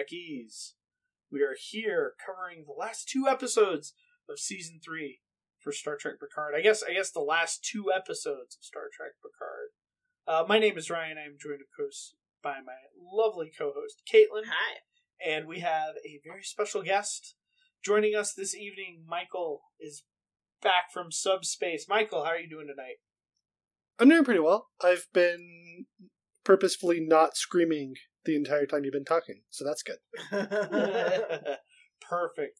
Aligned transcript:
friends 0.00 0.12
Trekkies. 0.12 0.72
We 1.30 1.42
are 1.42 1.56
here 1.58 2.14
covering 2.24 2.64
the 2.66 2.78
last 2.78 3.08
two 3.08 3.28
episodes 3.28 3.94
of 4.28 4.38
season 4.38 4.80
three 4.84 5.20
for 5.60 5.72
Star 5.72 5.96
Trek 5.96 6.14
Picard. 6.20 6.54
I 6.56 6.60
guess 6.60 6.82
I 6.82 6.94
guess 6.94 7.10
the 7.10 7.20
last 7.20 7.64
two 7.64 7.92
episodes 7.94 8.56
of 8.56 8.64
Star 8.64 8.84
Trek 8.92 9.12
Picard. 9.22 9.70
Uh, 10.26 10.46
my 10.48 10.58
name 10.58 10.78
is 10.78 10.90
Ryan. 10.90 11.18
I 11.18 11.26
am 11.26 11.36
joined, 11.40 11.60
of 11.60 11.68
course, 11.76 12.14
by 12.42 12.56
my 12.64 12.72
lovely 12.96 13.50
co-host 13.56 14.02
Caitlin. 14.12 14.44
Hi. 14.46 14.78
And 15.24 15.46
we 15.46 15.60
have 15.60 15.94
a 16.04 16.20
very 16.24 16.42
special 16.42 16.82
guest 16.82 17.34
joining 17.84 18.14
us 18.14 18.32
this 18.32 18.54
evening. 18.54 19.04
Michael 19.06 19.62
is 19.78 20.04
back 20.62 20.84
from 20.92 21.12
subspace. 21.12 21.86
Michael, 21.88 22.24
how 22.24 22.30
are 22.30 22.38
you 22.38 22.48
doing 22.48 22.68
tonight? 22.68 22.96
I'm 23.98 24.08
doing 24.08 24.24
pretty 24.24 24.40
well. 24.40 24.68
I've 24.82 25.06
been 25.12 25.86
purposefully 26.44 27.00
not 27.00 27.36
screaming 27.36 27.94
the 28.24 28.36
entire 28.36 28.66
time 28.66 28.84
you've 28.84 28.92
been 28.92 29.04
talking, 29.04 29.40
so 29.50 29.64
that's 29.64 29.82
good. 29.82 29.98
perfect, 30.30 30.52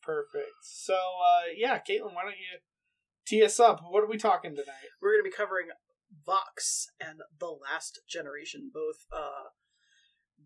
perfect. 0.02 0.52
So, 0.62 0.94
uh, 0.94 1.52
yeah, 1.56 1.78
Caitlin, 1.78 2.14
why 2.14 2.22
don't 2.22 2.32
you 2.32 2.58
tee 3.26 3.44
us 3.44 3.60
up? 3.60 3.80
What 3.88 4.02
are 4.02 4.08
we 4.08 4.16
talking 4.16 4.52
tonight? 4.52 4.90
We're 5.00 5.12
going 5.12 5.24
to 5.24 5.30
be 5.30 5.36
covering 5.36 5.68
Vox 6.24 6.88
and 7.00 7.20
The 7.38 7.46
Last 7.46 8.00
Generation, 8.08 8.70
both 8.72 9.06
uh, 9.12 9.50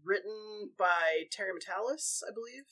written 0.04 0.70
by 0.78 1.24
Terry 1.30 1.52
Matalas, 1.52 2.20
I 2.26 2.32
believe, 2.34 2.64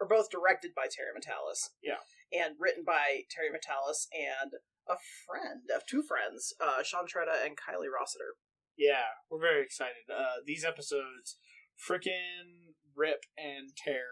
or 0.00 0.06
both 0.06 0.30
directed 0.30 0.72
by 0.74 0.86
Terry 0.90 1.10
Matalas. 1.16 1.70
Yeah. 1.82 2.00
And 2.32 2.56
written 2.58 2.84
by 2.84 3.22
Terry 3.30 3.48
Matalas 3.48 4.06
and 4.12 4.52
a 4.88 4.96
friend 5.26 5.68
of 5.74 5.86
two 5.86 6.02
friends, 6.02 6.52
uh, 6.60 6.82
Sean 6.82 7.04
Tretta 7.04 7.44
and 7.44 7.56
Kiley 7.56 7.88
Rossetter. 7.88 8.36
Yeah, 8.76 9.16
we're 9.30 9.40
very 9.40 9.62
excited. 9.62 10.08
Uh, 10.08 10.40
these 10.46 10.64
episodes, 10.64 11.36
frickin' 11.78 12.74
rip 12.94 13.24
and 13.36 13.70
tear. 13.76 14.06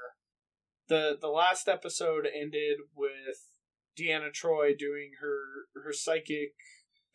The 0.88 1.16
the 1.20 1.28
last 1.28 1.68
episode 1.68 2.26
ended 2.26 2.78
with 2.94 3.50
Deanna 3.98 4.32
Troi 4.32 4.76
doing 4.76 5.12
her 5.20 5.66
her 5.82 5.92
psychic 5.92 6.54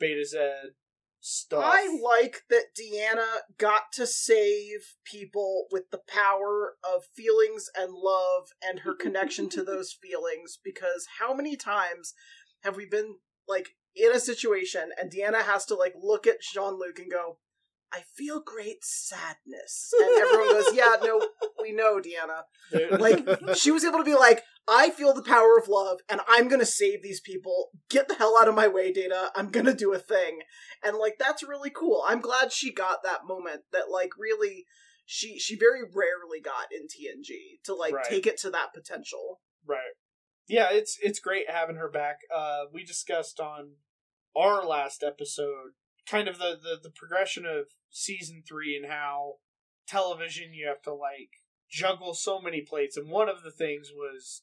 Betazed 0.01 0.73
stuff. 1.21 1.63
I 1.63 1.87
like 2.01 2.41
that 2.49 2.75
Deanna 2.77 3.41
got 3.57 3.91
to 3.93 4.07
save 4.07 4.95
people 5.05 5.67
with 5.71 5.91
the 5.91 6.01
power 6.07 6.73
of 6.83 7.03
feelings 7.15 7.69
and 7.75 7.93
love 7.93 8.49
and 8.61 8.79
her 8.79 8.95
connection 8.95 9.47
to 9.49 9.63
those 9.63 9.93
feelings 9.93 10.57
because 10.61 11.07
how 11.19 11.33
many 11.33 11.55
times 11.55 12.13
have 12.63 12.75
we 12.75 12.85
been 12.85 13.17
like 13.47 13.69
in 13.95 14.11
a 14.11 14.19
situation 14.19 14.89
and 14.99 15.11
Deanna 15.11 15.43
has 15.43 15.65
to 15.65 15.75
like 15.75 15.93
look 16.01 16.27
at 16.27 16.41
Jean 16.41 16.77
Luc 16.79 16.99
and 16.99 17.11
go, 17.11 17.37
I 17.93 18.01
feel 18.15 18.41
great 18.41 18.83
sadness. 18.83 19.91
And 19.99 20.09
everyone 20.21 20.49
goes, 20.51 20.73
Yeah, 20.73 20.95
no, 21.03 21.27
we 21.61 21.71
know, 21.73 21.99
Deanna. 21.99 22.99
Like, 22.99 23.27
she 23.55 23.71
was 23.71 23.83
able 23.83 23.97
to 23.97 24.03
be 24.03 24.15
like, 24.15 24.43
I 24.67 24.91
feel 24.91 25.13
the 25.13 25.23
power 25.23 25.57
of 25.57 25.67
love 25.67 25.99
and 26.09 26.21
I'm 26.27 26.47
gonna 26.47 26.65
save 26.65 27.01
these 27.03 27.19
people. 27.19 27.69
Get 27.89 28.07
the 28.07 28.15
hell 28.15 28.37
out 28.39 28.47
of 28.47 28.55
my 28.55 28.67
way, 28.67 28.91
Data. 28.93 29.31
I'm 29.35 29.49
gonna 29.49 29.73
do 29.73 29.93
a 29.93 29.99
thing. 29.99 30.39
And 30.83 30.97
like 30.97 31.15
that's 31.19 31.43
really 31.43 31.69
cool. 31.71 32.03
I'm 32.07 32.21
glad 32.21 32.51
she 32.53 32.71
got 32.73 33.03
that 33.03 33.25
moment 33.27 33.61
that 33.73 33.89
like 33.91 34.11
really 34.17 34.65
she 35.05 35.37
she 35.39 35.57
very 35.57 35.81
rarely 35.81 36.39
got 36.43 36.67
in 36.71 36.83
TNG 36.87 37.61
to 37.65 37.73
like 37.73 37.93
Right. 37.93 38.05
take 38.07 38.25
it 38.27 38.37
to 38.41 38.49
that 38.51 38.73
potential. 38.73 39.41
Right. 39.65 39.95
Yeah, 40.47 40.67
it's 40.71 40.97
it's 41.01 41.19
great 41.19 41.49
having 41.49 41.75
her 41.75 41.89
back. 41.89 42.19
Uh, 42.33 42.65
we 42.73 42.83
discussed 42.83 43.39
on 43.39 43.73
our 44.35 44.65
last 44.65 45.03
episode 45.03 45.71
kind 46.07 46.27
of 46.27 46.37
the, 46.39 46.57
the, 46.61 46.79
the 46.83 46.89
progression 46.89 47.45
of 47.45 47.67
season 47.91 48.41
three 48.47 48.75
and 48.75 48.91
how 48.91 49.35
television 49.87 50.53
you 50.53 50.67
have 50.67 50.81
to 50.83 50.93
like 50.93 51.29
juggle 51.69 52.13
so 52.13 52.41
many 52.41 52.61
plates, 52.61 52.97
and 52.97 53.09
one 53.09 53.29
of 53.29 53.43
the 53.43 53.51
things 53.51 53.91
was 53.95 54.41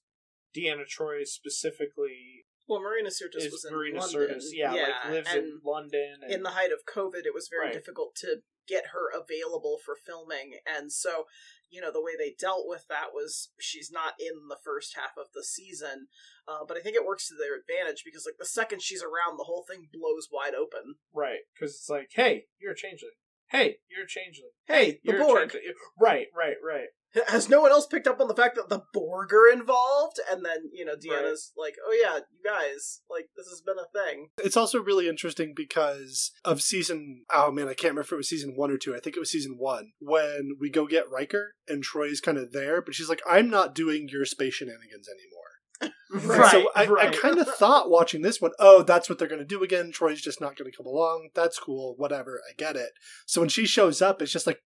Deanna 0.56 0.84
Troi 0.88 1.26
specifically 1.26 2.44
Well, 2.66 2.80
Marina 2.80 3.08
Sirtis 3.10 3.44
is 3.46 3.52
was 3.52 3.64
in 3.68 3.74
Marina 3.74 4.00
London. 4.00 4.20
Sirtis, 4.20 4.44
yeah, 4.52 4.72
like 4.72 5.12
lives 5.12 5.28
and 5.32 5.38
in 5.44 5.60
London. 5.64 6.16
And, 6.22 6.32
in 6.32 6.42
the 6.42 6.50
height 6.50 6.70
of 6.72 6.84
COVID, 6.86 7.24
it 7.26 7.34
was 7.34 7.48
very 7.48 7.66
Right. 7.66 7.72
difficult 7.74 8.14
to 8.16 8.42
get 8.66 8.88
her 8.92 9.08
available 9.10 9.78
for 9.82 9.96
filming. 9.96 10.58
And 10.66 10.92
so, 10.92 11.24
you 11.70 11.80
know, 11.80 11.90
the 11.90 12.02
way 12.02 12.12
they 12.18 12.34
dealt 12.38 12.68
with 12.68 12.84
that 12.88 13.14
was 13.14 13.50
she's 13.58 13.90
not 13.90 14.12
in 14.20 14.48
the 14.48 14.58
first 14.62 14.94
half 14.96 15.16
of 15.16 15.32
the 15.34 15.42
season. 15.42 16.08
Uh, 16.46 16.64
but 16.68 16.76
I 16.76 16.80
think 16.80 16.94
it 16.94 17.04
works 17.06 17.28
to 17.28 17.34
their 17.34 17.56
advantage 17.56 18.02
because, 18.04 18.26
like, 18.26 18.36
the 18.38 18.44
second 18.44 18.82
she's 18.82 19.02
around, 19.02 19.38
the 19.38 19.44
whole 19.44 19.64
thing 19.66 19.88
blows 19.92 20.28
wide 20.30 20.54
open. 20.54 20.96
right 21.14 21.40
because 21.54 21.74
it's 21.76 21.88
like, 21.88 22.10
hey, 22.12 22.46
you're 22.58 22.72
a 22.72 22.76
changeling. 22.76 23.12
Hey, 23.50 23.76
you're 23.90 24.04
a 24.04 24.08
changeling. 24.08 24.50
Hey, 24.66 25.00
the 25.04 25.12
you're 25.12 25.22
a 25.22 25.24
Borg. 25.24 25.38
changeling. 25.50 25.74
Right, 25.98 26.26
right, 26.36 26.56
right. 26.64 26.88
Has 27.28 27.48
no 27.48 27.62
one 27.62 27.70
else 27.70 27.86
picked 27.86 28.06
up 28.06 28.20
on 28.20 28.28
the 28.28 28.34
fact 28.34 28.54
that 28.56 28.68
the 28.68 28.82
Borg 28.92 29.32
are 29.32 29.50
involved? 29.50 30.20
And 30.30 30.44
then, 30.44 30.70
you 30.74 30.84
know, 30.84 30.94
Deanna's 30.94 31.52
like, 31.56 31.74
oh, 31.86 31.98
yeah, 31.98 32.16
you 32.16 32.38
guys, 32.44 33.00
like, 33.10 33.30
this 33.34 33.46
has 33.46 33.62
been 33.62 33.78
a 33.78 33.88
thing. 33.98 34.28
It's 34.44 34.58
also 34.58 34.82
really 34.82 35.08
interesting 35.08 35.54
because 35.56 36.32
of 36.44 36.60
season. 36.60 37.24
Oh 37.32 37.50
man, 37.50 37.66
I 37.66 37.72
can't 37.72 37.92
remember 37.92 38.02
if 38.02 38.12
it 38.12 38.16
was 38.16 38.28
season 38.28 38.52
one 38.56 38.70
or 38.70 38.76
two. 38.76 38.94
I 38.94 39.00
think 39.00 39.16
it 39.16 39.20
was 39.20 39.30
season 39.30 39.56
one 39.58 39.92
when 40.00 40.56
we 40.60 40.68
go 40.70 40.86
get 40.86 41.10
Riker 41.10 41.54
and 41.66 41.82
Troi's 41.82 42.20
kind 42.20 42.36
of 42.36 42.52
there, 42.52 42.82
but 42.82 42.94
she's 42.94 43.08
like, 43.08 43.22
"I'm 43.26 43.48
not 43.48 43.74
doing 43.74 44.08
your 44.10 44.26
space 44.26 44.54
shenanigans 44.54 45.08
anymore." 45.08 45.57
And 45.80 45.92
Right, 46.10 46.50
so 46.50 46.70
I, 46.74 46.86
right. 46.86 47.08
I 47.08 47.16
kind 47.16 47.38
of 47.38 47.48
thought 47.48 47.90
watching 47.90 48.22
this 48.22 48.40
one, 48.40 48.52
oh, 48.58 48.82
that's 48.82 49.08
what 49.08 49.18
they're 49.18 49.28
going 49.28 49.40
to 49.40 49.44
do 49.44 49.62
again. 49.62 49.92
Troi's 49.92 50.22
just 50.22 50.40
not 50.40 50.56
going 50.56 50.70
to 50.70 50.76
come 50.76 50.86
along. 50.86 51.28
That's 51.34 51.58
cool. 51.58 51.94
Whatever. 51.98 52.40
I 52.48 52.54
get 52.56 52.76
it. 52.76 52.90
So 53.26 53.42
when 53.42 53.50
she 53.50 53.66
shows 53.66 54.00
up, 54.00 54.22
it's 54.22 54.32
just 54.32 54.46
like, 54.46 54.60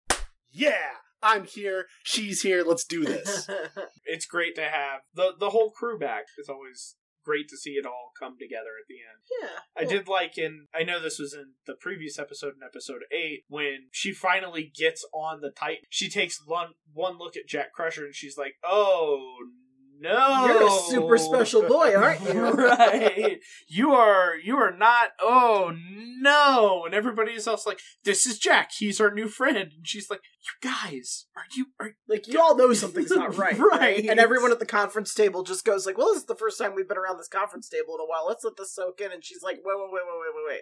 yeah, 0.51 0.91
I'm 1.21 1.43
here. 1.45 1.87
She's 2.03 2.41
here. 2.43 2.63
Let's 2.65 2.85
do 2.85 3.03
this. 3.03 3.49
it's 4.05 4.25
great 4.25 4.55
to 4.55 4.63
have 4.63 5.01
the 5.13 5.33
the 5.37 5.49
whole 5.49 5.71
crew 5.71 5.97
back. 5.99 6.25
It's 6.37 6.49
always 6.49 6.95
great 7.25 7.47
to 7.47 7.57
see 7.57 7.71
it 7.71 7.85
all 7.85 8.11
come 8.19 8.35
together 8.37 8.71
at 8.79 8.87
the 8.87 8.95
end. 8.95 9.23
yeah. 9.41 9.81
I 9.81 9.85
did 9.85 10.07
like 10.07 10.37
in 10.37 10.67
I 10.73 10.83
know 10.83 11.01
this 11.01 11.19
was 11.19 11.33
in 11.33 11.53
the 11.65 11.73
previous 11.73 12.19
episode 12.19 12.53
in 12.55 12.63
episode 12.63 13.03
8 13.11 13.45
when 13.47 13.87
she 13.91 14.11
finally 14.11 14.71
gets 14.75 15.05
on 15.13 15.39
the 15.41 15.49
Titan. 15.49 15.83
She 15.89 16.09
takes 16.09 16.41
one 16.45 16.73
one 16.91 17.17
look 17.17 17.35
at 17.37 17.47
Jack 17.47 17.71
Crusher 17.73 18.05
and 18.05 18.15
she's 18.15 18.37
like, 18.37 18.55
"Oh 18.63 19.37
no. 19.99 20.45
You're 20.45 20.67
a 20.67 20.71
super 20.71 21.17
special 21.17 21.63
boy, 21.63 21.95
aren't 21.95 22.21
you? 22.21 22.41
right. 22.51 23.39
You 23.67 23.93
are 23.93 24.35
you 24.35 24.57
are 24.57 24.75
not 24.75 25.09
oh 25.19 25.73
no. 26.19 26.85
And 26.85 26.93
everybody 26.93 27.33
else 27.45 27.65
like, 27.65 27.79
"This 28.03 28.25
is 28.25 28.39
Jack. 28.39 28.71
He's 28.77 28.99
our 28.99 29.13
new 29.13 29.27
friend." 29.27 29.57
And 29.57 29.87
she's 29.87 30.09
like, 30.09 30.21
"You 30.41 30.69
guys, 30.69 31.25
are 31.35 31.43
you 31.55 31.67
are 31.79 31.91
Like 32.07 32.27
you 32.27 32.39
all 32.39 32.55
know 32.55 32.73
something's 32.73 33.11
not 33.11 33.37
right, 33.37 33.57
Right. 33.57 34.05
And 34.05 34.19
everyone 34.19 34.51
at 34.51 34.59
the 34.59 34.65
conference 34.65 35.13
table 35.13 35.43
just 35.43 35.65
goes 35.65 35.85
like, 35.85 35.97
"Well, 35.97 36.07
this 36.13 36.23
is 36.23 36.25
the 36.25 36.35
first 36.35 36.57
time 36.57 36.75
we've 36.75 36.87
been 36.87 36.97
around 36.97 37.17
this 37.17 37.27
conference 37.27 37.69
table 37.69 37.95
in 37.95 38.01
a 38.01 38.07
while. 38.07 38.25
Let's 38.27 38.43
let 38.43 38.57
this 38.57 38.73
soak 38.73 39.01
in." 39.01 39.11
And 39.11 39.23
she's 39.23 39.43
like, 39.43 39.57
"Wait, 39.57 39.75
wait, 39.77 39.89
wait, 39.91 40.03
wait, 40.05 40.19
wait, 40.19 40.33
wait, 40.35 40.45
wait. 40.47 40.61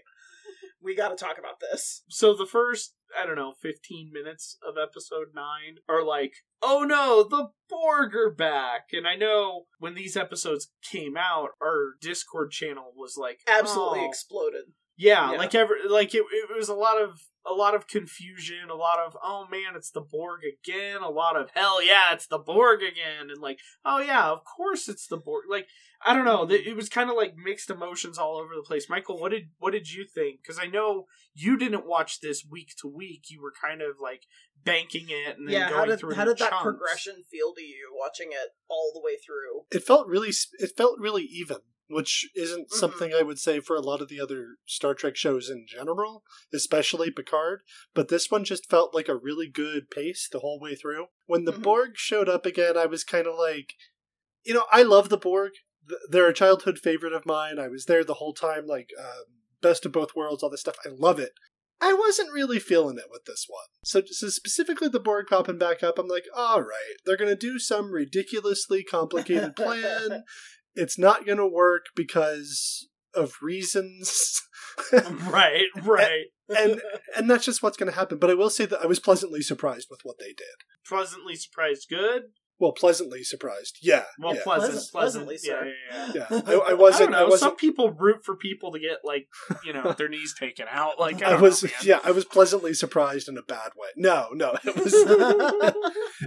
We 0.84 0.96
got 0.96 1.10
to 1.10 1.16
talk 1.16 1.38
about 1.38 1.60
this." 1.60 2.04
So 2.10 2.36
the 2.36 2.46
first, 2.46 2.94
I 3.20 3.26
don't 3.26 3.36
know, 3.36 3.54
15 3.62 4.12
minutes 4.12 4.58
of 4.68 4.76
episode 4.82 5.28
9 5.34 5.44
are 5.90 6.04
like, 6.04 6.34
oh 6.62 6.84
no, 6.84 7.24
the 7.24 7.50
Borg 7.70 8.16
are 8.16 8.32
back. 8.32 8.90
And 8.92 9.08
I 9.08 9.16
know 9.16 9.66
when 9.80 9.96
these 9.96 10.18
episodes 10.18 10.72
came 10.84 11.16
out, 11.18 11.50
our 11.62 11.94
Discord 12.02 12.52
channel 12.52 12.92
was 12.96 13.16
like, 13.18 13.40
Absolutely 13.48 14.02
oh. 14.02 14.08
exploded. 14.08 14.66
Yeah, 15.02 15.32
Yeah. 15.32 15.38
like 15.38 15.56
every, 15.56 15.78
like 15.90 16.14
it, 16.14 16.24
it 16.32 16.56
was 16.56 16.70
a 16.70 16.76
lot 16.76 17.02
of 17.02 17.22
a 17.44 17.54
lot 17.54 17.74
of 17.74 17.88
confusion, 17.88 18.70
a 18.70 18.76
lot 18.76 19.00
of 19.00 19.18
oh 19.24 19.48
man, 19.50 19.76
it's 19.76 19.90
the 19.90 20.02
Borg 20.02 20.42
again, 20.46 21.02
a 21.02 21.10
lot 21.10 21.36
of 21.36 21.50
hell 21.56 21.82
yeah, 21.84 22.14
it's 22.14 22.28
the 22.28 22.38
Borg 22.38 22.82
again, 22.84 23.30
and 23.32 23.42
like 23.42 23.60
oh 23.84 24.00
yeah, 24.00 24.30
of 24.30 24.44
course 24.46 24.88
it's 24.88 25.08
the 25.08 25.18
Borg. 25.18 25.46
Like 25.50 25.68
I 26.06 26.14
don't 26.14 26.26
know, 26.26 26.48
it 26.50 26.76
was 26.76 26.88
kind 26.90 27.10
of 27.10 27.16
like 27.16 27.34
mixed 27.36 27.70
emotions 27.72 28.18
all 28.20 28.38
over 28.38 28.54
the 28.56 28.62
place. 28.62 28.90
Michael, 28.90 29.20
what 29.20 29.32
did 29.32 29.50
what 29.58 29.72
did 29.74 29.92
you 29.92 30.06
think? 30.06 30.42
Because 30.44 30.60
I 30.62 30.68
know 30.68 31.08
you 31.34 31.58
didn't 31.58 31.88
watch 31.88 32.20
this 32.22 32.46
week 32.50 32.74
to 32.82 32.88
week. 32.88 33.26
You 33.30 33.42
were 33.42 33.54
kind 33.60 33.82
of 33.82 33.96
like 34.02 34.24
banking 34.64 35.08
it 35.10 35.38
and 35.38 35.48
then 35.48 35.54
Yeah, 35.56 35.70
going 35.70 35.80
how 35.80 35.86
did 35.86 36.00
through 36.00 36.14
how 36.14 36.22
in 36.24 36.28
did 36.28 36.38
that 36.38 36.50
chunks. 36.52 36.64
progression 36.64 37.16
feel 37.32 37.54
to 37.56 37.64
you 37.64 37.90
watching 38.00 38.30
it 38.32 38.50
all 38.70 38.92
the 38.94 39.02
way 39.04 39.16
through? 39.18 39.66
it 39.72 39.84
felt 39.84 40.06
really 40.08 40.30
it 40.60 40.72
felt 40.78 41.00
really 41.00 41.24
even 41.24 41.58
which 41.92 42.30
isn't 42.36 42.70
Mhm. 42.70 42.74
something 42.76 43.14
i 43.14 43.22
would 43.22 43.40
say 43.40 43.60
for 43.60 43.76
a 43.76 43.82
lot 43.82 44.02
of 44.02 44.08
the 44.10 44.20
other 44.20 44.58
star 44.66 44.94
trek 44.94 45.16
shows 45.16 45.50
in 45.50 45.66
general 45.68 46.24
especially 46.54 47.12
picard 47.12 47.62
but 47.94 48.08
this 48.08 48.30
one 48.32 48.44
just 48.44 48.70
felt 48.70 48.94
like 48.94 49.10
a 49.10 49.16
really 49.16 49.48
good 49.48 49.90
pace 49.90 50.28
the 50.32 50.40
whole 50.40 50.60
way 50.60 50.76
through 50.76 51.08
when 51.26 51.46
the 51.46 51.54
Mhm. 51.54 51.62
borg 51.64 51.92
showed 51.96 52.30
up 52.30 52.46
again 52.46 52.78
i 52.78 52.86
was 52.86 53.04
kind 53.04 53.28
of 53.28 53.38
like 53.38 53.74
you 54.44 54.54
know 54.54 54.66
i 54.72 54.82
love 54.84 55.10
the 55.10 55.18
borg 55.18 55.52
they're 56.10 56.28
a 56.28 56.34
childhood 56.34 56.78
favorite 56.80 57.14
of 57.14 57.26
mine 57.26 57.60
i 57.60 57.68
was 57.68 57.86
there 57.86 58.04
the 58.04 58.16
whole 58.16 58.34
time 58.34 58.66
like 58.68 58.92
um, 59.00 59.26
best 59.62 59.86
of 59.86 59.92
both 59.92 60.16
worlds 60.16 60.42
all 60.44 60.50
this 60.50 60.62
stuff 60.62 60.78
i 60.86 60.90
love 60.90 61.20
it 61.20 61.34
I 61.84 61.94
wasn't 61.94 62.32
really 62.32 62.60
feeling 62.60 63.00
it 63.00 63.10
with 63.10 63.26
this 63.26 63.48
one. 63.50 63.66
So, 63.84 64.04
so 64.06 64.30
specifically 64.30 64.88
the 64.88 65.00
Borg 65.00 65.26
popping 65.28 65.58
back 65.58 65.82
up, 65.82 65.98
I'm 65.98 66.08
like, 66.08 66.26
all 66.32 66.62
right, 66.62 66.96
they're 67.04 67.18
going 67.18 67.32
to 67.32 67.36
do 67.36 67.58
some 67.58 67.90
ridiculously 67.92 68.84
complicated 68.84 69.56
plan. 69.56 70.24
It's 70.76 70.98
not 70.98 71.26
going 71.26 71.38
to 71.38 71.48
work 71.48 71.86
because 71.96 72.88
of 73.14 73.34
reasons. 73.42 74.42
right, 74.94 75.66
right. 75.84 76.26
and 76.50 76.82
and 77.16 77.30
that's 77.30 77.46
just 77.46 77.62
what's 77.62 77.78
going 77.78 77.92
to 77.92 77.98
happen. 77.98 78.18
But 78.20 78.30
I 78.30 78.36
will 78.36 78.50
say 78.50 78.66
that 78.66 78.82
I 78.82 78.86
was 78.88 79.00
pleasantly 79.00 79.42
surprised 79.42 79.88
with 79.90 80.00
what 80.04 80.18
they 80.20 80.28
did. 80.34 80.48
Pleasantly 80.88 81.36
surprised. 81.36 81.88
Good. 81.90 82.24
Well, 82.60 82.74
pleasantly 82.74 83.24
surprised. 83.24 83.80
Yeah. 83.82 84.04
Well, 84.20 84.36
yeah. 84.36 84.42
pleasant, 84.44 84.74
Pleasant- 84.74 84.92
pleasant. 84.92 85.26
pleasantly 85.26 85.38
Yeah, 85.44 85.72
yeah, 85.90 86.12
yeah. 86.14 86.28
yeah. 86.30 86.42
I, 86.48 86.68
I 86.68 86.70
I 86.70 86.74
wasn't. 86.76 87.12
don't 87.12 87.20
I, 87.20 87.24
wasn't. 87.24 87.40
Some 87.40 87.56
people 87.56 87.90
root 87.92 88.24
for 88.24 88.36
people 88.36 88.72
to 88.74 88.80
get 88.80 88.98
like 89.04 89.28
you 89.66 89.74
know 89.74 89.94
their 89.98 90.08
knees 90.10 90.36
taken 90.40 90.68
out. 90.70 91.00
Like 91.00 91.24
I, 91.24 91.28
I 91.28 91.30
don't 91.32 91.42
was. 91.42 91.64
know, 91.64 91.70
yeah, 91.82 92.00
I 92.04 92.12
was 92.12 92.24
pleasantly 92.24 92.76
surprised 92.76 93.28
in 93.28 93.36
a 93.38 93.42
bad 93.42 93.72
way. 93.76 93.88
No, 93.98 94.28
no, 94.34 94.56
it 94.64 94.76
was. 94.76 94.94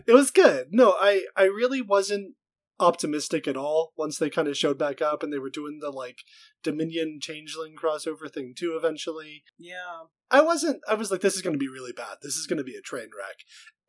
it 0.08 0.12
was 0.12 0.30
good. 0.32 0.68
No, 0.72 0.96
I 0.98 1.22
I 1.36 1.44
really 1.44 1.80
wasn't 1.80 2.34
optimistic 2.80 3.46
at 3.46 3.56
all 3.56 3.92
once 3.96 4.18
they 4.18 4.28
kind 4.28 4.48
of 4.48 4.56
showed 4.56 4.78
back 4.78 5.00
up 5.00 5.22
and 5.22 5.32
they 5.32 5.38
were 5.38 5.50
doing 5.50 5.78
the 5.80 5.90
like 5.90 6.18
Dominion 6.62 7.18
Changeling 7.20 7.76
crossover 7.76 8.32
thing 8.32 8.54
too 8.56 8.74
eventually. 8.76 9.44
yeah. 9.58 10.04
I 10.30 10.40
wasn't 10.40 10.80
I 10.88 10.94
was 10.94 11.10
like 11.10 11.20
this 11.20 11.36
is 11.36 11.42
going 11.42 11.54
to 11.54 11.58
be 11.58 11.68
really 11.68 11.92
bad. 11.92 12.16
This 12.22 12.36
is 12.36 12.46
going 12.46 12.58
to 12.58 12.64
be 12.64 12.74
a 12.74 12.80
train 12.80 13.08
wreck. 13.16 13.36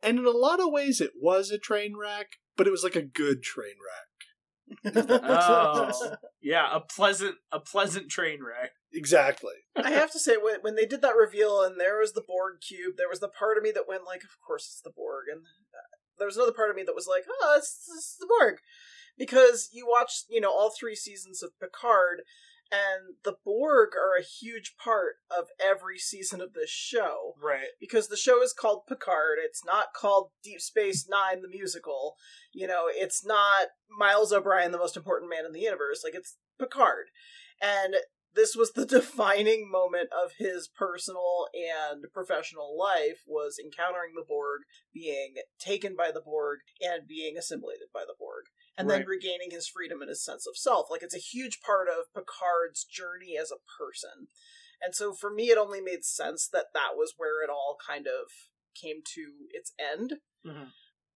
And 0.02 0.18
in 0.18 0.26
a 0.26 0.30
lot 0.30 0.60
of 0.60 0.70
ways 0.70 1.00
it 1.00 1.12
was 1.20 1.50
a 1.50 1.58
train 1.58 1.96
wreck, 1.96 2.36
but 2.56 2.66
it 2.66 2.70
was 2.70 2.84
like 2.84 2.96
a 2.96 3.02
good 3.02 3.42
train 3.42 3.74
wreck. 3.84 4.06
Oh, 4.96 6.16
yeah, 6.42 6.68
a 6.72 6.80
pleasant, 6.80 7.36
a 7.52 7.60
pleasant 7.60 8.08
train 8.08 8.40
wreck. 8.42 8.72
Exactly. 8.92 9.54
I 9.76 9.90
have 9.90 10.10
to 10.12 10.18
say, 10.18 10.36
when, 10.36 10.60
when 10.62 10.74
they 10.74 10.86
did 10.86 11.02
that 11.02 11.16
reveal 11.16 11.62
and 11.62 11.78
there 11.78 12.00
was 12.00 12.12
the 12.12 12.24
Borg 12.26 12.56
cube, 12.66 12.94
there 12.96 13.08
was 13.08 13.20
the 13.20 13.28
part 13.28 13.58
of 13.58 13.62
me 13.62 13.70
that 13.72 13.88
went 13.88 14.04
like, 14.04 14.24
"Of 14.24 14.30
course 14.44 14.64
it's 14.64 14.80
the 14.80 14.90
Borg," 14.90 15.26
and 15.30 15.42
there 16.18 16.26
was 16.26 16.36
another 16.36 16.52
part 16.52 16.70
of 16.70 16.76
me 16.76 16.82
that 16.84 16.94
was 16.94 17.06
like, 17.06 17.24
ah, 17.28 17.32
"Oh, 17.42 17.54
it's, 17.58 17.88
it's 17.96 18.16
the 18.18 18.26
Borg," 18.26 18.58
because 19.18 19.68
you 19.72 19.86
watch, 19.86 20.24
you 20.28 20.40
know, 20.40 20.50
all 20.50 20.70
three 20.70 20.94
seasons 20.94 21.42
of 21.42 21.58
Picard, 21.60 22.22
and 22.70 23.14
the 23.24 23.36
Borg 23.44 23.90
are 23.94 24.18
a 24.18 24.24
huge 24.24 24.74
part 24.82 25.16
of 25.30 25.46
every 25.64 25.98
season 25.98 26.40
of 26.40 26.52
this 26.52 26.70
show 26.70 27.34
Right. 27.40 27.68
because 27.80 28.08
the 28.08 28.16
show 28.16 28.42
is 28.42 28.52
called 28.52 28.86
Picard. 28.88 29.38
It's 29.40 29.64
not 29.64 29.92
called 29.94 30.30
Deep 30.42 30.60
Space 30.60 31.06
Nine, 31.08 31.42
the 31.42 31.48
musical. 31.48 32.16
You 32.52 32.66
know, 32.66 32.86
it's 32.88 33.24
not 33.24 33.68
Miles 33.88 34.32
O'Brien, 34.32 34.72
the 34.72 34.78
most 34.78 34.96
important 34.96 35.30
man 35.30 35.44
in 35.46 35.52
the 35.52 35.60
universe. 35.60 36.02
Like, 36.02 36.14
it's 36.16 36.36
Picard. 36.58 37.06
And 37.62 37.94
this 38.36 38.54
was 38.54 38.72
the 38.72 38.86
defining 38.98 39.68
moment 39.70 40.10
of 40.12 40.32
his 40.38 40.68
personal 40.68 41.48
and 41.52 42.04
professional 42.12 42.76
life 42.78 43.22
was 43.26 43.58
encountering 43.58 44.12
the 44.14 44.24
Borg, 44.26 44.60
being 44.94 45.34
taken 45.58 45.96
by 45.96 46.10
the 46.12 46.20
Borg, 46.20 46.60
and 46.80 47.08
being 47.08 47.36
assimilated 47.36 47.88
by 47.92 48.04
the 48.06 48.14
Borg. 48.18 48.44
And 48.78 48.90
then 48.90 49.06
regaining 49.06 49.50
his 49.50 49.66
freedom 49.66 50.02
and 50.02 50.10
his 50.10 50.22
sense 50.22 50.46
of 50.46 50.56
self. 50.56 50.88
Like, 50.90 51.02
it's 51.02 51.14
a 51.14 51.18
huge 51.18 51.60
part 51.62 51.88
of 51.88 52.12
Picard's 52.14 52.84
journey 52.84 53.36
as 53.40 53.50
a 53.50 53.64
person. 53.82 54.28
And 54.82 54.94
so 54.94 55.14
for 55.14 55.32
me, 55.32 55.44
it 55.44 55.56
only 55.56 55.80
made 55.80 56.04
sense 56.04 56.46
that 56.52 56.66
that 56.74 56.90
was 56.94 57.14
where 57.16 57.42
it 57.42 57.48
all 57.48 57.78
kind 57.84 58.06
of 58.06 58.30
came 58.78 59.00
to 59.14 59.48
its 59.50 59.72
end. 59.80 60.20
Mhm. 60.44 60.72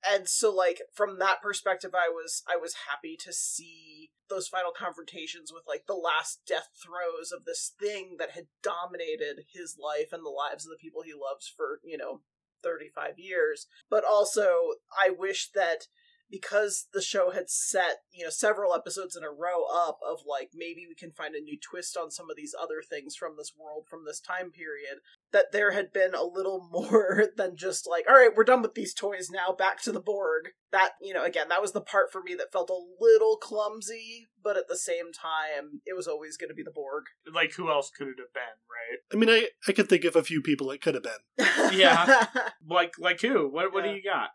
And 0.08 0.28
so, 0.28 0.54
like 0.54 0.80
from 0.94 1.18
that 1.18 1.42
perspective, 1.42 1.92
I 1.94 2.08
was 2.08 2.42
I 2.48 2.56
was 2.56 2.88
happy 2.88 3.16
to 3.24 3.32
see 3.32 4.10
those 4.28 4.48
final 4.48 4.72
confrontations 4.76 5.52
with 5.52 5.64
like 5.66 5.84
the 5.86 5.94
last 5.94 6.40
death 6.46 6.68
throes 6.82 7.32
of 7.32 7.44
this 7.44 7.72
thing 7.78 8.16
that 8.18 8.30
had 8.30 8.46
dominated 8.62 9.44
his 9.52 9.76
life 9.78 10.08
and 10.12 10.24
the 10.24 10.30
lives 10.30 10.64
of 10.64 10.70
the 10.70 10.80
people 10.80 11.02
he 11.02 11.12
loves 11.12 11.52
for 11.54 11.80
you 11.84 11.98
know 11.98 12.22
thirty 12.62 12.88
five 12.94 13.18
years. 13.18 13.66
But 13.90 14.04
also, 14.04 14.80
I 14.96 15.10
wish 15.10 15.50
that 15.54 15.86
because 16.30 16.86
the 16.94 17.02
show 17.02 17.30
had 17.32 17.50
set 17.50 17.98
you 18.12 18.24
know 18.24 18.30
several 18.30 18.72
episodes 18.72 19.16
in 19.16 19.24
a 19.24 19.30
row 19.30 19.64
up 19.70 19.98
of 20.08 20.20
like 20.26 20.50
maybe 20.54 20.86
we 20.88 20.94
can 20.94 21.10
find 21.10 21.34
a 21.34 21.40
new 21.40 21.58
twist 21.60 21.96
on 21.96 22.10
some 22.10 22.30
of 22.30 22.36
these 22.36 22.54
other 22.58 22.82
things 22.88 23.16
from 23.16 23.34
this 23.36 23.52
world 23.58 23.84
from 23.90 24.04
this 24.06 24.20
time 24.20 24.50
period 24.50 25.02
that 25.32 25.52
there 25.52 25.72
had 25.72 25.92
been 25.92 26.14
a 26.14 26.24
little 26.24 26.68
more 26.72 27.24
than 27.36 27.56
just 27.56 27.88
like 27.88 28.04
all 28.08 28.16
right 28.16 28.30
we're 28.36 28.44
done 28.44 28.62
with 28.62 28.74
these 28.74 28.94
toys 28.94 29.28
now 29.30 29.52
back 29.56 29.80
to 29.82 29.92
the 29.92 30.00
borg 30.00 30.50
that 30.72 30.90
you 31.00 31.12
know 31.14 31.24
again 31.24 31.48
that 31.48 31.62
was 31.62 31.72
the 31.72 31.80
part 31.80 32.10
for 32.12 32.22
me 32.22 32.34
that 32.34 32.52
felt 32.52 32.70
a 32.70 33.02
little 33.04 33.36
clumsy 33.36 34.28
but 34.42 34.56
at 34.56 34.68
the 34.68 34.76
same 34.76 35.12
time 35.12 35.80
it 35.84 35.94
was 35.96 36.06
always 36.08 36.36
going 36.36 36.48
to 36.48 36.54
be 36.54 36.62
the 36.62 36.70
borg 36.70 37.04
Like 37.32 37.52
who 37.54 37.70
else 37.70 37.90
could 37.90 38.08
it 38.08 38.16
have 38.18 38.32
been? 38.32 38.42
Right. 38.70 38.98
I 39.12 39.16
mean, 39.16 39.28
I, 39.28 39.48
I 39.68 39.72
could 39.72 39.88
think 39.88 40.04
of 40.04 40.16
a 40.16 40.22
few 40.22 40.40
people 40.40 40.70
it 40.70 40.80
could 40.80 40.94
have 40.94 41.02
been. 41.02 41.12
Yeah. 41.78 42.26
Like 42.68 42.92
like 42.98 43.20
who? 43.20 43.48
What 43.48 43.72
what 43.72 43.84
Yeah. 43.84 43.90
do 43.90 43.96
you 43.96 44.02
got? 44.04 44.28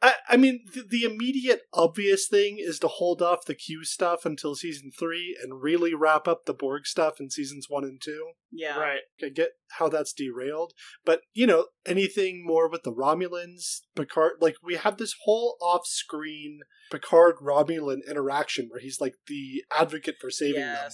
I, 0.00 0.14
I 0.28 0.36
mean, 0.36 0.64
the, 0.74 0.82
the 0.88 1.02
immediate 1.04 1.62
obvious 1.72 2.28
thing 2.28 2.56
is 2.58 2.78
to 2.80 2.88
hold 2.88 3.20
off 3.20 3.44
the 3.46 3.54
Q 3.54 3.84
stuff 3.84 4.24
until 4.24 4.54
season 4.54 4.90
three 4.96 5.36
and 5.42 5.60
really 5.62 5.92
wrap 5.94 6.26
up 6.28 6.44
the 6.46 6.54
Borg 6.54 6.86
stuff 6.86 7.20
in 7.20 7.30
seasons 7.30 7.66
one 7.68 7.84
and 7.84 8.00
two. 8.00 8.30
yeah 8.52 8.78
Right. 8.78 9.00
I 9.22 9.28
get 9.28 9.50
how 9.72 9.88
that's 9.88 10.12
derailed, 10.12 10.39
but 11.04 11.22
you 11.32 11.46
know, 11.46 11.66
anything 11.86 12.44
more 12.46 12.68
with 12.68 12.82
the 12.82 12.92
Romulans, 12.92 13.80
Picard, 13.94 14.34
like 14.40 14.56
we 14.62 14.76
have 14.76 14.96
this 14.96 15.14
whole 15.24 15.56
off-screen 15.60 16.60
Picard 16.90 17.36
Romulan 17.42 18.00
interaction 18.08 18.68
where 18.68 18.80
he's 18.80 19.00
like 19.00 19.14
the 19.26 19.64
advocate 19.76 20.16
for 20.20 20.30
saving 20.30 20.60
them, 20.60 20.90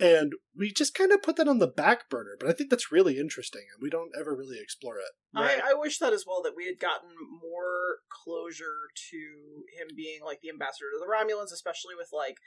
and 0.00 0.32
we 0.56 0.72
just 0.72 0.94
kind 0.94 1.12
of 1.12 1.22
put 1.22 1.36
that 1.36 1.48
on 1.48 1.58
the 1.58 1.66
back 1.66 2.08
burner. 2.08 2.36
But 2.40 2.48
I 2.48 2.52
think 2.52 2.70
that's 2.70 2.90
really 2.90 3.18
interesting, 3.18 3.62
and 3.72 3.82
we 3.82 3.90
don't 3.90 4.12
ever 4.18 4.34
really 4.34 4.58
explore 4.60 4.96
it. 4.98 5.12
Right. 5.38 5.60
I, 5.62 5.72
I 5.72 5.74
wish 5.74 5.98
that 5.98 6.12
as 6.12 6.24
well 6.26 6.42
that 6.42 6.56
we 6.56 6.66
had 6.66 6.80
gotten 6.80 7.10
more 7.42 7.98
closure 8.08 8.88
to 9.10 9.16
him 9.78 9.88
being 9.94 10.20
like 10.24 10.40
the 10.40 10.48
ambassador 10.48 10.86
to 10.92 10.98
the 10.98 11.10
Romulans, 11.10 11.52
especially 11.52 11.94
with 11.96 12.08
like 12.12 12.38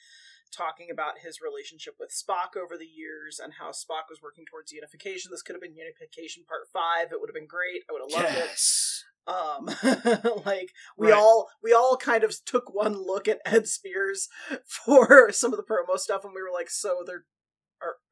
talking 0.56 0.90
about 0.92 1.20
his 1.20 1.40
relationship 1.42 1.96
with 2.00 2.12
Spock 2.12 2.56
over 2.56 2.78
the 2.78 2.86
years 2.86 3.40
and 3.44 3.54
how 3.60 3.70
Spock 3.72 4.10
was 4.10 4.22
working 4.22 4.46
towards 4.46 4.72
unification. 4.72 5.32
This 5.32 5.42
could 5.42 5.56
have 5.56 5.62
been 5.62 5.76
unification 5.76 6.44
part 6.48 6.68
five. 6.72 7.12
It 7.12 7.20
would 7.20 7.30
have 7.30 7.36
been 7.36 7.48
great. 7.48 7.82
I 7.90 7.94
would 7.94 8.02
have 8.06 8.24
loved 8.24 8.38
it. 8.38 8.46
yes. 8.46 9.04
Um, 9.26 9.66
like 10.46 10.74
we 10.98 11.08
Right. 11.12 11.18
all 11.18 11.50
we 11.64 11.72
all 11.74 11.96
kind 11.96 12.24
of 12.26 12.36
took 12.46 12.74
one 12.74 12.94
look 12.94 13.28
at 13.28 13.40
Ed 13.46 13.64
Speleers 13.64 14.28
for 14.68 15.32
some 15.32 15.54
of 15.54 15.58
the 15.58 15.64
promo 15.64 15.98
stuff, 15.98 16.26
and 16.26 16.34
we 16.36 16.42
were 16.42 16.52
like, 16.54 16.70
so 16.70 17.04
they're 17.06 17.26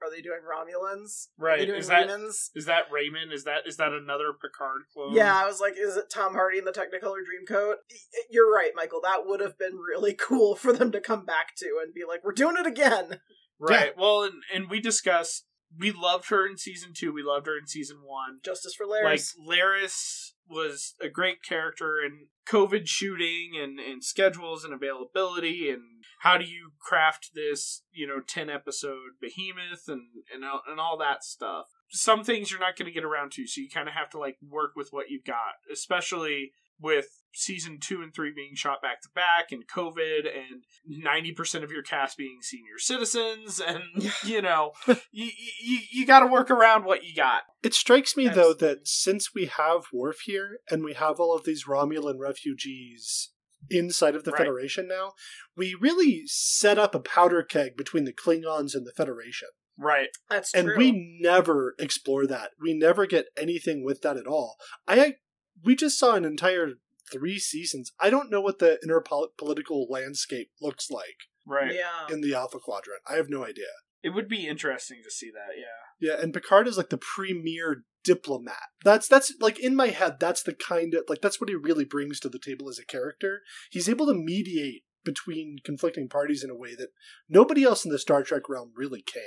are, 0.01 0.07
are 0.07 0.11
they 0.11 0.21
doing 0.21 0.39
Romulans? 0.41 1.27
Are 1.39 1.45
Right. 1.45 1.59
they 1.59 1.65
doing 1.65 1.79
Is 1.79 1.87
that 1.87 2.07
Remans? 2.07 2.49
is 2.55 2.65
that 2.65 2.83
Raymond? 2.91 3.31
Is 3.33 3.43
that 3.45 3.67
is 3.67 3.77
that 3.77 3.91
another 3.93 4.33
Picard 4.33 4.81
clone? 4.93 5.13
Yeah, 5.13 5.35
I 5.35 5.45
was 5.45 5.59
like, 5.59 5.73
is 5.77 5.97
it 5.97 6.05
Tom 6.13 6.33
Hardy 6.33 6.57
in 6.59 6.65
the 6.65 6.71
Technicolor 6.71 7.19
Dreamcoat? 7.21 7.75
Y- 7.89 8.23
You're 8.29 8.51
right, 8.51 8.71
Michael. 8.75 9.01
That 9.01 9.25
would 9.25 9.39
have 9.41 9.57
been 9.57 9.75
really 9.77 10.13
cool 10.19 10.55
for 10.55 10.73
them 10.73 10.91
to 10.91 11.01
come 11.01 11.25
back 11.25 11.55
to 11.57 11.79
and 11.83 11.93
be 11.93 12.01
like, 12.07 12.23
we're 12.23 12.31
doing 12.33 12.55
it 12.59 12.65
again. 12.65 13.19
Right. 13.59 13.95
Well, 13.95 14.23
and, 14.23 14.41
and 14.53 14.69
we 14.71 14.79
discussed 14.81 15.45
we 15.77 15.91
loved 15.91 16.29
her 16.29 16.47
in 16.47 16.57
season 16.57 16.91
two. 16.93 17.13
We 17.13 17.23
loved 17.23 17.47
her 17.47 17.57
in 17.57 17.67
season 17.67 17.97
one. 18.03 18.39
Justice 18.43 18.73
for 18.75 18.85
Like 18.85 19.19
Laris. 19.19 19.33
Laris 19.47 20.31
was 20.49 20.95
a 21.01 21.09
great 21.09 21.43
character 21.43 21.95
in 22.05 22.27
COVID 22.47 22.85
shooting 22.85 23.51
and, 23.61 23.79
and 23.79 24.03
schedules 24.03 24.65
and 24.65 24.73
availability 24.73 25.69
and 25.69 25.81
how 26.19 26.37
do 26.37 26.45
you 26.45 26.71
craft 26.79 27.31
this, 27.33 27.83
you 27.91 28.05
know, 28.05 28.19
10 28.25 28.49
episode 28.49 29.15
behemoth 29.21 29.87
and, 29.87 30.01
and, 30.33 30.43
and 30.67 30.79
all 30.79 30.97
that 30.97 31.23
stuff. 31.23 31.67
Some 31.89 32.23
things 32.23 32.51
you're 32.51 32.59
not 32.59 32.77
going 32.77 32.87
to 32.87 32.93
get 32.93 33.03
around 33.03 33.31
to, 33.33 33.47
so 33.47 33.61
you 33.61 33.69
kind 33.69 33.87
of 33.87 33.95
have 33.95 34.09
to 34.11 34.19
like 34.19 34.37
work 34.47 34.71
with 34.75 34.89
what 34.91 35.09
you've 35.09 35.25
got, 35.25 35.55
especially 35.71 36.51
with 36.81 37.05
season 37.33 37.77
two 37.79 38.01
and 38.01 38.13
three 38.13 38.31
being 38.35 38.55
shot 38.55 38.81
back 38.81 39.01
to 39.01 39.09
back 39.15 39.51
and 39.51 39.63
COVID 39.67 40.27
and 40.27 40.63
90% 41.05 41.63
of 41.63 41.71
your 41.71 41.81
cast 41.81 42.17
being 42.17 42.39
senior 42.41 42.77
citizens 42.77 43.61
and, 43.65 43.83
you 44.25 44.41
know, 44.41 44.71
you, 45.11 45.29
you, 45.63 45.79
you 45.91 46.05
got 46.05 46.19
to 46.19 46.27
work 46.27 46.51
around 46.51 46.83
what 46.83 47.05
you 47.05 47.15
got. 47.15 47.43
It 47.63 47.73
strikes 47.73 48.17
me 48.17 48.25
though 48.25 48.51
Absolutely. 48.51 48.67
that 48.67 48.87
since 48.87 49.33
we 49.33 49.45
have 49.45 49.83
Worf 49.93 50.21
here 50.25 50.59
and 50.69 50.83
we 50.83 50.93
have 50.93 51.19
all 51.19 51.33
of 51.35 51.45
these 51.45 51.65
Romulan 51.65 52.19
refugees 52.19 53.29
inside 53.69 54.15
of 54.15 54.23
the 54.23 54.31
Right. 54.31 54.39
Federation 54.39 54.87
now, 54.87 55.13
we 55.55 55.75
really 55.79 56.23
set 56.25 56.77
up 56.77 56.95
a 56.95 56.99
powder 56.99 57.43
keg 57.43 57.77
between 57.77 58.03
the 58.05 58.13
Klingons 58.13 58.75
and 58.75 58.85
the 58.85 58.91
Federation. 58.97 59.49
Right. 59.77 60.09
That's 60.29 60.53
And 60.53 60.65
true. 60.67 60.77
we 60.77 61.17
never 61.21 61.75
explore 61.79 62.27
that. 62.27 62.51
We 62.61 62.73
never 62.73 63.05
get 63.05 63.27
anything 63.37 63.85
with 63.85 64.01
that 64.01 64.17
at 64.17 64.27
all. 64.27 64.57
I 64.87 65.15
we 65.63 65.75
just 65.75 65.99
saw 65.99 66.15
an 66.15 66.25
entire 66.25 66.73
three 67.11 67.39
seasons. 67.39 67.91
I 67.99 68.09
don't 68.09 68.31
know 68.31 68.41
what 68.41 68.59
the 68.59 68.79
interpolitical 68.85 69.85
landscape 69.89 70.51
looks 70.61 70.89
like 70.89 71.17
Right. 71.45 71.73
Yeah. 71.75 72.07
in 72.13 72.21
the 72.21 72.33
Alpha 72.33 72.59
Quadrant. 72.59 73.01
I 73.09 73.15
have 73.15 73.29
no 73.29 73.43
idea. 73.45 73.65
It 74.03 74.09
would 74.09 74.27
be 74.27 74.47
interesting 74.47 75.01
to 75.03 75.11
see 75.11 75.29
that, 75.31 75.57
yeah. 75.57 76.09
Yeah, 76.13 76.19
and 76.21 76.33
Picard 76.33 76.67
is 76.67 76.77
like 76.77 76.89
the 76.89 76.97
premier 76.97 77.83
diplomat. 78.03 78.69
That's 78.83 79.07
that's 79.07 79.31
like 79.39 79.59
in 79.59 79.75
my 79.75 79.87
head. 79.89 80.19
That's 80.19 80.41
the 80.41 80.53
kind 80.55 80.95
of 80.95 81.03
like 81.07 81.21
that's 81.21 81.39
what 81.39 81.49
he 81.49 81.55
really 81.55 81.85
brings 81.85 82.19
to 82.21 82.29
the 82.29 82.39
table 82.39 82.67
as 82.69 82.79
a 82.79 82.85
character. 82.85 83.41
He's 83.69 83.87
able 83.87 84.07
to 84.07 84.15
mediate 84.15 84.83
between 85.03 85.57
conflicting 85.63 86.09
parties 86.09 86.43
in 86.43 86.49
a 86.49 86.55
way 86.55 86.73
that 86.75 86.89
nobody 87.29 87.63
else 87.63 87.85
in 87.85 87.91
the 87.91 87.99
Star 87.99 88.23
Trek 88.23 88.49
realm 88.49 88.71
really 88.75 89.03
can. 89.03 89.21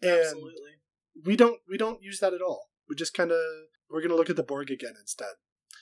And 0.00 0.20
Absolutely. 0.20 0.70
we 1.24 1.34
don't 1.36 1.58
we 1.68 1.76
don't 1.76 2.02
use 2.02 2.20
that 2.20 2.34
at 2.34 2.42
all. 2.42 2.68
We 2.88 2.94
just 2.94 3.14
kind 3.14 3.32
of 3.32 3.40
we're 3.92 4.02
gonna 4.02 4.16
look 4.16 4.30
at 4.30 4.36
the 4.36 4.42
Borg 4.42 4.70
again 4.70 4.94
instead. 5.00 5.34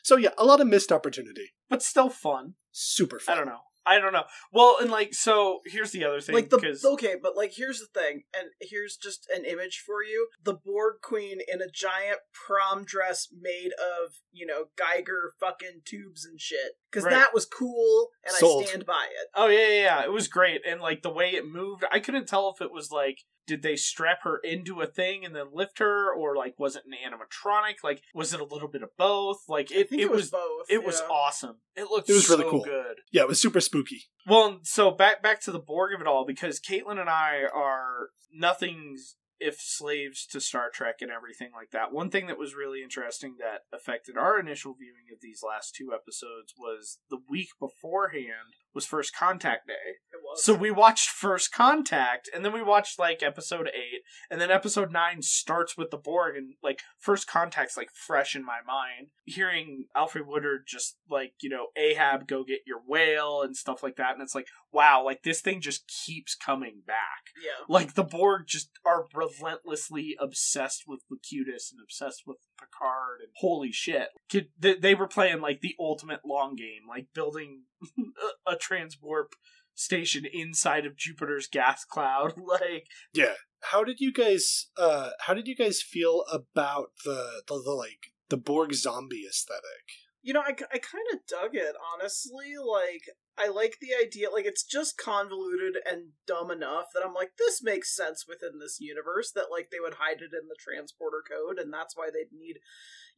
So 0.02 0.16
yeah, 0.16 0.30
a 0.38 0.44
lot 0.44 0.60
of 0.60 0.66
missed 0.66 0.92
opportunity. 0.92 1.52
But 1.68 1.82
still 1.82 2.08
fun. 2.10 2.54
Super 2.72 3.18
fun. 3.18 3.34
I 3.34 3.38
don't 3.38 3.48
know. 3.48 3.60
I 3.86 3.98
don't 3.98 4.12
know. 4.12 4.24
Well, 4.52 4.76
and 4.80 4.90
like, 4.90 5.14
so 5.14 5.60
here's 5.64 5.90
the 5.90 6.04
other 6.04 6.20
thing. 6.20 6.34
like 6.34 6.50
the 6.50 6.58
because 6.58 6.84
okay, 6.84 7.14
but 7.20 7.34
like 7.34 7.52
here's 7.56 7.80
the 7.80 7.86
thing, 7.98 8.24
and 8.38 8.48
here's 8.60 8.96
just 8.96 9.26
an 9.34 9.44
image 9.46 9.82
for 9.84 10.02
you: 10.04 10.28
the 10.42 10.52
Borg 10.52 10.96
Queen 11.02 11.38
in 11.52 11.62
a 11.62 11.68
giant 11.68 12.18
prom 12.32 12.84
dress 12.84 13.28
made 13.32 13.70
of 13.78 14.16
you 14.32 14.44
know 14.46 14.66
Geiger 14.76 15.32
fucking 15.40 15.80
tubes 15.86 16.26
and 16.26 16.38
shit. 16.40 16.72
Because 16.90 17.04
Right. 17.04 17.12
that 17.14 17.32
was 17.34 17.46
cool, 17.46 18.10
and 18.24 18.34
Sold. 18.34 18.64
I 18.64 18.66
stand 18.66 18.86
by 18.86 19.06
it. 19.10 19.28
Oh 19.34 19.46
yeah, 19.48 19.68
yeah, 19.68 19.82
yeah. 19.82 20.04
It 20.04 20.12
was 20.12 20.28
great, 20.28 20.60
and 20.66 20.80
like 20.82 21.00
the 21.02 21.10
way 21.10 21.30
it 21.30 21.46
moved, 21.46 21.82
I 21.90 22.00
couldn't 22.00 22.28
tell 22.28 22.50
if 22.54 22.60
it 22.60 22.70
was 22.72 22.90
like, 22.92 23.20
did 23.50 23.62
they 23.64 23.74
strap 23.74 24.22
her 24.22 24.38
into 24.44 24.80
a 24.80 24.86
thing 24.86 25.24
and 25.24 25.34
then 25.34 25.46
lift 25.52 25.80
her, 25.80 26.14
or 26.14 26.36
like 26.36 26.54
was 26.56 26.76
it 26.76 26.84
an 26.86 26.92
animatronic? 26.92 27.82
Like, 27.82 28.00
was 28.14 28.32
it 28.32 28.38
a 28.38 28.44
little 28.44 28.68
bit 28.68 28.84
of 28.84 28.90
both? 28.96 29.38
Like, 29.48 29.72
I 29.72 29.78
it 29.80 29.88
think 29.90 30.02
it, 30.02 30.04
it, 30.04 30.10
was, 30.12 30.22
was 30.22 30.30
both. 30.30 30.66
it 30.70 30.84
was 30.84 31.00
awesome. 31.10 31.56
It 31.74 31.90
looked 31.90 32.08
It 32.08 32.12
was 32.12 32.30
really 32.30 32.48
cool. 32.48 32.62
good. 32.62 32.98
Yeah, 33.10 33.22
it 33.22 33.28
was 33.28 33.42
super 33.42 33.60
spooky. 33.60 34.04
Well, 34.24 34.60
so 34.62 34.92
back 34.92 35.20
back 35.20 35.40
to 35.40 35.50
the 35.50 35.58
Borg 35.58 35.92
of 35.96 36.00
it 36.00 36.06
all 36.06 36.24
because 36.24 36.60
Caitlin 36.60 37.00
and 37.00 37.10
I 37.10 37.40
are 37.52 38.10
nothing's 38.32 39.16
if 39.40 39.56
slaves 39.58 40.26
to 40.26 40.40
Star 40.40 40.68
Trek 40.72 40.96
and 41.00 41.10
everything 41.10 41.50
like 41.52 41.70
that. 41.72 41.92
One 41.92 42.10
thing 42.10 42.28
that 42.28 42.38
was 42.38 42.54
really 42.54 42.84
interesting 42.84 43.36
that 43.40 43.62
affected 43.76 44.16
our 44.16 44.38
initial 44.38 44.74
viewing 44.78 45.08
of 45.12 45.20
these 45.20 45.42
last 45.42 45.74
two 45.74 45.92
episodes 45.92 46.54
was 46.56 46.98
the 47.08 47.18
week 47.28 47.48
beforehand 47.58 48.54
was 48.74 48.86
First 48.86 49.14
Contact 49.14 49.66
Day. 49.66 49.98
It 50.12 50.20
was. 50.22 50.44
So 50.44 50.54
we 50.54 50.70
watched 50.70 51.08
First 51.08 51.52
Contact, 51.52 52.28
and 52.34 52.44
then 52.44 52.52
we 52.52 52.62
watched 52.62 52.98
like 52.98 53.22
episode 53.22 53.68
eight, 53.68 54.02
and 54.30 54.40
then 54.40 54.50
episode 54.50 54.92
nine 54.92 55.22
starts 55.22 55.76
with 55.76 55.90
the 55.90 55.96
Borg, 55.96 56.36
and 56.36 56.54
like 56.62 56.80
First 56.98 57.26
Contact's 57.26 57.76
like 57.76 57.90
fresh 57.92 58.36
in 58.36 58.44
my 58.44 58.58
mind. 58.66 59.08
Hearing 59.24 59.86
Alfre 59.96 60.26
Woodard 60.26 60.62
just 60.66 60.96
like 61.08 61.32
you 61.40 61.50
know 61.50 61.66
Ahab 61.76 62.26
go 62.26 62.44
get 62.44 62.60
your 62.66 62.80
whale 62.86 63.42
and 63.42 63.56
stuff 63.56 63.82
like 63.82 63.96
that, 63.96 64.14
and 64.14 64.22
it's 64.22 64.34
like 64.34 64.46
wow, 64.72 65.04
like 65.04 65.22
this 65.22 65.40
thing 65.40 65.60
just 65.60 65.88
keeps 65.88 66.34
coming 66.34 66.82
back. 66.86 67.32
yeah. 67.42 67.64
Like 67.68 67.94
the 67.94 68.04
Borg 68.04 68.42
just 68.46 68.70
are 68.84 69.06
relentlessly 69.14 70.16
obsessed 70.20 70.84
with 70.86 71.00
Locutus 71.10 71.72
and 71.72 71.80
obsessed 71.82 72.22
with 72.26 72.38
Picard, 72.58 73.20
and 73.20 73.30
holy 73.36 73.72
shit, 73.72 74.08
they 74.58 74.94
were 74.94 75.08
playing 75.08 75.40
like 75.40 75.60
the 75.60 75.74
ultimate 75.78 76.20
long 76.24 76.54
game, 76.56 76.88
like 76.88 77.08
building 77.14 77.62
a, 78.46 78.56
transwarp 78.56 79.32
station 79.74 80.24
inside 80.30 80.86
of 80.86 80.96
Jupiter's 80.96 81.46
gas 81.46 81.84
cloud. 81.84 82.34
Like, 82.46 82.86
Yeah. 83.12 83.34
How 83.62 83.84
did 83.84 84.00
you 84.00 84.12
guys 84.12 84.68
uh 84.78 85.10
how 85.20 85.34
did 85.34 85.46
you 85.46 85.54
guys 85.54 85.82
feel 85.82 86.24
about 86.32 86.92
the 87.04 87.42
the, 87.46 87.60
the 87.62 87.72
like 87.72 88.12
the 88.30 88.36
Borg 88.38 88.72
zombie 88.74 89.26
aesthetic? 89.28 89.84
You 90.22 90.34
know, 90.34 90.40
I, 90.40 90.50
I 90.50 90.78
kind 90.78 91.06
of 91.14 91.26
dug 91.26 91.54
it, 91.54 91.74
honestly. 91.94 92.52
Like, 92.60 93.08
I 93.38 93.48
like 93.48 93.78
the 93.80 93.92
idea. 93.98 94.28
Like, 94.30 94.44
it's 94.44 94.64
just 94.64 94.98
convoluted 94.98 95.76
and 95.90 96.12
dumb 96.26 96.50
enough 96.50 96.86
that 96.92 97.02
I'm 97.04 97.14
like, 97.14 97.32
this 97.38 97.62
makes 97.62 97.96
sense 97.96 98.26
within 98.28 98.58
this 98.60 98.78
universe 98.80 99.32
that, 99.34 99.50
like, 99.50 99.68
they 99.70 99.80
would 99.80 99.94
hide 99.94 100.20
it 100.20 100.36
in 100.36 100.48
the 100.48 100.60
transporter 100.60 101.24
code, 101.26 101.58
and 101.58 101.72
that's 101.72 101.96
why 101.96 102.10
they'd 102.12 102.36
need, 102.36 102.56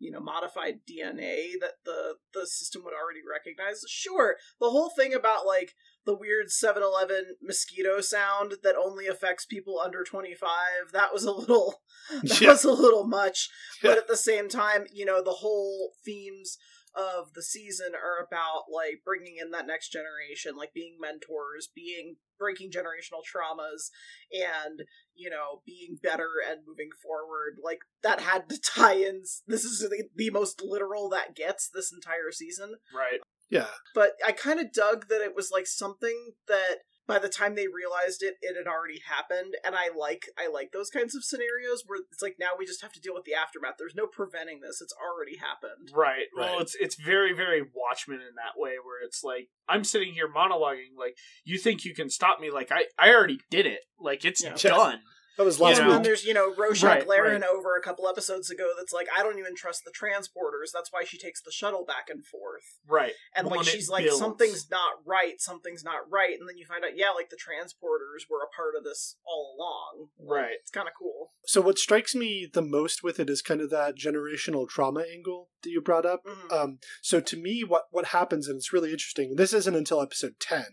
you 0.03 0.11
know, 0.11 0.21
modified 0.21 0.81
DNA 0.91 1.53
that 1.61 1.75
the, 1.85 2.17
the 2.35 2.47
system 2.47 2.83
would 2.85 2.93
already 2.93 3.21
recognize. 3.29 3.83
Sure, 3.89 4.37
the 4.61 4.71
whole 4.71 4.91
thing 4.91 5.15
about, 5.15 5.47
like, 5.47 5.75
the 6.05 6.17
weird 6.17 6.51
7 6.51 6.83
Eleven 6.83 7.37
mosquito 7.41 8.01
sound 8.01 8.55
that 8.65 8.75
only 8.75 9.07
affects 9.07 9.47
people 9.47 9.79
under 9.79 10.03
25, 10.03 10.49
that 10.93 11.13
was 11.13 11.25
a 11.25 11.31
little. 11.33 11.83
That 12.25 12.41
Yeah. 12.41 12.49
was 12.51 12.65
a 12.65 12.73
little 12.73 13.07
much. 13.07 13.49
Yeah. 13.81 13.91
But 13.91 13.99
at 13.99 14.09
the 14.09 14.17
same 14.17 14.49
time, 14.49 14.87
you 14.93 15.05
know, 15.05 15.23
the 15.23 15.31
whole 15.31 15.93
themes 16.05 16.59
of 16.95 17.33
the 17.35 17.43
season 17.43 17.93
are 17.95 18.25
about 18.25 18.65
like 18.73 19.03
bringing 19.05 19.37
in 19.41 19.51
that 19.51 19.67
next 19.67 19.91
generation, 19.91 20.57
like 20.57 20.73
being 20.75 20.97
mentors, 21.01 21.69
being 21.75 22.17
breaking 22.39 22.71
generational 22.71 23.23
traumas, 23.23 23.91
and 24.33 24.83
you 25.15 25.31
know 25.31 25.63
being 25.67 25.99
better 26.03 26.31
and 26.49 26.61
moving 26.67 26.91
forward. 27.03 27.57
Like 27.63 27.81
that 28.03 28.21
had 28.21 28.49
to 28.49 28.61
tie 28.65 28.95
in. 28.95 29.23
This 29.47 29.65
is 29.65 29.81
the, 29.81 30.05
the 30.15 30.31
most 30.31 30.63
literal 30.63 31.09
that 31.11 31.35
gets 31.35 31.69
this 31.69 31.93
entire 31.93 32.31
season. 32.33 32.75
right. 32.95 33.21
Yeah. 33.51 33.67
But 33.95 34.13
I 34.27 34.33
kind 34.33 34.61
of 34.61 34.73
dug 34.73 35.09
that 35.09 35.21
it 35.21 35.37
was 35.37 35.51
like 35.51 35.67
something 35.67 36.33
that 36.49 36.77
by 37.07 37.19
the 37.19 37.29
time 37.29 37.55
they 37.55 37.67
realized 37.67 38.23
it, 38.23 38.35
it 38.41 38.57
had 38.57 38.67
already 38.71 39.01
happened. 39.09 39.55
And 39.65 39.75
I 39.75 39.89
like 39.97 40.27
I 40.39 40.49
like 40.49 40.73
those 40.73 40.91
kinds 40.91 41.15
of 41.15 41.25
scenarios 41.25 41.83
where 41.87 42.01
it's 42.11 42.23
like 42.23 42.37
now 42.39 42.51
we 42.59 42.67
just 42.67 42.83
have 42.83 42.93
to 42.93 43.01
deal 43.01 43.15
with 43.15 43.25
the 43.25 43.35
aftermath. 43.35 43.75
There's 43.79 43.95
no 43.95 44.07
preventing 44.07 44.61
this. 44.61 44.81
It's 44.81 44.95
already 44.95 45.37
happened. 45.39 45.91
Right. 45.95 46.27
Well, 46.37 46.61
it's 46.61 46.75
it's 46.75 46.95
very 46.97 47.33
very 47.33 47.63
Watchmen 47.75 48.21
in 48.21 48.35
that 48.37 48.57
way, 48.61 48.73
where 48.83 49.03
it's 49.05 49.23
like 49.25 49.49
I'm 49.69 49.85
sitting 49.85 50.13
here 50.13 50.29
monologuing, 50.29 50.97
like 50.99 51.17
you 51.45 51.59
think 51.59 51.85
you 51.85 51.95
can 51.95 52.11
stop 52.11 52.41
me? 52.41 52.51
Like 52.51 52.71
I 52.71 52.85
I 52.99 53.13
already 53.13 53.41
did 53.51 53.67
it. 53.67 53.81
Like 53.99 54.25
it's 54.25 54.43
Yeah. 54.43 54.55
done. 54.55 55.01
That 55.39 55.45
was 55.45 55.59
last 55.61 55.79
and 55.79 55.87
know. 55.87 55.93
then 55.95 56.01
week. 56.03 56.05
there's, 56.07 56.25
you 56.25 56.35
know, 56.35 56.55
Rorschach 56.55 56.85
Right, 56.85 57.09
Laren 57.09 57.41
right. 57.43 57.51
over 57.51 57.75
a 57.77 57.81
couple 57.83 58.07
episodes 58.09 58.51
ago 58.51 58.71
that's 58.77 58.93
like, 58.93 59.09
I 59.17 59.23
don't 59.23 59.39
even 59.39 59.55
trust 59.57 59.83
the 59.85 59.91
transporters. 59.91 60.71
That's 60.73 60.93
why 60.93 61.05
she 61.05 61.17
takes 61.19 61.41
the 61.43 61.51
shuttle 61.53 61.85
back 61.87 62.09
and 62.11 62.25
forth. 62.25 62.79
Right. 62.87 63.13
And 63.35 63.47
Well, 63.47 63.57
like 63.57 63.67
and 63.67 63.69
she's 63.69 63.89
like, 63.89 64.05
builds. 64.05 64.19
something's 64.21 64.71
not 64.71 64.95
right, 65.07 65.41
something's 65.41 65.83
not 65.85 66.11
right. 66.11 66.39
And 66.39 66.49
then 66.49 66.57
you 66.59 66.67
find 66.67 66.85
out, 66.85 66.97
yeah, 66.97 67.11
like 67.11 67.31
the 67.31 67.37
transporters 67.37 68.29
were 68.31 68.43
a 68.43 68.55
part 68.55 68.75
of 68.77 68.85
this 68.85 69.17
all 69.27 69.55
along. 69.57 70.09
Like, 70.19 70.43
Right. 70.43 70.57
It's 70.61 70.71
kind 70.71 70.89
of 70.89 70.95
cool. 70.99 71.31
So 71.47 71.61
what 71.61 71.79
strikes 71.79 72.15
me 72.15 72.49
the 72.53 72.63
most 72.63 73.03
with 73.03 73.19
it 73.19 73.31
is 73.31 73.43
kind 73.43 73.61
of 73.61 73.71
that 73.71 73.97
generational 73.97 74.69
trauma 74.69 75.05
angle 75.13 75.49
that 75.63 75.71
you 75.71 75.81
brought 75.81 76.05
up. 76.07 76.25
Mhm. 76.27 76.53
Um, 76.53 76.79
so 77.01 77.21
to 77.21 77.37
me, 77.37 77.63
what 77.65 77.85
what 77.91 78.07
happens, 78.07 78.49
and 78.49 78.57
it's 78.57 78.73
really 78.73 78.91
interesting. 78.93 79.37
This 79.37 79.53
isn't 79.53 79.75
until 79.75 80.01
episode 80.03 80.35
ten, 80.41 80.67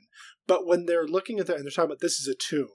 but 0.48 0.66
when 0.66 0.86
they're 0.86 1.08
looking 1.08 1.40
at 1.40 1.48
that 1.48 1.56
and 1.58 1.66
they're 1.66 1.72
talking 1.72 1.92
about 1.92 2.00
this 2.02 2.20
is 2.20 2.28
a 2.28 2.36
tomb. 2.36 2.70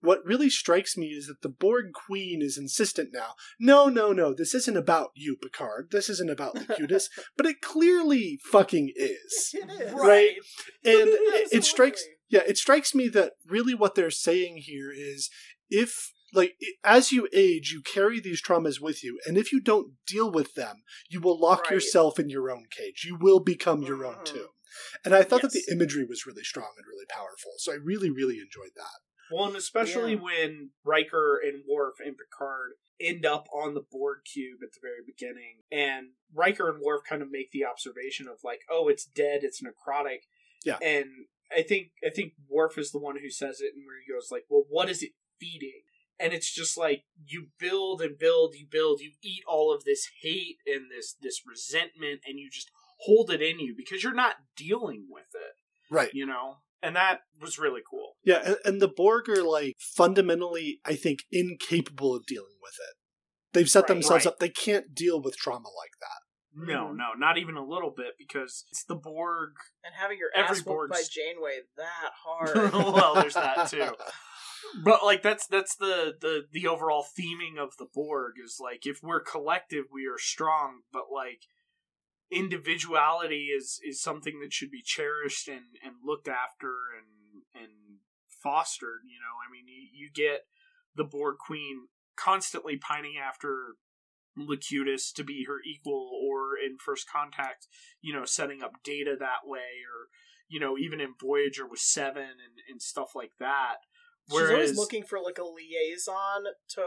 What 0.00 0.24
really 0.24 0.50
strikes 0.50 0.96
me 0.96 1.08
is 1.08 1.26
that 1.26 1.42
the 1.42 1.48
Borg 1.48 1.92
Queen 1.92 2.40
is 2.42 2.56
insistent 2.56 3.10
now. 3.12 3.34
No, 3.58 3.88
no, 3.88 4.12
no. 4.12 4.32
This 4.34 4.54
isn't 4.54 4.76
about 4.76 5.10
you, 5.14 5.36
Picard. 5.36 5.88
This 5.90 6.08
isn't 6.08 6.30
about 6.30 6.54
Locutus, 6.56 7.08
but 7.36 7.46
it 7.46 7.60
clearly 7.60 8.38
fucking 8.50 8.92
is. 8.96 9.54
It 9.54 9.82
is. 9.88 9.92
Right. 9.92 10.36
And 10.84 11.08
it, 11.10 11.48
it 11.52 11.64
strikes 11.64 12.04
yeah, 12.28 12.42
it 12.46 12.56
strikes 12.56 12.94
me 12.94 13.08
that 13.08 13.32
really 13.46 13.74
what 13.74 13.94
they're 13.94 14.10
saying 14.10 14.58
here 14.58 14.90
is 14.92 15.28
if 15.68 16.12
like 16.32 16.54
as 16.84 17.10
you 17.12 17.28
age, 17.34 17.72
you 17.72 17.82
carry 17.82 18.20
these 18.20 18.40
traumas 18.42 18.80
with 18.80 19.02
you, 19.02 19.18
and 19.26 19.36
if 19.36 19.52
you 19.52 19.60
don't 19.60 19.94
deal 20.06 20.30
with 20.30 20.54
them, 20.54 20.82
you 21.08 21.20
will 21.20 21.38
lock 21.38 21.64
Right. 21.64 21.72
yourself 21.72 22.18
in 22.18 22.30
your 22.30 22.50
own 22.50 22.66
cage. 22.70 23.04
You 23.04 23.16
will 23.20 23.40
become 23.40 23.82
your 23.82 24.04
own 24.06 24.16
Mhm. 24.20 24.24
tomb. 24.24 24.48
And 25.04 25.14
I 25.14 25.24
thought 25.24 25.42
that 25.42 25.50
the 25.52 25.66
imagery 25.70 26.04
was 26.04 26.26
really 26.26 26.44
strong 26.44 26.72
and 26.76 26.86
really 26.86 27.06
powerful, 27.08 27.52
so 27.58 27.72
I 27.72 27.76
really, 27.76 28.10
really 28.10 28.38
enjoyed 28.38 28.74
that. 28.76 29.00
Well, 29.30 29.46
and 29.46 29.56
especially 29.56 30.12
Yeah. 30.14 30.20
when 30.20 30.70
Riker 30.84 31.38
and 31.38 31.64
Worf 31.68 32.00
and 32.00 32.16
Picard 32.16 32.72
end 33.00 33.24
up 33.24 33.46
on 33.52 33.74
the 33.74 33.80
Borg 33.80 34.20
cube 34.24 34.60
at 34.62 34.72
the 34.72 34.80
very 34.82 35.02
beginning, 35.04 35.62
and 35.70 36.14
Riker 36.34 36.68
and 36.68 36.80
Worf 36.82 37.02
kind 37.08 37.22
of 37.22 37.30
make 37.30 37.50
the 37.50 37.64
observation 37.64 38.28
of 38.28 38.42
like, 38.44 38.62
"Oh, 38.68 38.88
it's 38.88 39.04
dead. 39.04 39.42
It's 39.44 39.62
necrotic." 39.62 40.24
Yeah. 40.64 40.78
And 40.82 41.26
I 41.50 41.62
think 41.62 41.92
I 42.04 42.10
think 42.10 42.34
Worf 42.48 42.76
is 42.78 42.90
the 42.92 42.98
one 42.98 43.18
who 43.18 43.30
says 43.30 43.60
it, 43.60 43.74
and 43.74 43.84
where 43.86 43.98
he 44.00 44.12
goes 44.12 44.30
like, 44.30 44.44
"Well, 44.48 44.64
what 44.68 44.90
is 44.90 45.02
it 45.02 45.12
feeding?" 45.38 45.82
And 46.18 46.34
it's 46.34 46.52
just 46.52 46.76
like 46.76 47.04
you 47.24 47.48
build 47.58 48.02
and 48.02 48.18
build, 48.18 48.54
you 48.54 48.66
build, 48.66 49.00
you 49.00 49.12
eat 49.22 49.42
all 49.46 49.72
of 49.72 49.84
this 49.84 50.06
hate 50.20 50.58
and 50.66 50.90
this 50.90 51.14
this 51.14 51.46
resentment, 51.46 52.20
and 52.26 52.38
you 52.38 52.50
just 52.50 52.70
hold 53.04 53.30
it 53.30 53.40
in 53.40 53.58
you 53.58 53.74
because 53.74 54.02
you're 54.04 54.12
not 54.12 54.36
dealing 54.54 55.06
with 55.08 55.34
it, 55.34 55.54
Right. 55.88 56.12
you 56.12 56.26
know. 56.26 56.58
And 56.82 56.96
that 56.96 57.20
was 57.40 57.58
really 57.58 57.82
cool. 57.88 58.14
Yeah, 58.24 58.40
and, 58.44 58.56
and 58.64 58.82
the 58.82 58.88
Borg 58.88 59.28
are 59.28 59.42
like 59.42 59.76
fundamentally, 59.78 60.80
I 60.84 60.94
think, 60.94 61.20
incapable 61.30 62.14
of 62.14 62.24
dealing 62.26 62.56
with 62.62 62.74
it. 62.80 62.96
They've 63.52 63.68
set 63.68 63.80
Right. 63.80 63.88
themselves 63.88 64.24
Right. 64.24 64.32
up. 64.32 64.38
They 64.38 64.48
can't 64.48 64.94
deal 64.94 65.20
with 65.20 65.36
trauma 65.36 65.68
like 65.68 65.92
that. 66.00 66.66
No, 66.72 66.86
Mhm. 66.86 66.96
no, 66.96 67.12
not 67.16 67.38
even 67.38 67.56
a 67.56 67.64
little 67.64 67.90
bit 67.90 68.14
because 68.18 68.64
it's 68.70 68.84
the 68.84 68.94
Borg. 68.96 69.50
And 69.84 69.94
having 69.94 70.18
your 70.18 70.30
Every 70.34 70.56
ass 70.58 70.64
whooped 70.64 70.90
by 70.90 71.02
Janeway 71.08 71.60
that 71.76 72.12
hard. 72.24 72.72
well, 72.72 73.14
there's 73.14 73.34
that 73.34 73.68
too. 73.70 73.94
But 74.84 75.04
like 75.04 75.22
that's 75.22 75.46
that's 75.46 75.76
the 75.76 76.14
the 76.20 76.46
the 76.52 76.66
overall 76.66 77.04
theming 77.18 77.58
of 77.58 77.76
the 77.78 77.86
Borg 77.92 78.34
is 78.42 78.58
like 78.60 78.86
if 78.86 79.00
we're 79.02 79.20
collective, 79.20 79.86
we 79.92 80.06
are 80.06 80.18
strong, 80.18 80.82
but 80.92 81.04
like 81.12 81.42
individuality 82.30 83.48
is 83.56 83.80
is 83.84 84.00
something 84.00 84.40
that 84.40 84.52
should 84.52 84.70
be 84.70 84.82
cherished 84.82 85.48
and 85.48 85.76
and 85.84 85.94
looked 86.04 86.28
after 86.28 86.72
and 86.96 87.42
and 87.62 87.72
fostered. 88.28 89.00
You 89.04 89.18
know, 89.20 89.36
I 89.46 89.50
mean, 89.50 89.66
you, 89.66 90.06
you 90.06 90.10
get 90.12 90.46
the 90.94 91.04
Borg 91.04 91.36
Queen 91.38 91.88
constantly 92.16 92.76
pining 92.76 93.14
after 93.16 93.74
Locutus 94.36 95.12
to 95.12 95.24
be 95.24 95.44
her 95.46 95.58
equal, 95.64 96.10
or 96.22 96.56
in 96.56 96.76
First 96.78 97.10
Contact, 97.10 97.66
you 98.00 98.12
know, 98.12 98.24
setting 98.24 98.62
up 98.62 98.82
data 98.84 99.16
that 99.18 99.44
way, 99.48 99.82
or 99.88 100.08
you 100.48 100.60
know, 100.60 100.76
even 100.78 101.00
in 101.00 101.14
Voyager 101.20 101.66
with 101.66 101.80
Seven 101.80 102.22
and, 102.22 102.58
and 102.68 102.82
stuff 102.82 103.14
like 103.14 103.32
that. 103.38 103.76
She's 104.30 104.50
always 104.50 104.76
looking 104.76 105.02
for 105.02 105.18
like 105.20 105.38
a 105.38 105.44
liaison 105.44 106.44
to 106.70 106.84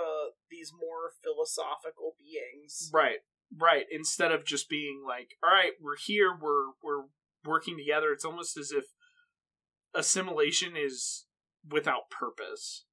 these 0.49 0.71
more 0.71 1.11
philosophical 1.21 2.15
beings. 2.17 2.89
right, 2.93 3.19
right, 3.59 3.85
instead 3.91 4.31
of 4.31 4.45
just 4.45 4.69
being 4.69 5.03
like, 5.07 5.35
all 5.43 5.51
right, 5.51 5.71
we're 5.81 5.97
here, 5.97 6.29
we're 6.39 6.71
we're 6.83 7.05
working 7.45 7.77
together. 7.77 8.11
It's 8.11 8.25
almost 8.25 8.57
as 8.57 8.71
if 8.71 8.85
assimilation 9.93 10.73
is 10.77 11.25
without 11.69 12.09
purpose. 12.09 12.85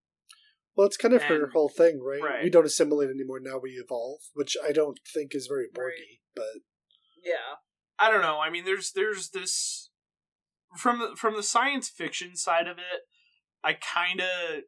Well, 0.76 0.86
it's 0.86 0.96
kind 0.96 1.14
of 1.14 1.22
her 1.24 1.50
whole 1.52 1.68
thing, 1.68 2.00
right? 2.02 2.22
right. 2.22 2.44
We 2.44 2.50
don't 2.50 2.66
assimilate 2.66 3.10
anymore. 3.10 3.40
Now 3.40 3.58
we 3.60 3.70
evolve, 3.72 4.20
which 4.34 4.56
I 4.64 4.72
don't 4.72 4.98
think 5.12 5.34
is 5.34 5.46
very 5.46 5.66
Right. 5.76 6.20
But 6.34 6.62
Yeah. 7.22 7.56
I 7.98 8.10
don't 8.10 8.22
know. 8.22 8.40
I 8.40 8.50
mean, 8.50 8.64
there's 8.64 8.92
there's 8.92 9.30
this 9.30 9.90
from 10.76 11.00
the 11.00 11.16
from 11.16 11.36
the 11.36 11.42
science 11.42 11.88
fiction 11.88 12.36
side 12.36 12.66
of 12.66 12.78
it. 12.78 13.02
I 13.62 13.74
kind 13.74 14.20
of 14.20 14.62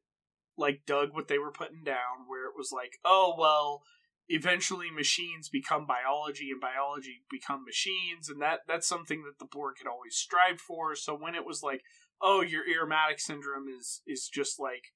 like 0.58 0.82
dug 0.86 1.14
what 1.14 1.28
they 1.28 1.38
were 1.38 1.52
putting 1.52 1.82
down, 1.82 2.26
where 2.26 2.44
it 2.44 2.52
was 2.56 2.72
like, 2.72 2.98
oh 3.04 3.34
well, 3.38 3.82
eventually 4.32 4.90
machines 4.90 5.48
become 5.48 5.86
biology, 5.86 6.50
and 6.50 6.60
biology 6.60 7.22
become 7.30 7.64
machines, 7.64 8.28
and 8.28 8.40
that 8.40 8.60
that's 8.66 8.88
something 8.88 9.22
that 9.24 9.38
the 9.38 9.44
Borg 9.44 9.76
had 9.78 9.88
always 9.88 10.16
strived 10.16 10.60
for. 10.60 10.96
So 10.96 11.14
when 11.14 11.34
it 11.34 11.44
was 11.44 11.62
like, 11.62 11.82
oh, 12.20 12.40
your 12.40 12.62
Irumodic 12.64 13.20
syndrome 13.20 13.68
is 13.68 14.00
is 14.06 14.28
just 14.28 14.58
like 14.58 14.92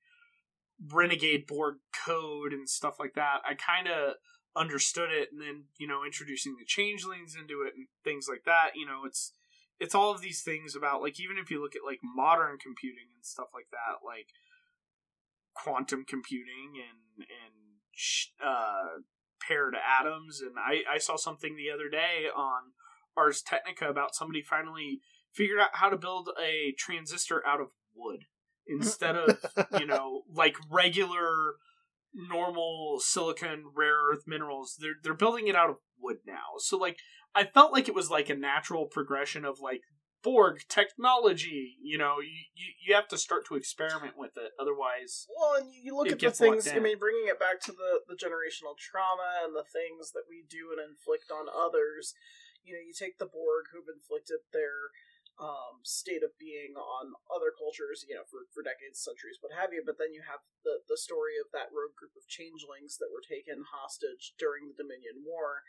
renegade 0.92 1.46
Borg 1.46 1.76
code 2.06 2.52
and 2.52 2.68
stuff 2.68 2.96
like 2.98 3.14
that, 3.14 3.40
I 3.48 3.54
kind 3.54 3.88
of 3.88 4.14
understood 4.56 5.10
it 5.12 5.28
and 5.30 5.38
then 5.38 5.64
you 5.76 5.86
know 5.86 6.02
introducing 6.02 6.56
the 6.58 6.64
changelings 6.64 7.36
into 7.36 7.60
it 7.60 7.74
and 7.76 7.88
things 8.02 8.26
like 8.26 8.40
that 8.46 8.70
you 8.74 8.86
know 8.86 9.02
it's 9.04 9.34
it's 9.78 9.94
all 9.94 10.10
of 10.10 10.22
these 10.22 10.40
things 10.40 10.74
about 10.74 11.02
like 11.02 11.20
even 11.20 11.36
if 11.36 11.50
you 11.50 11.60
look 11.60 11.76
at 11.76 11.84
like 11.84 12.00
modern 12.02 12.56
computing 12.56 13.04
and 13.14 13.22
stuff 13.22 13.48
like 13.52 13.68
that 13.70 14.00
like 14.00 14.28
quantum 15.52 16.06
computing 16.08 16.72
and 16.80 17.26
and 17.28 17.76
uh 18.42 19.00
paired 19.46 19.74
atoms 20.00 20.40
and 20.40 20.54
i 20.58 20.82
i 20.92 20.98
saw 20.98 21.16
something 21.16 21.56
the 21.56 21.70
other 21.72 21.88
day 21.88 22.26
on 22.34 22.72
ars 23.16 23.42
technica 23.42 23.88
about 23.88 24.14
somebody 24.14 24.42
finally 24.42 25.00
figured 25.32 25.60
out 25.60 25.70
how 25.74 25.88
to 25.88 25.96
build 25.96 26.30
a 26.42 26.74
transistor 26.78 27.46
out 27.46 27.60
of 27.60 27.68
wood 27.94 28.24
instead 28.66 29.16
of 29.16 29.38
you 29.80 29.86
know 29.86 30.22
like 30.32 30.56
regular 30.70 31.54
normal 32.16 32.98
silicon 32.98 33.64
rare 33.74 34.10
earth 34.10 34.24
minerals. 34.26 34.76
They're 34.80 34.94
they're 35.02 35.14
building 35.14 35.48
it 35.48 35.56
out 35.56 35.70
of 35.70 35.76
wood 36.00 36.18
now. 36.26 36.58
So 36.58 36.76
like 36.76 36.98
i 37.34 37.44
felt 37.44 37.72
like 37.72 37.88
it 37.88 37.94
was 37.94 38.10
like 38.10 38.30
a 38.30 38.34
natural 38.34 38.86
progression 38.86 39.44
of 39.44 39.60
like 39.60 39.82
borg 40.22 40.62
technology 40.68 41.76
you 41.80 41.96
know 41.98 42.18
you 42.20 42.42
you, 42.54 42.66
you 42.86 42.94
have 42.94 43.08
to 43.08 43.18
start 43.18 43.46
to 43.46 43.54
experiment 43.54 44.14
with 44.16 44.36
it 44.36 44.52
otherwise 44.58 45.26
Well, 45.30 45.62
and 45.62 45.72
you, 45.72 45.90
you 45.90 45.96
look 45.96 46.10
at 46.10 46.18
the 46.18 46.30
things. 46.30 46.68
I 46.68 46.78
mean, 46.78 46.98
bringing 46.98 47.28
it 47.28 47.38
back 47.38 47.60
to 47.68 47.72
the 47.72 48.02
the 48.08 48.18
generational 48.18 48.76
trauma 48.78 49.44
and 49.44 49.54
the 49.54 49.66
things 49.66 50.12
that 50.12 50.26
we 50.28 50.44
do 50.48 50.74
and 50.74 50.80
inflict 50.82 51.30
on 51.30 51.46
others. 51.46 52.14
You 52.64 52.74
know, 52.74 52.82
you 52.82 52.90
take 52.90 53.18
the 53.22 53.30
Borg 53.30 53.70
who've 53.70 53.86
inflicted 53.86 54.42
their 54.50 54.90
um, 55.38 55.84
state 55.84 56.24
of 56.24 56.32
being 56.40 56.74
on 56.74 57.12
other 57.28 57.52
cultures, 57.52 58.02
you 58.08 58.16
know, 58.16 58.24
for, 58.24 58.48
for 58.56 58.64
decades, 58.64 58.96
centuries, 58.96 59.36
what 59.44 59.52
have 59.52 59.70
you. 59.70 59.84
But 59.84 60.00
then 60.00 60.16
you 60.16 60.24
have 60.24 60.40
the 60.64 60.82
the 60.88 60.98
story 60.98 61.36
of 61.36 61.52
that 61.52 61.70
rogue 61.70 61.94
group 61.94 62.16
of 62.16 62.26
changelings 62.26 62.96
that 62.98 63.12
were 63.12 63.22
taken 63.22 63.68
hostage 63.68 64.34
during 64.40 64.66
the 64.66 64.78
Dominion 64.78 65.22
War, 65.22 65.62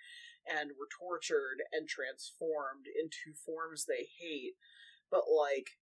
and 0.49 0.71
were 0.79 0.87
tortured 0.89 1.61
and 1.71 1.87
transformed 1.87 2.87
into 2.87 3.35
forms 3.37 3.85
they 3.85 4.07
hate. 4.19 4.55
But 5.11 5.23
like 5.27 5.77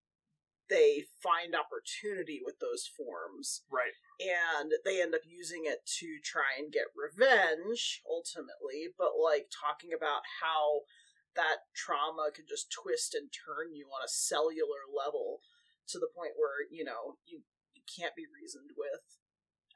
they 0.70 1.06
find 1.22 1.54
opportunity 1.54 2.42
with 2.44 2.58
those 2.58 2.90
forms 2.90 3.62
right 3.70 3.94
and 4.18 4.74
they 4.84 4.98
end 5.02 5.14
up 5.14 5.22
using 5.26 5.62
it 5.66 5.86
to 5.86 6.18
try 6.26 6.58
and 6.58 6.74
get 6.74 6.90
revenge 6.98 8.02
ultimately 8.10 8.90
but 8.98 9.14
like 9.14 9.46
talking 9.54 9.94
about 9.94 10.26
how 10.42 10.82
that 11.38 11.70
trauma 11.78 12.34
can 12.34 12.46
just 12.50 12.74
twist 12.74 13.14
and 13.14 13.30
turn 13.30 13.78
you 13.78 13.86
on 13.94 14.02
a 14.02 14.10
cellular 14.10 14.90
level 14.90 15.46
to 15.86 16.00
the 16.02 16.10
point 16.10 16.34
where 16.34 16.66
you 16.74 16.82
know 16.82 17.22
you, 17.30 17.46
you 17.78 17.84
can't 17.86 18.18
be 18.18 18.26
reasoned 18.26 18.74
with 18.74 19.06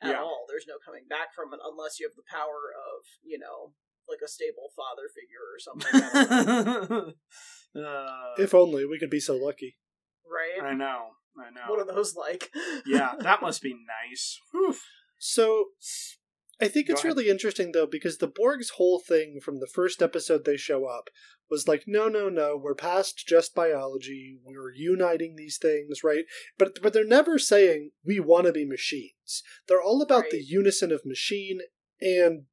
at 0.01 0.17
Yeah. 0.17 0.25
all 0.25 0.49
there's 0.49 0.65
no 0.65 0.81
coming 0.81 1.05
back 1.05 1.37
from 1.37 1.53
it 1.53 1.61
unless 1.61 1.99
you 2.01 2.09
have 2.09 2.17
the 2.17 2.25
power 2.25 2.73
of 2.73 3.05
you 3.21 3.37
know 3.37 3.77
like 4.09 4.19
a 4.23 4.27
stable 4.27 4.69
father 4.75 5.07
figure 5.13 5.45
or 5.53 5.59
something 5.59 5.93
I 5.93 6.43
don't 6.43 6.89
know, 7.75 7.85
uh, 7.87 8.41
if 8.43 8.53
only 8.53 8.85
we 8.85 8.99
could 8.99 9.09
be 9.09 9.19
so 9.19 9.35
lucky. 9.35 9.77
right 10.25 10.63
i 10.71 10.73
know 10.73 11.09
i 11.37 11.49
know 11.49 11.61
what 11.67 11.79
are 11.79 11.85
those 11.93 12.15
like 12.15 12.51
yeah 12.85 13.13
that 13.19 13.41
must 13.41 13.61
be 13.61 13.73
nice 13.73 14.39
Whew. 14.51 14.75
So 15.17 15.65
I 16.61 16.67
think 16.67 16.87
Go 16.87 16.93
it's 16.93 17.03
ahead. 17.03 17.15
really 17.15 17.29
interesting 17.29 17.71
though 17.71 17.85
because 17.85 18.17
the 18.17 18.27
Borg's 18.27 18.71
whole 18.71 18.99
thing 18.99 19.39
from 19.41 19.59
the 19.59 19.67
first 19.67 20.01
episode 20.01 20.43
they 20.43 20.57
show 20.57 20.85
up 20.85 21.09
was 21.49 21.67
like, 21.67 21.85
no, 21.87 22.07
no, 22.07 22.29
no, 22.29 22.59
we're 22.61 22.75
past 22.75 23.25
just 23.27 23.55
biology. 23.55 24.37
We're 24.43 24.71
uniting 24.71 25.35
these 25.35 25.57
things, 25.57 26.03
right? 26.03 26.25
But 26.57 26.79
but 26.81 26.93
they're 26.93 27.05
never 27.05 27.39
saying 27.39 27.91
we 28.05 28.19
want 28.19 28.45
to 28.47 28.51
be 28.51 28.65
machines. 28.65 29.41
They're 29.67 29.81
all 29.81 30.01
about 30.01 30.25
the 30.31 30.43
unison 30.43 30.91
of 30.91 31.05
machine 31.05 31.59
and 32.01 32.43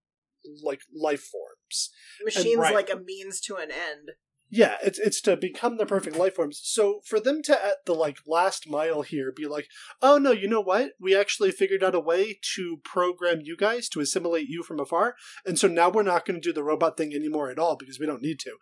like 0.63 0.81
life 0.95 1.23
forms. 1.23 1.91
machines 2.25 2.59
right. 2.59 2.75
like 2.75 2.91
a 2.91 2.97
means 2.97 3.41
to 3.43 3.57
an 3.57 3.71
end 3.71 4.11
Yeah, 4.49 4.77
it's 4.83 4.99
it's 4.99 5.21
to 5.23 5.37
become 5.37 5.77
the 5.77 5.87
perfect 5.87 6.17
life 6.17 6.37
forms. 6.37 6.61
So 6.63 7.01
for 7.05 7.19
them 7.19 7.43
to 7.43 7.53
at 7.53 7.85
the 7.85 7.95
like 7.95 8.19
last 8.27 8.69
mile 8.69 9.03
here 9.03 9.33
be 9.35 9.47
like, 9.47 9.67
"Oh 10.01 10.19
no, 10.19 10.31
you 10.31 10.47
know 10.49 10.61
what? 10.61 10.93
We 11.01 11.17
actually 11.17 11.51
figured 11.51 11.83
out 11.83 11.97
a 11.97 12.01
way 12.01 12.39
to 12.55 12.77
program 12.85 13.41
you 13.43 13.57
guys 13.57 13.89
to 13.91 14.01
assimilate 14.01 14.49
you 14.49 14.63
from 14.63 14.79
afar, 14.79 15.17
and 15.45 15.59
so 15.59 15.67
now 15.67 15.89
we're 15.91 16.05
not 16.05 16.25
going 16.25 16.41
to 16.41 16.49
do 16.49 16.53
the 16.53 16.63
robot 16.63 16.97
thing 16.97 17.13
anymore 17.13 17.51
at 17.51 17.59
all 17.59 17.77
because 17.77 17.99
we 17.99 18.07
don't 18.07 18.23
need 18.23 18.39
to." 18.41 18.57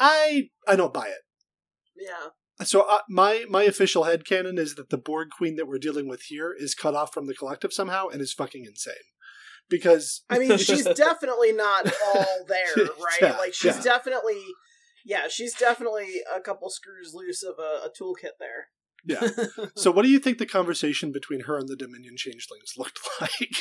I 0.00 0.50
I 0.66 0.74
don't 0.74 0.92
buy 0.92 1.06
it. 1.06 1.22
yeah 1.96 2.30
So 2.64 2.80
uh, 2.88 3.00
my 3.08 3.44
my 3.48 3.62
official 3.62 4.04
head 4.04 4.24
headcanon 4.24 4.58
is 4.58 4.74
that 4.74 4.90
the 4.90 4.98
Borg 4.98 5.28
queen 5.30 5.54
that 5.56 5.68
we're 5.68 5.78
dealing 5.78 6.08
with 6.08 6.22
here 6.22 6.52
is 6.58 6.74
cut 6.74 6.96
off 6.96 7.14
from 7.14 7.26
the 7.26 7.34
collective 7.34 7.72
somehow 7.72 8.08
and 8.08 8.20
is 8.20 8.32
fucking 8.32 8.64
insane. 8.64 8.94
Because 9.70 10.22
I 10.30 10.38
mean, 10.38 10.56
she's 10.58 10.84
definitely 10.96 11.52
not 11.52 11.92
all 12.14 12.44
there, 12.48 12.74
right? 12.76 13.18
Yeah, 13.20 13.36
like 13.36 13.54
she's 13.54 13.76
yeah. 13.76 13.82
definitely, 13.82 14.40
yeah, 15.04 15.28
she's 15.28 15.54
definitely 15.54 16.22
a 16.34 16.40
couple 16.40 16.70
screws 16.70 17.12
loose 17.14 17.42
of 17.42 17.54
a, 17.58 17.86
a 17.86 17.90
toolkit 17.90 18.38
there. 18.40 18.68
yeah. 19.04 19.28
So 19.76 19.90
what 19.90 20.02
do 20.02 20.10
you 20.10 20.18
think 20.18 20.38
the 20.38 20.46
conversation 20.46 21.12
between 21.12 21.40
her 21.42 21.56
and 21.58 21.68
the 21.68 21.76
Dominion 21.76 22.16
changelings 22.16 22.72
looked 22.78 22.98
like? 23.20 23.56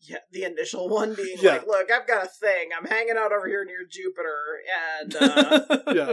Yeah, 0.00 0.18
the 0.32 0.44
initial 0.44 0.88
one 0.88 1.14
being 1.14 1.36
Yeah. 1.40 1.52
like, 1.58 1.66
"Look, 1.66 1.90
I've 1.90 2.06
got 2.06 2.24
a 2.24 2.28
thing. 2.28 2.70
I'm 2.76 2.86
hanging 2.86 3.16
out 3.18 3.32
over 3.32 3.46
here 3.46 3.64
near 3.66 3.84
Jupiter, 3.88 4.60
and 4.98 5.14
uh, 5.16 5.78
yeah. 5.94 6.12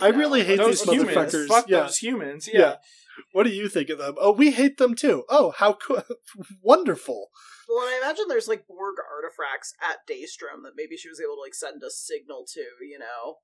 I 0.00 0.10
know, 0.10 0.18
really 0.18 0.42
hate 0.42 0.56
those 0.58 0.82
these 0.82 0.92
humans, 0.94 1.16
motherfuckers. 1.16 1.46
fuck 1.46 1.68
Yeah. 1.68 1.80
those 1.82 1.98
humans. 1.98 2.48
Yeah. 2.52 2.76
Yeah. 3.18 3.24
What 3.32 3.44
do 3.44 3.50
you 3.50 3.68
think 3.68 3.88
of 3.90 3.98
them? 3.98 4.14
Oh, 4.18 4.32
we 4.32 4.50
hate 4.50 4.78
them 4.78 4.94
too. 4.94 5.24
Oh, 5.28 5.52
how 5.56 5.74
co- 5.74 6.02
wonderful. 6.62 7.28
Well, 7.68 7.86
and 7.86 7.94
I 7.94 7.98
imagine 7.98 8.26
there's 8.28 8.48
like 8.48 8.66
Borg 8.66 8.96
artifacts 8.98 9.72
at 9.82 10.06
Daystrom 10.08 10.62
that 10.64 10.72
maybe 10.76 10.96
she 10.96 11.08
was 11.08 11.20
able 11.20 11.36
to 11.36 11.40
like 11.40 11.54
send 11.54 11.82
a 11.82 11.90
signal 11.90 12.44
to, 12.54 12.60
you 12.80 12.98
know, 12.98 13.36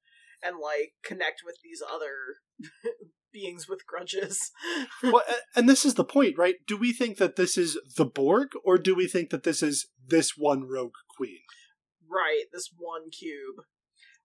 and 0.43 0.57
like 0.59 0.93
connect 1.05 1.43
with 1.45 1.57
these 1.63 1.83
other 1.83 2.41
beings 3.33 3.69
with 3.69 3.87
grudges. 3.87 4.51
well, 5.03 5.23
and 5.55 5.69
this 5.69 5.85
is 5.85 5.95
the 5.95 6.05
point, 6.05 6.39
right? 6.39 6.57
Do 6.67 6.77
we 6.77 6.93
think 6.93 7.19
that 7.19 7.37
this 7.37 7.59
is 7.59 7.79
the 7.97 8.07
Borg, 8.07 8.49
or 8.65 8.79
do 8.79 8.95
we 8.95 9.07
think 9.07 9.31
that 9.31 9.43
this 9.45 9.63
is 9.63 9.89
this 10.07 10.33
one 10.37 10.69
rogue 10.69 10.95
queen? 11.17 11.41
right, 12.09 12.45
this 12.53 12.71
one 12.77 13.11
cube. 13.11 13.65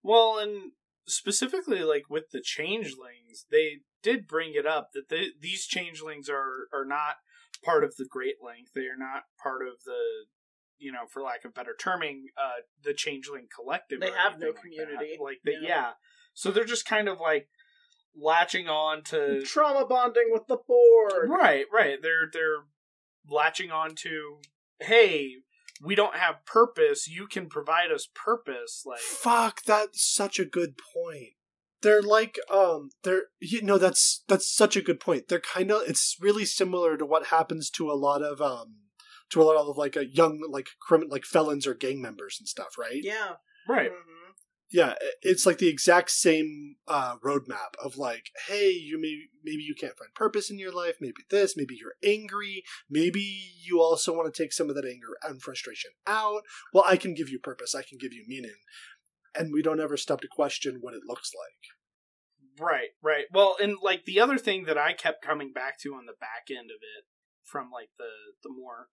Well, 0.03 0.39
and 0.39 0.71
specifically, 1.07 1.83
like 1.83 2.03
with 2.09 2.31
the 2.31 2.41
changelings, 2.41 3.45
they 3.51 3.79
did 4.03 4.27
bring 4.27 4.53
it 4.55 4.65
up 4.65 4.91
that 4.93 5.09
they, 5.09 5.27
these 5.39 5.65
changelings 5.65 6.29
are 6.29 6.67
are 6.73 6.85
not 6.85 7.15
part 7.63 7.83
of 7.83 7.95
the 7.97 8.05
Great 8.05 8.35
Link. 8.43 8.69
They 8.73 8.87
are 8.87 8.97
not 8.97 9.23
part 9.41 9.61
of 9.61 9.83
the, 9.85 10.25
you 10.77 10.91
know, 10.91 11.05
for 11.09 11.21
lack 11.21 11.45
of 11.45 11.53
better 11.53 11.75
terming, 11.79 12.27
uh, 12.37 12.61
the 12.83 12.93
changeling 12.93 13.47
collective. 13.53 13.99
They 13.99 14.11
have 14.11 14.39
no 14.39 14.47
anything 14.47 14.53
like 14.53 14.55
that. 14.55 14.61
community. 14.61 15.17
Like, 15.21 15.37
they, 15.45 15.53
Yeah. 15.53 15.67
yeah. 15.67 15.91
So 16.33 16.51
they're 16.51 16.63
just 16.63 16.85
kind 16.85 17.07
of 17.07 17.19
like 17.19 17.49
latching 18.15 18.67
on 18.67 19.03
to 19.03 19.41
Trauma 19.43 19.85
bonding 19.85 20.29
with 20.31 20.47
the 20.47 20.57
Borg. 20.67 21.29
Right, 21.29 21.65
right. 21.71 21.97
They're 22.01 22.29
they're 22.31 22.65
latching 23.29 23.71
on 23.71 23.95
to 23.95 24.39
hey, 24.79 25.35
we 25.83 25.95
don't 25.95 26.15
have 26.15 26.45
purpose, 26.45 27.07
you 27.07 27.27
can 27.27 27.47
provide 27.47 27.91
us 27.91 28.07
purpose 28.13 28.83
like 28.85 28.99
Fuck, 28.99 29.63
that's 29.63 30.01
such 30.03 30.39
a 30.39 30.45
good 30.45 30.75
point. 30.77 31.33
They're 31.81 32.01
like, 32.01 32.37
um, 32.51 32.89
they're 33.03 33.23
you 33.39 33.61
know 33.61 33.77
that's 33.77 34.23
that's 34.27 34.53
such 34.53 34.75
a 34.75 34.81
good 34.81 34.99
point. 34.99 35.27
They're 35.27 35.39
kind 35.39 35.71
of 35.71 35.83
it's 35.87 36.17
really 36.19 36.45
similar 36.45 36.97
to 36.97 37.05
what 37.05 37.27
happens 37.27 37.69
to 37.71 37.89
a 37.89 37.93
lot 37.93 38.21
of 38.21 38.41
um 38.41 38.75
to 39.31 39.41
a 39.41 39.43
lot 39.43 39.55
of 39.55 39.77
like 39.77 39.95
a 39.95 40.05
young 40.05 40.41
like 40.49 40.67
crimin 40.87 41.09
like 41.09 41.23
felons 41.25 41.65
or 41.65 41.73
gang 41.73 42.01
members 42.01 42.37
and 42.39 42.47
stuff, 42.47 42.77
right? 42.77 43.01
Yeah. 43.01 43.33
right. 43.67 43.91
Mhm. 43.91 44.21
Yeah, 44.73 44.93
it's 45.21 45.45
like 45.45 45.57
the 45.57 45.67
exact 45.67 46.11
same 46.11 46.77
uh, 46.87 47.17
roadmap 47.17 47.75
of 47.83 47.97
like, 47.97 48.29
hey, 48.47 48.69
you 48.69 48.99
may 49.01 49.23
maybe 49.43 49.63
you 49.63 49.75
can't 49.75 49.97
find 49.97 50.13
purpose 50.15 50.49
in 50.49 50.59
your 50.59 50.71
life, 50.71 50.95
maybe 51.01 51.23
this, 51.29 51.57
maybe 51.57 51.75
you're 51.77 51.95
angry, 52.01 52.63
maybe 52.89 53.19
you 53.65 53.81
also 53.81 54.13
want 54.15 54.33
to 54.33 54.43
take 54.43 54.53
some 54.53 54.69
of 54.69 54.75
that 54.75 54.85
anger 54.85 55.17
and 55.23 55.41
frustration 55.41 55.91
out. 56.07 56.43
Well, 56.73 56.85
I 56.87 56.95
can 56.95 57.13
give 57.13 57.27
you 57.27 57.37
purpose, 57.37 57.75
I 57.75 57.81
can 57.83 57.97
give 57.97 58.13
you 58.13 58.23
meaning, 58.27 58.55
and 59.35 59.53
we 59.53 59.61
don't 59.61 59.79
ever 59.79 59.97
stop 59.97 60.21
to 60.21 60.27
question 60.27 60.77
what 60.81 60.93
it 60.93 61.01
looks 61.07 61.31
like. 61.33 62.59
Right, 62.59 62.89
right. 63.01 63.25
Well, 63.31 63.55
and 63.61 63.77
like 63.81 64.05
the 64.05 64.19
other 64.19 64.37
thing 64.37 64.65
that 64.65 64.77
I 64.77 64.93
kept 64.93 65.25
coming 65.25 65.53
back 65.53 65.79
to 65.79 65.93
on 65.93 66.05
the 66.05 66.13
back 66.19 66.49
end 66.49 66.69
of 66.69 66.81
it, 66.81 67.05
from 67.43 67.69
like 67.71 67.89
the 67.97 68.11
the 68.43 68.53
more, 68.53 68.87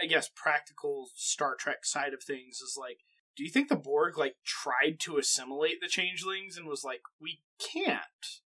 I 0.00 0.06
guess, 0.06 0.30
practical 0.34 1.08
Star 1.14 1.56
Trek 1.58 1.84
side 1.84 2.14
of 2.14 2.22
things, 2.22 2.60
is 2.60 2.76
like, 2.78 2.98
do 3.36 3.44
you 3.44 3.50
think 3.50 3.68
the 3.68 3.76
Borg 3.76 4.18
like 4.18 4.36
tried 4.44 5.00
to 5.00 5.16
assimilate 5.16 5.80
the 5.80 5.88
changelings 5.88 6.56
and 6.56 6.66
was 6.66 6.84
like, 6.84 7.00
we 7.20 7.40
can't 7.58 8.00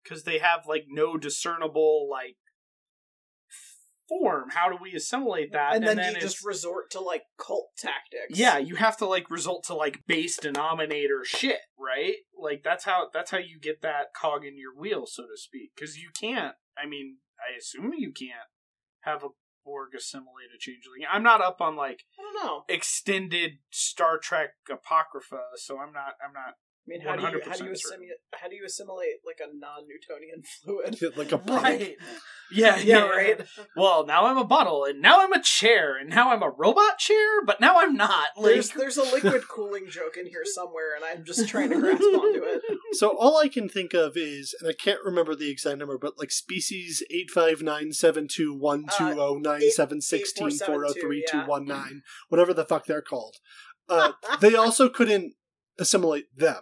because 0.03 0.23
they 0.23 0.39
have 0.39 0.65
like 0.67 0.85
no 0.89 1.17
discernible 1.17 2.07
like 2.09 2.35
form. 4.07 4.49
How 4.51 4.69
do 4.69 4.77
we 4.81 4.93
assimilate 4.93 5.51
that? 5.53 5.75
and 5.75 5.85
then, 5.85 6.15
you 6.15 6.21
just 6.21 6.45
resort 6.45 6.91
to 6.91 6.99
like 6.99 7.23
cult 7.37 7.69
tactics. 7.77 8.37
yeah, 8.37 8.57
you 8.57 8.75
have 8.75 8.97
to 8.97 9.05
like 9.05 9.29
resort 9.29 9.63
to 9.65 9.73
like 9.73 10.05
base 10.07 10.37
denominator 10.37 11.23
shit, 11.23 11.59
right? 11.79 12.15
Like 12.37 12.63
that's 12.63 12.85
how 12.85 13.09
that's 13.13 13.31
how 13.31 13.37
you 13.37 13.59
get 13.59 13.81
that 13.81 14.13
cog 14.19 14.45
in 14.45 14.57
your 14.57 14.75
wheel, 14.75 15.05
so 15.05 15.23
to 15.23 15.37
speak. 15.37 15.71
Because 15.75 15.97
you 15.97 16.09
can't. 16.19 16.55
I 16.77 16.87
mean, 16.87 17.17
I 17.39 17.57
assume 17.57 17.93
you 17.97 18.11
can't 18.11 18.49
have 19.01 19.23
a 19.23 19.29
Borg 19.65 19.95
assimilate 19.97 20.53
a 20.55 20.59
changeling. 20.59 21.01
I'm 21.11 21.23
not 21.23 21.41
up 21.41 21.59
on 21.59 21.75
like 21.75 22.03
I 22.19 22.21
don't 22.21 22.45
know. 22.45 22.63
extended 22.69 23.53
Star 23.71 24.19
Trek 24.19 24.51
apocrypha, 24.71 25.41
so 25.55 25.79
I'm 25.79 25.91
not. 25.91 26.13
I'm 26.23 26.33
not. 26.33 26.53
I 26.87 26.91
mean, 26.91 27.01
how 27.01 27.15
do 27.15 27.21
you 27.23 27.41
how 27.43 27.55
do 27.55 27.65
you 27.65 27.75
certain. 27.75 28.03
assimilate 28.03 28.17
how 28.35 28.47
do 28.47 28.55
you 28.55 28.65
assimilate 28.65 29.15
like 29.25 29.39
a 29.41 29.57
non-Newtonian 29.57 30.43
fluid? 30.63 31.17
like 31.17 31.31
a 31.31 31.37
bottle. 31.37 31.87
Yeah, 32.51 32.77
yeah, 32.77 33.07
right. 33.07 33.41
Well, 33.75 34.05
now 34.05 34.27
I'm 34.27 34.37
a 34.37 34.43
bottle, 34.43 34.85
and 34.85 35.01
now 35.01 35.23
I'm 35.23 35.33
a 35.33 35.41
chair, 35.41 35.97
and 35.97 36.11
now 36.11 36.31
I'm 36.31 36.43
a 36.43 36.49
robot 36.51 36.99
chair, 36.99 37.43
but 37.43 37.59
now 37.59 37.79
I'm 37.79 37.95
not. 37.95 38.27
Like, 38.37 38.53
There's 38.53 38.69
there's 38.69 38.97
a 38.97 39.03
liquid 39.03 39.47
cooling 39.47 39.87
joke 39.89 40.15
in 40.15 40.27
here 40.27 40.43
somewhere, 40.45 40.95
and 40.95 41.03
I'm 41.03 41.25
just 41.25 41.49
trying 41.49 41.71
to 41.71 41.79
grasp 41.79 42.03
onto 42.03 42.43
it. 42.43 42.61
So 42.91 43.17
all 43.17 43.37
I 43.37 43.47
can 43.47 43.67
think 43.67 43.95
of 43.95 44.15
is, 44.15 44.55
and 44.59 44.69
I 44.69 44.73
can't 44.73 44.99
remember 45.03 45.35
the 45.35 45.49
exact 45.49 45.79
number, 45.79 45.97
but 45.97 46.19
like 46.19 46.29
species 46.29 47.01
eight 47.09 47.31
five 47.31 47.63
nine 47.63 47.93
seven 47.93 48.27
two 48.31 48.53
one 48.53 48.85
two 48.95 49.13
zero 49.13 49.39
nine 49.39 49.71
seven 49.71 49.99
sixteen 49.99 50.51
four 50.51 50.87
zero 50.87 50.93
three 51.01 51.25
two 51.27 51.41
one 51.47 51.65
nine, 51.65 52.03
whatever 52.29 52.53
the 52.53 52.63
fuck 52.65 52.85
they're 52.85 53.01
called. 53.01 53.37
Uh, 53.89 54.11
they 54.39 54.53
also 54.53 54.87
couldn't 54.87 55.33
assimilate 55.79 56.25
them, 56.37 56.61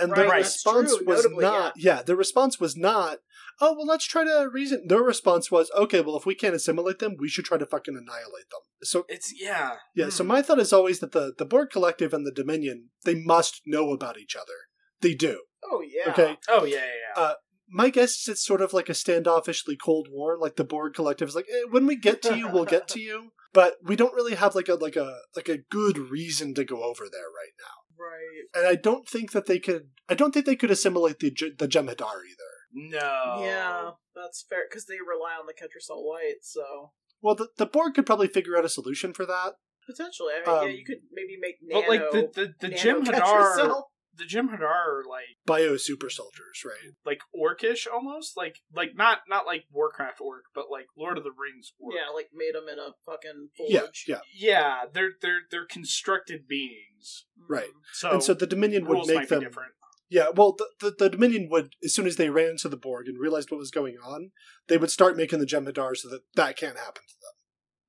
and 0.00 0.12
Right, 0.12 0.28
that's 0.42 0.54
response 0.54 0.96
true, 0.96 1.06
was 1.06 1.24
notably, 1.24 1.42
not. 1.44 1.72
Yeah. 1.76 2.02
the 2.02 2.16
response 2.16 2.58
was 2.60 2.76
not. 2.76 3.18
Oh 3.60 3.74
well, 3.74 3.86
let's 3.86 4.06
try 4.06 4.24
to 4.24 4.48
reason. 4.52 4.84
Their 4.86 5.02
response 5.02 5.50
was, 5.50 5.70
okay, 5.76 6.00
well, 6.00 6.16
if 6.16 6.24
we 6.24 6.34
can't 6.34 6.54
assimilate 6.54 7.00
them, 7.00 7.16
we 7.18 7.28
should 7.28 7.44
try 7.44 7.58
to 7.58 7.66
fucking 7.66 7.94
annihilate 7.96 8.48
them. 8.50 8.60
So 8.82 9.04
it's 9.08 9.32
yeah, 9.36 9.74
yeah, 9.94 10.10
so 10.10 10.22
Hmm. 10.22 10.28
my 10.28 10.42
thought 10.42 10.60
is 10.60 10.72
always 10.72 11.00
that 11.00 11.12
the 11.12 11.32
the 11.36 11.44
Borg 11.44 11.70
Collective 11.70 12.12
and 12.14 12.24
the 12.26 12.32
Dominion 12.32 12.90
they 13.04 13.16
must 13.16 13.62
know 13.66 13.90
about 13.92 14.18
each 14.18 14.36
other. 14.36 14.54
They 15.00 15.14
do. 15.14 15.42
Oh 15.64 15.82
yeah. 15.82 16.12
Okay. 16.12 16.36
Oh 16.48 16.64
yeah, 16.64 16.76
yeah. 16.76 16.82
yeah. 17.16 17.22
Uh, 17.22 17.34
My 17.70 17.90
guess 17.90 18.12
is 18.20 18.28
it's 18.28 18.46
sort 18.46 18.62
of 18.62 18.72
like 18.72 18.88
a 18.88 18.92
standoffishly 18.92 19.76
Cold 19.82 20.08
War. 20.10 20.38
Like 20.38 20.56
the 20.56 20.64
Borg 20.64 20.94
Collective 20.94 21.28
is 21.28 21.34
like, 21.34 21.46
eh, 21.52 21.64
when 21.70 21.86
we 21.86 21.96
get 21.96 22.22
to 22.22 22.36
you, 22.38 22.48
we'll 22.48 22.64
get 22.64 22.88
to 22.88 23.00
you. 23.00 23.32
But 23.54 23.76
we 23.82 23.96
don't 23.96 24.14
really 24.14 24.34
have 24.34 24.54
like 24.54 24.68
a 24.68 24.74
like 24.74 24.94
a 24.96 25.20
like 25.34 25.48
a 25.48 25.56
good 25.70 25.96
reason 25.98 26.52
to 26.54 26.64
go 26.64 26.82
over 26.84 27.04
there 27.10 27.30
right 27.40 27.54
now. 27.58 27.76
Right. 27.98 28.44
And 28.54 28.66
I 28.66 28.74
don't 28.76 29.08
think 29.08 29.32
that 29.32 29.46
they 29.46 29.58
could. 29.58 29.88
I 30.08 30.14
don't 30.14 30.32
think 30.32 30.46
they 30.46 30.56
could 30.56 30.70
assimilate 30.70 31.18
the 31.18 31.30
J- 31.30 31.52
the 31.58 31.66
Jem'Hadar 31.68 32.22
either. 32.30 32.52
no. 32.72 33.40
Yeah, 33.42 33.90
that's 34.14 34.44
fair 34.48 34.60
because 34.68 34.86
they 34.86 34.96
rely 35.00 35.32
on 35.38 35.46
the 35.46 35.54
Ketracel 35.54 36.04
White, 36.04 36.42
so 36.42 36.92
Well, 37.20 37.34
the, 37.34 37.48
the 37.56 37.66
Borg 37.66 37.94
could 37.94 38.06
probably 38.06 38.28
figure 38.28 38.56
out 38.56 38.64
a 38.64 38.68
solution 38.68 39.12
for 39.12 39.26
that. 39.26 39.54
potentially. 39.86 40.34
I 40.34 40.38
mean, 40.46 40.56
yeah, 40.56 40.60
Um, 40.62 40.70
you 40.70 40.84
could 40.84 40.98
maybe 41.12 41.36
make 41.40 41.56
nano. 41.62 41.80
But 41.80 41.88
like 41.88 42.10
the 42.12 42.30
the, 42.40 42.54
the 42.60 42.68
nano 42.74 43.00
Jem'Hadar, 43.00 43.56
Ketracel. 43.56 43.82
The 44.18 44.24
Jem'Hadar 44.24 44.62
are 44.62 45.04
like 45.08 45.38
Bio 45.46 45.76
super 45.76 46.10
soldiers, 46.10 46.62
right? 46.66 46.92
like 47.06 47.20
orcish 47.34 47.86
almost, 47.92 48.36
like 48.36 48.56
like 48.74 48.90
not 48.96 49.20
not 49.28 49.46
like 49.46 49.64
Warcraft 49.72 50.20
orc, 50.20 50.44
but 50.54 50.66
like 50.70 50.86
Lord 50.96 51.16
of 51.18 51.24
the 51.24 51.30
Rings 51.30 51.72
orc. 51.78 51.94
Yeah, 51.94 52.12
like 52.14 52.28
made 52.34 52.54
them 52.54 52.68
in 52.70 52.78
a 52.78 52.92
fucking 53.06 53.48
Yeah, 53.68 53.80
forge. 53.80 54.04
yeah, 54.08 54.18
yeah. 54.34 54.50
yeah. 54.50 54.76
They're 54.92 55.12
they're 55.22 55.40
they're 55.50 55.66
constructed 55.66 56.48
beings. 56.48 57.26
Mm. 57.40 57.54
right. 57.54 57.70
So 57.92 58.10
and 58.10 58.22
so 58.22 58.34
the 58.34 58.46
Dominion 58.46 58.86
would 58.86 59.06
make 59.06 59.28
them 59.28 59.40
different. 59.40 59.72
Yeah, 60.10 60.30
well, 60.34 60.56
the, 60.56 60.66
the, 60.80 60.94
the 60.98 61.10
Dominion 61.10 61.48
would, 61.50 61.74
as 61.84 61.94
soon 61.94 62.06
as 62.06 62.16
they 62.16 62.30
ran 62.30 62.48
into 62.52 62.70
the 62.70 62.78
Borg 62.78 63.08
and 63.08 63.20
realized 63.20 63.50
what 63.50 63.58
was 63.58 63.70
going 63.70 63.96
on, 64.02 64.30
they 64.66 64.78
would 64.78 64.90
start 64.90 65.18
making 65.18 65.38
the 65.38 65.44
Jem'Hadar 65.44 65.94
so 65.98 66.08
that 66.08 66.22
that 66.34 66.56
can't 66.56 66.78
happen 66.78 67.02
to 67.06 67.14
them. 67.20 67.34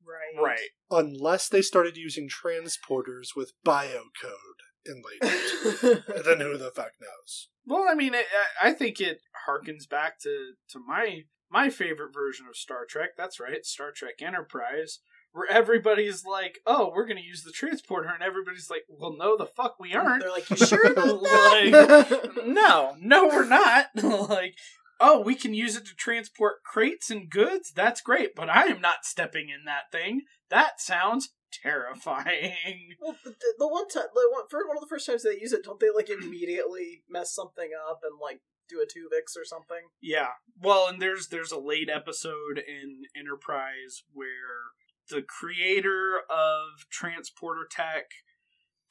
Right. 0.06 0.44
Right. 0.52 0.70
Unless 0.92 1.48
they 1.48 1.62
started 1.62 1.96
using 1.96 2.28
transporters 2.28 3.30
with 3.38 3.54
biocode 3.65 4.59
enlightenment. 4.88 6.06
and 6.15 6.26
then 6.26 6.39
who 6.39 6.58
the 6.58 6.72
fuck 6.76 6.92
knows? 7.02 7.50
Well, 7.65 7.86
I 7.89 7.94
mean, 7.94 8.13
it, 8.13 8.26
I 8.62 8.70
I 8.70 8.74
think 8.74 9.00
it 9.00 9.22
harkens 9.48 9.88
back 9.89 10.20
to 10.22 10.54
to 10.70 10.80
my 10.80 11.24
my 11.52 11.70
favorite 11.70 12.13
version 12.13 12.46
of 12.48 12.56
Star 12.56 12.86
Trek. 12.88 13.12
That's 13.18 13.39
right, 13.39 13.65
Star 13.65 13.92
Trek 13.92 14.22
Enterprise, 14.22 15.00
where 15.32 15.50
everybody's 15.50 16.26
like, 16.26 16.60
"Oh, 16.65 16.92
we're 16.94 17.06
going 17.06 17.18
to 17.18 17.24
use 17.24 17.44
the 17.44 17.52
transporter," 17.52 18.10
and 18.10 18.24
everybody's 18.24 18.70
like, 18.70 18.84
"Well, 18.88 19.15
no, 19.18 19.38
the 19.38 19.46
fuck 19.46 19.80
we 19.80 19.94
aren't." 19.94 20.22
They're 20.22 20.32
like, 20.32 20.50
you 20.50 20.58
sure 20.58 20.92
about 20.92 21.22
Like, 21.22 22.36
no, 22.46 22.96
no, 23.00 23.28
we're 23.28 23.46
not. 23.46 23.88
like, 24.30 24.56
oh, 25.00 25.22
we 25.22 25.36
can 25.36 25.54
use 25.54 25.76
it 25.76 25.86
to 25.86 25.96
transport 25.96 26.63
crates 26.63 27.10
and 27.10 27.30
goods. 27.30 27.72
That's 27.72 28.02
great, 28.02 28.36
but 28.36 28.50
I 28.50 28.65
am 28.65 28.82
not 28.82 29.06
stepping 29.06 29.50
in 29.50 29.65
that 29.65 29.92
thing. 29.92 30.22
That 30.50 30.82
sounds 30.82 31.30
terrifying. 31.52 32.96
Well, 33.02 33.16
the, 33.24 33.34
the 33.58 33.68
one 33.68 33.88
time, 33.88 34.04
the 34.14 34.30
one 34.32 34.44
for 34.50 34.68
one 34.68 34.78
of 34.78 34.82
the 34.82 34.90
first 34.90 35.08
times 35.08 35.24
they 35.24 35.40
use 35.40 35.54
it, 35.54 35.64
don't 35.64 35.80
they 35.80 35.90
like 35.96 36.10
immediately 36.10 37.04
mess 37.10 37.34
something 37.34 37.70
up 37.90 38.02
and 38.04 38.20
like 38.22 38.42
do 38.68 38.82
a 38.82 38.86
tuvix 38.86 39.40
or 39.40 39.46
something? 39.46 39.88
Yeah. 40.02 40.30
Well, 40.62 40.88
and 40.88 41.02
there's 41.02 41.28
there's 41.28 41.52
a 41.52 41.60
late 41.60 41.90
episode 41.90 42.58
in 42.58 43.04
Enterprise 43.16 44.04
where 44.14 44.76
the 45.10 45.22
creator 45.22 46.20
of 46.30 46.90
transporter 46.92 47.68
tech 47.70 48.12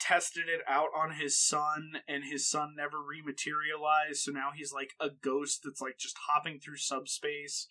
tested 0.01 0.45
it 0.49 0.61
out 0.69 0.89
on 0.97 1.17
his 1.17 1.39
son 1.39 1.93
and 2.09 2.25
his 2.25 2.49
son 2.49 2.75
never 2.77 2.99
rematerialized 2.99 4.23
so 4.23 4.31
now 4.31 4.51
he's 4.55 4.73
like 4.73 4.91
a 5.01 5.09
ghost 5.11 5.63
that's 5.65 5.81
like 5.81 5.99
just 5.99 6.17
hopping 6.29 6.61
through 6.61 6.77
subspace 6.77 7.67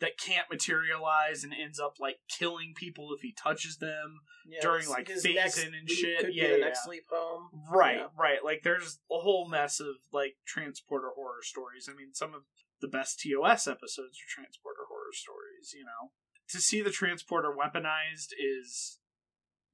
that 0.00 0.18
can't 0.18 0.50
materialize 0.50 1.44
and 1.44 1.52
ends 1.54 1.78
up 1.78 1.96
like 2.00 2.16
killing 2.28 2.74
people 2.76 3.10
if 3.14 3.20
he 3.22 3.32
touches 3.32 3.78
them 3.78 4.20
Yeah, 4.46 4.58
During, 4.60 4.88
like, 4.88 5.08
phasing 5.08 5.72
and 5.78 5.88
shit. 5.88 6.34
Yeah, 6.34 6.48
yeah, 6.48 6.56
next 6.56 6.86
leap 6.88 7.04
home. 7.10 7.48
Right, 7.70 7.98
Yeah. 7.98 8.06
right. 8.18 8.44
Like 8.44 8.62
there's 8.64 8.98
a 9.10 9.18
whole 9.18 9.48
mess 9.48 9.80
of 9.80 9.96
like 10.12 10.36
transporter 10.46 11.10
horror 11.14 11.42
stories. 11.42 11.88
I 11.90 11.94
mean, 11.94 12.12
some 12.12 12.34
of 12.34 12.42
the 12.80 12.88
best 12.88 13.20
TOS 13.20 13.66
episodes 13.66 14.18
are 14.18 14.28
transporter 14.28 14.82
horror 14.88 15.12
stories, 15.12 15.72
you 15.74 15.84
know. 15.84 16.10
To 16.50 16.60
see 16.60 16.82
the 16.82 16.90
transporter 16.90 17.48
weaponized 17.56 18.32
is 18.38 18.98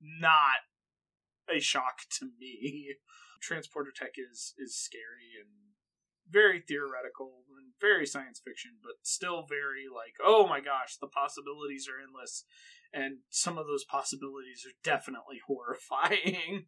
not 0.00 0.62
a 1.52 1.60
shock 1.60 2.00
to 2.18 2.26
me. 2.38 2.96
Transporter 3.42 3.90
tech 3.94 4.12
is 4.18 4.54
is 4.58 4.76
scary 4.76 5.32
and 5.40 5.69
very 6.30 6.60
theoretical 6.60 7.44
and 7.58 7.72
very 7.80 8.06
science 8.06 8.40
fiction, 8.44 8.72
but 8.82 8.94
still 9.02 9.44
very 9.48 9.86
like, 9.90 10.14
oh 10.24 10.46
my 10.46 10.60
gosh, 10.60 10.96
the 11.00 11.06
possibilities 11.08 11.88
are 11.88 12.00
endless. 12.00 12.44
And 12.92 13.22
some 13.30 13.54
of 13.56 13.66
those 13.70 13.84
possibilities 13.86 14.66
are 14.66 14.74
definitely 14.82 15.38
horrifying. 15.46 16.66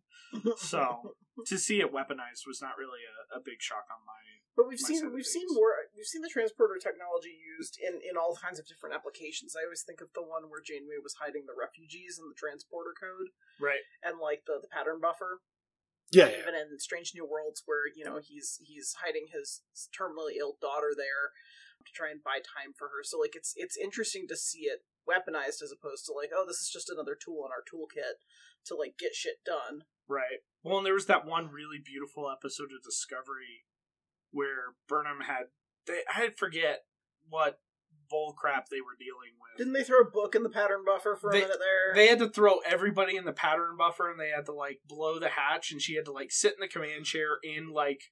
So 0.56 1.14
to 1.50 1.58
see 1.58 1.80
it 1.80 1.92
weaponized 1.92 2.46
was 2.46 2.62
not 2.62 2.78
really 2.78 3.02
a, 3.02 3.38
a 3.38 3.40
big 3.42 3.58
shock 3.58 3.90
on 3.90 4.02
my. 4.06 4.22
But 4.54 4.68
we've 4.68 4.78
my 4.84 4.88
seen 4.88 5.10
we've 5.16 5.26
seen 5.26 5.48
more 5.50 5.72
we've 5.96 6.06
seen 6.06 6.20
the 6.20 6.28
transporter 6.28 6.76
technology 6.76 7.32
used 7.32 7.80
in 7.80 7.98
in 8.04 8.20
all 8.20 8.36
kinds 8.36 8.60
of 8.60 8.68
different 8.68 8.94
applications. 8.94 9.56
I 9.56 9.64
always 9.64 9.82
think 9.82 10.04
of 10.04 10.12
the 10.12 10.22
one 10.22 10.46
where 10.52 10.60
Janeway 10.60 11.00
was 11.02 11.16
hiding 11.16 11.48
the 11.48 11.56
refugees 11.56 12.20
in 12.20 12.28
the 12.28 12.36
transporter 12.36 12.92
code 12.92 13.32
Right. 13.56 13.80
and 14.04 14.20
like 14.20 14.44
the, 14.44 14.60
the 14.60 14.68
pattern 14.68 15.00
buffer. 15.00 15.40
Yeah, 16.10 16.28
yeah. 16.28 16.42
even 16.42 16.54
in 16.54 16.78
Strange 16.78 17.12
New 17.14 17.24
Worlds 17.24 17.62
where, 17.64 17.88
you 17.94 18.04
know, 18.04 18.18
he's 18.22 18.58
he's 18.60 18.96
hiding 19.04 19.28
his 19.32 19.62
terminally 19.94 20.36
ill 20.38 20.56
daughter 20.60 20.92
there 20.96 21.32
to 21.84 21.92
try 21.92 22.10
and 22.10 22.22
buy 22.22 22.38
time 22.42 22.74
for 22.76 22.88
her. 22.88 23.02
So 23.02 23.18
like 23.18 23.34
it's 23.34 23.54
it's 23.56 23.76
interesting 23.76 24.26
to 24.28 24.36
see 24.36 24.68
it 24.68 24.84
weaponized 25.08 25.62
as 25.62 25.72
opposed 25.72 26.06
to 26.06 26.12
like, 26.12 26.30
oh, 26.34 26.44
this 26.46 26.60
is 26.60 26.70
just 26.72 26.90
another 26.90 27.16
tool 27.16 27.46
in 27.46 27.52
our 27.54 27.64
toolkit 27.64 28.20
to 28.66 28.74
like 28.74 28.98
get 28.98 29.14
shit 29.14 29.40
done. 29.44 29.84
Right. 30.08 30.44
Well, 30.62 30.78
and 30.78 30.86
there 30.86 30.94
was 30.94 31.06
that 31.06 31.26
one 31.26 31.50
really 31.50 31.78
beautiful 31.82 32.30
episode 32.30 32.70
of 32.74 32.84
Discovery 32.84 33.64
where 34.30 34.76
Burnham 34.88 35.22
had. 35.26 35.50
They, 35.86 36.02
I 36.08 36.30
forget 36.36 36.84
what 37.28 37.58
bull 38.12 38.34
crap 38.38 38.68
they 38.68 38.80
were 38.80 38.96
dealing 38.98 39.32
with. 39.40 39.58
Didn't 39.58 39.72
they 39.72 39.82
throw 39.82 40.02
a 40.02 40.10
book 40.10 40.36
in 40.36 40.44
the 40.44 40.50
pattern 40.50 40.84
buffer 40.86 41.16
for 41.16 41.30
a 41.30 41.32
minute 41.32 41.58
there? 41.58 41.94
they 41.94 42.08
had 42.08 42.18
to 42.20 42.28
throw 42.28 42.58
everybody 42.58 43.16
in 43.16 43.24
the 43.24 43.32
pattern 43.32 43.76
buffer 43.76 44.10
and 44.10 44.20
they 44.20 44.28
had 44.28 44.46
to 44.46 44.52
like 44.52 44.80
blow 44.86 45.18
the 45.18 45.30
hatch 45.30 45.72
and 45.72 45.80
she 45.80 45.96
had 45.96 46.04
to 46.04 46.12
like 46.12 46.30
sit 46.30 46.52
in 46.52 46.60
the 46.60 46.68
command 46.68 47.06
chair 47.06 47.38
in 47.42 47.72
like 47.72 48.02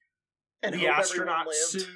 and 0.63 0.75
the 0.75 0.87
astronaut 0.87 1.47
suit 1.53 1.87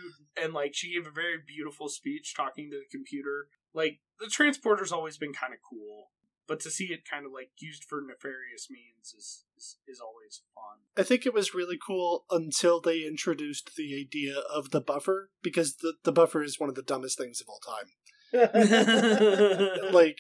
and 0.42 0.54
like 0.54 0.74
she 0.74 0.94
gave 0.94 1.08
a 1.08 1.12
very 1.12 1.38
beautiful 1.46 1.90
speech 1.90 2.34
talking 2.36 2.70
to 2.72 2.78
the 2.78 2.98
computer 2.98 3.48
like 3.74 4.00
the 4.20 4.28
transporter's 4.28 4.92
always 4.92 5.18
been 5.18 5.34
kind 5.34 5.54
of 5.54 5.60
cool 5.68 6.08
but 6.48 6.60
to 6.62 6.70
see 6.70 6.86
it 6.86 7.10
kind 7.10 7.26
of 7.26 7.32
like 7.32 7.50
used 7.60 7.84
for 7.84 8.02
nefarious 8.02 8.68
means 8.70 9.14
is 9.18 9.46
is, 9.58 9.78
is 9.88 10.00
always 10.00 10.42
fun. 10.54 10.80
I 10.98 11.04
think 11.04 11.26
it 11.26 11.34
was 11.34 11.54
really 11.54 11.78
cool 11.78 12.26
until 12.30 12.80
they 12.82 13.06
introduced 13.06 13.76
the 13.76 14.00
idea 14.00 14.40
of 14.54 14.72
the 14.72 14.82
buffer 14.82 15.32
because 15.42 15.78
the, 15.78 15.94
the 16.04 16.12
buffer 16.12 16.44
is 16.44 16.60
one 16.60 16.70
of 16.70 16.76
the 16.76 16.82
dumbest 16.82 17.18
things 17.18 17.42
of 17.42 17.48
all 17.50 17.60
time. 17.60 17.88
like 19.94 20.20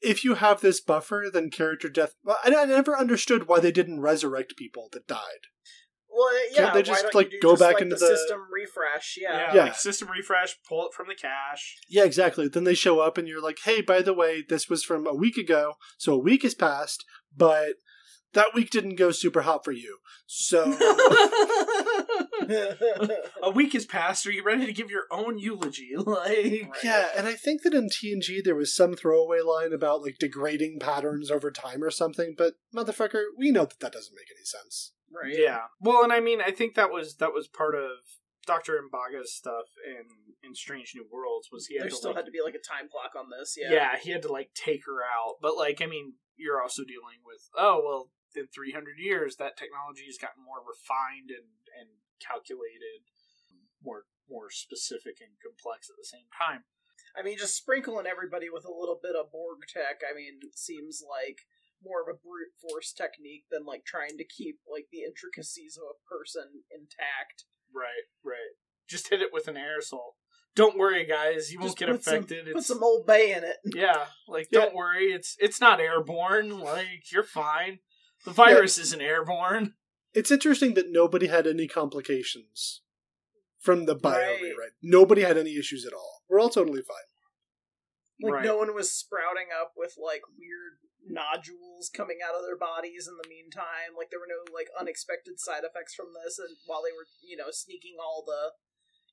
if 0.00 0.24
you 0.24 0.34
have 0.34 0.60
this 0.60 0.80
buffer, 0.80 1.26
then 1.32 1.50
character 1.50 1.88
death. 1.88 2.14
Well, 2.24 2.38
I, 2.44 2.54
I 2.54 2.64
never 2.64 2.96
understood 2.96 3.46
why 3.46 3.60
they 3.60 3.72
didn't 3.72 4.00
resurrect 4.00 4.56
people 4.56 4.88
that 4.92 5.06
died. 5.06 5.48
Well, 6.18 6.50
yeah. 6.50 6.56
Can't 6.62 6.74
they 6.74 6.82
just, 6.82 7.14
like, 7.14 7.32
go 7.40 7.52
just, 7.52 7.60
back 7.60 7.74
like, 7.74 7.82
into 7.82 7.94
the, 7.94 8.00
the- 8.06 8.16
system 8.16 8.40
refresh? 8.52 9.16
Yeah. 9.20 9.36
Yeah, 9.36 9.54
Yeah. 9.54 9.62
like 9.64 9.74
system 9.76 10.08
refresh, 10.10 10.56
pull 10.68 10.84
it 10.86 10.92
from 10.94 11.06
the 11.06 11.14
cache. 11.14 11.76
Yeah, 11.88 12.04
exactly. 12.04 12.48
Then 12.48 12.64
they 12.64 12.74
show 12.74 12.98
up 13.00 13.16
and 13.18 13.28
you're 13.28 13.42
like, 13.42 13.58
hey, 13.64 13.80
by 13.80 14.02
the 14.02 14.14
way, 14.14 14.42
this 14.48 14.68
was 14.68 14.82
from 14.82 15.06
a 15.06 15.14
week 15.14 15.36
ago, 15.36 15.74
so 15.96 16.14
a 16.14 16.18
week 16.18 16.42
has 16.42 16.54
passed, 16.54 17.04
but 17.36 17.74
that 18.34 18.52
week 18.54 18.70
didn't 18.70 18.96
go 18.96 19.10
super 19.12 19.42
hot 19.42 19.64
for 19.64 19.72
you. 19.72 19.98
So 20.26 20.64
A 23.42 23.50
week 23.50 23.72
has 23.72 23.86
passed. 23.86 24.26
Are 24.26 24.30
you 24.32 24.42
ready 24.44 24.66
to 24.66 24.72
give 24.72 24.90
your 24.90 25.04
own 25.10 25.38
eulogy? 25.38 25.90
Like, 25.96 26.68
Yeah, 26.82 27.08
and 27.16 27.26
I 27.26 27.34
think 27.34 27.62
that 27.62 27.74
in 27.74 27.88
TNG 27.88 28.42
there 28.44 28.54
was 28.54 28.74
some 28.74 28.94
throwaway 28.94 29.40
line 29.40 29.72
about 29.72 30.02
like 30.02 30.18
degrading 30.18 30.78
patterns 30.80 31.30
over 31.30 31.50
time 31.50 31.82
or 31.82 31.90
something, 31.90 32.34
but 32.36 32.54
motherfucker, 32.74 33.22
we 33.36 33.50
know 33.50 33.64
that 33.64 33.80
that 33.80 33.92
doesn't 33.92 34.14
make 34.14 34.28
any 34.36 34.44
sense. 34.44 34.92
Right. 35.12 35.34
yeah. 35.36 35.72
Well, 35.80 36.04
and 36.04 36.12
I 36.12 36.20
mean, 36.20 36.40
I 36.40 36.50
think 36.50 36.74
that 36.74 36.90
was 36.92 37.16
that 37.16 37.32
was 37.32 37.48
part 37.48 37.74
of 37.74 37.90
Doctor 38.46 38.80
M'Benga's 38.80 39.32
stuff 39.32 39.66
in 39.84 40.04
in 40.42 40.54
Strange 40.54 40.92
New 40.94 41.06
Worlds. 41.10 41.48
Was 41.52 41.66
he 41.66 41.76
had 41.76 41.84
There 41.84 41.90
to 41.90 41.96
still 41.96 42.10
like, 42.10 42.24
had 42.24 42.26
to 42.26 42.32
be 42.32 42.42
like 42.44 42.54
a 42.54 42.64
time 42.64 42.88
clock 42.88 43.12
on 43.16 43.30
this. 43.30 43.56
Yeah. 43.58 43.72
yeah. 43.72 43.96
he 43.98 44.10
had 44.10 44.22
to 44.22 44.32
like 44.32 44.52
take 44.54 44.86
her 44.86 45.04
out. 45.04 45.36
But 45.40 45.56
like, 45.56 45.80
I 45.82 45.86
mean, 45.86 46.14
you're 46.36 46.62
also 46.62 46.82
dealing 46.84 47.20
with 47.24 47.48
oh 47.56 47.82
well, 47.84 48.10
in 48.36 48.48
300 48.48 48.98
years, 48.98 49.36
that 49.36 49.56
technology 49.56 50.04
has 50.06 50.18
gotten 50.18 50.44
more 50.44 50.60
refined 50.60 51.28
and 51.28 51.48
and 51.76 51.88
calculated, 52.20 53.04
more 53.84 54.04
more 54.28 54.50
specific 54.50 55.20
and 55.20 55.36
complex 55.40 55.88
at 55.88 55.96
the 55.96 56.08
same 56.08 56.28
time. 56.32 56.64
I 57.16 57.22
mean, 57.22 57.38
just 57.38 57.56
sprinkling 57.56 58.06
everybody 58.06 58.48
with 58.52 58.64
a 58.64 58.72
little 58.72 58.98
bit 59.00 59.16
of 59.16 59.32
Borg 59.32 59.64
tech. 59.66 60.04
I 60.04 60.14
mean, 60.14 60.40
seems 60.54 61.02
like 61.02 61.48
more 61.84 62.02
of 62.02 62.08
a 62.08 62.18
brute 62.18 62.52
force 62.60 62.92
technique 62.92 63.44
than 63.50 63.64
like 63.64 63.84
trying 63.84 64.16
to 64.18 64.24
keep 64.24 64.58
like 64.70 64.86
the 64.92 65.02
intricacies 65.02 65.76
of 65.76 65.84
a 65.84 65.98
person 66.08 66.64
intact. 66.70 67.44
Right, 67.74 68.08
right. 68.24 68.56
Just 68.88 69.08
hit 69.10 69.20
it 69.22 69.30
with 69.32 69.48
an 69.48 69.56
aerosol. 69.56 70.16
Don't 70.56 70.78
worry, 70.78 71.04
guys. 71.06 71.52
You 71.52 71.58
won't 71.60 71.68
Just 71.68 71.78
get 71.78 71.88
put 71.90 72.02
some- 72.02 72.14
affected. 72.14 72.46
Put 72.46 72.56
It's 72.56 72.66
some 72.66 72.82
old 72.82 73.06
bay 73.06 73.32
in 73.32 73.44
it. 73.44 73.56
yeah, 73.74 74.06
like 74.26 74.48
Yeah. 74.50 74.60
don't 74.60 74.74
worry. 74.74 75.12
It's 75.12 75.36
it's 75.38 75.60
not 75.60 75.80
airborne. 75.80 76.58
Like 76.60 77.12
you're 77.12 77.22
fine. 77.22 77.78
The 78.24 78.32
virus 78.32 78.78
isn't 78.78 79.00
airborne. 79.00 79.74
It's 80.14 80.30
interesting 80.30 80.74
that 80.74 80.86
nobody 80.90 81.26
had 81.28 81.46
any 81.46 81.68
complications 81.68 82.80
from 83.60 83.84
the 83.86 83.94
bio 83.94 84.18
Right. 84.18 84.40
rewrite. 84.42 84.70
Nobody 84.82 85.22
had 85.22 85.36
any 85.36 85.56
issues 85.56 85.84
at 85.86 85.92
all. 85.92 86.22
We're 86.28 86.40
all 86.40 86.48
totally 86.48 86.82
fine. 86.82 86.96
Like 88.20 88.32
right. 88.32 88.44
no 88.44 88.56
one 88.56 88.74
was 88.74 88.90
sprouting 88.90 89.48
up 89.60 89.74
with 89.76 89.94
like 90.02 90.22
weird 90.36 90.78
nodules 91.08 91.90
coming 91.92 92.18
out 92.26 92.34
of 92.36 92.42
their 92.44 92.56
bodies 92.56 93.08
in 93.08 93.16
the 93.20 93.28
meantime. 93.28 93.96
Like 93.96 94.10
there 94.10 94.20
were 94.20 94.28
no 94.28 94.44
like 94.52 94.68
unexpected 94.78 95.40
side 95.40 95.64
effects 95.64 95.94
from 95.94 96.06
this, 96.12 96.38
and 96.38 96.56
while 96.66 96.82
they 96.82 96.92
were 96.92 97.06
you 97.26 97.36
know 97.36 97.50
sneaking 97.50 97.96
all 98.00 98.24
the 98.26 98.52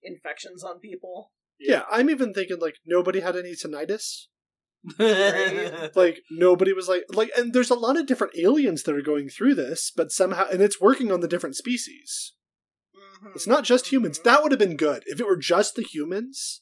infections 0.07 0.63
on 0.63 0.79
people. 0.79 1.31
Yeah, 1.59 1.83
I'm 1.89 2.09
even 2.09 2.33
thinking 2.33 2.59
like 2.59 2.75
nobody 2.85 3.21
had 3.21 3.35
any 3.35 3.51
tinnitus. 3.53 4.27
Right. 4.99 5.89
Like 5.95 6.21
nobody 6.29 6.71
was 6.71 6.87
like 6.87 7.05
like 7.09 7.31
and 7.35 7.53
there's 7.53 7.71
a 7.71 7.75
lot 7.75 7.97
of 7.97 8.05
different 8.05 8.37
aliens 8.37 8.83
that 8.83 8.93
are 8.95 9.01
going 9.01 9.29
through 9.29 9.55
this, 9.55 9.91
but 9.95 10.11
somehow 10.11 10.45
and 10.51 10.61
it's 10.61 10.79
working 10.79 11.11
on 11.11 11.21
the 11.21 11.27
different 11.27 11.55
species. 11.55 12.33
Mhm. 12.95 13.35
It's 13.35 13.47
not 13.47 13.63
just 13.63 13.91
humans. 13.91 14.19
That 14.19 14.43
would 14.43 14.51
have 14.51 14.59
been 14.59 14.77
good. 14.77 15.01
If 15.07 15.19
it 15.19 15.25
were 15.25 15.37
just 15.37 15.73
the 15.75 15.81
humans, 15.81 16.61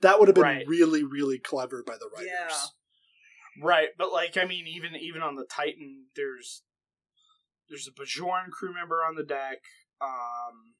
that 0.00 0.18
would 0.18 0.28
have 0.28 0.34
been 0.34 0.44
Right. 0.44 0.66
really, 0.66 1.04
really 1.04 1.38
clever 1.38 1.82
by 1.86 1.96
the 1.98 2.08
writers. 2.14 2.30
Yeah. 2.32 2.56
Right, 3.62 3.88
but 3.96 4.12
like 4.12 4.36
I 4.36 4.44
mean, 4.44 4.66
even 4.66 4.94
even 4.96 5.22
on 5.22 5.34
the 5.36 5.44
Titan, 5.44 6.06
there's 6.16 6.62
there's 7.68 7.88
a 7.88 7.92
Bajoran 7.92 8.50
crew 8.50 8.72
member 8.74 8.96
on 9.04 9.14
the 9.14 9.24
deck. 9.24 9.58
Um, 10.00 10.74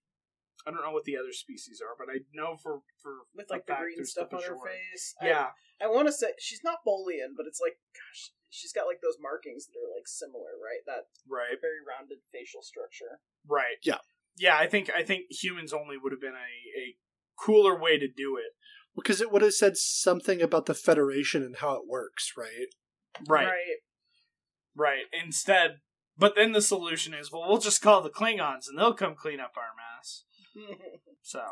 I 0.67 0.71
don't 0.71 0.83
know 0.83 0.93
what 0.93 1.05
the 1.05 1.17
other 1.17 1.33
species 1.33 1.81
are, 1.85 1.95
but 1.99 2.12
I 2.12 2.21
know 2.35 2.57
for 2.62 2.81
for 3.03 3.27
with 3.35 3.51
like 3.51 3.67
the 3.67 3.73
fact 3.73 3.83
green 3.83 4.05
stuff 4.05 4.31
the 4.31 4.37
on 4.37 4.43
her 4.43 4.55
Bajoran. 4.55 4.69
face. 4.93 5.14
I- 5.21 5.27
Yeah, 5.29 5.47
I, 5.81 5.87
want 5.88 6.09
to 6.09 6.12
say 6.12 6.29
she's 6.38 6.61
not 6.64 6.79
Bolian, 6.87 7.35
but 7.37 7.47
it's 7.47 7.61
like, 7.61 7.79
gosh, 7.95 8.33
she's 8.51 8.73
got 8.73 8.87
like 8.87 9.01
those 9.03 9.17
markings 9.21 9.67
that 9.67 9.79
are 9.79 9.93
like 9.95 10.07
similar, 10.07 10.57
right? 10.61 10.83
That 10.87 11.09
right, 11.29 11.57
very 11.61 11.81
rounded 11.87 12.19
facial 12.33 12.62
structure. 12.62 13.21
right. 13.47 13.79
Yeah. 13.83 14.03
yeah. 14.37 14.57
I 14.59 14.67
think 14.67 14.91
I 14.95 15.03
think 15.03 15.27
humans 15.31 15.73
only 15.73 15.97
would 15.97 16.12
have 16.12 16.21
been 16.21 16.37
a 16.38 16.53
a 16.79 16.97
cooler 17.38 17.79
way 17.79 17.99
to 17.99 18.09
do 18.09 18.37
it. 18.37 18.53
Because 19.01 19.21
it 19.21 19.31
would 19.33 19.43
have 19.43 19.55
said 19.55 19.77
something 19.77 20.43
about 20.43 20.67
the 20.67 20.75
Federation 20.75 21.43
and 21.43 21.57
how 21.57 21.75
it 21.75 21.87
works, 21.87 22.33
right? 22.37 22.69
Right, 23.29 23.47
Right. 23.47 23.77
right. 24.77 25.05
Instead, 25.13 25.81
but 26.17 26.35
then 26.37 26.53
the 26.53 26.63
solution 26.63 27.15
is, 27.15 27.31
well, 27.33 27.49
we'll 27.49 27.59
just 27.59 27.81
call 27.83 28.03
the 28.03 28.11
Klingons 28.11 28.69
and 28.69 28.79
they'll 28.79 28.95
come 28.95 29.15
clean 29.15 29.41
up 29.41 29.55
our 29.57 29.73
mess. 29.77 30.25
So 31.21 31.43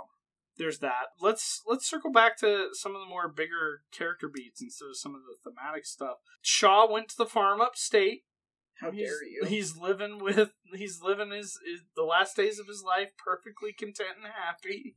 there's 0.57 0.79
that. 0.79 1.09
Let's 1.21 1.61
let's 1.67 1.87
circle 1.87 2.11
back 2.11 2.39
to 2.39 2.69
some 2.73 2.95
of 2.95 3.01
the 3.03 3.07
more 3.09 3.29
bigger 3.29 3.83
character 3.93 4.27
beats 4.33 4.63
instead 4.63 4.87
of 4.89 4.97
some 4.97 5.15
of 5.15 5.21
the 5.21 5.37
thematic 5.51 5.85
stuff. 5.85 6.17
Shaw 6.41 6.91
went 6.91 7.11
to 7.11 7.17
the 7.19 7.27
farm 7.27 7.61
upstate. 7.61 8.23
How 8.81 8.91
he's, 8.91 9.07
dare 9.07 9.25
you? 9.25 9.45
He's 9.47 9.77
living 9.77 10.19
with 10.19 10.53
he's 10.75 11.03
living 11.03 11.31
his, 11.31 11.59
his 11.67 11.83
the 11.95 12.05
last 12.05 12.37
days 12.37 12.59
of 12.59 12.69
his 12.69 12.83
life 12.83 13.11
perfectly 13.23 13.73
content 13.73 14.17
and 14.23 14.33
happy. 14.33 14.97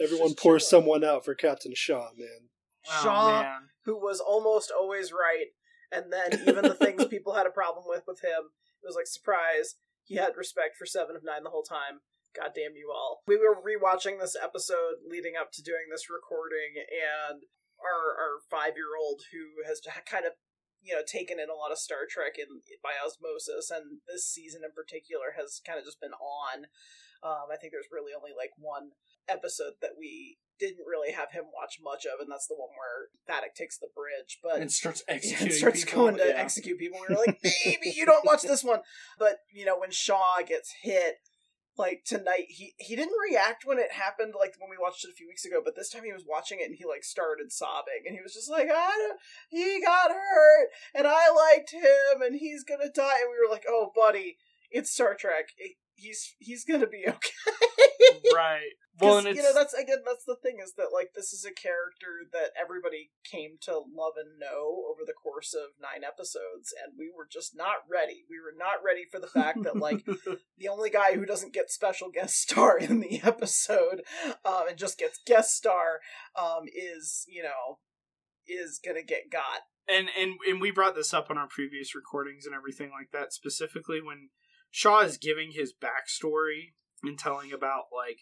Everyone 0.00 0.34
pours 0.34 0.68
chilling. 0.68 0.82
someone 0.84 1.04
out 1.04 1.24
for 1.24 1.34
Captain 1.34 1.72
Shaw, 1.74 2.10
man. 2.16 2.48
Oh, 2.88 3.00
Shaw- 3.02 3.26
Oh, 3.38 3.42
man. 3.42 3.60
Who 3.84 3.96
was 4.00 4.18
almost 4.20 4.70
always 4.72 5.12
right, 5.12 5.52
and 5.92 6.10
then 6.12 6.32
even 6.48 6.64
the 6.64 6.74
things 6.74 7.04
people 7.06 7.34
had 7.34 7.46
a 7.46 7.50
problem 7.50 7.84
with 7.86 8.04
with 8.08 8.20
him, 8.24 8.50
it 8.82 8.86
was 8.86 8.96
like 8.96 9.06
surprise. 9.06 9.76
He 10.04 10.16
had 10.16 10.36
respect 10.36 10.76
for 10.76 10.86
Seven 10.86 11.16
of 11.16 11.22
Nine 11.24 11.44
the 11.44 11.50
whole 11.50 11.62
time. 11.64 12.00
God 12.34 12.50
damn 12.56 12.74
you 12.74 12.90
all. 12.92 13.22
We 13.28 13.36
were 13.36 13.54
rewatching 13.54 14.18
this 14.20 14.34
episode 14.40 15.04
leading 15.06 15.34
up 15.38 15.52
to 15.52 15.62
doing 15.62 15.86
this 15.92 16.08
recording, 16.10 16.80
and 16.80 17.42
our 17.78 18.16
our 18.16 18.34
five 18.50 18.74
year 18.76 18.96
old 18.98 19.20
who 19.32 19.62
has 19.68 19.80
kind 20.08 20.24
of 20.26 20.32
you 20.82 20.94
know 20.96 21.02
taken 21.06 21.38
in 21.38 21.48
a 21.48 21.54
lot 21.54 21.72
of 21.72 21.78
Star 21.78 22.08
Trek 22.08 22.34
in 22.40 22.60
by 22.82 22.96
osmosis, 22.98 23.70
and 23.70 24.00
this 24.08 24.24
season 24.26 24.62
in 24.64 24.72
particular 24.72 25.36
has 25.36 25.60
kind 25.64 25.78
of 25.78 25.84
just 25.84 26.00
been 26.00 26.16
on. 26.16 26.66
Um, 27.24 27.48
I 27.50 27.56
think 27.56 27.72
there's 27.72 27.88
really 27.90 28.12
only 28.14 28.32
like 28.36 28.50
one 28.58 28.90
episode 29.28 29.74
that 29.80 29.92
we 29.98 30.36
didn't 30.60 30.84
really 30.86 31.10
have 31.12 31.32
him 31.32 31.44
watch 31.56 31.78
much 31.82 32.04
of, 32.04 32.20
and 32.20 32.30
that's 32.30 32.46
the 32.46 32.54
one 32.54 32.68
where 32.76 33.08
Thaddeus 33.26 33.56
takes 33.56 33.78
the 33.78 33.88
bridge. 33.96 34.38
But 34.42 34.60
And 34.60 34.70
starts 34.70 35.02
executing. 35.08 35.46
and 35.48 35.54
starts 35.56 35.84
people. 35.84 36.02
going 36.04 36.16
to 36.18 36.28
Yeah. 36.28 36.36
execute 36.36 36.78
people. 36.78 36.98
And 36.98 37.08
We 37.08 37.14
were 37.16 37.22
like, 37.26 37.40
maybe 37.64 37.90
you 37.96 38.04
don't 38.06 38.24
watch 38.26 38.42
this 38.42 38.62
one. 38.62 38.80
But 39.18 39.38
you 39.52 39.64
know, 39.64 39.78
when 39.78 39.90
Shaw 39.90 40.42
gets 40.46 40.70
hit, 40.82 41.16
like 41.76 42.04
tonight, 42.06 42.44
he 42.50 42.74
he 42.78 42.94
didn't 42.94 43.16
react 43.28 43.64
when 43.66 43.78
it 43.80 43.90
happened, 43.92 44.34
like 44.38 44.54
when 44.60 44.70
we 44.70 44.76
watched 44.78 45.04
it 45.04 45.10
a 45.10 45.14
few 45.16 45.26
weeks 45.26 45.44
ago. 45.44 45.60
But 45.64 45.74
this 45.74 45.90
time 45.90 46.04
he 46.04 46.12
was 46.12 46.22
watching 46.28 46.60
it 46.60 46.66
and 46.68 46.76
he 46.76 46.84
like 46.84 47.02
started 47.02 47.50
sobbing, 47.50 48.04
and 48.06 48.14
he 48.14 48.22
was 48.22 48.34
just 48.34 48.48
like, 48.50 48.68
I 48.70 48.92
don't, 48.96 49.18
he 49.48 49.80
got 49.82 50.12
hurt, 50.12 50.68
and 50.94 51.06
I 51.08 51.30
liked 51.34 51.72
him, 51.72 52.22
and 52.22 52.36
he's 52.36 52.62
gonna 52.62 52.90
die. 52.94 53.18
And 53.22 53.30
we 53.32 53.40
were 53.44 53.50
like, 53.52 53.64
oh, 53.68 53.90
buddy, 53.96 54.36
it's 54.70 54.92
Star 54.92 55.16
Trek. 55.16 55.46
It- 55.58 55.76
he's 55.94 56.34
he's 56.38 56.64
gonna 56.64 56.86
be 56.86 57.04
okay. 57.08 58.30
right. 58.34 58.60
Well, 59.00 59.18
and 59.18 59.26
you 59.26 59.42
know 59.42 59.52
that's 59.52 59.74
again 59.74 60.02
that's 60.06 60.24
the 60.24 60.36
thing 60.36 60.58
is 60.62 60.74
that 60.76 60.92
like 60.94 61.14
this 61.16 61.32
is 61.32 61.44
a 61.44 61.52
character 61.52 62.30
that 62.32 62.52
everybody 62.54 63.10
came 63.28 63.56
to 63.62 63.72
love 63.72 64.12
and 64.16 64.38
know 64.38 64.84
over 64.88 65.00
the 65.04 65.12
course 65.12 65.52
of 65.52 65.74
nine 65.82 66.04
episodes 66.06 66.72
and 66.80 66.94
we 66.96 67.10
were 67.10 67.26
just 67.28 67.56
not 67.56 67.78
ready 67.90 68.22
we 68.30 68.38
were 68.38 68.54
not 68.56 68.84
ready 68.86 69.02
for 69.10 69.18
the 69.18 69.26
fact 69.26 69.64
that 69.64 69.74
like 69.76 70.06
the 70.58 70.68
only 70.68 70.90
guy 70.90 71.14
who 71.14 71.26
doesn't 71.26 71.52
get 71.52 71.72
special 71.72 72.08
guest 72.08 72.40
star 72.40 72.78
in 72.78 73.00
the 73.00 73.20
episode 73.24 74.02
um, 74.44 74.68
and 74.68 74.78
just 74.78 74.96
gets 74.96 75.18
guest 75.26 75.56
star 75.56 75.98
um, 76.40 76.62
is 76.72 77.26
you 77.26 77.42
know 77.42 77.80
is 78.46 78.78
gonna 78.78 79.02
get 79.02 79.28
got 79.28 79.66
and 79.88 80.08
and 80.16 80.34
and 80.48 80.60
we 80.60 80.70
brought 80.70 80.94
this 80.94 81.12
up 81.12 81.30
on 81.30 81.38
our 81.38 81.48
previous 81.48 81.96
recordings 81.96 82.46
and 82.46 82.54
everything 82.54 82.90
like 82.90 83.10
that 83.12 83.32
specifically 83.32 84.00
when 84.00 84.28
shaw 84.74 85.00
is 85.00 85.18
giving 85.18 85.52
his 85.52 85.72
backstory 85.72 86.72
and 87.02 87.18
telling 87.18 87.52
about 87.52 87.84
like 87.94 88.18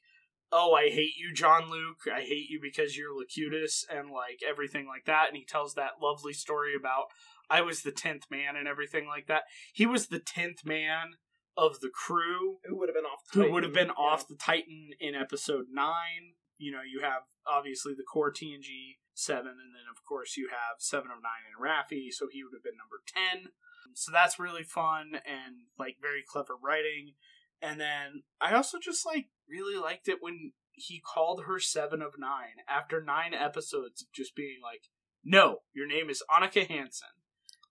oh 0.50 0.74
i 0.74 0.90
hate 0.90 1.14
you 1.16 1.32
Jean 1.32 1.70
Luc 1.70 1.96
i 2.12 2.20
hate 2.20 2.50
you 2.50 2.58
because 2.60 2.96
you're 2.96 3.16
locutus 3.16 3.86
and 3.90 4.10
like 4.10 4.40
everything 4.46 4.86
like 4.86 5.06
that 5.06 5.28
and 5.28 5.36
he 5.36 5.44
tells 5.44 5.74
that 5.74 6.02
lovely 6.02 6.32
story 6.32 6.74
about 6.78 7.04
i 7.48 7.62
was 7.62 7.82
the 7.82 7.92
10th 7.92 8.30
man 8.30 8.54
and 8.56 8.68
everything 8.68 9.06
like 9.06 9.28
that 9.28 9.44
he 9.72 9.86
was 9.86 10.08
the 10.08 10.20
10th 10.20 10.66
man 10.66 11.12
of 11.56 11.80
the 11.80 11.90
crew 11.90 12.58
who 12.64 12.78
would 12.78 12.88
have 12.88 12.94
been 12.94 13.04
off 13.04 13.20
the 13.32 13.42
who 13.42 13.52
would 13.52 13.62
have 13.62 13.72
been 13.72 13.88
yeah. 13.88 14.04
off 14.04 14.28
the 14.28 14.36
Titan 14.36 14.90
in 15.00 15.14
episode 15.14 15.66
nine. 15.70 16.34
You 16.58 16.72
know, 16.72 16.80
you 16.80 17.00
have 17.02 17.22
obviously 17.46 17.92
the 17.96 18.04
core 18.04 18.32
TNG 18.32 18.96
seven, 19.14 19.52
and 19.52 19.74
then 19.74 19.88
of 19.90 20.04
course 20.08 20.36
you 20.36 20.48
have 20.50 20.78
seven 20.78 21.10
of 21.10 21.22
nine 21.22 21.44
and 21.48 21.60
Raffi, 21.60 22.12
so 22.12 22.26
he 22.30 22.42
would 22.42 22.54
have 22.54 22.64
been 22.64 22.78
number 22.78 23.02
ten. 23.06 23.52
So 23.94 24.10
that's 24.12 24.38
really 24.38 24.62
fun 24.62 25.12
and 25.26 25.68
like 25.78 25.96
very 26.00 26.22
clever 26.26 26.54
writing. 26.62 27.14
And 27.60 27.80
then 27.80 28.22
I 28.40 28.54
also 28.54 28.78
just 28.78 29.06
like 29.06 29.26
really 29.48 29.80
liked 29.80 30.08
it 30.08 30.18
when 30.20 30.52
he 30.72 31.00
called 31.00 31.44
her 31.46 31.60
seven 31.60 32.02
of 32.02 32.14
nine 32.18 32.64
after 32.68 33.02
nine 33.02 33.34
episodes 33.34 34.02
of 34.02 34.08
just 34.14 34.34
being 34.34 34.58
like, 34.62 34.84
"No, 35.24 35.58
your 35.72 35.86
name 35.86 36.10
is 36.10 36.22
Annika 36.30 36.66
Hansen," 36.66 37.08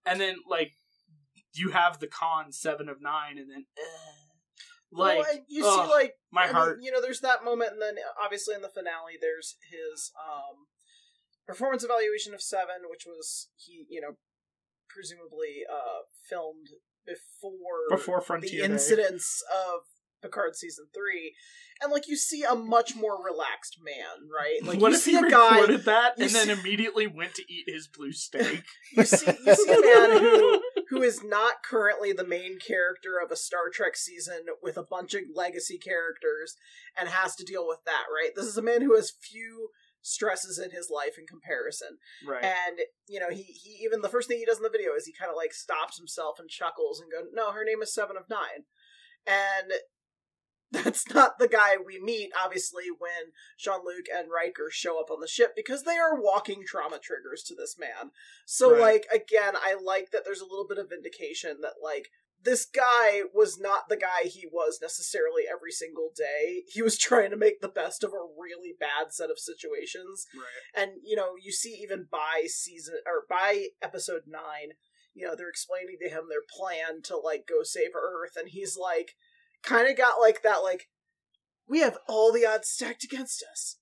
and 0.06 0.22
then 0.22 0.38
like 0.48 0.74
you 1.54 1.72
have 1.72 2.00
the 2.00 2.08
con 2.08 2.52
seven 2.52 2.90
of 2.90 3.02
nine, 3.02 3.38
and 3.38 3.50
then. 3.50 3.66
Uh, 3.78 4.32
like 4.94 5.20
well, 5.20 5.38
you 5.48 5.66
ugh, 5.66 5.86
see, 5.86 5.92
like 5.94 6.16
my 6.34 6.44
I 6.44 6.46
mean, 6.48 6.56
heart. 6.56 6.80
you 6.82 6.92
know, 6.92 7.02
there's 7.02 7.22
that 7.22 7.46
moment, 7.46 7.72
and 7.72 7.82
then 7.82 7.96
obviously 8.22 8.56
in 8.56 8.62
the 8.62 8.68
finale, 8.68 9.16
there's 9.22 9.56
his 9.72 10.12
um, 10.20 10.68
performance 11.52 11.84
evaluation 11.84 12.34
of 12.34 12.42
Seven, 12.42 12.88
which 12.90 13.06
was 13.06 13.50
he, 13.58 13.86
you 13.90 14.02
know, 14.02 14.16
presumably 14.90 15.64
uh, 15.70 16.08
filmed 16.30 16.68
before 17.06 17.90
before 17.90 18.22
Frontier 18.22 18.62
the 18.62 18.68
Day. 18.68 18.74
incidents 18.74 19.44
of 19.52 19.82
Picard 20.22 20.56
season 20.56 20.86
three, 20.94 21.34
and 21.82 21.92
like 21.92 22.08
you 22.08 22.16
see 22.16 22.44
a 22.44 22.56
much 22.56 22.96
more 22.96 23.24
relaxed 23.24 23.78
man, 23.84 24.30
right? 24.32 24.64
Like 24.64 24.80
what 24.80 24.90
you 24.90 24.96
if 24.96 25.02
see 25.02 25.12
he 25.12 25.18
a 25.18 25.30
guy, 25.30 25.66
that 25.66 26.14
and 26.20 26.30
then 26.30 26.50
immediately 26.50 27.08
went 27.08 27.36
to 27.36 27.44
eat 27.52 27.66
his 27.68 27.88
blue 27.88 28.12
steak? 28.12 28.64
you 28.96 29.04
see, 29.04 29.32
you 29.46 29.56
see 29.56 29.74
a 29.74 29.82
man 29.82 30.22
who 30.22 30.62
who 30.90 31.02
is 31.02 31.24
not 31.24 31.64
currently 31.64 32.14
the 32.14 32.28
main 32.28 32.60
character 32.60 33.14
of 33.24 33.32
a 33.32 33.36
Star 33.36 33.70
Trek 33.74 33.96
season 33.96 34.46
with 34.62 34.78
a 34.78 34.84
bunch 34.84 35.14
of 35.16 35.22
legacy 35.34 35.78
characters 35.78 36.56
and 36.98 37.10
has 37.10 37.36
to 37.38 37.44
deal 37.44 37.68
with 37.68 37.80
that, 37.86 38.04
right? 38.14 38.32
This 38.36 38.46
is 38.46 38.58
a 38.58 38.62
man 38.62 38.82
who 38.82 38.96
has 38.96 39.12
few 39.12 39.70
stresses 40.02 40.58
in 40.60 40.72
his 40.72 40.90
life 40.94 41.18
in 41.18 41.26
comparison. 41.28 41.98
right. 42.26 42.44
And, 42.44 42.80
you 43.08 43.20
know, 43.20 43.30
he, 43.30 43.44
he 43.44 43.84
even 43.84 44.02
the 44.02 44.10
first 44.10 44.28
thing 44.28 44.38
he 44.38 44.46
does 44.46 44.58
in 44.58 44.64
the 44.64 44.70
video 44.70 44.94
is 44.96 45.06
he 45.06 45.14
kind 45.14 45.30
of 45.30 45.38
like 45.38 45.54
stops 45.54 45.98
himself 45.98 46.40
and 46.40 46.50
chuckles 46.50 47.00
and 47.00 47.12
go, 47.12 47.28
No, 47.32 47.52
her 47.52 47.64
name 47.64 47.82
is 47.82 47.94
Seven 47.94 48.18
of 48.18 48.30
Nine. 48.30 48.66
And 49.28 49.72
that's 50.72 51.10
not 51.14 51.38
the 51.38 51.50
guy 51.50 51.76
we 51.86 52.00
meet, 52.00 52.32
obviously, 52.42 52.86
when 52.98 53.34
Jean 53.60 53.82
Luc 53.86 54.06
and 54.14 54.30
Riker 54.32 54.70
show 54.72 55.00
up 55.00 55.12
on 55.12 55.20
the 55.20 55.28
ship 55.28 55.52
because 55.56 55.84
they 55.84 55.98
are 55.98 56.20
walking 56.20 56.64
trauma 56.66 56.98
triggers 56.98 57.44
to 57.44 57.56
this 57.56 57.76
man. 57.78 58.12
So, 58.46 58.72
Right. 58.72 58.80
like, 58.82 59.06
again, 59.14 59.56
I 59.56 59.76
like 59.76 60.12
that 60.12 60.24
there's 60.24 60.40
a 60.40 60.46
little 60.46 60.66
bit 60.68 60.78
of 60.78 60.90
vindication 60.90 61.58
that, 61.62 61.76
like, 61.84 62.10
this 62.44 62.66
guy 62.66 63.22
was 63.34 63.60
not 63.60 63.90
the 63.90 63.98
guy 63.98 64.24
he 64.24 64.48
was 64.52 64.80
necessarily 64.82 65.44
every 65.52 65.72
single 65.72 66.12
day. 66.16 66.64
He 66.68 66.82
was 66.82 66.98
trying 66.98 67.30
to 67.32 67.38
make 67.38 67.62
the 67.62 67.68
best 67.68 68.04
of 68.04 68.12
a 68.12 68.40
really 68.40 68.74
bad 68.80 69.12
set 69.12 69.30
of 69.30 69.40
situations. 69.40 70.26
right. 70.36 70.82
And, 70.82 70.92
you 71.04 71.16
know, 71.16 71.34
you 71.42 71.52
see 71.52 71.80
even 71.82 72.08
by 72.10 72.46
season, 72.48 72.96
or 73.06 73.26
by 73.30 73.68
episode 73.82 74.24
9, 74.28 74.42
you 75.14 75.28
know, 75.28 75.36
they're 75.36 75.50
explaining 75.50 75.98
to 76.02 76.10
him 76.10 76.24
their 76.30 76.40
plan 76.50 77.02
to, 77.04 77.18
like, 77.18 77.46
go 77.48 77.64
save 77.64 77.92
Earth, 77.96 78.36
and 78.38 78.50
he's 78.50 78.78
like, 78.78 79.16
kind 79.62 79.90
of 79.90 79.98
got 79.98 80.20
like 80.20 80.42
that, 80.42 80.64
like, 80.64 80.88
we 81.68 81.80
have 81.80 81.98
all 82.08 82.34
the 82.34 82.46
odds 82.46 82.70
stacked 82.70 83.04
against 83.04 83.44
us. 83.50 83.78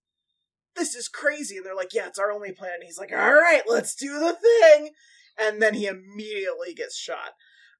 This 0.75 0.95
is 0.95 1.07
crazy. 1.07 1.57
And 1.57 1.65
they're 1.65 1.75
like, 1.75 1.93
yeah, 1.93 2.07
it's 2.07 2.19
our 2.19 2.31
only 2.31 2.51
plan. 2.51 2.73
And 2.75 2.83
he's 2.83 2.99
like, 2.99 3.11
all 3.11 3.33
right, 3.33 3.63
let's 3.67 3.95
do 3.95 4.19
the 4.19 4.33
thing. 4.33 4.91
And 5.39 5.61
then 5.61 5.73
he 5.73 5.87
immediately 5.87 6.73
gets 6.75 6.97
shot. 6.97 7.33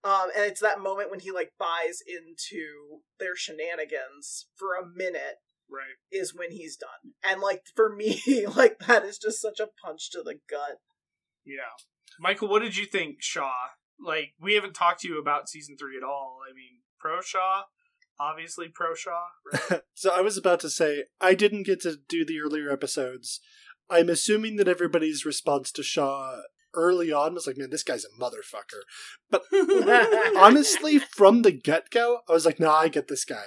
Um, 0.03 0.29
and 0.35 0.45
it's 0.45 0.61
that 0.61 0.79
moment 0.79 1.11
when 1.11 1.19
he 1.19 1.31
like 1.31 1.51
buys 1.59 1.99
into 2.07 3.01
their 3.19 3.35
shenanigans 3.35 4.47
for 4.55 4.75
a 4.75 4.85
minute 4.85 5.39
Right. 5.71 5.97
is 6.11 6.33
when 6.33 6.51
he's 6.51 6.77
done. 6.77 7.13
And 7.23 7.41
like 7.41 7.63
for 7.75 7.93
me, 7.93 8.21
like 8.55 8.79
that 8.87 9.03
is 9.03 9.17
just 9.17 9.41
such 9.41 9.59
a 9.59 9.67
punch 9.83 10.09
to 10.11 10.23
the 10.23 10.39
gut. 10.49 10.79
Yeah. 11.45 11.75
Michael, 12.19 12.47
what 12.47 12.61
did 12.61 12.75
you 12.75 12.85
think, 12.85 13.17
Shaw? 13.19 13.53
Like, 14.03 14.33
we 14.41 14.55
haven't 14.55 14.73
talked 14.73 15.01
to 15.01 15.07
you 15.07 15.19
about 15.19 15.49
season 15.49 15.75
three 15.77 15.97
at 15.97 16.03
all. 16.03 16.39
I 16.49 16.53
mean, 16.53 16.79
pro 16.99 17.21
Shaw, 17.21 17.63
obviously 18.19 18.67
pro 18.73 18.95
Shaw, 18.95 19.25
right? 19.69 19.81
so 19.93 20.11
I 20.11 20.21
was 20.21 20.37
about 20.37 20.59
to 20.61 20.69
say 20.69 21.05
I 21.21 21.33
didn't 21.33 21.63
get 21.63 21.81
to 21.81 21.97
do 22.07 22.25
the 22.25 22.39
earlier 22.39 22.71
episodes. 22.71 23.39
I'm 23.89 24.09
assuming 24.09 24.55
that 24.55 24.67
everybody's 24.67 25.25
response 25.25 25.71
to 25.73 25.83
Shaw 25.83 26.41
early 26.73 27.11
on 27.11 27.31
I 27.31 27.33
was 27.33 27.47
like, 27.47 27.57
"Man, 27.57 27.69
this 27.69 27.83
guy's 27.83 28.05
a 28.05 28.21
motherfucker." 28.21 28.81
But 29.29 29.43
honestly, 30.37 30.99
from 30.99 31.41
the 31.41 31.51
get 31.51 31.89
go, 31.89 32.21
I 32.29 32.33
was 32.33 32.45
like, 32.45 32.59
"Nah, 32.59 32.75
I 32.75 32.87
get 32.87 33.07
this 33.07 33.25
guy." 33.25 33.45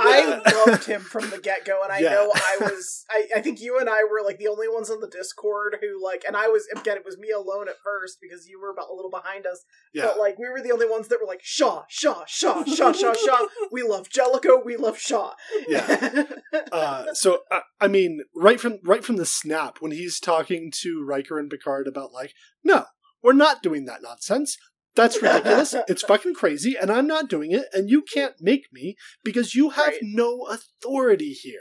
I 0.00 0.40
loved 0.66 0.84
him 0.86 1.00
from 1.00 1.30
the 1.30 1.38
get 1.38 1.64
go, 1.64 1.82
and 1.82 1.92
I 1.92 1.98
Yeah. 2.00 2.10
know 2.10 2.32
I 2.34 2.56
was. 2.60 3.04
I, 3.10 3.26
I 3.36 3.40
think 3.40 3.60
you 3.60 3.78
and 3.78 3.88
I 3.88 4.04
were 4.04 4.22
like 4.24 4.38
the 4.38 4.48
only 4.48 4.68
ones 4.68 4.90
on 4.90 5.00
the 5.00 5.08
Discord 5.08 5.76
who 5.80 6.02
like, 6.04 6.24
and 6.26 6.36
I 6.36 6.48
was 6.48 6.66
again. 6.74 6.96
It 6.96 7.04
was 7.04 7.18
me 7.18 7.30
alone 7.30 7.68
at 7.68 7.76
first 7.84 8.18
because 8.20 8.48
you 8.48 8.60
were 8.60 8.70
about 8.70 8.90
a 8.90 8.94
little 8.94 9.10
behind 9.10 9.46
us. 9.46 9.64
Yeah, 9.92 10.06
But 10.06 10.18
like, 10.18 10.38
we 10.38 10.48
were 10.48 10.60
the 10.60 10.72
only 10.72 10.88
ones 10.88 11.08
that 11.08 11.18
were 11.20 11.26
like 11.26 11.40
Shaw, 11.42 11.84
Shaw, 11.88 12.24
Shaw, 12.26 12.64
Shaw, 12.64 12.92
Shaw, 12.92 13.12
Shaw. 13.24 13.46
We 13.70 13.82
love 13.82 14.08
Jellicoe. 14.10 14.62
We 14.64 14.76
love 14.76 14.98
Shaw. 14.98 15.34
yeah. 15.68 16.24
Uh, 16.72 17.12
so 17.14 17.40
I, 17.50 17.60
I 17.80 17.88
mean, 17.88 18.20
right 18.34 18.60
from 18.60 18.78
right 18.84 19.04
from 19.04 19.16
the 19.16 19.26
snap, 19.26 19.78
when 19.80 19.90
he's 19.92 20.18
talking 20.20 20.72
to 20.82 21.04
Riker 21.04 21.38
and 21.38 21.50
Picard 21.50 21.86
about 21.88 22.12
like, 22.12 22.32
no, 22.62 22.84
we're 23.22 23.32
not 23.32 23.62
doing 23.62 23.84
that 23.86 24.02
nonsense. 24.02 24.56
That's 24.96 25.20
ridiculous. 25.20 25.74
it's 25.88 26.02
fucking 26.02 26.34
crazy, 26.34 26.76
and 26.80 26.90
I'm 26.90 27.06
not 27.06 27.28
doing 27.28 27.52
it, 27.52 27.66
and 27.72 27.90
you 27.90 28.02
can't 28.02 28.34
make 28.40 28.66
me 28.72 28.96
because 29.24 29.54
you 29.54 29.70
have 29.70 29.88
Right. 29.88 29.98
no 30.02 30.46
authority 30.48 31.32
here. 31.32 31.60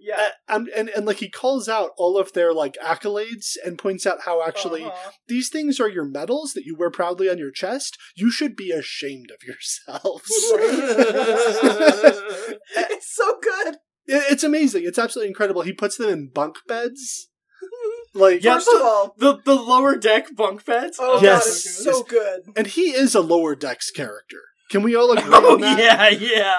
yeah. 0.00 0.28
Uh, 0.48 0.54
and, 0.54 0.68
and 0.68 0.88
and 0.90 1.06
like 1.06 1.18
he 1.18 1.28
calls 1.28 1.68
out 1.68 1.90
all 1.96 2.16
of 2.18 2.32
their 2.32 2.52
like 2.52 2.76
accolades 2.82 3.56
and 3.64 3.78
points 3.78 4.06
out 4.06 4.22
how 4.26 4.46
actually 4.46 4.84
Uh-huh. 4.84 5.10
these 5.26 5.48
things 5.50 5.80
are 5.80 5.88
your 5.88 6.04
medals 6.04 6.52
that 6.54 6.64
you 6.64 6.76
wear 6.76 6.90
proudly 6.90 7.28
on 7.28 7.38
your 7.38 7.50
chest. 7.50 7.96
You 8.16 8.30
should 8.30 8.54
be 8.56 8.70
ashamed 8.70 9.30
of 9.32 9.42
yourselves. 9.46 10.30
it's 12.76 13.14
so 13.14 13.38
good. 13.42 13.76
It's 14.06 14.44
amazing. 14.44 14.84
It's 14.86 14.98
absolutely 14.98 15.28
incredible. 15.28 15.62
He 15.62 15.72
puts 15.72 15.96
them 15.96 16.08
in 16.10 16.28
bunk 16.28 16.56
beds. 16.66 17.28
Like 18.18 18.42
Yeah, 18.42 18.54
First 18.54 18.68
of 18.74 18.82
all, 18.82 19.14
the 19.16 19.36
the 19.44 19.54
lower 19.54 19.96
deck 19.96 20.34
bunk 20.34 20.64
beds. 20.64 20.98
oh 21.00 21.20
Yes. 21.22 21.44
god, 21.44 21.48
it's 21.48 21.84
so 21.84 22.02
good. 22.02 22.52
and 22.56 22.66
he 22.66 22.90
is 22.90 23.14
a 23.14 23.20
lower 23.20 23.54
decks 23.54 23.90
character. 23.90 24.40
Can 24.68 24.82
we 24.82 24.94
all 24.94 25.10
agree 25.12 25.30
Oh 25.32 25.54
on 25.54 25.60
that? 25.62 25.78
yeah, 25.78 26.08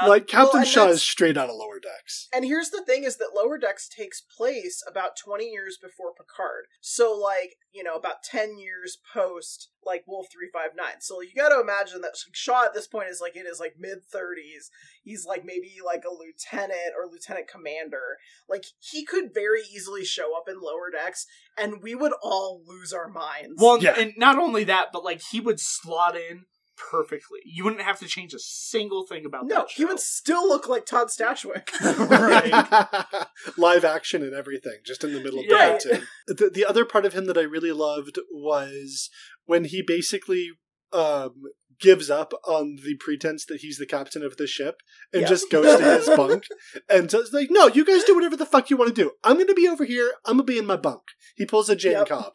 yeah. 0.01 0.07
Like 0.07 0.27
Captain 0.27 0.61
and 0.61 0.67
Shaw 0.67 0.87
is 0.87 1.01
straight 1.01 1.37
out 1.37 1.49
of 1.49 1.55
lower 1.55 1.79
decks. 1.79 2.27
And 2.33 2.43
here's 2.45 2.69
the 2.69 2.83
thing 2.83 3.03
is 3.03 3.17
that 3.17 3.31
Lower 3.35 3.57
Decks 3.57 3.87
takes 3.87 4.21
place 4.21 4.81
about 4.87 5.15
20 5.23 5.45
years 5.45 5.77
before 5.81 6.13
Picard. 6.13 6.65
So 6.81 7.13
like, 7.15 7.55
you 7.71 7.83
know, 7.83 7.95
about 7.95 8.23
10 8.23 8.57
years 8.57 8.97
post 9.13 9.69
like 9.85 10.03
Wolf 10.07 10.27
359. 10.31 11.01
So 11.01 11.21
you 11.21 11.29
got 11.35 11.49
to 11.49 11.61
imagine 11.61 12.01
that 12.01 12.15
Shaw 12.33 12.65
at 12.65 12.73
this 12.73 12.87
point 12.87 13.09
is 13.09 13.21
like 13.21 13.35
in 13.35 13.45
his 13.45 13.59
like 13.59 13.75
mid 13.77 13.99
30s. 14.13 14.69
He's 15.03 15.25
like 15.25 15.43
maybe 15.45 15.73
like 15.85 16.03
a 16.03 16.13
lieutenant 16.13 16.93
or 16.97 17.09
lieutenant 17.11 17.47
commander. 17.47 18.17
Like 18.49 18.65
he 18.79 19.05
could 19.05 19.33
very 19.33 19.61
easily 19.73 20.03
show 20.03 20.35
up 20.35 20.45
in 20.49 20.61
Lower 20.61 20.89
Decks 20.91 21.25
and 21.57 21.81
we 21.83 21.93
would 21.95 22.13
all 22.23 22.61
lose 22.67 22.91
our 22.91 23.07
minds. 23.09 23.55
well, 23.61 23.77
Yeah. 23.81 23.95
and 23.97 24.13
not 24.17 24.37
only 24.39 24.63
that, 24.65 24.87
but 24.91 25.03
like 25.03 25.21
he 25.31 25.39
would 25.39 25.59
slot 25.59 26.15
in 26.15 26.45
perfectly. 26.91 27.39
You 27.45 27.63
wouldn't 27.65 27.81
have 27.83 27.99
to 27.99 28.07
change 28.07 28.33
a 28.33 28.39
single 28.39 29.05
thing 29.05 29.25
about 29.25 29.47
that. 29.49 29.53
no, 29.55 29.65
he 29.69 29.85
would 29.85 29.99
still 29.99 30.47
look 30.47 30.67
like 30.69 30.85
Todd 30.85 31.07
Stashwick. 31.09 31.69
Live 33.57 33.85
action 33.85 34.23
and 34.23 34.33
everything, 34.33 34.79
just 34.85 35.03
in 35.03 35.13
the 35.13 35.19
middle 35.21 35.39
of 35.39 35.47
the 35.47 35.53
Yeah. 35.55 35.69
cartoon. 35.69 36.07
The, 36.27 36.49
the 36.53 36.65
other 36.65 36.85
part 36.85 37.05
of 37.05 37.13
him 37.13 37.25
that 37.25 37.37
I 37.37 37.41
really 37.41 37.71
loved 37.71 38.19
was 38.31 39.09
when 39.45 39.65
he 39.65 39.81
basically 39.85 40.51
um, 40.91 41.33
gives 41.79 42.09
up 42.09 42.33
on 42.45 42.77
the 42.83 42.95
pretense 42.99 43.45
that 43.45 43.61
he's 43.61 43.77
the 43.77 43.85
captain 43.85 44.23
of 44.23 44.37
the 44.37 44.47
ship 44.47 44.81
and 45.13 45.21
Yeah. 45.23 45.27
just 45.27 45.49
goes 45.51 45.77
to 45.79 45.83
his 45.97 46.09
bunk 46.17 46.43
and 46.89 47.09
says, 47.11 47.29
like, 47.31 47.49
no, 47.51 47.67
you 47.67 47.85
guys 47.85 48.03
do 48.03 48.15
whatever 48.15 48.35
the 48.35 48.45
fuck 48.45 48.69
you 48.69 48.77
want 48.77 48.93
to 48.95 49.01
do. 49.03 49.11
I'm 49.23 49.35
going 49.35 49.47
to 49.47 49.53
be 49.53 49.67
over 49.67 49.85
here. 49.85 50.13
I'm 50.25 50.37
going 50.37 50.47
to 50.47 50.51
be 50.53 50.59
in 50.59 50.65
my 50.65 50.77
bunk. 50.77 51.01
He 51.35 51.45
pulls 51.45 51.69
a 51.69 51.75
Jayne 51.75 51.91
Yep. 51.93 52.07
Cobb, 52.09 52.33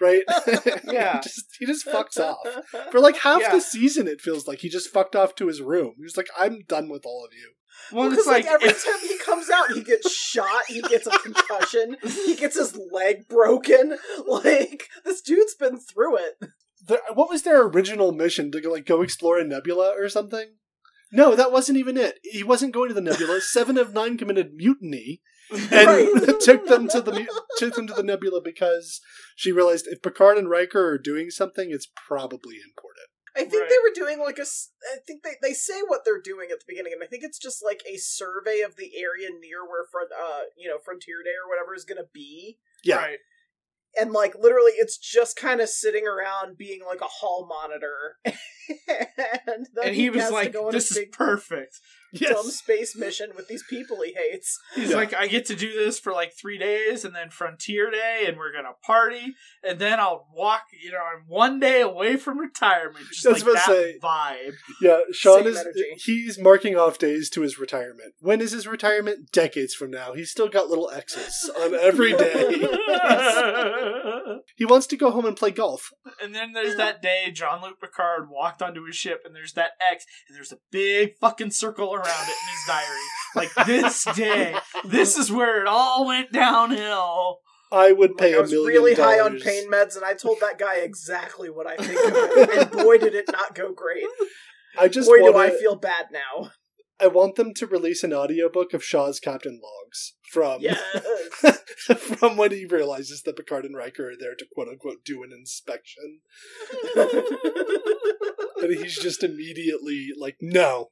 right? 0.00 0.22
Yeah. 0.84 1.16
he, 1.16 1.22
just, 1.22 1.56
he 1.58 1.66
just 1.66 1.86
fucks 1.86 2.18
off. 2.18 2.38
For 2.90 3.00
like 3.00 3.16
half 3.18 3.40
Yeah. 3.42 3.52
the 3.54 3.60
season, 3.60 4.06
it 4.08 4.20
feels 4.20 4.46
like 4.46 4.60
he 4.60 4.68
just 4.68 4.90
fucked 4.90 5.14
off 5.16 5.34
to 5.36 5.46
his 5.48 5.60
room. 5.60 5.94
He 5.96 6.02
was 6.04 6.16
like, 6.16 6.28
I'm 6.38 6.60
done 6.66 6.88
with 6.88 7.04
all 7.04 7.24
of 7.24 7.32
you. 7.34 7.52
Well, 7.92 8.04
Because 8.10 8.20
it's 8.20 8.26
like, 8.26 8.44
like, 8.44 8.54
every 8.54 8.68
it's- 8.68 8.84
time 8.84 9.08
he 9.08 9.18
comes 9.18 9.48
out, 9.50 9.72
he 9.72 9.82
gets 9.82 10.12
shot. 10.12 10.64
He 10.68 10.80
gets 10.82 11.06
a 11.06 11.10
concussion. 11.10 11.96
he 12.02 12.34
gets 12.36 12.56
his 12.58 12.76
leg 12.90 13.28
broken. 13.28 13.98
Like 14.26 14.88
this 15.04 15.20
dude's 15.20 15.54
been 15.54 15.78
through 15.78 16.16
it. 16.18 16.40
The, 16.86 17.00
what 17.14 17.28
was 17.28 17.42
their 17.42 17.62
original 17.66 18.12
mission 18.12 18.50
to 18.52 18.60
go, 18.60 18.70
like 18.72 18.86
go 18.86 19.02
explore 19.02 19.38
a 19.38 19.44
nebula 19.44 19.94
or 19.98 20.08
something? 20.08 20.54
No, 21.10 21.34
that 21.34 21.52
wasn't 21.52 21.78
even 21.78 21.96
it. 21.96 22.18
He 22.22 22.42
wasn't 22.42 22.74
going 22.74 22.88
to 22.88 22.94
the 22.94 23.00
nebula. 23.00 23.40
Seven 23.40 23.78
of 23.78 23.94
nine 23.94 24.18
committed 24.18 24.52
mutiny 24.54 25.22
and 25.50 25.72
Right. 25.72 26.40
took 26.40 26.66
them 26.66 26.88
to 26.88 27.00
the 27.00 27.26
took 27.56 27.74
them 27.74 27.86
to 27.86 27.94
the 27.94 28.02
nebula 28.02 28.40
because 28.42 29.00
she 29.36 29.52
realized 29.52 29.86
if 29.88 30.02
Picard 30.02 30.38
and 30.38 30.50
Riker 30.50 30.84
are 30.88 30.98
doing 30.98 31.30
something, 31.30 31.70
it's 31.70 31.88
probably 32.06 32.56
important. 32.64 33.08
I 33.36 33.40
think 33.44 33.62
Right. 33.62 33.68
they 33.70 33.78
were 33.82 33.94
doing 33.94 34.18
like 34.18 34.38
a. 34.38 34.42
I 34.92 34.98
think 35.06 35.22
they 35.22 35.36
they 35.40 35.52
say 35.54 35.80
what 35.86 36.04
they're 36.04 36.20
doing 36.20 36.48
at 36.50 36.58
the 36.58 36.64
beginning, 36.66 36.92
and 36.92 37.02
I 37.02 37.06
think 37.06 37.22
it's 37.24 37.38
just 37.38 37.64
like 37.64 37.82
a 37.86 37.96
survey 37.96 38.60
of 38.60 38.76
the 38.76 38.90
area 38.96 39.28
near 39.30 39.64
where 39.64 39.84
front 39.90 40.10
uh 40.12 40.40
you 40.56 40.68
know 40.68 40.78
Frontier 40.84 41.22
Day 41.24 41.30
or 41.42 41.48
whatever 41.48 41.74
is 41.74 41.84
going 41.84 41.98
to 42.02 42.08
be. 42.12 42.58
Yeah, 42.82 42.96
Right. 42.96 43.18
and 43.98 44.12
like 44.12 44.34
literally 44.34 44.72
it's 44.72 44.98
just 44.98 45.36
kind 45.36 45.60
of 45.60 45.68
sitting 45.68 46.06
around 46.06 46.56
being 46.58 46.80
like 46.86 47.00
a 47.00 47.04
hall 47.04 47.46
monitor 47.48 48.16
and, 48.24 49.66
then 49.74 49.86
and 49.88 49.94
he 49.94 50.10
was 50.10 50.30
like, 50.30 50.52
go 50.52 50.64
on 50.64 50.68
a 50.68 50.72
"This 50.72 50.90
is 50.90 50.98
big 50.98 51.12
perfect." 51.12 51.78
Dumb 52.14 52.30
Yes. 52.46 52.56
space 52.56 52.96
mission 52.96 53.30
with 53.36 53.48
these 53.48 53.62
people 53.68 54.00
he 54.02 54.12
hates 54.14 54.58
He's 54.74 54.90
Yeah. 54.90 54.96
like, 54.96 55.14
"I 55.14 55.26
get 55.26 55.44
to 55.46 55.54
do 55.56 55.72
this 55.72 55.98
for 55.98 56.12
like 56.12 56.32
three 56.34 56.56
days, 56.58 57.04
and 57.04 57.14
then 57.14 57.30
Frontier 57.30 57.90
Day, 57.90 58.24
and 58.26 58.38
we're 58.38 58.52
gonna 58.52 58.72
party, 58.86 59.34
and 59.62 59.78
then 59.78 60.00
I'll 60.00 60.26
walk. 60.32 60.62
You 60.82 60.92
know, 60.92 60.98
I'm 60.98 61.24
one 61.26 61.60
day 61.60 61.80
away 61.80 62.16
from 62.16 62.38
retirement. 62.38 63.04
Just 63.12 63.26
I 63.26 63.30
was 63.32 63.44
like 63.44 63.52
about 63.52 63.66
that 63.66 63.72
say- 63.72 63.98
vibe. 64.02 64.54
Yeah, 64.80 65.00
Sean 65.12 65.38
Same 65.40 65.46
is 65.48 65.58
energy. 65.58 65.84
he's 66.04 66.38
marking 66.38 66.76
off 66.76 66.98
days 66.98 67.28
to 67.30 67.42
his 67.42 67.58
retirement. 67.58 68.14
When 68.20 68.40
is 68.40 68.52
his 68.52 68.66
retirement? 68.66 69.30
Decades 69.32 69.74
from 69.74 69.90
now. 69.90 70.12
He's 70.14 70.30
still 70.30 70.48
got 70.48 70.68
little 70.68 70.90
X's 70.90 71.50
on 71.60 71.74
every 71.74 72.12
day. 72.12 72.58
he 74.56 74.64
wants 74.64 74.86
to 74.88 74.96
go 74.96 75.10
home 75.10 75.26
and 75.26 75.36
play 75.36 75.50
golf. 75.50 75.90
And 76.22 76.34
then 76.34 76.52
there's 76.52 76.76
that 76.76 77.02
day 77.02 77.30
Jean 77.32 77.62
Luc 77.62 77.80
Picard 77.80 78.28
walked 78.30 78.62
onto 78.62 78.84
his 78.84 78.96
ship, 78.96 79.22
and 79.24 79.34
there's 79.34 79.52
that 79.54 79.72
X, 79.90 80.04
and 80.28 80.36
there's 80.36 80.52
a 80.52 80.58
big 80.70 81.16
fucking 81.20 81.50
circle 81.50 81.88
around 81.98 82.28
it 82.28 82.36
in 82.42 82.48
his 82.50 82.64
diary. 82.66 83.08
Like 83.34 83.66
this 83.66 84.04
day, 84.16 84.54
this 84.84 85.16
is 85.16 85.30
where 85.30 85.60
it 85.60 85.66
all 85.66 86.06
went 86.06 86.32
downhill. 86.32 87.38
I 87.70 87.92
would 87.92 88.16
pay 88.16 88.24
Like, 88.24 88.30
pay 88.30 88.34
I 88.34 88.38
a 88.38 88.42
was 88.42 88.50
million 88.50 88.68
really 88.68 88.94
high 88.94 89.20
on 89.20 89.38
pain 89.38 89.70
meds, 89.70 89.96
and 89.96 90.04
I 90.04 90.14
told 90.14 90.38
that 90.40 90.58
guy 90.58 90.76
exactly 90.76 91.50
what 91.50 91.66
I 91.66 91.76
think 91.76 92.00
of 92.00 92.14
it, 92.14 92.50
and 92.58 92.70
boy, 92.70 92.96
did 92.98 93.14
it 93.14 93.26
not 93.30 93.54
go 93.54 93.72
great. 93.72 94.06
I 94.78 94.88
just 94.88 95.08
boy, 95.08 95.20
want 95.20 95.34
do 95.34 95.40
I 95.40 95.50
feel 95.50 95.76
bad 95.76 96.06
now. 96.12 96.50
I 97.00 97.06
want 97.06 97.36
them 97.36 97.54
to 97.54 97.66
release 97.66 98.02
an 98.02 98.12
audiobook 98.12 98.72
of 98.74 98.82
Shaw's 98.82 99.20
Captain 99.20 99.60
Logs 99.62 100.14
from 100.32 100.60
Yes. 100.60 100.80
from 102.16 102.36
when 102.36 102.50
he 102.50 102.64
realizes 102.64 103.22
that 103.22 103.36
Picard 103.36 103.64
and 103.64 103.76
Riker 103.76 104.10
are 104.10 104.16
there 104.18 104.34
to 104.34 104.46
quote 104.52 104.68
unquote 104.68 105.04
do 105.04 105.22
an 105.22 105.30
inspection. 105.32 106.20
And 108.60 108.76
he's 108.76 108.98
just 108.98 109.22
immediately 109.22 110.08
like, 110.18 110.36
no, 110.40 110.88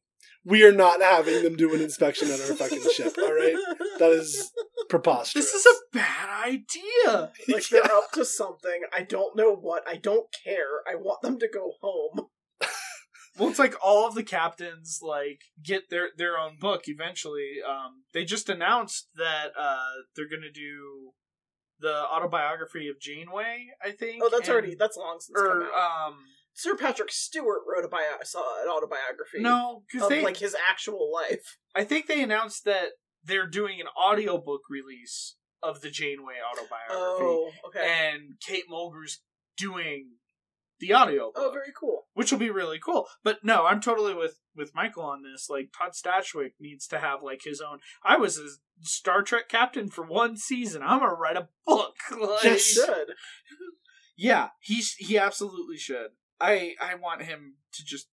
we 0.46 0.64
are 0.64 0.72
not 0.72 1.02
having 1.02 1.42
them 1.42 1.56
do 1.56 1.74
an 1.74 1.82
inspection 1.82 2.28
on 2.28 2.40
our 2.40 2.54
fucking 2.56 2.82
ship, 2.94 3.14
alright? 3.18 3.56
That 3.98 4.12
is 4.12 4.52
preposterous. 4.88 5.52
This 5.52 5.54
is 5.54 5.66
a 5.66 5.96
bad 5.96 6.28
idea. 6.46 7.32
like 7.54 7.68
they're 7.68 7.84
up 7.84 8.12
to 8.14 8.24
something. 8.24 8.82
I 8.96 9.02
don't 9.02 9.36
know 9.36 9.54
what. 9.54 9.82
I 9.86 9.96
don't 9.96 10.26
care. 10.44 10.82
I 10.90 10.94
want 10.94 11.20
them 11.22 11.38
to 11.40 11.48
go 11.52 11.72
home. 11.82 12.28
Well, 13.38 13.50
it's 13.50 13.58
like 13.58 13.74
all 13.84 14.08
of 14.08 14.14
the 14.14 14.22
captains 14.22 15.00
like 15.02 15.42
get 15.62 15.90
their 15.90 16.08
their 16.16 16.38
own 16.38 16.56
book 16.58 16.84
eventually. 16.86 17.56
Um, 17.68 18.04
they 18.14 18.24
just 18.24 18.48
announced 18.48 19.10
that 19.16 19.48
uh 19.58 19.76
they're 20.14 20.24
gonna 20.26 20.50
do 20.50 21.12
the 21.78 21.92
autobiography 21.94 22.88
of 22.88 22.98
Janeway. 22.98 23.66
I 23.84 23.90
think. 23.90 24.22
Oh, 24.24 24.30
that's 24.30 24.48
and- 24.48 24.52
already 24.54 24.74
that's 24.74 24.96
long 24.96 25.18
since 25.20 25.38
come 25.38 25.48
Or 25.48 25.64
out. 25.64 26.06
um, 26.08 26.14
Sir 26.56 26.74
Patrick 26.74 27.12
Stewart 27.12 27.60
wrote 27.68 27.84
a 27.84 27.88
bio, 27.88 28.00
saw 28.22 28.62
an 28.62 28.68
autobiography. 28.68 29.40
no, 29.40 29.82
because 29.92 30.08
they 30.08 30.22
like 30.22 30.38
his 30.38 30.56
actual 30.70 31.12
life. 31.12 31.58
I 31.74 31.84
think 31.84 32.06
they 32.06 32.22
announced 32.22 32.64
that 32.64 32.92
they're 33.22 33.46
doing 33.46 33.78
an 33.80 33.88
audiobook 34.00 34.62
release 34.70 35.36
of 35.62 35.82
the 35.82 35.90
Janeway 35.90 36.34
autobiography, 36.50 37.24
Oh, 37.24 37.50
okay. 37.66 38.10
and 38.14 38.36
Kate 38.40 38.64
Mulgrew's 38.70 39.20
doing 39.58 40.12
the 40.80 40.94
audiobook. 40.94 41.34
Oh, 41.36 41.50
very 41.50 41.72
cool. 41.78 42.06
which 42.14 42.30
will 42.32 42.38
be 42.38 42.50
really 42.50 42.78
cool. 42.78 43.06
But 43.24 43.42
no, 43.44 43.66
I'm 43.66 43.80
totally 43.80 44.14
with 44.14 44.38
with 44.54 44.74
Michael 44.74 45.02
on 45.04 45.22
this. 45.22 45.48
Like 45.50 45.70
Todd 45.76 45.92
Stashwick 45.92 46.52
needs 46.60 46.86
to 46.88 46.98
have 46.98 47.22
like 47.22 47.40
his 47.44 47.60
own. 47.60 47.80
I 48.02 48.16
was 48.16 48.38
a 48.38 48.46
Star 48.82 49.22
Trek 49.22 49.48
captain 49.48 49.88
for 49.88 50.04
one 50.06 50.36
season. 50.36 50.82
I'm 50.82 51.00
gonna 51.00 51.12
write 51.14 51.36
a 51.36 51.48
book. 51.66 51.96
Like, 52.18 52.42
He 52.52 52.58
should. 52.58 53.08
yeah, 54.16 54.48
he's 54.60 54.92
he 54.98 55.18
absolutely 55.18 55.76
should. 55.78 56.08
I 56.40 56.74
I 56.80 56.94
want 56.96 57.22
him 57.22 57.56
to 57.74 57.84
just 57.84 58.08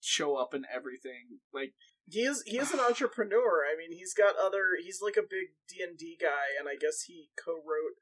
show 0.00 0.36
up 0.36 0.54
in 0.54 0.64
everything. 0.72 1.40
Like 1.52 1.74
He 2.08 2.20
is 2.20 2.42
he 2.46 2.58
is 2.58 2.72
an 2.72 2.80
entrepreneur. 2.88 3.64
I 3.64 3.76
mean, 3.76 3.96
he's 3.96 4.14
got 4.14 4.34
other. 4.36 4.76
He's 4.82 5.00
like 5.02 5.16
a 5.16 5.22
big 5.22 5.54
D 5.68 5.82
and 5.82 5.96
D 5.98 6.16
guy, 6.20 6.54
and 6.58 6.68
I 6.68 6.76
guess 6.80 7.02
he 7.06 7.30
co-wrote 7.42 7.98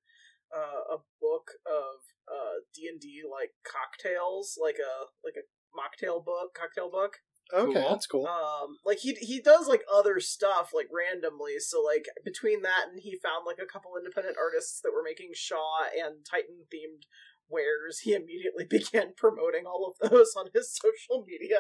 uh, 0.55 0.95
a 0.95 0.99
book 1.21 1.53
of 1.67 2.05
uh 2.29 2.63
D 2.75 2.89
and 2.91 3.01
D 3.01 3.23
like 3.29 3.51
cocktails, 3.65 4.59
like 4.63 4.77
a 4.79 5.07
like 5.25 5.35
a 5.37 5.47
mocktail 5.75 6.25
book, 6.25 6.55
cocktail 6.55 6.91
book. 6.91 7.17
okay, 7.53 7.73
Cool. 7.75 7.89
that's 7.91 8.07
cool. 8.07 8.27
Um, 8.27 8.77
like 8.85 8.99
he 8.99 9.15
he 9.21 9.41
does 9.41 9.67
like 9.69 9.83
other 9.93 10.21
stuff 10.21 10.71
like 10.75 10.87
randomly. 10.93 11.59
So 11.59 11.83
like 11.83 12.07
between 12.25 12.63
that 12.63 12.89
and 12.93 13.01
he 13.03 13.19
found 13.23 13.45
like 13.47 13.59
a 13.61 13.71
couple 13.71 13.93
independent 13.99 14.37
artists 14.41 14.81
that 14.83 14.93
were 14.93 15.03
making 15.05 15.31
Shaw 15.35 15.85
and 15.93 16.25
Titan 16.25 16.65
themed 16.73 17.05
wares. 17.49 18.01
He 18.01 18.15
immediately 18.15 18.65
began 18.71 19.13
promoting 19.17 19.65
all 19.67 19.93
of 20.01 20.11
those 20.11 20.35
on 20.37 20.47
his 20.55 20.73
social 20.75 21.25
media. 21.27 21.59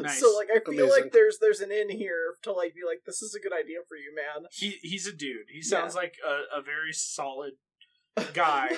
Nice. 0.00 0.20
So 0.20 0.34
like 0.36 0.48
I 0.50 0.60
feel 0.60 0.84
Amazing. 0.86 1.02
like 1.04 1.12
there's 1.12 1.38
there's 1.40 1.60
an 1.60 1.72
in 1.72 1.90
here 1.90 2.34
to 2.42 2.52
like 2.52 2.74
be 2.74 2.80
like 2.86 3.02
this 3.06 3.22
is 3.22 3.34
a 3.34 3.40
good 3.40 3.52
idea 3.52 3.78
for 3.88 3.96
you, 3.96 4.14
man. 4.14 4.46
he 4.52 4.78
he's 4.82 5.06
a 5.06 5.12
dude. 5.12 5.46
He 5.52 5.62
sounds 5.62 5.94
like 5.94 6.14
a, 6.26 6.58
a 6.58 6.62
very 6.62 6.92
solid 6.92 7.52
guy 8.34 8.68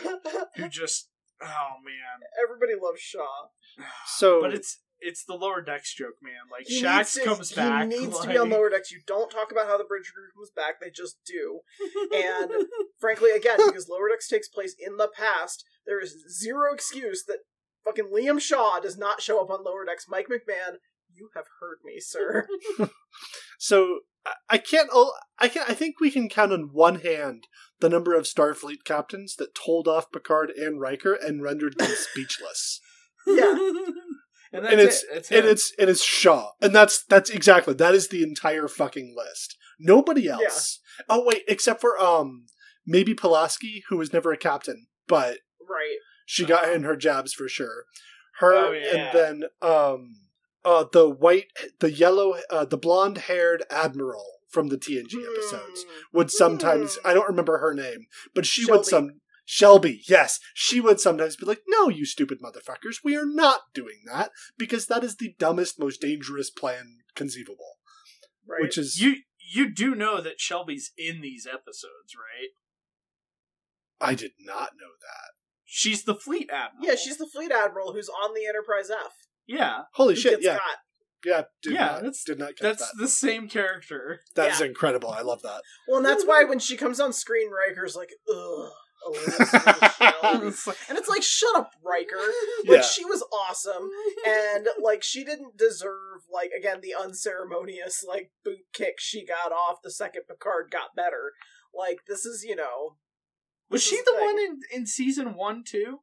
who 0.56 0.68
just 0.70 1.08
oh 1.42 1.74
man. 1.84 2.26
Everybody 2.42 2.72
loves 2.80 3.00
Shaw. 3.00 3.48
So 4.06 4.40
But 4.40 4.54
it's 4.54 4.80
it's 5.00 5.24
the 5.24 5.34
lower 5.34 5.60
decks 5.62 5.94
joke, 5.94 6.16
man. 6.22 6.34
Like 6.50 6.66
He 6.66 6.82
Shaxs 6.82 6.96
needs 6.98 7.14
to- 7.14 7.24
comes 7.24 7.52
back. 7.52 7.90
He 7.90 7.98
needs 7.98 8.18
to 8.20 8.28
be 8.28 8.36
on 8.38 8.50
lower 8.50 8.68
decks. 8.70 8.90
You 8.90 9.00
don't 9.06 9.30
talk 9.30 9.52
about 9.52 9.66
how 9.66 9.78
the 9.78 9.84
bridge 9.84 10.10
crew 10.14 10.24
comes 10.34 10.50
back. 10.50 10.80
They 10.80 10.90
just 10.90 11.18
do. 11.26 11.60
And 12.14 12.50
frankly, 12.98 13.30
again, 13.30 13.58
because 13.66 13.88
Lower 13.88 14.08
Decks 14.08 14.28
takes 14.28 14.48
place 14.48 14.74
in 14.78 14.96
the 14.96 15.08
past, 15.08 15.64
there 15.86 16.00
is 16.00 16.16
zero 16.28 16.72
excuse 16.74 17.24
that 17.26 17.38
fucking 17.84 18.10
Liam 18.14 18.40
Shaw 18.40 18.80
does 18.80 18.98
not 18.98 19.22
show 19.22 19.40
up 19.40 19.50
on 19.50 19.64
Lower 19.64 19.84
Decks. 19.84 20.06
Mike 20.08 20.26
McMahan, 20.28 20.76
you 21.14 21.30
have 21.34 21.46
heard 21.60 21.78
me, 21.84 22.00
sir. 22.00 22.46
so 23.58 24.00
I- 24.26 24.32
I 24.50 24.58
can't. 24.58 24.88
oh, 24.92 25.12
I 25.38 25.48
can. 25.48 25.64
I 25.68 25.74
think 25.74 26.00
we 26.00 26.10
can 26.10 26.28
count 26.28 26.52
on 26.52 26.70
one 26.72 26.96
hand 27.00 27.44
the 27.80 27.88
number 27.88 28.14
of 28.14 28.24
Starfleet 28.24 28.84
captains 28.84 29.36
that 29.36 29.54
told 29.54 29.86
off 29.88 30.10
Picard 30.12 30.50
and 30.50 30.80
Riker 30.80 31.14
and 31.14 31.42
rendered 31.42 31.78
them 31.78 31.92
speechless. 31.96 32.80
Yeah. 33.26 33.56
And 34.58 34.66
and 34.68 34.80
it's 34.80 35.04
it. 35.04 35.30
And 35.30 35.46
it's 35.46 35.72
and 35.78 35.88
it's 35.90 36.04
Shaw, 36.04 36.50
and 36.60 36.74
that's 36.74 37.04
that's 37.04 37.30
exactly 37.30 37.74
that 37.74 37.94
is 37.94 38.08
the 38.08 38.22
entire 38.22 38.68
fucking 38.68 39.14
list. 39.16 39.56
Nobody 39.78 40.28
else. 40.28 40.80
Oh 41.08 41.22
wait, 41.24 41.42
except 41.48 41.80
for 41.80 41.98
um 42.00 42.46
maybe 42.86 43.14
Pulaski, 43.14 43.84
who 43.88 43.96
was 43.98 44.12
never 44.12 44.32
a 44.32 44.36
captain, 44.36 44.86
but 45.06 45.38
right. 45.68 45.98
she 46.26 46.44
got 46.44 46.72
in 46.72 46.82
her 46.84 46.96
jabs 46.96 47.32
for 47.32 47.48
sure. 47.48 47.84
Her 48.40 48.54
Oh, 48.54 48.72
yeah. 48.72 48.94
and 48.94 49.16
then 49.16 49.48
um 49.62 50.16
uh 50.64 50.84
the 50.92 51.08
white 51.08 51.46
the 51.80 51.92
yellow 51.92 52.34
uh 52.50 52.64
the 52.64 52.76
blonde 52.78 53.18
haired 53.18 53.62
admiral 53.70 54.24
from 54.48 54.68
the 54.68 54.78
TNG 54.78 55.14
episodes 55.14 55.84
Hmm. 55.84 56.16
would 56.16 56.30
sometimes 56.30 56.96
Hmm. 57.02 57.06
I 57.08 57.14
don't 57.14 57.28
remember 57.28 57.58
her 57.58 57.74
name, 57.74 58.06
but 58.34 58.46
she 58.46 58.62
Shelby. 58.62 58.78
would 58.78 58.86
some 58.86 59.10
Shelby, 59.50 60.02
yes, 60.06 60.40
she 60.52 60.78
would 60.78 61.00
sometimes 61.00 61.34
be 61.36 61.46
like, 61.46 61.62
"No, 61.66 61.88
you 61.88 62.04
stupid 62.04 62.38
motherfuckers, 62.42 62.96
we 63.02 63.16
are 63.16 63.24
not 63.24 63.72
doing 63.72 64.02
that 64.04 64.30
because 64.58 64.84
that 64.88 65.02
is 65.02 65.16
the 65.16 65.34
dumbest, 65.38 65.78
most 65.78 66.02
dangerous 66.02 66.50
plan 66.50 66.98
conceivable." 67.14 67.78
Right. 68.46 68.60
Which 68.60 68.76
is 68.76 69.00
you 69.00 69.16
you 69.38 69.72
do 69.72 69.94
know 69.94 70.20
that 70.20 70.38
Shelby's 70.38 70.92
in 70.98 71.22
these 71.22 71.46
episodes, 71.46 72.14
right? 72.14 72.50
I 74.06 74.14
did 74.14 74.32
not 74.38 74.72
know 74.78 74.92
that. 75.00 75.30
She's 75.64 76.04
the 76.04 76.14
fleet 76.14 76.50
admiral. 76.52 76.86
yeah, 76.86 76.94
she's 76.96 77.16
the 77.16 77.26
fleet 77.26 77.50
admiral 77.50 77.94
who's 77.94 78.10
on 78.10 78.34
the 78.34 78.46
Enterprise 78.46 78.90
F. 78.90 79.12
yeah. 79.46 79.84
Holy 79.94 80.12
who 80.14 80.20
shit! 80.20 80.42
Yeah, 80.42 80.56
got. 80.58 80.76
yeah, 81.24 81.42
did 81.62 81.72
Yeah, 81.72 81.86
not, 81.86 81.94
that's- 82.02 82.24
did 82.24 82.38
not 82.38 82.48
catch 82.48 82.60
That's 82.60 82.80
that. 82.90 82.98
the 82.98 83.08
same 83.08 83.48
character. 83.48 84.20
That 84.34 84.52
is 84.52 84.60
yeah. 84.60 84.66
incredible. 84.66 85.10
I 85.10 85.22
love 85.22 85.40
that. 85.40 85.62
Well, 85.86 85.96
and 85.96 86.06
that's 86.06 86.26
why 86.26 86.44
when 86.44 86.58
she 86.58 86.76
comes 86.76 87.00
on 87.00 87.14
screen, 87.14 87.48
Riker's 87.50 87.96
like, 87.96 88.10
ugh. 88.30 88.72
Elizabeth 89.06 89.48
Shelby." 89.96 90.08
It's 90.48 90.66
and 90.66 90.98
it's 90.98 91.08
like, 91.08 91.22
shut 91.22 91.56
up, 91.56 91.72
Riker. 91.82 92.16
Yeah. 92.64 92.76
Like, 92.76 92.82
she 92.84 93.04
was 93.04 93.22
awesome. 93.32 93.88
and 94.26 94.68
like 94.82 95.02
she 95.02 95.24
didn't 95.24 95.56
deserve 95.56 96.22
like 96.32 96.50
again 96.56 96.80
the 96.82 96.94
unceremonious 96.98 98.04
like 98.06 98.30
boot 98.44 98.66
kick 98.72 98.96
she 98.98 99.24
got 99.24 99.52
off 99.52 99.82
the 99.82 99.90
second 99.90 100.22
Picard 100.28 100.70
got 100.70 100.94
better. 100.96 101.32
Like 101.74 102.00
this 102.06 102.24
is 102.24 102.44
you 102.44 102.56
know 102.56 102.96
was 103.70 103.82
she 103.82 103.96
the 103.96 104.12
thing. 104.16 104.24
one 104.24 104.38
in, 104.38 104.60
in 104.72 104.86
season 104.86 105.34
one 105.34 105.62
too? 105.64 106.00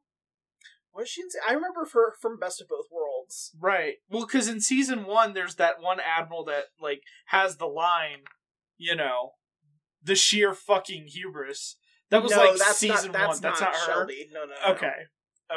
was 0.96 1.08
she? 1.08 1.20
In, 1.20 1.28
I 1.46 1.52
remember 1.52 1.86
her 1.92 2.14
from 2.20 2.38
Best 2.38 2.60
of 2.60 2.68
Both 2.68 2.86
Worlds. 2.90 3.52
Right. 3.60 3.94
Well, 4.08 4.24
because 4.24 4.48
in 4.48 4.60
season 4.60 5.04
one, 5.04 5.34
there's 5.34 5.56
that 5.56 5.80
one 5.80 5.98
admiral 6.00 6.44
that 6.46 6.64
like 6.80 7.02
has 7.26 7.56
the 7.56 7.66
line, 7.66 8.24
you 8.78 8.96
know, 8.96 9.32
the 10.02 10.14
sheer 10.14 10.54
fucking 10.54 11.08
hubris. 11.08 11.76
That 12.10 12.22
was 12.22 12.32
no, 12.32 12.38
like 12.38 12.56
that's 12.56 12.78
season 12.78 13.12
not, 13.12 13.18
that's 13.18 13.28
one. 13.28 13.40
That's 13.42 13.60
not, 13.60 13.72
not, 13.72 13.80
her. 13.80 13.86
Shelby. 13.86 14.28
No, 14.32 14.44
no, 14.44 14.54
no. 14.66 14.74
Okay. 14.74 14.92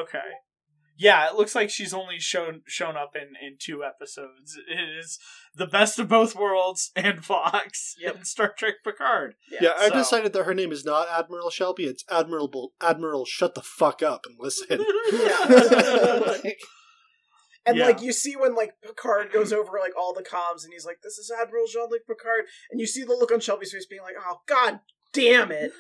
Okay. 0.02 0.20
Yeah, 0.98 1.28
it 1.30 1.36
looks 1.36 1.56
like 1.56 1.70
she's 1.70 1.94
only 1.94 2.20
shown 2.20 2.62
shown 2.68 2.98
up 2.98 3.16
in 3.16 3.30
in 3.42 3.56
two 3.58 3.86
episodes. 3.86 4.58
It 4.70 4.78
is 5.00 5.18
the 5.56 5.66
best 5.66 5.98
of 5.98 6.10
both 6.10 6.36
worlds 6.36 6.92
and 6.94 7.24
Fox 7.24 7.96
Yep. 8.02 8.16
and 8.16 8.28
Star 8.28 8.54
Trek 8.58 8.76
Picard. 8.84 9.36
Yeah, 9.62 9.74
I 9.78 9.88
so- 9.88 9.94
decided 9.96 10.34
that 10.34 10.44
her 10.44 10.54
name 10.54 10.74
is 10.74 10.84
not 10.84 11.08
Admiral 11.10 11.52
Shelby. 11.52 11.86
It's 11.86 12.04
Admiral 12.12 12.74
Admiral. 12.82 13.26
Shut 13.26 13.56
the 13.56 13.62
fuck 13.62 14.04
up 14.04 14.26
and 14.26 14.36
listen. 14.40 14.84
Like, 16.44 16.60
And 17.66 17.78
Yeah. 17.78 17.86
like 17.86 18.02
you 18.02 18.12
see 18.12 18.36
when 18.36 18.56
like 18.56 18.74
Picard 18.82 19.32
goes 19.32 19.54
over 19.54 19.80
like 19.80 19.98
all 19.98 20.14
the 20.14 20.24
comms 20.24 20.64
and 20.64 20.74
he's 20.74 20.86
like, 20.86 20.98
"This 21.04 21.18
is 21.18 21.32
Admiral 21.32 21.66
Jean-Luc 21.72 22.02
Picard," 22.08 22.46
and 22.72 22.80
you 22.80 22.88
see 22.88 23.04
the 23.04 23.14
look 23.14 23.32
on 23.32 23.40
Shelby's 23.40 23.72
face 23.72 23.86
being 23.86 24.02
like, 24.02 24.16
"Oh 24.20 24.42
God 24.48 24.80
damn 25.14 25.52
it!" 25.52 25.72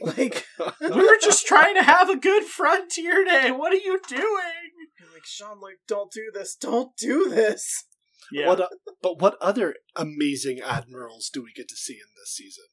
Like, 0.00 0.46
we 0.80 0.90
were 0.90 1.18
just 1.20 1.46
trying 1.46 1.74
to 1.74 1.82
have 1.82 2.08
a 2.08 2.16
good 2.16 2.44
frontier 2.44 3.24
day. 3.24 3.50
What 3.50 3.72
are 3.72 3.76
you 3.76 4.00
doing? 4.08 4.70
you're 5.00 5.08
like 5.12 5.24
Jean-Luc, 5.24 5.74
don't 5.86 6.12
do 6.12 6.30
this, 6.32 6.54
don't 6.54 6.96
do 6.96 7.28
this. 7.28 7.84
Yeah. 8.30 8.46
What? 8.48 8.70
but 9.02 9.20
what 9.20 9.36
other 9.40 9.74
amazing 9.96 10.60
admirals 10.60 11.30
do 11.32 11.42
we 11.42 11.52
get 11.52 11.68
to 11.68 11.76
see 11.76 11.94
in 11.94 12.08
this 12.16 12.32
season? 12.34 12.64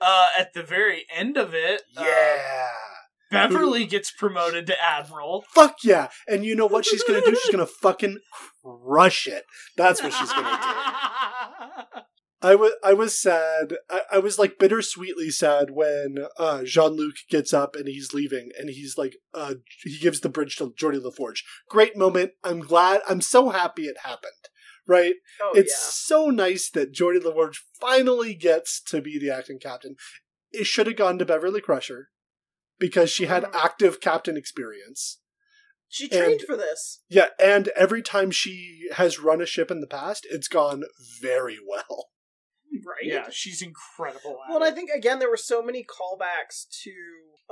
uh, 0.00 0.26
at 0.38 0.52
the 0.54 0.62
very 0.62 1.04
end 1.14 1.36
of 1.36 1.54
it, 1.54 1.82
uh, 1.96 2.04
Yeah. 2.04 2.68
Beverly 3.30 3.86
gets 3.86 4.12
promoted 4.12 4.66
to 4.66 4.80
admiral. 4.80 5.44
Fuck 5.54 5.78
yeah! 5.82 6.08
And 6.28 6.44
you 6.44 6.54
know 6.54 6.66
what 6.66 6.84
she's 6.84 7.02
gonna 7.02 7.20
do? 7.20 7.34
She's 7.34 7.50
gonna 7.50 7.66
fucking 7.66 8.18
crush 8.62 9.26
it. 9.26 9.44
That's 9.76 10.02
what 10.02 10.12
she's 10.12 10.30
gonna 10.30 10.56
do. 10.62 10.68
I 12.44 12.54
was 12.54 12.72
I 12.84 12.92
was 12.92 13.18
sad. 13.18 13.78
I, 13.88 14.00
I 14.12 14.18
was 14.18 14.38
like 14.38 14.58
bittersweetly 14.58 15.30
sad 15.30 15.70
when 15.70 16.26
uh, 16.38 16.62
Jean 16.64 16.90
Luc 16.92 17.14
gets 17.30 17.54
up 17.54 17.74
and 17.74 17.88
he's 17.88 18.12
leaving, 18.12 18.50
and 18.58 18.68
he's 18.68 18.98
like, 18.98 19.16
uh, 19.32 19.54
he 19.82 19.98
gives 19.98 20.20
the 20.20 20.28
bridge 20.28 20.56
to 20.56 20.72
Geordi 20.78 21.02
La 21.02 21.10
Forge. 21.10 21.42
Great 21.70 21.96
moment. 21.96 22.32
I'm 22.44 22.60
glad. 22.60 23.00
I'm 23.08 23.22
so 23.22 23.48
happy 23.48 23.84
it 23.86 23.96
happened. 24.04 24.32
Right? 24.86 25.14
Oh 25.40 25.52
it's 25.54 25.74
so 25.74 26.26
nice 26.26 26.68
that 26.70 26.92
Geordi 26.92 27.24
La 27.24 27.32
Forge 27.32 27.64
finally 27.80 28.34
gets 28.34 28.82
to 28.88 29.00
be 29.00 29.18
the 29.18 29.30
acting 29.30 29.58
captain. 29.58 29.96
It 30.52 30.66
should 30.66 30.86
have 30.86 30.96
gone 30.96 31.18
to 31.18 31.24
Beverly 31.24 31.62
Crusher 31.62 32.10
because 32.78 33.10
she 33.10 33.24
had 33.24 33.44
Mhm. 33.44 33.54
active 33.54 34.00
captain 34.02 34.36
experience. 34.36 35.20
she 35.88 36.08
trained 36.08 36.40
and- 36.40 36.42
for 36.42 36.56
this. 36.56 37.00
Yeah, 37.08 37.28
and 37.38 37.68
every 37.68 38.02
time 38.02 38.30
she 38.32 38.88
has 38.94 39.20
run 39.20 39.40
a 39.40 39.46
ship 39.46 39.70
in 39.70 39.80
the 39.80 39.86
past, 39.86 40.26
it's 40.28 40.48
gone 40.48 40.82
very 41.22 41.58
well. 41.66 42.10
Right. 42.82 43.04
Yeah, 43.04 43.28
she's 43.30 43.62
incredible. 43.62 44.42
At 44.42 44.48
Well, 44.50 44.62
and 44.62 44.64
I 44.64 44.70
think 44.70 44.90
again 44.90 45.18
there 45.18 45.30
were 45.30 45.36
so 45.36 45.62
many 45.62 45.84
callbacks 45.84 46.66
to 46.82 46.94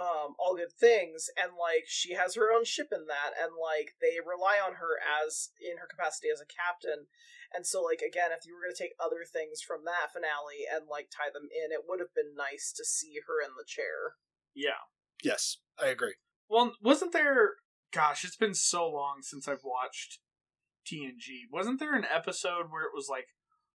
um, 0.00 0.34
all 0.38 0.56
good 0.56 0.72
things, 0.72 1.28
and 1.36 1.52
like 1.54 1.84
she 1.86 2.14
has 2.14 2.34
her 2.34 2.50
own 2.50 2.64
ship 2.64 2.88
in 2.90 3.06
that, 3.06 3.36
and 3.38 3.52
like 3.54 3.94
they 4.00 4.18
rely 4.18 4.58
on 4.58 4.80
her 4.80 4.98
as 4.98 5.50
in 5.60 5.78
her 5.78 5.86
capacity 5.86 6.28
as 6.32 6.40
a 6.40 6.48
captain, 6.48 7.06
and 7.54 7.66
so 7.66 7.82
like 7.82 8.00
again, 8.00 8.32
if 8.32 8.46
you 8.46 8.54
were 8.54 8.64
going 8.64 8.74
to 8.74 8.82
take 8.82 8.98
other 8.98 9.22
things 9.22 9.62
from 9.62 9.84
that 9.84 10.10
finale 10.10 10.66
and 10.66 10.90
like 10.90 11.12
tie 11.12 11.30
them 11.30 11.46
in, 11.52 11.70
it 11.70 11.84
would 11.86 12.00
have 12.00 12.16
been 12.16 12.34
nice 12.34 12.72
to 12.74 12.84
see 12.84 13.20
her 13.28 13.38
in 13.38 13.54
the 13.54 13.68
chair. 13.68 14.16
yeah. 14.54 14.88
Yes, 15.22 15.58
I 15.80 15.88
agree. 15.88 16.14
Well, 16.48 16.74
wasn't 16.82 17.12
there? 17.12 17.50
Gosh, 17.92 18.24
it's 18.24 18.36
been 18.36 18.54
so 18.54 18.88
long 18.88 19.18
since 19.22 19.46
I've 19.46 19.64
watched 19.64 20.18
TNG. 20.90 21.46
Wasn't 21.50 21.78
there 21.78 21.94
an 21.94 22.06
episode 22.12 22.70
where 22.70 22.82
it 22.82 22.94
was 22.94 23.08
like 23.08 23.28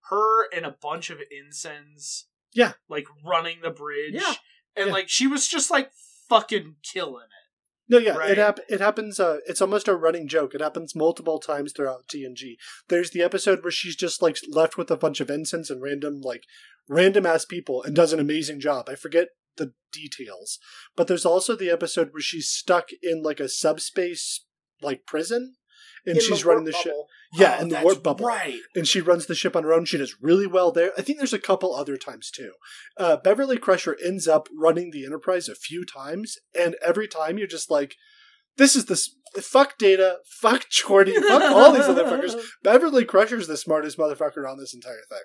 her 0.10 0.50
and 0.56 0.66
a 0.66 0.76
bunch 0.82 1.10
of 1.10 1.20
ensigns. 1.36 2.28
Yeah. 2.54 2.74
like 2.90 3.06
running 3.26 3.58
the 3.62 3.70
bridge. 3.70 4.14
Yeah. 4.16 4.34
and 4.76 4.88
Yeah. 4.88 4.94
like 4.94 5.10
she 5.10 5.28
was 5.28 5.48
just 5.48 5.70
like 5.70 5.92
fucking 6.30 6.76
killing 6.84 7.26
it. 7.26 7.90
No, 7.90 7.98
yeah, 8.00 8.16
Right. 8.18 8.32
it 8.32 8.38
hap- 8.38 8.60
it 8.68 8.80
happens. 8.82 9.20
Uh, 9.20 9.38
it's 9.46 9.62
almost 9.62 9.88
a 9.88 9.96
running 9.96 10.28
joke. 10.28 10.54
It 10.54 10.62
happens 10.62 10.94
multiple 10.96 11.40
times 11.40 11.72
throughout 11.74 12.08
TNG. 12.08 12.58
There's 12.90 13.12
the 13.12 13.22
episode 13.22 13.64
where 13.64 13.72
she's 13.72 13.96
just 13.96 14.22
like 14.22 14.38
left 14.50 14.78
with 14.78 14.92
a 14.92 14.98
bunch 14.98 15.20
of 15.22 15.30
ensigns 15.30 15.70
and 15.70 15.82
random 15.82 16.20
like 16.22 16.44
random 16.90 17.26
ass 17.26 17.46
people 17.46 17.82
and 17.84 17.96
does 17.96 18.12
an 18.14 18.20
amazing 18.20 18.60
job. 18.60 18.90
I 18.90 18.96
forget 18.96 19.30
the 19.56 19.74
details, 19.92 20.60
but 20.96 21.08
there's 21.08 21.26
also 21.26 21.56
the 21.56 21.70
episode 21.70 22.12
where 22.12 22.22
she's 22.22 22.50
stuck 22.50 22.90
in 23.02 23.24
like 23.24 23.40
a 23.40 23.48
subspace 23.50 24.46
like 24.82 25.06
prison, 25.06 25.56
and 26.08 26.16
In 26.18 26.24
she's 26.24 26.44
warp 26.44 26.56
running 26.58 26.64
the 26.66 26.72
ship. 26.72 26.94
Yeah, 27.34 27.58
Oh, 27.60 27.62
in 27.62 27.68
the 27.70 27.74
that's 27.76 27.84
warp 27.86 28.02
bubble. 28.04 28.26
right? 28.26 28.60
and 28.74 28.88
she 28.88 29.02
runs 29.02 29.26
the 29.28 29.36
ship 29.36 29.56
on 29.56 29.64
her 29.64 29.74
own. 29.74 29.86
She 29.86 29.98
does 29.98 30.16
really 30.22 30.48
well 30.48 30.72
there. 30.72 30.92
I 30.98 31.02
think 31.04 31.18
there's 31.20 31.34
a 31.34 31.40
couple 31.40 31.76
other 31.76 31.98
times 31.98 32.32
too. 32.32 32.54
Uh, 32.98 33.18
Beverly 33.18 33.58
Crusher 33.58 33.96
ends 34.04 34.28
up 34.28 34.48
running 34.58 34.90
the 34.92 35.06
Enterprise 35.06 35.48
a 35.50 35.54
few 35.56 35.86
times, 35.86 36.38
and 36.60 36.76
every 36.84 37.08
time 37.08 37.38
you're 37.38 37.46
just 37.46 37.70
like, 37.70 37.96
"This 38.56 38.76
is 38.76 38.86
the 38.86 38.98
fuck 39.42 39.78
Data, 39.78 40.20
fuck 40.42 40.66
Geordi, 40.70 41.14
fuck 41.16 41.44
all 41.44 41.74
these 41.74 41.84
other 41.86 42.06
fuckers." 42.06 42.36
Beverly 42.64 43.04
Crusher's 43.06 43.48
the 43.48 43.58
smartest 43.58 43.98
motherfucker 43.98 44.50
on 44.50 44.58
this 44.58 44.74
entire 44.74 45.04
thing. 45.10 45.20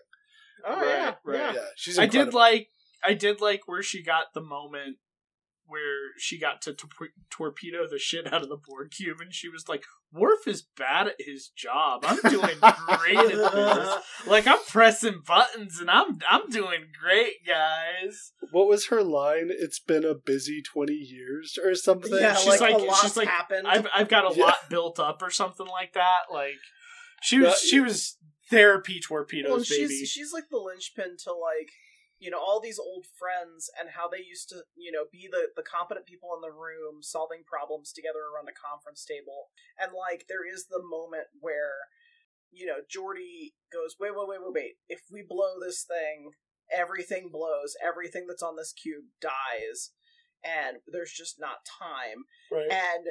Oh 0.67 0.75
Right, 0.77 0.87
yeah, 0.89 1.15
right. 1.25 1.39
yeah. 1.39 1.53
Yeah, 1.55 1.67
she's. 1.77 1.99
I 1.99 2.07
did 2.07 2.35
like 2.35 2.69
I 3.05 3.15
did 3.15 3.41
like 3.41 3.63
where 3.67 3.83
she 3.83 4.03
got 4.03 4.27
the 4.35 4.41
moment 4.43 4.97
where 5.67 6.11
she 6.19 6.39
got 6.39 6.61
to 6.63 6.75
tor- 6.75 7.09
torpedo 7.31 7.87
the 7.89 7.99
shit 7.99 8.33
out 8.33 8.43
of 8.43 8.49
the 8.49 8.57
Borg 8.57 8.91
cube, 8.91 9.21
and 9.21 9.33
she 9.35 9.49
was 9.49 9.69
like, 9.69 9.85
"Worf 10.13 10.47
is 10.47 10.63
bad 10.77 11.07
at 11.09 11.15
his 11.19 11.49
job. 11.57 12.05
I'm 12.05 12.21
doing 12.31 12.59
great 12.61 13.19
at 13.19 13.53
this. 13.53 13.95
Like 14.27 14.47
I'm 14.47 14.59
pressing 14.69 15.23
buttons, 15.27 15.79
and 15.81 15.91
I'm 15.91 16.19
I'm 16.29 16.49
doing 16.51 16.87
great, 17.01 17.47
guys." 17.47 18.33
What 18.51 18.69
was 18.69 18.87
her 18.89 19.03
line? 19.03 19.49
It's 19.51 19.81
been 19.81 20.05
a 20.05 20.15
busy 20.15 20.63
twenty 20.63 20.95
years 20.95 21.59
or 21.65 21.75
something. 21.75 22.13
Yeah, 22.13 22.35
She's 22.35 22.47
like, 22.49 22.61
like- 22.61 22.75
a 22.75 22.79
lot's 22.79 23.03
she's 23.03 23.17
like, 23.17 23.29
happened. 23.29 23.67
I've 23.67 23.87
I've 23.95 24.09
got 24.09 24.31
a 24.31 24.37
Yeah. 24.37 24.45
lot 24.47 24.69
built 24.69 24.99
up, 25.01 25.23
or 25.23 25.31
something 25.31 25.67
like 25.67 25.95
that. 25.95 26.23
Like 26.33 26.55
she 27.23 27.39
was 27.39 27.49
Yeah, 27.65 27.69
she 27.71 27.81
was 27.81 28.17
therapy 28.51 29.01
torpedoes, 29.01 29.49
well, 29.49 29.57
and 29.59 29.67
baby. 29.69 29.89
she's 29.99 30.09
she's 30.09 30.33
like 30.33 30.45
the 30.51 30.59
linchpin 30.59 31.17
to 31.25 31.33
like 31.33 31.71
you 32.23 32.31
know 32.31 32.39
all 32.39 32.63
these 32.63 32.79
old 32.79 33.05
friends 33.19 33.67
and 33.75 33.99
how 33.99 34.07
they 34.07 34.23
used 34.23 34.49
to 34.55 34.63
you 34.79 34.95
know 34.95 35.11
be 35.11 35.27
the 35.27 35.51
the 35.59 35.67
competent 35.67 36.07
people 36.07 36.31
in 36.39 36.41
the 36.41 36.55
room 36.55 37.03
solving 37.03 37.43
problems 37.43 37.91
together 37.91 38.23
around 38.31 38.47
a 38.47 38.55
conference 38.55 39.03
table. 39.03 39.51
And 39.75 39.91
like 39.91 40.31
there 40.31 40.47
is 40.47 40.71
the 40.71 40.83
moment 40.83 41.35
where 41.43 41.91
you 42.55 42.65
know 42.65 42.87
Geordi 42.87 43.59
goes 43.75 43.99
wait 43.99 44.15
wait 44.15 44.31
wait 44.31 44.39
wait 44.39 44.55
wait. 44.55 44.75
If 44.87 45.03
we 45.11 45.27
blow 45.27 45.59
this 45.59 45.83
thing 45.83 46.39
everything 46.73 47.29
blows. 47.31 47.75
Everything 47.85 48.27
that's 48.27 48.43
on 48.43 48.57
this 48.57 48.73
cube 48.73 49.05
dies. 49.21 49.91
And 50.45 50.79
there's 50.91 51.13
just 51.13 51.39
not 51.39 51.67
time. 51.67 52.25
Right. 52.51 52.71
and 52.71 53.07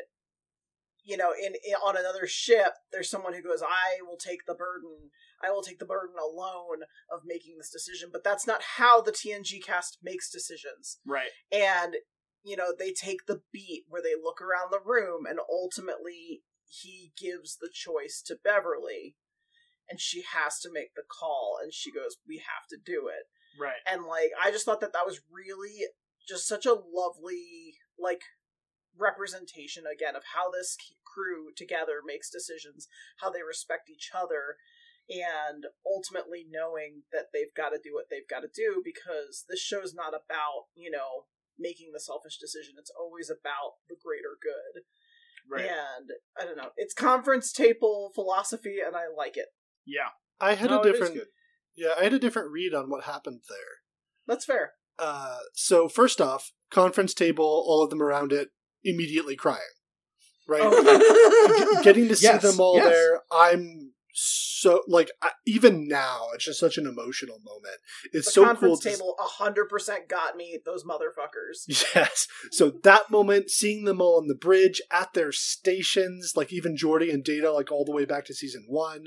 you 1.04 1.18
know 1.18 1.32
in, 1.32 1.54
in 1.66 1.74
on 1.84 1.98
another 1.98 2.28
ship 2.28 2.74
there's 2.92 3.10
someone 3.10 3.34
who 3.34 3.42
goes 3.42 3.62
i 3.62 4.02
will 4.08 4.18
take 4.18 4.46
the 4.46 4.54
burden 4.54 5.10
i 5.44 5.50
will 5.50 5.62
take 5.64 5.80
the 5.80 5.86
burden 5.86 6.16
alone 6.22 6.84
of 7.12 7.22
making 7.26 7.58
this 7.58 7.72
decision 7.72 8.10
but 8.12 8.24
that's 8.24 8.48
not 8.48 8.62
how 8.78 9.02
the 9.02 9.12
tng 9.12 9.64
cast 9.66 9.98
makes 10.04 10.30
decisions 10.30 11.00
right. 11.06 11.30
and 11.52 11.96
you 12.44 12.56
know 12.56 12.74
they 12.78 12.92
take 12.92 13.26
the 13.28 13.42
beat 13.52 13.84
where 13.88 14.02
they 14.02 14.16
look 14.22 14.42
around 14.42 14.72
the 14.72 14.80
room 14.84 15.26
and 15.26 15.40
ultimately 15.50 16.42
he 16.66 17.12
gives 17.20 17.58
the 17.58 17.70
choice 17.74 18.22
to 18.26 18.38
beverly 18.44 19.16
and 19.90 20.00
she 20.00 20.24
has 20.34 20.60
to 20.60 20.70
make 20.72 20.94
the 20.96 21.04
call 21.04 21.58
and 21.62 21.74
she 21.74 21.92
goes 21.92 22.18
we 22.28 22.38
have 22.38 22.68
to 22.70 22.78
do 22.84 23.08
it 23.08 23.26
Right. 23.60 23.82
and 23.92 24.06
like 24.06 24.30
i 24.42 24.50
just 24.52 24.66
thought 24.66 24.80
that 24.82 24.94
that 24.94 25.06
was 25.06 25.20
really 25.30 25.88
just 26.28 26.48
such 26.48 26.66
a 26.66 26.72
lovely 26.74 27.76
like 28.00 28.22
representation 28.98 29.84
again 29.92 30.16
of 30.16 30.24
how 30.36 30.50
this 30.52 30.78
crew 31.06 31.50
together 31.56 32.02
makes 32.06 32.30
decisions 32.30 32.88
how 33.20 33.30
they 33.30 33.42
respect 33.42 33.90
each 33.90 34.12
other 34.16 34.58
and 35.10 35.66
ultimately 35.86 36.46
knowing 36.50 37.04
that 37.12 37.28
they've 37.34 37.54
got 37.56 37.70
to 37.70 37.80
do 37.84 37.94
what 37.94 38.06
they've 38.10 38.28
got 38.30 38.42
to 38.42 38.48
do 38.54 38.82
because 38.84 39.46
this 39.50 39.60
show's 39.60 39.94
not 39.94 40.10
about 40.14 40.68
you 40.76 40.92
know 40.92 41.26
making 41.60 41.92
the 41.94 42.00
selfish 42.00 42.38
decision 42.38 42.76
it's 42.78 42.92
always 43.00 43.30
about 43.30 43.80
the 43.90 43.96
greater 44.04 44.38
good 44.42 44.84
Right. 45.50 45.66
and 45.66 46.12
i 46.40 46.46
don't 46.46 46.56
know 46.58 46.70
it's 46.78 46.94
conference 46.94 47.52
table 47.52 48.12
philosophy 48.14 48.78
and 48.86 48.96
i 48.96 49.04
like 49.16 49.36
it 49.38 49.48
yeah. 49.86 50.10
I 50.40 50.54
had 50.54 50.70
No, 50.70 50.82
a 50.82 50.84
different. 50.84 51.18
Yeah, 51.76 51.94
I 52.00 52.04
had 52.04 52.14
a 52.14 52.20
different 52.20 52.52
read 52.52 52.74
on 52.76 52.90
what 52.90 53.04
happened 53.06 53.42
there. 53.50 53.82
that's 54.28 54.46
fair 54.46 54.74
Uh, 55.00 55.40
so 55.56 55.90
first 55.90 56.22
off, 56.22 56.52
conference 56.70 57.14
table, 57.16 57.46
all 57.68 57.84
of 57.84 57.90
them 57.90 58.02
around 58.02 58.32
it, 58.32 58.50
immediately 58.84 59.36
crying. 59.36 59.60
Right, 60.48 60.62
Oh. 60.64 61.78
G- 61.78 61.84
getting 61.84 62.08
to 62.10 62.16
see 62.16 62.26
Yes, 62.26 62.42
them 62.42 62.60
all 62.60 62.76
yes. 62.76 62.90
there, 62.90 63.22
I'm 63.32 63.92
so 64.14 64.82
like 64.88 65.10
I, 65.22 65.30
even 65.46 65.88
now, 65.88 66.28
it's 66.34 66.44
just 66.46 66.60
such 66.60 66.78
an 66.78 66.86
emotional 66.86 67.40
moment. 67.46 67.78
It's 68.12 68.26
the 68.26 68.32
so 68.32 68.42
cool. 68.44 68.48
conference 68.54 68.80
To, 68.82 68.90
table 68.90 69.16
a 69.20 69.24
hundred 69.24 69.70
percent 69.70 70.10
got 70.10 70.36
me 70.36 70.60
those 70.66 70.84
motherfuckers. 70.84 71.66
Yes. 71.96 72.28
So 72.52 72.72
that 72.84 73.10
moment, 73.10 73.50
seeing 73.50 73.86
them 73.86 74.02
all 74.02 74.20
on 74.20 74.28
the 74.28 74.36
bridge 74.36 74.82
at 74.92 75.14
their 75.14 75.32
stations, 75.32 76.34
like 76.36 76.52
even 76.52 76.76
Geordi 76.76 77.14
and 77.14 77.24
Data, 77.24 77.52
like 77.52 77.72
all 77.72 77.86
the 77.86 77.94
way 77.94 78.04
back 78.06 78.26
to 78.26 78.34
season 78.34 78.66
one, 78.68 79.06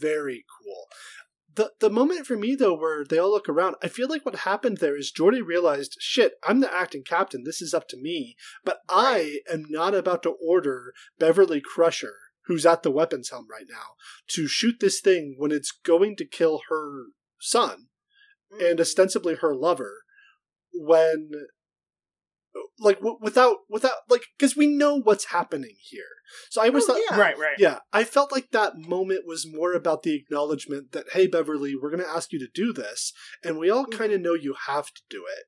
very 0.00 0.44
cool. 0.62 0.86
The 1.54 1.72
the 1.80 1.90
moment 1.90 2.26
for 2.26 2.36
me 2.36 2.54
though, 2.54 2.74
where 2.74 3.04
they 3.04 3.18
all 3.18 3.30
look 3.30 3.48
around, 3.48 3.76
I 3.82 3.88
feel 3.88 4.08
like 4.08 4.24
what 4.24 4.40
happened 4.40 4.78
there 4.78 4.96
is 4.96 5.12
Geordi 5.12 5.44
realized, 5.44 5.96
shit, 6.00 6.34
I'm 6.46 6.60
the 6.60 6.74
acting 6.74 7.04
captain. 7.04 7.44
This 7.44 7.62
is 7.62 7.74
up 7.74 7.88
to 7.88 7.96
me. 7.96 8.36
But 8.64 8.78
I 8.88 9.40
am 9.50 9.64
not 9.68 9.94
about 9.94 10.22
to 10.24 10.36
order 10.42 10.92
Beverly 11.18 11.60
Crusher 11.60 12.14
who's 12.46 12.66
at 12.66 12.82
the 12.82 12.90
weapons 12.90 13.30
helm 13.30 13.46
right 13.50 13.66
now, 13.68 13.94
to 14.28 14.46
shoot 14.46 14.76
this 14.80 15.00
thing 15.00 15.34
when 15.38 15.50
it's 15.50 15.72
going 15.72 16.16
to 16.16 16.26
kill 16.26 16.62
her 16.68 17.06
son 17.40 17.86
and 18.50 18.78
mm. 18.78 18.80
ostensibly 18.80 19.36
her 19.36 19.54
lover 19.54 20.02
when 20.72 21.30
like 22.80 22.96
w- 22.98 23.18
without 23.20 23.58
without 23.68 23.98
like 24.08 24.22
because 24.38 24.56
we 24.56 24.66
know 24.66 25.00
what's 25.00 25.26
happening 25.26 25.76
here 25.80 26.02
so 26.50 26.60
i 26.62 26.68
was 26.68 26.86
Oh, 26.88 27.00
yeah. 27.10 27.18
Right, 27.18 27.38
right. 27.38 27.56
yeah 27.58 27.78
i 27.92 28.02
felt 28.04 28.32
like 28.32 28.50
that 28.50 28.76
moment 28.76 29.22
was 29.26 29.46
more 29.50 29.72
about 29.72 30.02
the 30.02 30.14
acknowledgement 30.14 30.92
that 30.92 31.06
hey 31.12 31.26
beverly 31.26 31.74
we're 31.80 31.90
going 31.90 32.02
to 32.02 32.08
ask 32.10 32.32
you 32.32 32.38
to 32.40 32.48
do 32.52 32.72
this 32.72 33.12
and 33.44 33.58
we 33.58 33.70
all 33.70 33.86
mm. 33.86 33.96
kind 33.96 34.12
of 34.12 34.20
know 34.20 34.34
you 34.34 34.54
have 34.66 34.86
to 34.86 35.02
do 35.08 35.24
it 35.38 35.44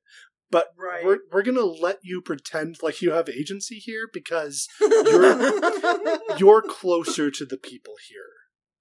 but 0.50 0.68
Right. 0.78 1.04
we're, 1.04 1.18
we're 1.32 1.42
going 1.42 1.56
to 1.56 1.64
let 1.64 1.98
you 2.04 2.22
pretend 2.22 2.76
like 2.82 3.02
you 3.02 3.10
have 3.10 3.28
agency 3.28 3.76
here 3.76 4.08
because 4.12 4.68
you're 4.80 6.38
you're 6.38 6.62
closer 6.62 7.30
to 7.30 7.44
the 7.44 7.56
people 7.58 7.94
here 8.08 8.30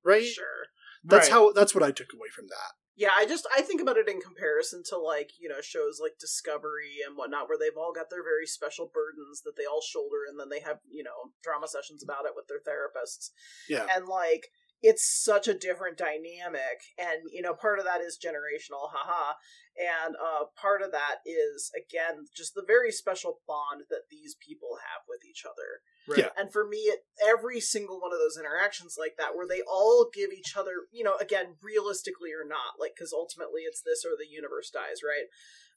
right 0.04 0.26
sure. 0.26 0.46
that's 1.04 1.28
Right. 1.30 1.34
how 1.34 1.52
that's 1.52 1.74
what 1.74 1.84
i 1.84 1.92
took 1.92 2.14
away 2.14 2.28
from 2.36 2.46
that 2.48 2.74
Yeah, 2.98 3.12
I 3.16 3.26
just 3.26 3.46
I 3.56 3.62
think 3.62 3.82
about 3.82 3.98
it 3.98 4.08
in 4.08 4.22
comparison 4.22 4.82
to 4.90 4.98
like 4.98 5.32
you 5.40 5.50
know 5.50 5.60
shows 5.62 6.00
like 6.02 6.18
Discovery 6.20 7.04
and 7.06 7.18
whatnot, 7.18 7.50
where 7.50 7.58
they've 7.58 7.78
all 7.78 7.92
got 7.94 8.10
their 8.10 8.24
very 8.24 8.48
special 8.48 8.90
burdens 8.94 9.42
that 9.44 9.58
they 9.58 9.66
all 9.66 9.82
shoulder, 9.82 10.24
and 10.30 10.40
then 10.40 10.50
they 10.50 10.62
have 10.62 10.80
you 10.90 11.04
know 11.04 11.32
drama 11.44 11.68
sessions 11.68 12.04
about 12.04 12.26
it 12.26 12.32
with 12.36 12.48
their 12.48 12.64
therapists, 12.64 13.32
yeah. 13.68 13.86
And 13.94 14.08
like 14.08 14.48
it's 14.86 15.02
such 15.02 15.48
a 15.48 15.58
different 15.58 15.98
dynamic, 15.98 16.94
and 16.98 17.26
you 17.34 17.42
know 17.42 17.54
part 17.58 17.80
of 17.80 17.86
that 17.86 18.02
is 18.02 18.22
generational, 18.22 18.94
haha, 18.94 19.34
and 19.74 20.16
uh 20.16 20.46
part 20.54 20.86
of 20.86 20.92
that 20.94 21.26
is 21.26 21.72
again 21.74 22.30
just 22.38 22.54
the 22.54 22.64
very 22.66 22.92
special 22.92 23.42
bond 23.50 23.90
that 23.90 24.06
these 24.14 24.36
people 24.38 24.78
have 24.86 25.02
with 25.10 25.26
each 25.26 25.42
other. 25.44 25.82
Right. 26.06 26.30
Yeah. 26.30 26.38
And 26.38 26.54
for 26.54 26.62
me, 26.62 26.86
it, 26.94 27.02
every 27.18 27.60
single 27.60 27.98
one 27.98 28.14
of 28.14 28.22
those 28.22 28.38
interactions 28.38 28.94
like 28.94 29.18
that, 29.18 29.34
where 29.34 29.50
they 29.50 29.66
all 29.66 30.06
give 30.14 30.30
each 30.30 30.54
other, 30.54 30.86
you 30.94 31.04
know, 31.04 31.18
again, 31.18 31.58
realistically 31.66 32.30
or 32.30 32.46
not, 32.46 32.78
like, 32.78 32.94
because 32.94 33.10
ultimately 33.10 33.66
it's 33.66 33.82
this 33.82 34.06
or 34.06 34.14
the 34.14 34.30
universe 34.30 34.70
dies, 34.70 35.02
right? 35.02 35.26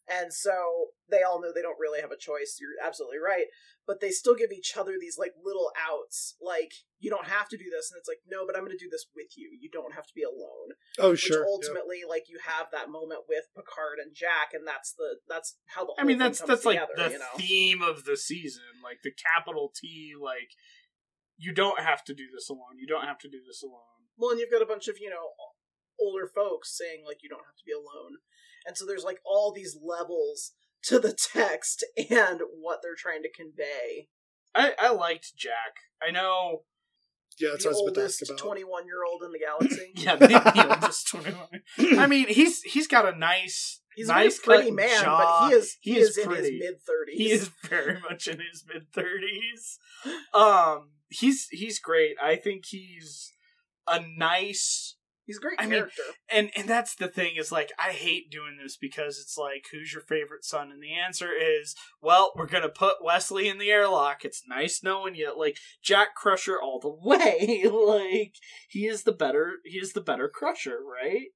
And 0.09 0.32
so 0.32 0.96
they 1.11 1.22
all 1.22 1.40
know 1.40 1.52
they 1.54 1.62
don't 1.62 1.78
really 1.78 2.00
have 2.00 2.11
a 2.11 2.16
choice. 2.16 2.56
You're 2.61 2.80
absolutely 2.84 3.18
right. 3.18 3.46
But 3.86 4.00
they 4.00 4.11
still 4.11 4.34
give 4.34 4.52
each 4.52 4.76
other 4.76 4.96
these, 5.00 5.16
like, 5.18 5.32
little 5.44 5.72
outs. 5.76 6.36
Like, 6.40 6.72
you 6.98 7.09
don't 7.09 7.28
have 7.28 7.48
to 7.48 7.56
do 7.56 7.68
this. 7.70 7.90
And 7.90 7.98
it's 7.98 8.09
like, 8.09 8.20
no, 8.28 8.44
but 8.46 8.56
I'm 8.56 8.64
going 8.64 8.76
to 8.76 8.84
do 8.84 8.90
this 8.90 9.06
with 9.16 9.36
you. 9.36 9.48
You 9.61 9.68
don't 9.70 9.94
have 9.94 10.06
to 10.06 10.14
be 10.14 10.22
alone. 10.22 10.76
oh 10.98 11.11
Which 11.12 11.20
sure 11.20 11.44
yeah. 11.44 11.52
ultimately, 11.52 12.00
like, 12.09 12.28
you 12.28 12.38
have 12.44 12.68
that 12.72 12.90
moment 12.90 13.28
with 13.28 13.48
Picard 13.56 13.98
and 14.00 14.14
Jack. 14.14 14.52
And 14.52 14.66
that's 14.66 14.92
the, 14.92 15.20
that's 15.28 15.56
how 15.66 15.84
the 15.84 15.92
I 15.98 16.04
mean, 16.04 16.20
whole 16.20 16.24
thing 16.24 16.32
that's 16.32 16.40
comes 16.40 16.48
that's 16.48 16.64
like 16.64 16.80
the 16.96 17.12
you 17.12 17.18
know? 17.18 17.36
theme 17.36 17.82
of 17.82 18.04
the 18.04 18.16
season, 18.16 18.80
like 18.84 19.00
the 19.04 19.12
capital 19.12 19.72
T. 19.72 20.12
Like, 20.16 20.52
you 21.36 21.52
don't 21.52 21.80
have 21.80 22.04
to 22.04 22.14
do 22.14 22.28
this 22.32 22.48
alone. 22.48 22.76
You 22.80 22.86
don't 22.86 23.04
have 23.04 23.18
to 23.20 23.28
do 23.28 23.40
this 23.46 23.62
alone. 23.62 24.09
Well, 24.16 24.32
and 24.32 24.40
you've 24.40 24.50
got 24.50 24.62
a 24.62 24.66
bunch 24.66 24.88
of, 24.88 24.96
you 25.00 25.09
know, 25.09 25.32
older 26.00 26.26
folks 26.26 26.76
saying, 26.76 27.04
like, 27.06 27.22
you 27.22 27.28
don't 27.28 27.46
have 27.46 27.56
to 27.56 27.64
be 27.64 27.72
alone. 27.72 28.18
And 28.68 28.76
so 28.76 28.84
there's, 28.86 29.02
like, 29.02 29.18
all 29.24 29.52
these 29.52 29.76
levels 29.82 30.52
to 30.84 31.00
the 31.00 31.12
text 31.12 31.84
and 32.10 32.40
what 32.60 32.80
they're 32.82 32.94
trying 32.96 33.22
to 33.22 33.32
convey. 33.32 34.08
I 34.54 34.74
I 34.78 34.92
liked 34.92 35.34
Jack. 35.36 35.74
I 36.06 36.10
know. 36.12 36.62
yeah 37.40 37.50
that's 37.52 37.64
the 37.64 37.70
what 37.70 37.76
i 37.76 37.80
was 37.80 37.80
about 37.80 37.94
to 37.94 38.00
oldest 38.02 38.22
ask 38.22 38.30
about 38.30 38.38
21 38.38 38.86
year 38.86 39.04
old 39.10 39.22
in 39.24 39.32
the 39.32 39.38
galaxy. 39.38 39.92
Yeah, 39.96 40.16
the, 40.16 40.26
the 40.28 40.74
oldest 40.74 41.08
twenty-one. 41.08 41.98
I 41.98 42.06
mean, 42.06 42.28
he's 42.28 42.62
he's 42.62 42.86
got 42.86 43.12
a 43.12 43.16
nice, 43.18 43.80
He's 43.96 44.08
nice 44.08 44.38
a 44.38 44.42
pretty 44.42 44.70
man, 44.70 45.02
jaw. 45.02 45.18
but 45.18 45.48
he 45.50 45.54
is 45.56 45.76
he, 45.80 45.92
He 45.94 45.98
is, 45.98 46.08
is 46.10 46.18
in 46.24 46.30
his 46.30 46.50
mid 46.60 46.74
30s. 46.76 47.12
He 47.14 47.30
is 47.32 47.50
very 47.64 47.98
much 48.00 48.28
in 48.28 48.38
his 48.38 48.64
mid 48.72 48.92
thirties. 48.92 49.78
Um, 50.34 50.90
he's 51.08 51.48
he's 51.50 51.78
great. 51.80 52.14
I 52.22 52.36
think 52.36 52.66
he's 52.66 53.32
a 53.88 54.00
nice 54.16 54.96
He's 55.29 55.37
a 55.37 55.41
great 55.41 55.57
I 55.59 55.66
mean, 55.66 55.85
and 56.33 56.51
and 56.57 56.66
that's 56.66 56.95
the 56.95 57.07
thing 57.07 57.37
is 57.37 57.53
like 57.53 57.70
I 57.79 57.93
hate 57.93 58.31
doing 58.31 58.57
this 58.57 58.79
because 58.79 59.18
it's 59.18 59.37
like 59.37 59.66
who's 59.70 59.93
your 59.93 60.01
favorite 60.01 60.43
son 60.43 60.72
and 60.72 60.83
the 60.83 60.95
answer 60.95 61.29
is 61.31 61.74
well 62.01 62.33
we're 62.35 62.47
gonna 62.47 62.70
put 62.70 63.05
Wesley 63.05 63.47
in 63.47 63.59
the 63.59 63.70
airlock. 63.70 64.24
It's 64.24 64.45
nice 64.49 64.83
knowing 64.83 65.14
you. 65.16 65.39
Like 65.39 65.59
Jack 65.85 66.14
Crusher 66.16 66.59
all 66.59 66.81
the 66.81 66.89
way. 67.09 67.62
like 67.70 68.37
he 68.70 68.87
is 68.87 69.03
the 69.03 69.12
better. 69.12 69.57
He 69.66 69.76
is 69.76 69.93
the 69.93 70.01
better 70.01 70.31
Crusher, 70.35 70.79
right? 70.83 71.26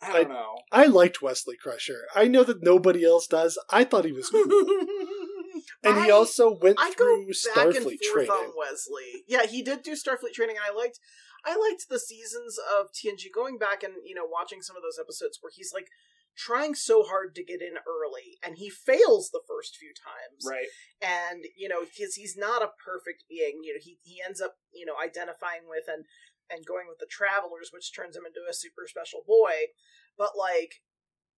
I 0.00 0.12
don't 0.12 0.28
know. 0.28 0.58
I 0.70 0.86
liked 0.86 1.20
Wesley 1.20 1.56
Crusher. 1.60 2.06
I 2.14 2.26
know 2.26 2.44
that 2.44 2.62
nobody 2.62 3.04
else 3.04 3.26
does. 3.26 3.58
I 3.70 3.82
thought 3.84 4.04
he 4.04 4.12
was 4.12 4.30
cool. 4.30 4.44
and 5.84 6.04
he 6.04 6.10
also 6.10 6.56
went 6.60 6.78
I 6.80 6.90
go 6.90 6.96
through 6.96 7.26
back 7.26 7.64
and 7.64 7.74
Starfleet 7.74 7.82
forth 7.84 8.12
training. 8.12 8.30
on 8.30 8.52
Wesley. 8.56 9.24
Yeah, 9.28 9.46
he 9.46 9.62
did 9.62 9.82
do 9.82 9.92
Starfleet 9.92 10.32
training, 10.32 10.56
and 10.56 10.64
I 10.64 10.76
liked, 10.76 10.98
I 11.44 11.56
liked 11.56 11.88
the 11.88 11.98
seasons 11.98 12.58
of 12.58 12.88
TNG. 12.92 13.32
Going 13.34 13.58
back 13.58 13.82
and 13.82 13.94
you 14.04 14.14
know 14.14 14.26
watching 14.26 14.62
some 14.62 14.76
of 14.76 14.82
those 14.82 14.98
episodes 14.98 15.38
where 15.40 15.52
he's 15.54 15.72
like 15.72 15.88
trying 16.36 16.74
so 16.74 17.02
hard 17.02 17.34
to 17.34 17.44
get 17.44 17.60
in 17.60 17.76
early, 17.86 18.38
and 18.44 18.56
he 18.58 18.70
fails 18.70 19.30
the 19.30 19.42
first 19.46 19.76
few 19.76 19.92
times. 19.92 20.46
right. 20.46 20.68
and 21.02 21.44
you 21.56 21.68
know 21.68 21.82
because 21.84 22.14
he's 22.14 22.36
not 22.36 22.62
a 22.62 22.72
perfect 22.84 23.24
being 23.28 23.60
you 23.62 23.74
know 23.74 23.80
he, 23.82 23.98
he 24.02 24.20
ends 24.24 24.40
up 24.40 24.56
you 24.72 24.86
know 24.86 24.94
identifying 25.02 25.68
with 25.68 25.84
and 25.88 26.04
and 26.50 26.66
going 26.66 26.86
with 26.88 26.98
the 26.98 27.10
travelers 27.10 27.70
which 27.72 27.94
turns 27.94 28.16
him 28.16 28.26
into 28.26 28.40
a 28.48 28.54
super 28.54 28.86
special 28.86 29.20
boy 29.26 29.70
but 30.18 30.32
like 30.38 30.82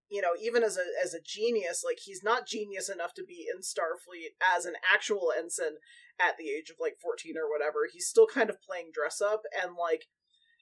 you 0.09 0.20
know 0.20 0.32
even 0.40 0.62
as 0.62 0.76
a 0.76 0.84
as 1.03 1.14
a 1.14 1.24
genius 1.24 1.82
like 1.84 1.98
he's 2.05 2.22
not 2.22 2.46
genius 2.46 2.88
enough 2.88 3.14
to 3.14 3.24
be 3.24 3.46
in 3.48 3.61
starfleet 3.61 4.36
as 4.40 4.64
an 4.64 4.74
actual 4.92 5.32
ensign 5.36 5.80
at 6.20 6.36
the 6.38 6.50
age 6.50 6.70
of 6.70 6.76
like 6.80 6.96
14 7.00 7.34
or 7.36 7.48
whatever 7.50 7.88
he's 7.90 8.06
still 8.06 8.26
kind 8.26 8.50
of 8.50 8.62
playing 8.62 8.90
dress 8.92 9.20
up 9.20 9.42
and 9.52 9.74
like 9.76 10.06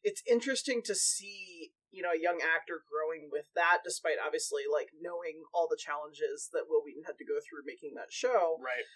it's 0.03 0.23
interesting 0.25 0.81
to 0.85 0.95
see 0.95 1.73
you 1.91 2.03
know 2.03 2.15
a 2.15 2.23
young 2.23 2.41
actor 2.41 2.81
growing 2.87 3.29
with 3.31 3.47
that 3.55 3.79
despite 3.85 4.17
obviously 4.23 4.63
like 4.71 4.89
knowing 4.97 5.43
all 5.53 5.67
the 5.69 5.81
challenges 5.81 6.49
that 6.53 6.65
wil 6.69 6.83
wheaton 6.85 7.05
had 7.05 7.19
to 7.19 7.27
go 7.27 7.43
through 7.43 7.67
making 7.67 7.93
that 7.95 8.11
show 8.15 8.57
Right. 8.63 8.87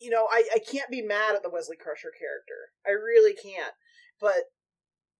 you 0.00 0.10
know, 0.10 0.26
I, 0.30 0.46
I 0.54 0.58
can't 0.58 0.90
be 0.90 1.02
mad 1.02 1.34
at 1.34 1.42
the 1.42 1.50
Wesley 1.50 1.76
Crusher 1.76 2.12
character. 2.14 2.70
I 2.86 2.90
really 2.94 3.34
can't. 3.34 3.74
But 4.20 4.50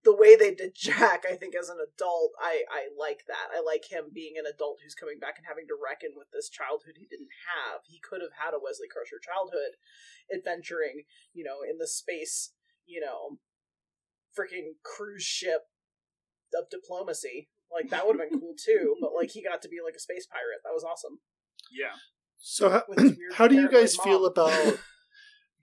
the 0.05 0.15
way 0.15 0.37
they 0.37 0.55
did 0.55 0.75
Jack, 0.75 1.25
I 1.29 1.35
think 1.35 1.55
as 1.55 1.69
an 1.69 1.79
adult, 1.83 2.33
I, 2.39 2.63
I 2.71 2.89
like 2.95 3.27
that. 3.27 3.51
I 3.51 3.61
like 3.61 3.91
him 3.91 4.15
being 4.15 4.39
an 4.39 4.47
adult 4.47 4.79
who's 4.83 4.95
coming 4.95 5.19
back 5.19 5.39
and 5.39 5.47
having 5.47 5.67
to 5.67 5.77
reckon 5.77 6.15
with 6.15 6.31
this 6.31 6.49
childhood 6.49 6.95
he 6.99 7.07
didn't 7.11 7.35
have. 7.51 7.83
He 7.87 7.99
could 7.99 8.23
have 8.23 8.39
had 8.39 8.55
a 8.55 8.63
Wesley 8.63 8.87
Crusher 8.87 9.19
childhood 9.19 9.75
adventuring, 10.31 11.03
you 11.35 11.43
know, 11.43 11.67
in 11.67 11.79
the 11.79 11.91
space, 11.91 12.55
you 12.87 13.03
know, 13.03 13.43
freaking 14.31 14.79
cruise 14.87 15.27
ship 15.27 15.67
of 16.55 16.71
diplomacy. 16.71 17.51
Like 17.67 17.91
that 17.91 18.07
would 18.07 18.19
have 18.19 18.31
been 18.31 18.41
cool 18.41 18.55
too, 18.67 18.97
but 19.01 19.13
like 19.13 19.35
he 19.35 19.43
got 19.43 19.63
to 19.63 19.69
be 19.69 19.83
like 19.85 19.99
a 19.99 20.01
space 20.01 20.27
pirate. 20.31 20.63
That 20.63 20.75
was 20.75 20.87
awesome. 20.87 21.19
Yeah. 21.75 21.99
So 22.39 22.71
how, 22.71 22.83
With 22.89 22.99
his 23.03 23.17
weird 23.19 23.35
how 23.35 23.49
do 23.49 23.57
you 23.57 23.69
guys 23.69 23.97
feel 23.97 24.27
about? 24.27 24.79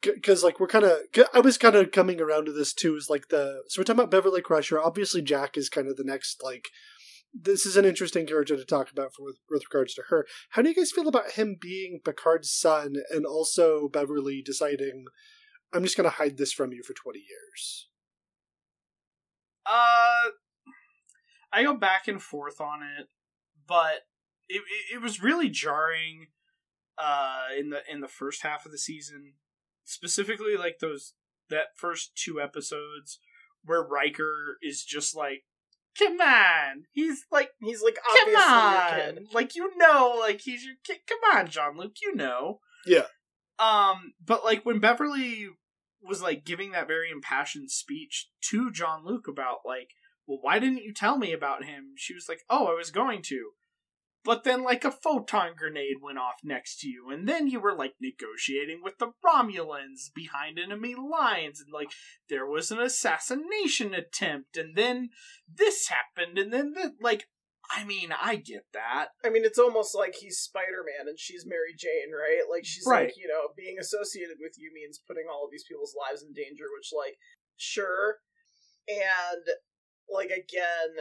Because 0.02 0.43
like 0.43 0.60
we're 0.60 0.68
kind 0.68 0.86
of, 0.86 1.00
I 1.34 1.39
was 1.39 1.58
kind 1.58 1.76
of 1.76 1.91
coming 1.91 2.22
around 2.22 2.46
to 2.46 2.52
this 2.52 2.74
too. 2.74 2.96
Is 2.96 3.10
like 3.10 3.30
the 3.30 3.64
so 3.68 3.80
we're 3.80 3.86
talking 3.86 4.00
about 4.00 4.12
Beverly 4.12 4.41
Crusher. 4.41 4.80
Obviously, 4.80 5.22
Jack 5.22 5.58
is 5.58 5.70
kind 5.70 5.88
of 5.88 5.98
the 5.98 6.04
next 6.04 6.43
like. 6.43 6.70
This 7.38 7.66
is 7.66 7.76
an 7.76 7.84
interesting 7.84 8.26
character 8.26 8.56
to 8.56 8.64
talk 8.64 8.89
about 8.89 9.14
for 9.14 9.26
with, 9.26 9.39
with 9.50 9.64
regards 9.70 9.93
to 9.96 10.04
her. 10.08 10.26
How 10.52 10.62
do 10.62 10.70
you 10.70 10.76
guys 10.76 10.93
feel 10.93 11.10
about 11.10 11.32
him 11.32 11.58
being 11.60 12.00
Picard's 12.02 12.50
son 12.50 12.96
and 13.12 13.26
also 13.26 13.89
Beverly 13.89 14.41
deciding, 14.41 15.08
I'm 15.74 15.84
just 15.84 15.98
going 15.98 16.10
to 16.10 16.16
hide 16.16 16.38
this 16.38 16.54
from 16.54 16.72
you 16.72 16.82
for 16.82 16.93
20 16.93 17.20
years? 17.20 17.89
Uh, 19.66 20.32
I 21.52 21.64
go 21.64 21.74
back 21.74 22.08
and 22.08 22.22
forth 22.22 22.62
on 22.62 22.84
it, 22.84 23.08
but 23.68 24.04
it, 24.48 24.62
it, 24.62 24.96
it 24.96 25.02
was 25.02 25.22
really 25.22 25.50
jarring. 25.50 26.28
Uh, 26.98 27.48
in 27.60 27.72
the 27.72 27.80
in 27.91 28.00
the 28.00 28.08
first 28.08 28.41
half 28.43 28.66
of 28.66 28.72
the 28.72 28.78
season, 28.78 29.34
specifically 29.86 30.58
like 30.58 30.80
those 30.80 31.14
that 31.50 31.78
first 31.78 32.12
two 32.16 32.42
episodes 32.42 33.20
where 33.64 33.82
Riker 33.82 34.58
is 34.62 34.84
just 34.84 35.16
like, 35.16 35.44
"Come 35.98 36.20
on," 36.20 36.86
he's 36.92 37.26
like, 37.32 37.52
He's 37.60 37.82
like 37.82 37.96
"Come 37.96 38.28
obviously 38.28 38.44
on," 38.44 38.98
your 38.98 39.14
kid. 39.14 39.34
like 39.34 39.56
you 39.56 39.72
know, 39.78 40.18
like 40.20 40.42
he's 40.42 40.66
your 40.66 40.76
kid. 40.84 40.98
Come 41.08 41.38
on, 41.38 41.48
Jean 41.48 41.78
Luc, 41.78 41.94
you 42.02 42.16
know. 42.16 42.60
Yeah. 42.86 43.06
Um, 43.58 44.14
but 44.24 44.44
like 44.44 44.66
when 44.66 44.80
Beverly 44.80 45.48
was 46.02 46.22
like 46.22 46.46
giving 46.46 46.72
that 46.72 46.88
very 46.88 47.10
impassioned 47.10 47.72
speech 47.72 48.30
to 48.50 48.72
Jean 48.72 49.06
Luc 49.06 49.28
about 49.28 49.60
like, 49.66 49.90
well, 50.28 50.40
why 50.42 50.60
didn't 50.60 50.84
you 50.84 50.94
tell 50.94 51.18
me 51.18 51.34
about 51.34 51.64
him? 51.64 51.94
She 51.96 52.14
was 52.14 52.28
like, 52.30 52.42
oh, 52.50 52.68
I 52.68 52.74
was 52.74 52.92
going 52.92 53.22
to. 53.24 53.52
But 54.26 54.43
then 54.43 54.63
like 54.63 54.84
a 54.84 54.91
photon 54.91 55.51
grenade 55.55 55.97
went 56.01 56.17
off 56.17 56.38
next 56.43 56.80
to 56.82 56.89
you, 56.89 57.11
and 57.11 57.30
then 57.30 57.47
you 57.47 57.59
were 57.59 57.76
like 57.76 57.93
negotiating 58.01 58.82
with 58.84 58.97
the 58.97 59.11
Romulans 59.23 60.11
behind 60.13 60.57
enemy 60.57 60.95
lines, 60.95 61.61
and 61.61 61.71
like 61.71 61.91
there 62.28 62.47
was 62.47 62.71
an 62.71 62.80
assassination 62.80 63.93
attempt, 63.93 64.57
and 64.57 64.76
then 64.76 65.09
this 65.47 65.89
happened, 65.89 66.39
and 66.39 66.51
then 66.51 66.73
the, 66.73 66.93
like, 66.99 67.28
I 67.69 67.84
mean, 67.84 68.09
I 68.11 68.36
get 68.38 68.65
that. 68.73 69.09
I 69.23 69.30
mean, 69.30 69.45
it's 69.45 69.59
almost 69.59 69.95
like 69.95 70.15
he's 70.15 70.38
Spider 70.39 70.84
Man 70.86 71.07
and 71.07 71.19
she's 71.19 71.45
Mary 71.45 71.73
Jane, 71.78 72.13
right? 72.13 72.43
Like 72.49 72.65
she's 72.65 72.86
Right. 72.86 73.05
like, 73.05 73.17
you 73.17 73.28
know, 73.28 73.49
being 73.55 73.78
associated 73.80 74.38
with 74.39 74.53
you 74.57 74.71
means 74.73 75.01
putting 75.07 75.26
all 75.32 75.45
of 75.45 75.51
these 75.51 75.63
people's 75.67 75.95
lives 75.97 76.23
in 76.23 76.34
danger, 76.34 76.65
which 76.76 76.91
like 76.95 77.17
sure. 77.57 78.17
And 78.88 79.45
like 80.09 80.30
again, 80.30 80.93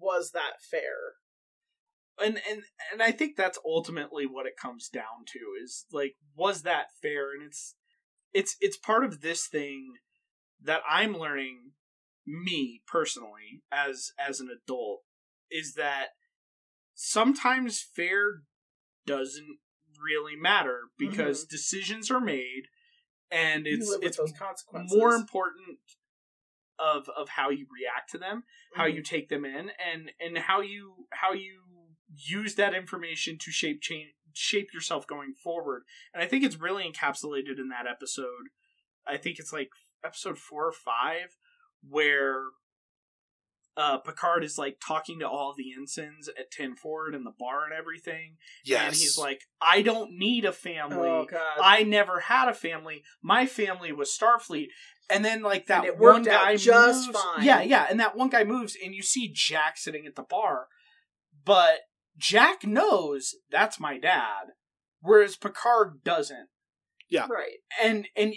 was 0.00 0.32
that 0.32 0.62
fair? 0.68 1.14
And 2.22 2.40
and 2.48 2.62
and 2.92 3.02
I 3.02 3.12
think 3.12 3.36
that's 3.36 3.58
ultimately 3.64 4.26
what 4.26 4.46
it 4.46 4.56
comes 4.60 4.88
down 4.88 5.24
to 5.28 5.38
is 5.62 5.86
like 5.92 6.16
was 6.34 6.62
that 6.62 6.86
fair? 7.02 7.32
And 7.32 7.42
it's 7.42 7.74
it's 8.32 8.56
it's 8.60 8.76
part 8.76 9.04
of 9.04 9.20
this 9.20 9.46
thing 9.46 9.94
that 10.62 10.82
I'm 10.88 11.16
learning 11.16 11.72
me 12.26 12.82
personally 12.86 13.62
as 13.72 14.12
as 14.18 14.40
an 14.40 14.48
adult 14.50 15.00
is 15.50 15.74
that 15.74 16.08
sometimes 16.94 17.80
fair 17.80 18.42
doesn't 19.06 19.58
really 20.02 20.36
matter 20.36 20.82
because 20.98 21.44
decisions 21.44 22.10
are 22.10 22.20
made 22.20 22.64
and 23.30 23.66
it's 23.66 23.96
it's 24.02 24.18
more 24.92 25.14
important 25.14 25.78
of 26.78 27.08
of 27.16 27.30
how 27.30 27.50
you 27.50 27.66
react 27.72 28.10
to 28.10 28.18
them 28.18 28.44
how 28.74 28.84
Mhm. 28.84 28.94
you 28.96 29.02
take 29.02 29.28
them 29.28 29.44
in 29.44 29.70
and 29.70 30.12
and 30.20 30.38
how 30.38 30.60
you 30.60 31.08
how 31.10 31.32
you 31.32 31.64
use 32.26 32.54
that 32.56 32.74
information 32.74 33.36
to 33.40 33.50
shape 33.50 33.80
change 33.80 34.10
shape 34.34 34.68
yourself 34.74 35.06
going 35.06 35.32
forward 35.32 35.82
and 36.14 36.22
i 36.22 36.26
think 36.26 36.44
it's 36.44 36.60
really 36.60 36.84
encapsulated 36.84 37.58
in 37.58 37.68
that 37.70 37.86
episode 37.90 38.48
i 39.06 39.16
think 39.16 39.38
it's 39.38 39.52
like 39.52 39.68
episode 40.04 40.38
four 40.38 40.66
or 40.68 40.72
five 40.72 41.36
where 41.88 42.42
uh 43.76 43.98
picard 43.98 44.42
is 44.44 44.58
like 44.58 44.78
talking 44.84 45.18
to 45.20 45.28
all 45.28 45.54
the 45.56 45.72
ensigns 45.76 46.28
at 46.28 46.50
ten 46.50 46.74
forward 46.74 47.14
and 47.14 47.24
the 47.24 47.32
bar 47.38 47.64
and 47.64 47.72
everything 47.72 48.36
Yes. 48.64 48.82
and 48.86 48.94
he's 48.94 49.18
like 49.18 49.42
i 49.60 49.82
don't 49.82 50.10
need 50.16 50.44
a 50.44 50.52
family 50.52 51.08
Oh 51.08 51.26
god. 51.30 51.58
I 51.62 51.82
never 51.84 52.20
had 52.20 52.48
a 52.48 52.54
family. 52.54 53.02
My 53.22 53.46
family 53.46 53.92
was 53.92 54.16
Starfleet. 54.16 54.66
And 55.10 55.24
then 55.24 55.42
like 55.42 55.66
that 55.66 55.84
it 55.84 55.96
one 55.98 56.16
worked 56.16 56.28
out 56.28 56.44
guy 56.44 56.56
just 56.56 57.06
moves. 57.08 57.18
fine. 57.20 57.44
Yeah, 57.44 57.62
yeah, 57.62 57.86
and 57.88 57.98
that 57.98 58.14
one 58.16 58.28
guy 58.28 58.44
moves 58.44 58.76
and 58.84 58.94
you 58.94 59.02
see 59.02 59.30
Jack 59.32 59.78
sitting 59.78 60.06
at 60.06 60.16
the 60.16 60.22
bar. 60.22 60.66
But 61.44 61.78
Jack 62.18 62.64
knows 62.64 63.34
that's 63.50 63.80
my 63.80 63.98
dad, 63.98 64.52
whereas 65.00 65.36
Picard 65.36 66.02
doesn't. 66.04 66.48
Yeah. 67.08 67.26
Right. 67.30 67.58
And 67.82 68.08
and 68.16 68.34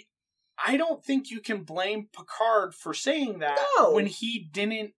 I 0.63 0.77
don't 0.77 1.03
think 1.03 1.29
you 1.29 1.41
can 1.41 1.63
blame 1.63 2.07
Picard 2.15 2.73
for 2.73 2.93
saying 2.93 3.39
that 3.39 3.59
No. 3.77 3.91
when 3.91 4.05
he 4.05 4.47
didn't 4.51 4.93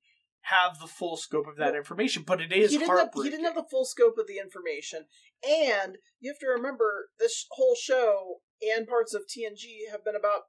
have 0.47 0.79
the 0.79 0.87
full 0.87 1.15
scope 1.15 1.47
of 1.47 1.55
that 1.55 1.75
information. 1.75 2.23
But 2.27 2.41
it 2.41 2.51
is 2.51 2.71
he 2.71 2.77
didn't 2.77 2.97
have, 2.97 3.09
he 3.15 3.29
didn't 3.29 3.45
have 3.45 3.55
the 3.55 3.63
full 3.69 3.85
scope 3.85 4.17
of 4.17 4.27
the 4.27 4.37
information 4.37 5.05
and 5.47 5.97
you 6.19 6.31
have 6.31 6.39
to 6.39 6.47
remember 6.47 7.09
this 7.19 7.45
whole 7.51 7.75
show 7.75 8.41
and 8.61 8.87
parts 8.87 9.13
of 9.13 9.23
tng 9.23 9.91
have 9.91 10.03
been 10.05 10.15
about 10.15 10.43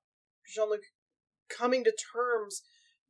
jean-luc 0.46 0.82
coming 1.48 1.84
to 1.84 1.92
terms 2.12 2.62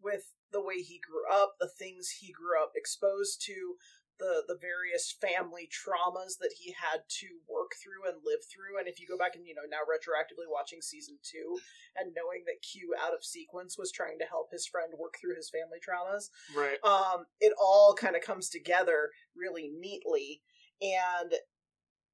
with 0.02 0.32
the 0.52 0.62
way 0.62 0.76
he 0.76 1.00
grew 1.00 1.24
up 1.32 1.54
the 1.58 1.68
things 1.68 2.16
he 2.20 2.32
grew 2.32 2.62
up 2.62 2.72
exposed 2.74 3.42
to 3.44 3.74
the 4.18 4.46
the 4.46 4.58
various 4.58 5.10
family 5.10 5.68
traumas 5.68 6.38
that 6.38 6.54
he 6.58 6.74
had 6.74 7.02
to 7.08 7.42
work 7.50 7.74
through 7.82 8.06
and 8.06 8.22
live 8.22 8.42
through 8.46 8.78
and 8.78 8.86
if 8.86 9.02
you 9.02 9.06
go 9.10 9.18
back 9.18 9.34
and 9.34 9.46
you 9.46 9.54
know 9.54 9.66
now 9.66 9.82
retroactively 9.82 10.46
watching 10.46 10.78
season 10.80 11.18
two 11.26 11.58
and 11.98 12.14
knowing 12.14 12.46
that 12.46 12.62
q 12.62 12.94
out 12.94 13.14
of 13.14 13.24
sequence 13.24 13.76
was 13.76 13.90
trying 13.90 14.18
to 14.18 14.30
help 14.30 14.54
his 14.54 14.66
friend 14.66 14.94
work 14.98 15.18
through 15.18 15.34
his 15.34 15.50
family 15.50 15.82
traumas 15.82 16.30
right. 16.54 16.78
um, 16.86 17.26
it 17.40 17.52
all 17.58 17.94
kind 17.94 18.14
of 18.16 18.22
comes 18.22 18.48
together 18.48 19.10
really 19.36 19.70
neatly. 19.78 20.42
And 20.80 21.34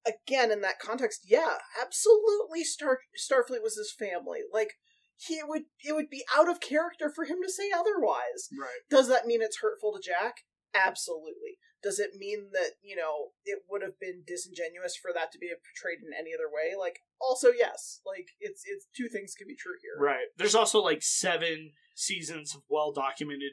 again, 0.07 0.51
in 0.51 0.61
that 0.63 0.79
context, 0.79 1.27
yeah, 1.29 1.59
absolutely, 1.81 2.65
Star 2.65 3.01
Starfleet 3.19 3.63
was 3.63 3.77
his 3.77 3.93
family. 3.97 4.41
Like 4.53 4.75
he 5.17 5.41
would, 5.43 5.65
it 5.85 5.95
would 5.95 6.11
be 6.11 6.25
out 6.37 6.49
of 6.49 6.61
character 6.61 7.11
for 7.15 7.25
him 7.25 7.39
to 7.43 7.53
say 7.53 7.71
otherwise. 7.75 8.49
Right. 8.59 8.81
Does 8.91 9.09
that 9.09 9.27
mean 9.27 9.43
it's 9.43 9.61
hurtful 9.61 9.93
to 9.93 10.01
Jack? 10.01 10.45
Absolutely. 10.75 11.59
Does 11.83 11.99
it 11.99 12.11
mean 12.19 12.51
that 12.53 12.73
you 12.83 12.95
know 12.97 13.33
it 13.45 13.61
would 13.69 13.83
have 13.83 13.99
been 13.99 14.23
disingenuous 14.27 14.97
for 14.97 15.13
that 15.15 15.33
to 15.33 15.39
be 15.39 15.49
portrayed 15.49 15.99
in 16.05 16.13
any 16.13 16.31
other 16.35 16.49
way? 16.53 16.77
Like, 16.79 17.01
also 17.21 17.49
yes. 17.57 18.01
Like, 18.05 18.29
it's 18.41 18.63
it's 18.67 18.87
two 18.97 19.09
things 19.09 19.35
can 19.37 19.47
be 19.49 19.57
true 19.57 19.77
here. 19.81 19.97
Right. 20.03 20.27
There's 20.37 20.55
also 20.55 20.81
like 20.81 21.03
seven 21.03 21.73
seasons 21.95 22.55
of 22.55 22.63
well 22.69 22.93
documented 22.93 23.53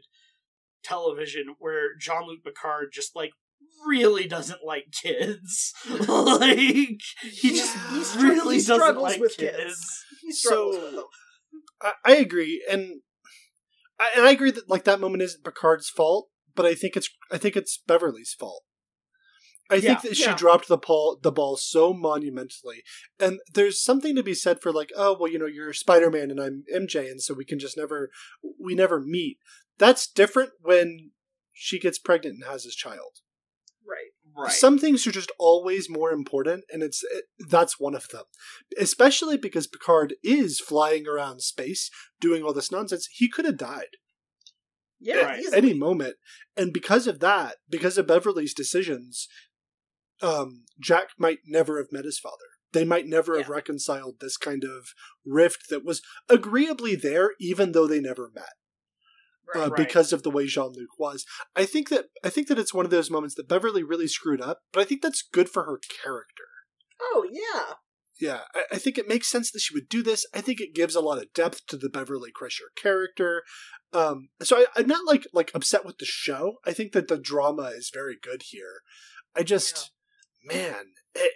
television 0.83 1.55
where 1.59 1.95
Jean 1.99 2.27
Luc 2.27 2.43
Picard 2.43 2.89
just 2.93 3.15
like 3.15 3.31
really 3.85 4.27
doesn't 4.27 4.63
like 4.65 4.91
kids. 4.91 5.73
like 5.89 6.57
he 6.57 6.99
just 7.55 7.75
Yeah. 7.75 7.97
He 7.97 8.03
str- 8.03 8.19
really 8.19 8.55
he 8.55 8.61
doesn't 8.61 8.75
struggles 8.75 9.03
like 9.03 9.19
with 9.21 9.37
kids. 9.37 9.57
kids. 9.57 10.03
He 10.21 10.31
struggles 10.33 10.75
So- 10.75 10.81
with 10.83 10.95
them. 10.95 11.05
I, 11.81 11.91
I 12.05 12.15
agree, 12.15 12.65
and 12.69 13.01
I, 13.99 14.09
and 14.15 14.25
I 14.25 14.31
agree 14.31 14.49
that 14.51 14.67
like 14.67 14.83
that 14.85 14.99
moment 14.99 15.21
isn't 15.23 15.43
Picard's 15.43 15.89
fault, 15.89 16.27
but 16.57 16.65
I 16.65 16.75
think 16.75 16.97
it's 16.97 17.09
I 17.31 17.37
think 17.37 17.55
it's 17.55 17.77
Beverly's 17.87 18.35
fault. 18.37 18.63
I 19.69 19.75
Yeah, 19.75 19.81
think 19.81 20.01
that 20.01 20.17
she 20.17 20.23
yeah. 20.23 20.35
dropped 20.35 20.67
the 20.67 20.77
ball 20.77 21.17
the 21.21 21.31
ball 21.31 21.55
so 21.55 21.93
monumentally, 21.93 22.83
and 23.19 23.39
there's 23.53 23.81
something 23.81 24.15
to 24.15 24.23
be 24.23 24.33
said 24.33 24.61
for 24.61 24.73
like, 24.73 24.91
oh 24.97 25.15
well, 25.17 25.31
you 25.31 25.39
know, 25.39 25.45
you're 25.45 25.71
Spider 25.71 26.09
Man 26.09 26.31
and 26.31 26.41
I'm 26.41 26.63
MJ, 26.73 27.09
and 27.09 27.21
so 27.21 27.33
we 27.33 27.45
can 27.45 27.59
just 27.59 27.77
never 27.77 28.09
we 28.59 28.75
never 28.75 28.99
meet. 28.99 29.37
That's 29.77 30.07
different 30.07 30.51
when 30.61 31.11
she 31.53 31.79
gets 31.79 31.99
pregnant 31.99 32.35
and 32.35 32.51
has 32.51 32.63
his 32.63 32.75
child. 32.75 33.21
Right. 33.87 34.11
Right. 34.35 34.51
Some 34.51 34.77
things 34.77 35.07
are 35.07 35.11
just 35.11 35.31
always 35.39 35.89
more 35.89 36.11
important, 36.11 36.65
and 36.71 36.83
it's 36.83 37.03
it, 37.03 37.25
that's 37.49 37.79
one 37.79 37.95
of 37.95 38.09
them. 38.09 38.23
Especially 38.79 39.37
because 39.37 39.67
Picard 39.67 40.15
is 40.23 40.59
flying 40.59 41.07
around 41.07 41.41
space 41.41 41.89
doing 42.19 42.43
all 42.43 42.53
this 42.53 42.71
nonsense. 42.71 43.07
He 43.11 43.29
could 43.29 43.45
have 43.45 43.57
died 43.57 43.97
Yeah, 44.99 45.17
Right. 45.21 45.39
easily. 45.39 45.57
any 45.57 45.73
moment, 45.73 46.15
and 46.55 46.73
because 46.73 47.05
of 47.07 47.19
that, 47.19 47.57
because 47.69 47.97
of 47.97 48.07
Beverly's 48.07 48.53
decisions, 48.53 49.27
um, 50.21 50.65
Jack 50.79 51.09
might 51.17 51.39
never 51.45 51.77
have 51.77 51.91
met 51.91 52.05
his 52.05 52.19
father. 52.19 52.45
They 52.73 52.83
might 52.83 53.05
never 53.07 53.37
have 53.37 53.47
reconciled 53.49 54.19
this 54.19 54.37
kind 54.37 54.63
of 54.63 54.87
rift 55.25 55.69
that 55.69 55.85
was 55.85 56.01
agreeably 56.29 56.95
there, 56.95 57.31
even 57.39 57.71
though 57.71 57.87
they 57.87 57.99
never 58.01 58.29
met 58.35 58.53
Right. 59.53 59.61
uh, 59.67 59.69
Right. 59.69 59.77
because 59.87 60.11
of 60.11 60.23
the 60.23 60.29
way 60.31 60.47
Jean 60.47 60.73
Luc 60.73 60.97
was. 60.99 61.25
I 61.55 61.65
think 61.65 61.89
that 61.89 62.07
I 62.23 62.29
think 62.29 62.47
that 62.47 62.59
it's 62.59 62.73
one 62.73 62.83
of 62.85 62.91
those 62.91 63.09
moments 63.11 63.35
that 63.35 63.47
Beverly 63.47 63.83
really 63.83 64.07
screwed 64.07 64.41
up, 64.41 64.61
but 64.73 64.81
I 64.81 64.83
think 64.83 65.01
that's 65.01 65.21
good 65.21 65.49
for 65.49 65.63
her 65.63 65.79
character. 66.03 66.43
oh 66.99 67.27
yeah. 67.31 67.75
Yeah, 68.19 68.41
I, 68.55 68.63
I 68.73 68.77
think 68.77 68.97
it 68.97 69.07
makes 69.07 69.29
sense 69.29 69.51
that 69.51 69.59
she 69.59 69.73
would 69.73 69.89
do 69.89 70.01
this. 70.01 70.25
I 70.33 70.41
think 70.41 70.59
it 70.59 70.73
gives 70.73 70.95
a 70.95 71.01
lot 71.01 71.19
of 71.19 71.33
depth 71.33 71.67
to 71.67 71.77
the 71.77 71.89
Beverly 71.89 72.31
Crusher 72.31 72.71
character. 72.75 73.43
Um, 73.93 74.29
so 74.41 74.57
I, 74.57 74.65
I'm 74.75 74.87
not 74.87 75.05
like 75.05 75.27
like 75.33 75.51
upset 75.53 75.85
with 75.85 75.97
the 75.99 76.05
show. 76.05 76.55
I 76.65 76.73
think 76.73 76.91
that 76.93 77.07
the 77.07 77.17
drama 77.17 77.71
is 77.75 77.91
very 77.93 78.17
good 78.21 78.43
here. 78.49 78.81
I 79.35 79.43
just, 79.43 79.91
man, 80.43 80.93
it, 81.13 81.33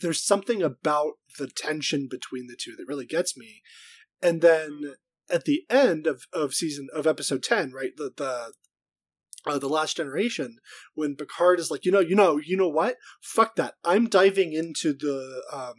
there's 0.00 0.24
something 0.24 0.62
about 0.62 1.14
the 1.38 1.48
tension 1.48 2.08
between 2.10 2.46
the 2.46 2.56
two 2.58 2.76
that 2.76 2.86
really 2.86 3.06
gets 3.06 3.36
me. 3.36 3.62
And 4.22 4.42
then 4.42 4.94
at 5.30 5.44
the 5.44 5.64
end 5.70 6.06
of, 6.06 6.24
of 6.32 6.54
season 6.54 6.88
of 6.94 7.06
episode 7.06 7.42
ten, 7.42 7.72
right, 7.72 7.96
the 7.96 8.12
the 8.14 8.52
uh, 9.46 9.58
the 9.58 9.68
last 9.68 9.96
generation, 9.96 10.58
when 10.94 11.16
Picard 11.16 11.60
is 11.60 11.70
like, 11.70 11.84
you 11.84 11.92
know, 11.92 12.00
you 12.00 12.14
know, 12.14 12.38
you 12.38 12.56
know 12.56 12.68
what? 12.68 12.96
Fuck 13.20 13.56
that. 13.56 13.74
I'm 13.84 14.08
diving 14.08 14.52
into 14.52 14.92
the 14.92 15.42
um, 15.52 15.74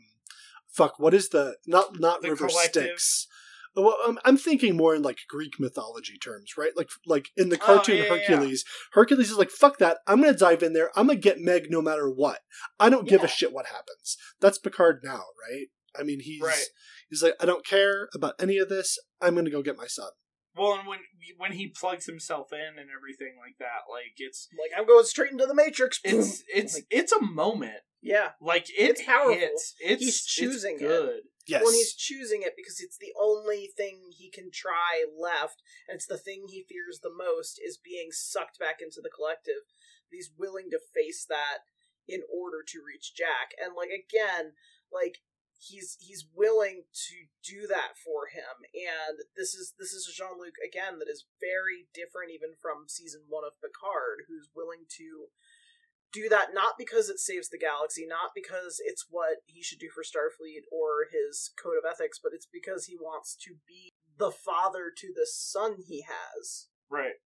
fuck. 0.68 0.99
What 0.99 1.14
is 1.14 1.30
the 1.30 1.55
not 1.66 1.99
not 1.99 2.22
The 2.22 2.30
River 2.30 2.47
collective. 2.47 2.84
Styx? 2.84 3.28
Well, 3.74 3.95
I'm, 4.05 4.20
I'm 4.26 4.36
thinking 4.36 4.76
more 4.76 4.93
in 4.95 5.01
like 5.01 5.20
Greek 5.30 5.53
mythology 5.57 6.18
terms, 6.18 6.55
right? 6.57 6.76
Like 6.76 6.89
like 7.05 7.30
in 7.38 7.47
the 7.49 7.55
Oh, 7.62 7.66
cartoon 7.66 7.97
yeah, 7.97 8.03
yeah, 8.03 8.14
yeah. 8.16 8.28
Hercules, 8.28 8.66
Hercules 8.91 9.32
is 9.32 9.38
like, 9.38 9.49
fuck 9.49 9.78
that. 9.78 9.99
I'm 10.07 10.22
gonna 10.22 10.34
dive 10.38 10.62
in 10.62 10.74
there. 10.74 10.91
I'm 10.97 11.07
gonna 11.07 11.20
get 11.20 11.39
Meg 11.39 11.68
no 11.70 11.82
matter 11.82 12.09
what. 12.09 12.39
I 12.80 12.89
don't 12.89 13.07
give 13.07 13.24
a 13.24 13.30
shit 13.30 13.53
what 13.53 13.68
happens. 13.68 14.18
That's 14.41 14.57
Picard 14.57 14.99
now, 15.05 15.24
right? 15.49 15.68
I 15.97 16.03
mean, 16.03 16.20
he's 16.20 16.41
Right. 16.41 16.66
he's 17.09 17.24
like, 17.24 17.36
I 17.39 17.45
don't 17.45 17.66
care 17.66 18.09
about 18.14 18.36
any 18.39 18.57
of 18.57 18.68
this. 18.68 18.97
I'm 19.22 19.36
gonna 19.36 19.49
go 19.49 19.62
get 19.62 19.78
my 19.78 19.88
son. 19.88 20.09
Well, 20.56 20.74
and 20.78 20.88
when 20.88 20.99
when 21.38 21.54
he 21.54 21.68
plugs 21.68 22.06
himself 22.06 22.52
in 22.52 22.80
and 22.80 22.89
everything 22.95 23.36
like 23.39 23.58
that, 23.60 23.88
like 23.89 24.16
it's 24.18 24.47
Like 24.60 24.72
I'm 24.78 24.86
going 24.88 25.06
straight 25.06 25.32
into 25.32 25.45
the 25.45 25.54
Matrix. 25.56 25.99
it's 26.04 26.43
it's 26.54 26.76
Like, 26.76 26.88
it's 26.89 27.12
a 27.12 27.22
moment. 27.22 27.82
yeah. 28.02 28.32
Like 28.41 28.70
it 28.70 28.91
It's 28.91 29.04
powerful. 29.06 29.34
hits. 29.34 29.76
It's 29.80 30.04
He's 30.04 30.26
choosing 30.26 30.76
it's 30.76 30.84
it. 30.84 30.88
good. 30.88 31.22
Yes. 31.47 31.64
When 31.66 31.74
he's 31.74 31.93
choosing 31.95 32.43
it 32.43 32.54
because 32.56 32.80
it's 32.80 32.97
the 32.97 33.14
only 33.20 33.68
thing 33.76 34.12
he 34.16 34.30
can 34.30 34.52
try 34.54 35.04
left, 35.20 35.64
and 35.89 35.95
it's 35.95 36.06
the 36.06 36.18
thing 36.18 36.45
he 36.47 36.64
fears 36.70 36.99
the 37.02 37.10
most 37.12 37.60
is 37.66 37.78
being 37.84 38.10
sucked 38.12 38.60
back 38.60 38.78
into 38.82 39.02
the 39.02 39.10
collective. 39.10 39.66
He's 40.12 40.30
willing 40.38 40.70
to 40.72 40.80
face 40.93 41.26
that 41.28 41.60
in 42.08 42.22
order 42.32 42.62
to 42.68 42.80
reach 42.86 43.16
Jack. 43.16 43.56
And 43.58 43.74
like 43.76 43.89
again, 43.89 44.54
like 44.93 45.20
he's 45.62 45.97
he's 46.01 46.26
willing 46.34 46.89
to 46.89 47.30
do 47.45 47.68
that 47.68 47.93
for 48.01 48.26
him. 48.34 48.66
And 48.74 49.22
this 49.38 49.53
is 49.53 49.74
this 49.78 49.93
is 49.93 50.09
a 50.09 50.16
Jean 50.16 50.41
Luc 50.41 50.57
again 50.57 50.97
that 50.97 51.12
is 51.12 51.30
very 51.38 51.86
different 51.93 52.34
even 52.34 52.57
from 52.57 52.89
season 52.89 53.30
one 53.30 53.45
of 53.45 53.62
Picard, 53.62 54.26
who's 54.28 54.49
willing 54.55 54.89
to 54.97 55.30
do 56.12 56.28
that 56.28 56.51
not 56.53 56.76
because 56.78 57.07
it 57.07 57.20
saves 57.20 57.47
the 57.47 57.62
galaxy, 57.62 58.05
not 58.09 58.36
because 58.36 58.82
it's 58.84 59.05
what 59.09 59.45
he 59.45 59.64
should 59.64 59.80
do 59.80 59.89
for 59.93 60.03
Starfleet 60.03 60.66
or 60.74 61.07
his 61.07 61.51
code 61.55 61.78
of 61.78 61.88
ethics, 61.88 62.20
but 62.22 62.34
it's 62.34 62.47
because 62.51 62.86
he 62.86 62.97
wants 62.97 63.38
to 63.45 63.55
be 63.68 63.93
the 64.18 64.32
father 64.32 64.91
to 64.91 65.14
the 65.16 65.28
son 65.30 65.78
he 65.88 66.03
has. 66.03 66.68
Right. 66.89 67.22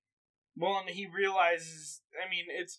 Well, 0.55 0.83
and 0.85 0.89
he 0.89 1.07
realizes. 1.07 2.01
I 2.13 2.29
mean, 2.29 2.45
it's 2.47 2.77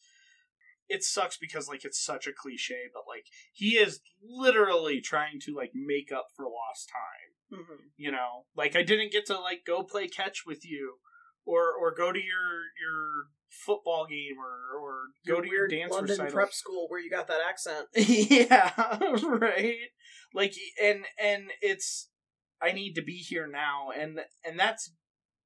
it 0.88 1.02
sucks 1.02 1.36
because 1.36 1.68
like 1.68 1.84
it's 1.84 2.04
such 2.04 2.26
a 2.26 2.32
cliche, 2.32 2.88
but 2.92 3.02
like 3.08 3.26
he 3.52 3.76
is 3.76 4.00
literally 4.22 5.00
trying 5.00 5.40
to 5.40 5.54
like 5.54 5.72
make 5.74 6.12
up 6.12 6.26
for 6.34 6.44
lost 6.44 6.90
time. 6.90 7.60
Mm-hmm. 7.60 7.82
You 7.96 8.12
know, 8.12 8.44
like 8.56 8.76
I 8.76 8.82
didn't 8.82 9.12
get 9.12 9.26
to 9.26 9.38
like 9.38 9.64
go 9.66 9.82
play 9.82 10.08
catch 10.08 10.44
with 10.46 10.64
you, 10.64 10.96
or 11.44 11.72
or 11.72 11.94
go 11.94 12.12
to 12.12 12.18
your 12.18 12.62
your 12.80 13.26
football 13.48 14.06
game, 14.06 14.36
or 14.38 14.78
or 14.80 15.02
go 15.26 15.40
to 15.40 15.48
your 15.48 15.68
dance 15.68 15.92
London 15.92 16.10
recital. 16.10 16.32
prep 16.32 16.52
school 16.52 16.86
where 16.88 17.00
you 17.00 17.10
got 17.10 17.28
that 17.28 17.40
accent. 17.48 17.86
yeah, 17.94 18.98
right. 19.24 19.76
Like 20.34 20.54
and 20.82 21.04
and 21.22 21.50
it's 21.60 22.10
I 22.60 22.72
need 22.72 22.94
to 22.94 23.02
be 23.02 23.16
here 23.16 23.46
now, 23.46 23.90
and 23.96 24.20
and 24.44 24.58
that's 24.58 24.92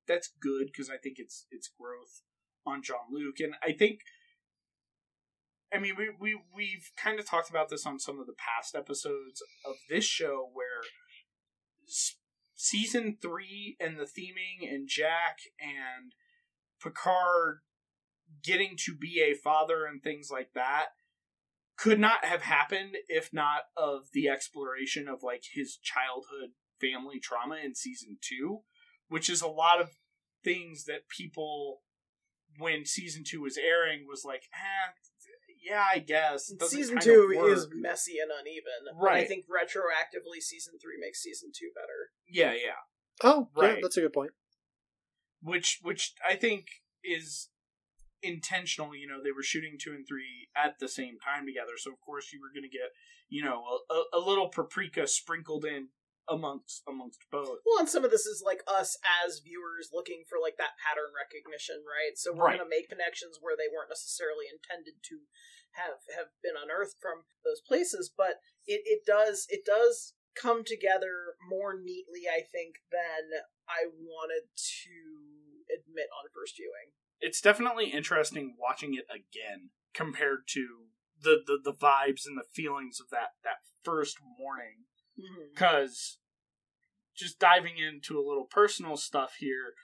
that's 0.06 0.32
good 0.40 0.66
because 0.66 0.90
I 0.90 0.96
think 0.96 1.16
it's 1.18 1.46
it's 1.50 1.70
growth 1.78 2.22
on 2.66 2.82
Jean 2.82 2.96
Luc, 3.12 3.40
and 3.40 3.54
I 3.62 3.72
think. 3.72 4.00
I 5.72 5.78
mean, 5.78 5.94
we, 5.96 6.10
we, 6.18 6.40
we've 6.54 6.90
kind 6.96 7.20
of 7.20 7.28
talked 7.28 7.50
about 7.50 7.68
this 7.68 7.86
on 7.86 7.98
some 7.98 8.18
of 8.18 8.26
the 8.26 8.34
past 8.34 8.74
episodes 8.74 9.42
of 9.64 9.76
this 9.88 10.04
show 10.04 10.48
where 10.52 10.82
s- 11.86 12.16
season 12.54 13.18
three 13.22 13.76
and 13.78 13.98
the 13.98 14.04
theming 14.04 14.68
and 14.68 14.88
Jack 14.88 15.38
and 15.60 16.12
Picard 16.82 17.60
getting 18.42 18.76
to 18.84 18.94
be 18.94 19.22
a 19.22 19.34
father 19.34 19.84
and 19.84 20.02
things 20.02 20.28
like 20.30 20.52
that 20.54 20.86
could 21.76 21.98
not 21.98 22.24
have 22.24 22.42
happened 22.42 22.96
if 23.08 23.32
not 23.32 23.62
of 23.76 24.08
the 24.12 24.28
exploration 24.28 25.08
of 25.08 25.22
like 25.22 25.42
his 25.54 25.76
childhood 25.76 26.50
family 26.80 27.18
trauma 27.18 27.56
in 27.64 27.74
season 27.74 28.18
two, 28.20 28.60
which 29.08 29.30
is 29.30 29.40
a 29.40 29.48
lot 29.48 29.80
of 29.80 29.90
things 30.42 30.84
that 30.84 31.08
people 31.08 31.82
when 32.58 32.84
season 32.84 33.22
two 33.24 33.40
was 33.40 33.56
airing 33.56 34.04
was 34.08 34.24
like, 34.24 34.42
eh, 34.52 34.90
yeah, 35.62 35.84
I 35.92 35.98
guess. 35.98 36.52
Season 36.68 36.98
two 37.00 37.34
work. 37.36 37.52
is 37.56 37.68
messy 37.72 38.18
and 38.18 38.30
uneven. 38.30 38.96
but 38.98 39.04
Right. 39.04 39.24
I 39.24 39.26
think 39.26 39.44
retroactively, 39.46 40.40
season 40.40 40.74
three 40.80 40.96
makes 41.00 41.20
season 41.22 41.50
two 41.54 41.70
better. 41.74 42.10
yeah, 42.28 42.52
yeah. 42.52 42.80
Oh, 43.22 43.48
yeah, 43.56 43.62
Right. 43.62 43.78
that's 43.82 43.96
a 43.96 44.00
good 44.02 44.12
point. 44.12 44.32
which 45.42 45.78
which 45.82 46.14
I 46.28 46.36
think 46.36 46.66
is 47.04 47.48
intentional. 48.22 48.94
You 48.94 49.06
know, 49.08 49.22
they 49.22 49.32
were 49.32 49.42
shooting 49.42 49.76
two 49.80 49.90
and 49.92 50.06
three 50.06 50.48
at 50.56 50.78
the 50.78 50.88
same 50.88 51.18
time 51.18 51.46
together, 51.46 51.72
so 51.78 51.90
of 51.92 52.00
course 52.00 52.32
you 52.32 52.40
were 52.40 52.52
going 52.54 52.68
to 52.70 52.76
get 52.76 52.90
you 53.28 53.42
know 53.44 53.62
a, 53.90 53.94
a, 53.94 54.04
a 54.18 54.20
little 54.20 54.48
paprika 54.48 55.06
sprinkled 55.06 55.64
in 55.64 55.88
amongst 56.30 56.82
amongst 56.86 57.26
both. 57.30 57.58
Well, 57.66 57.82
and 57.82 57.88
some 57.90 58.04
of 58.06 58.10
this 58.14 58.24
is 58.24 58.42
like 58.44 58.62
us 58.70 58.96
as 59.26 59.42
viewers 59.42 59.90
looking 59.92 60.22
for 60.30 60.38
like 60.40 60.56
that 60.62 60.78
pattern 60.78 61.10
recognition, 61.10 61.82
right? 61.82 62.14
So 62.14 62.30
we're 62.32 62.46
Right. 62.54 62.56
going 62.56 62.70
to 62.70 62.70
make 62.70 62.88
connections 62.88 63.38
where 63.42 63.58
they 63.58 63.66
weren't 63.66 63.90
necessarily 63.90 64.46
intended 64.46 65.02
to 65.10 65.26
have 65.74 66.06
have 66.16 66.30
been 66.42 66.54
unearthed 66.54 66.96
from 67.02 67.26
those 67.44 67.60
places, 67.60 68.08
but 68.14 68.38
it 68.64 68.82
it 68.86 69.02
does 69.04 69.46
it 69.50 69.66
does 69.66 70.14
come 70.38 70.62
together 70.64 71.34
more 71.50 71.74
neatly, 71.74 72.30
I 72.30 72.40
think, 72.46 72.78
than 72.94 73.42
I 73.66 73.90
wanted 73.90 74.46
to 74.54 74.96
admit 75.66 76.06
on 76.14 76.30
first 76.32 76.56
viewing. 76.56 76.94
It's 77.20 77.40
definitely 77.42 77.90
interesting 77.90 78.54
watching 78.58 78.94
it 78.94 79.06
again 79.10 79.70
compared 79.94 80.46
to 80.54 80.94
the 81.20 81.42
the, 81.44 81.58
the 81.62 81.74
vibes 81.76 82.24
and 82.26 82.38
the 82.38 82.46
feelings 82.54 82.98
of 83.00 83.10
that 83.10 83.34
that 83.42 83.66
first 83.82 84.18
morning. 84.38 84.86
Mm-hmm. 85.18 85.50
because 85.52 86.16
just 87.20 87.38
diving 87.38 87.74
into 87.78 88.18
a 88.18 88.26
little 88.26 88.46
personal 88.50 88.96
stuff 88.96 89.34
here, 89.38 89.74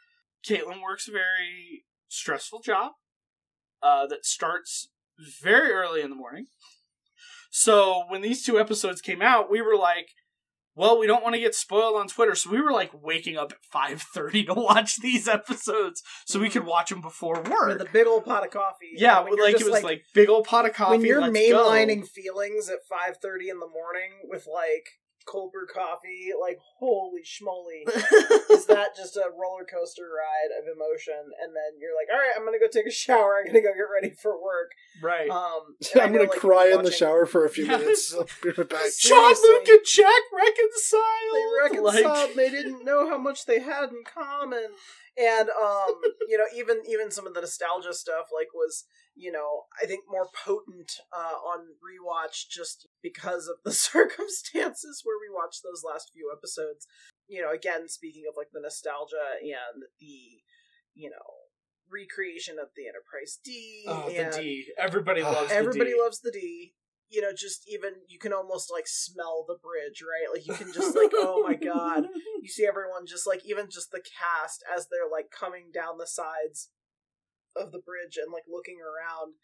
Caitlin 0.46 0.82
works 0.82 1.08
a 1.08 1.12
very 1.12 1.84
stressful 2.08 2.60
job 2.60 2.92
uh, 3.82 4.06
that 4.06 4.24
starts 4.24 4.88
very 5.42 5.72
early 5.72 6.02
in 6.02 6.10
the 6.10 6.16
morning. 6.16 6.46
So 7.50 8.04
when 8.08 8.22
these 8.22 8.44
two 8.44 8.58
episodes 8.58 9.00
came 9.00 9.22
out, 9.22 9.50
we 9.50 9.62
were 9.62 9.76
like, 9.76 10.08
well, 10.74 10.98
we 10.98 11.06
don't 11.06 11.22
want 11.22 11.34
to 11.34 11.40
get 11.40 11.54
spoiled 11.54 11.96
on 11.96 12.06
Twitter, 12.06 12.34
so 12.34 12.50
we 12.50 12.60
were 12.60 12.70
like 12.70 12.90
waking 12.92 13.38
up 13.38 13.50
at 13.52 13.64
five 13.64 14.02
thirty 14.02 14.44
to 14.44 14.52
watch 14.52 14.96
these 15.00 15.26
episodes 15.26 16.02
so 16.26 16.38
we 16.38 16.50
could 16.50 16.66
watch 16.66 16.90
them 16.90 17.00
before 17.00 17.42
work. 17.42 17.78
With 17.78 17.80
a 17.80 17.90
big 17.90 18.06
old 18.06 18.26
pot 18.26 18.44
of 18.44 18.50
coffee. 18.50 18.92
yeah, 18.94 19.20
when 19.20 19.38
like 19.40 19.58
it 19.58 19.64
was 19.64 19.82
like, 19.82 20.02
big 20.12 20.28
old 20.28 20.44
pot 20.44 20.66
of 20.66 20.74
coffee. 20.74 20.98
when 20.98 21.06
you're 21.06 21.22
mainlining 21.22 22.02
go. 22.02 22.06
feelings 22.06 22.68
at 22.68 22.80
5.30 22.92 23.50
in 23.50 23.58
the 23.58 23.66
morning 23.66 24.10
with 24.24 24.46
like 24.46 24.90
cold 25.26 25.52
coffee 25.72 26.30
like 26.40 26.58
holy 26.78 27.20
schmoly 27.22 27.82
is 28.50 28.66
that 28.66 28.94
just 28.96 29.16
a 29.16 29.28
roller 29.38 29.64
coaster 29.64 30.04
ride 30.04 30.52
of 30.58 30.64
emotion 30.66 31.14
and 31.42 31.50
then 31.54 31.78
you're 31.80 31.94
like 31.96 32.06
all 32.12 32.18
right 32.18 32.32
i'm 32.36 32.44
gonna 32.44 32.58
go 32.58 32.68
take 32.70 32.86
a 32.86 32.90
shower 32.90 33.38
i'm 33.38 33.46
gonna 33.46 33.60
go 33.60 33.74
get 33.74 33.90
ready 33.92 34.14
for 34.14 34.40
work 34.40 34.70
right? 35.02 35.28
um 35.28 35.74
I 35.96 36.00
I'm 36.00 36.12
know, 36.12 36.18
gonna 36.18 36.30
like, 36.30 36.38
cry 36.40 36.70
in 36.72 36.82
the 36.84 36.92
shower 36.92 37.26
for 37.26 37.44
a 37.44 37.50
few 37.50 37.66
minutes. 37.66 38.14
I'll 38.16 38.24
be 38.42 38.50
right 38.50 38.68
back. 38.68 38.88
John 39.00 39.34
seriously. 39.34 39.48
Luke 39.50 39.68
and 39.68 39.80
Jack 39.84 40.22
reconciled. 40.32 41.34
they 41.34 41.46
reconciled 41.62 42.28
Like- 42.28 42.34
they 42.36 42.50
didn't 42.50 42.84
know 42.84 43.08
how 43.08 43.18
much 43.18 43.46
they 43.46 43.60
had 43.60 43.90
in 43.90 44.02
common 44.04 44.68
and 45.18 45.48
um 45.50 45.94
you 46.28 46.38
know 46.38 46.44
even 46.54 46.82
even 46.88 47.10
some 47.10 47.26
of 47.26 47.34
the 47.34 47.40
nostalgia 47.40 47.92
stuff 47.94 48.26
like 48.34 48.48
was 48.54 48.84
you 49.16 49.32
know 49.32 49.64
i 49.82 49.86
think 49.86 50.04
more 50.08 50.28
potent 50.44 50.92
uh 51.12 51.36
on 51.40 51.60
rewatch 51.80 52.48
just 52.50 52.86
because 53.02 53.48
of 53.48 53.56
the 53.64 53.72
circumstances 53.90 55.00
where 55.04 55.16
we 55.18 55.34
watched 55.34 55.62
those 55.62 55.82
last 55.82 56.10
few 56.12 56.30
episodes. 56.36 56.86
You 57.28 57.42
know 57.42 57.50
again 57.52 57.88
speaking 57.88 58.24
of 58.28 58.34
like 58.36 58.48
the 58.52 58.60
nostalgia 58.60 59.40
and 59.40 59.82
the 59.98 60.42
you 60.94 61.10
know 61.10 61.28
recreation 61.90 62.56
of 62.60 62.68
the 62.76 62.86
enterprise 62.86 63.38
d 63.44 63.84
Oh, 63.88 64.08
and 64.14 64.32
the 64.32 64.38
D. 64.38 64.66
Everybody 64.78 65.22
loves 65.22 65.50
everybody 65.50 65.90
the 65.90 65.96
D. 65.96 66.02
loves 66.02 66.20
the 66.20 66.30
d. 66.32 66.74
You 67.08 67.22
know 67.22 67.32
just 67.36 67.62
even 67.68 67.92
you 68.08 68.18
can 68.18 68.32
almost 68.32 68.70
like 68.70 68.86
smell 68.86 69.44
the 69.46 69.56
bridge 69.62 70.02
right? 70.02 70.28
Like 70.32 70.46
you 70.46 70.54
can 70.54 70.72
just 70.72 70.94
like 70.96 71.12
oh 71.14 71.42
my 71.46 71.54
god. 71.54 72.06
You 72.42 72.48
see 72.48 72.66
everyone 72.66 73.06
just 73.06 73.26
like 73.26 73.42
even 73.44 73.66
just 73.70 73.90
the 73.90 73.98
cast 74.00 74.62
as 74.76 74.86
they're 74.86 75.10
like 75.10 75.30
coming 75.36 75.70
down 75.74 75.98
the 75.98 76.06
sides 76.06 76.68
of 77.58 77.72
the 77.72 77.80
bridge 77.80 78.16
and 78.16 78.32
like 78.32 78.44
looking 78.48 78.78
around 78.80 79.34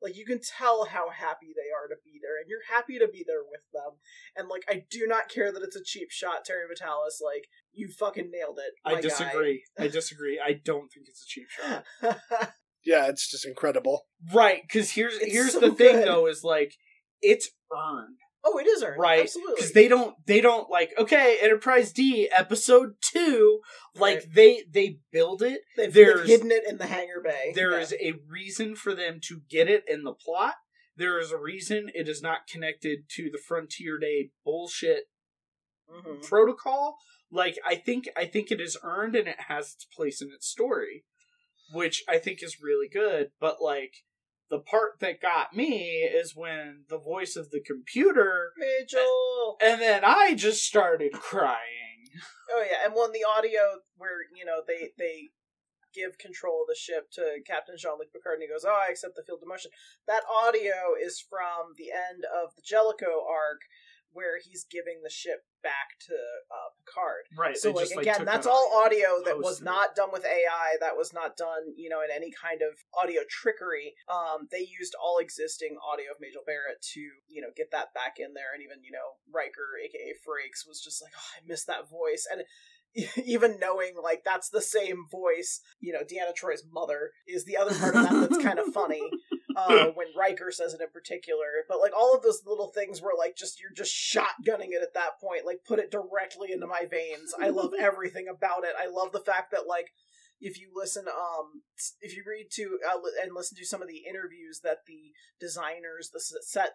like 0.00 0.16
you 0.16 0.26
can 0.26 0.40
tell 0.40 0.84
how 0.84 1.10
happy 1.10 1.54
they 1.54 1.70
are 1.70 1.86
to 1.86 1.94
be 2.04 2.18
there 2.20 2.40
and 2.40 2.50
you're 2.50 2.66
happy 2.68 2.98
to 2.98 3.06
be 3.06 3.24
there 3.26 3.42
with 3.48 3.62
them 3.72 3.98
and 4.36 4.48
like 4.48 4.64
i 4.68 4.84
do 4.90 5.06
not 5.06 5.28
care 5.28 5.52
that 5.52 5.62
it's 5.62 5.76
a 5.76 5.84
cheap 5.84 6.10
shot 6.10 6.44
terry 6.44 6.64
matalas 6.66 7.22
like 7.24 7.46
you 7.72 7.88
fucking 7.88 8.30
nailed 8.30 8.58
it 8.58 8.74
I 8.84 8.94
my 8.94 9.00
disagree. 9.00 9.64
I 9.78 9.88
disagree. 9.88 10.40
I 10.44 10.52
don't 10.52 10.92
think 10.92 11.06
it's 11.08 11.22
a 11.22 11.26
cheap 11.26 11.46
shot. 11.48 12.52
Yeah, 12.84 13.06
it's 13.08 13.30
just 13.30 13.46
incredible. 13.46 14.06
Right, 14.32 14.62
because 14.62 14.90
here's 14.90 15.14
It's 15.14 15.32
here's 15.32 15.52
so 15.52 15.60
the 15.60 15.70
thing 15.72 16.00
though 16.00 16.26
is 16.26 16.42
like 16.42 16.74
it's 17.20 17.50
earned 17.72 18.18
oh 18.44 18.58
it 18.58 18.66
is 18.66 18.82
earned 18.82 18.98
right 19.00 19.22
absolutely 19.22 19.54
because 19.56 19.72
they 19.72 19.88
don't 19.88 20.14
they 20.26 20.40
don't 20.40 20.68
like 20.70 20.92
okay 20.98 21.38
Enterprise 21.40 21.92
D 21.92 22.28
episode 22.30 22.94
two 23.00 23.60
like 23.96 24.16
Right. 24.18 24.34
they 24.34 24.62
they 24.70 24.98
build 25.12 25.42
it 25.42 25.60
they've, 25.76 25.92
they've 25.92 26.24
hidden 26.24 26.50
it 26.50 26.64
in 26.68 26.78
the 26.78 26.86
hangar 26.86 27.20
bay 27.22 27.52
There 27.54 27.72
Yeah. 27.72 27.78
is 27.80 27.92
a 28.00 28.14
reason 28.28 28.74
for 28.76 28.94
them 28.94 29.20
to 29.28 29.40
get 29.48 29.68
it 29.68 29.84
in 29.86 30.02
the 30.04 30.12
plot. 30.14 30.54
There 30.96 31.18
is 31.18 31.30
a 31.30 31.38
reason 31.38 31.90
it 31.94 32.08
is 32.08 32.20
not 32.22 32.46
connected 32.46 33.08
to 33.16 33.30
the 33.30 33.38
Frontier 33.38 33.98
Day 33.98 34.30
bullshit 34.44 35.04
Mhm. 35.90 36.22
protocol. 36.26 36.96
Like 37.30 37.58
I 37.64 37.76
think 37.76 38.08
I 38.16 38.26
think 38.26 38.50
it 38.50 38.60
is 38.60 38.76
earned 38.82 39.14
and 39.16 39.28
it 39.28 39.40
has 39.48 39.72
its 39.74 39.84
place 39.84 40.20
in 40.22 40.30
its 40.32 40.46
story, 40.48 41.04
which 41.72 42.02
I 42.08 42.18
think 42.18 42.42
is 42.42 42.60
really 42.60 42.88
good. 42.88 43.32
But 43.40 43.60
like 43.62 43.94
the 44.52 44.60
part 44.60 45.00
that 45.00 45.22
got 45.22 45.56
me 45.56 46.04
is 46.04 46.36
when 46.36 46.84
the 46.90 46.98
voice 46.98 47.36
of 47.36 47.50
the 47.50 47.60
computer, 47.64 48.52
Majel. 48.58 49.56
and 49.64 49.80
then 49.80 50.02
I 50.04 50.34
just 50.34 50.62
started 50.62 51.12
crying. 51.14 52.12
Oh 52.52 52.62
yeah, 52.62 52.84
and 52.84 52.94
when 52.94 53.12
the 53.12 53.24
audio 53.24 53.80
where 53.96 54.28
you 54.36 54.44
know 54.44 54.60
they 54.68 54.90
they 54.98 55.30
give 55.94 56.18
control 56.18 56.62
of 56.62 56.68
the 56.68 56.76
ship 56.76 57.10
to 57.12 57.40
Captain 57.46 57.76
Jean 57.78 57.96
Luc 57.98 58.12
Picard, 58.12 58.34
and 58.34 58.42
he 58.42 58.48
goes, 58.48 58.62
"Oh, 58.62 58.76
I 58.76 58.90
accept 58.90 59.16
the 59.16 59.24
field 59.24 59.40
of 59.40 59.48
motion." 59.48 59.70
That 60.06 60.28
audio 60.28 60.92
is 61.00 61.16
from 61.18 61.72
the 61.78 61.88
end 61.88 62.28
of 62.28 62.54
the 62.54 62.62
Jellicoe 62.62 63.24
arc, 63.24 63.64
where 64.12 64.38
he's 64.38 64.64
giving 64.64 65.00
the 65.02 65.10
ship 65.10 65.44
back 65.62 65.98
to 66.06 66.14
uh, 66.14 66.70
Picard. 66.78 67.24
Right. 67.36 67.56
So 67.56 67.70
like 67.70 67.88
just, 67.88 67.98
again, 67.98 68.22
took 68.22 68.26
that's 68.26 68.46
that 68.46 68.52
all 68.52 68.82
audio 68.84 69.22
that 69.24 69.38
was 69.38 69.62
not 69.62 69.94
done 69.94 70.10
with 70.12 70.24
AI. 70.24 70.76
That 70.80 70.96
was 70.96 71.12
not 71.12 71.36
done, 71.36 71.74
you 71.76 71.88
know, 71.88 72.02
in 72.02 72.10
any 72.14 72.30
kind 72.30 72.60
of 72.62 72.78
audio 72.92 73.22
trickery. 73.28 73.94
Um, 74.10 74.48
they 74.50 74.66
used 74.66 74.94
all 74.98 75.18
existing 75.18 75.76
audio 75.80 76.12
of 76.12 76.20
Majel 76.20 76.42
Barrett 76.46 76.82
to, 76.94 77.00
you 77.28 77.40
know, 77.40 77.54
get 77.56 77.70
that 77.72 77.94
back 77.94 78.18
in 78.18 78.34
there. 78.34 78.52
And 78.52 78.62
even, 78.62 78.84
you 78.84 78.92
know, 78.92 79.20
Riker, 79.32 79.78
aka 79.78 80.12
Frakes, 80.20 80.66
was 80.66 80.82
just 80.82 81.02
like, 81.02 81.12
oh, 81.16 81.30
I 81.38 81.46
miss 81.46 81.64
that 81.64 81.88
voice. 81.88 82.26
And 82.30 82.42
even 83.24 83.58
knowing 83.58 83.94
like 84.02 84.22
that's 84.24 84.50
the 84.50 84.60
same 84.60 85.06
voice, 85.10 85.60
you 85.80 85.92
know, 85.92 86.00
Deanna 86.00 86.34
Troi's 86.34 86.64
mother 86.70 87.10
is 87.26 87.44
the 87.44 87.56
other 87.56 87.74
part 87.74 87.94
of 87.94 88.02
that 88.02 88.30
that's 88.30 88.42
kind 88.42 88.58
of 88.58 88.66
funny. 88.66 89.00
uh, 89.56 89.86
when 89.94 90.08
Riker 90.16 90.50
says 90.50 90.74
it 90.74 90.80
in 90.80 90.88
particular. 90.92 91.64
But 91.68 91.80
like 91.80 91.92
all 91.96 92.14
of 92.14 92.22
those 92.22 92.42
little 92.46 92.68
things 92.68 93.00
where 93.00 93.16
like 93.16 93.36
just 93.36 93.60
you're 93.60 93.72
just 93.74 93.94
shotgunning 93.94 94.72
it 94.72 94.82
at 94.82 94.94
that 94.94 95.20
point, 95.20 95.46
like 95.46 95.60
put 95.66 95.78
it 95.78 95.90
directly 95.90 96.52
into 96.52 96.66
my 96.66 96.86
veins. 96.90 97.34
I 97.40 97.48
love 97.50 97.72
everything 97.78 98.26
about 98.28 98.64
it. 98.64 98.74
I 98.78 98.88
love 98.88 99.12
the 99.12 99.20
fact 99.20 99.50
that 99.52 99.66
like 99.66 99.92
if 100.42 100.58
you 100.58 100.68
listen 100.74 101.06
um 101.06 101.62
if 102.00 102.16
you 102.16 102.24
read 102.26 102.48
to 102.50 102.78
uh, 102.82 102.98
and 103.22 103.30
listen 103.34 103.56
to 103.56 103.64
some 103.64 103.80
of 103.80 103.86
the 103.86 104.02
interviews 104.08 104.60
that 104.64 104.78
the 104.86 105.14
designers 105.38 106.10
the 106.12 106.20
set 106.20 106.72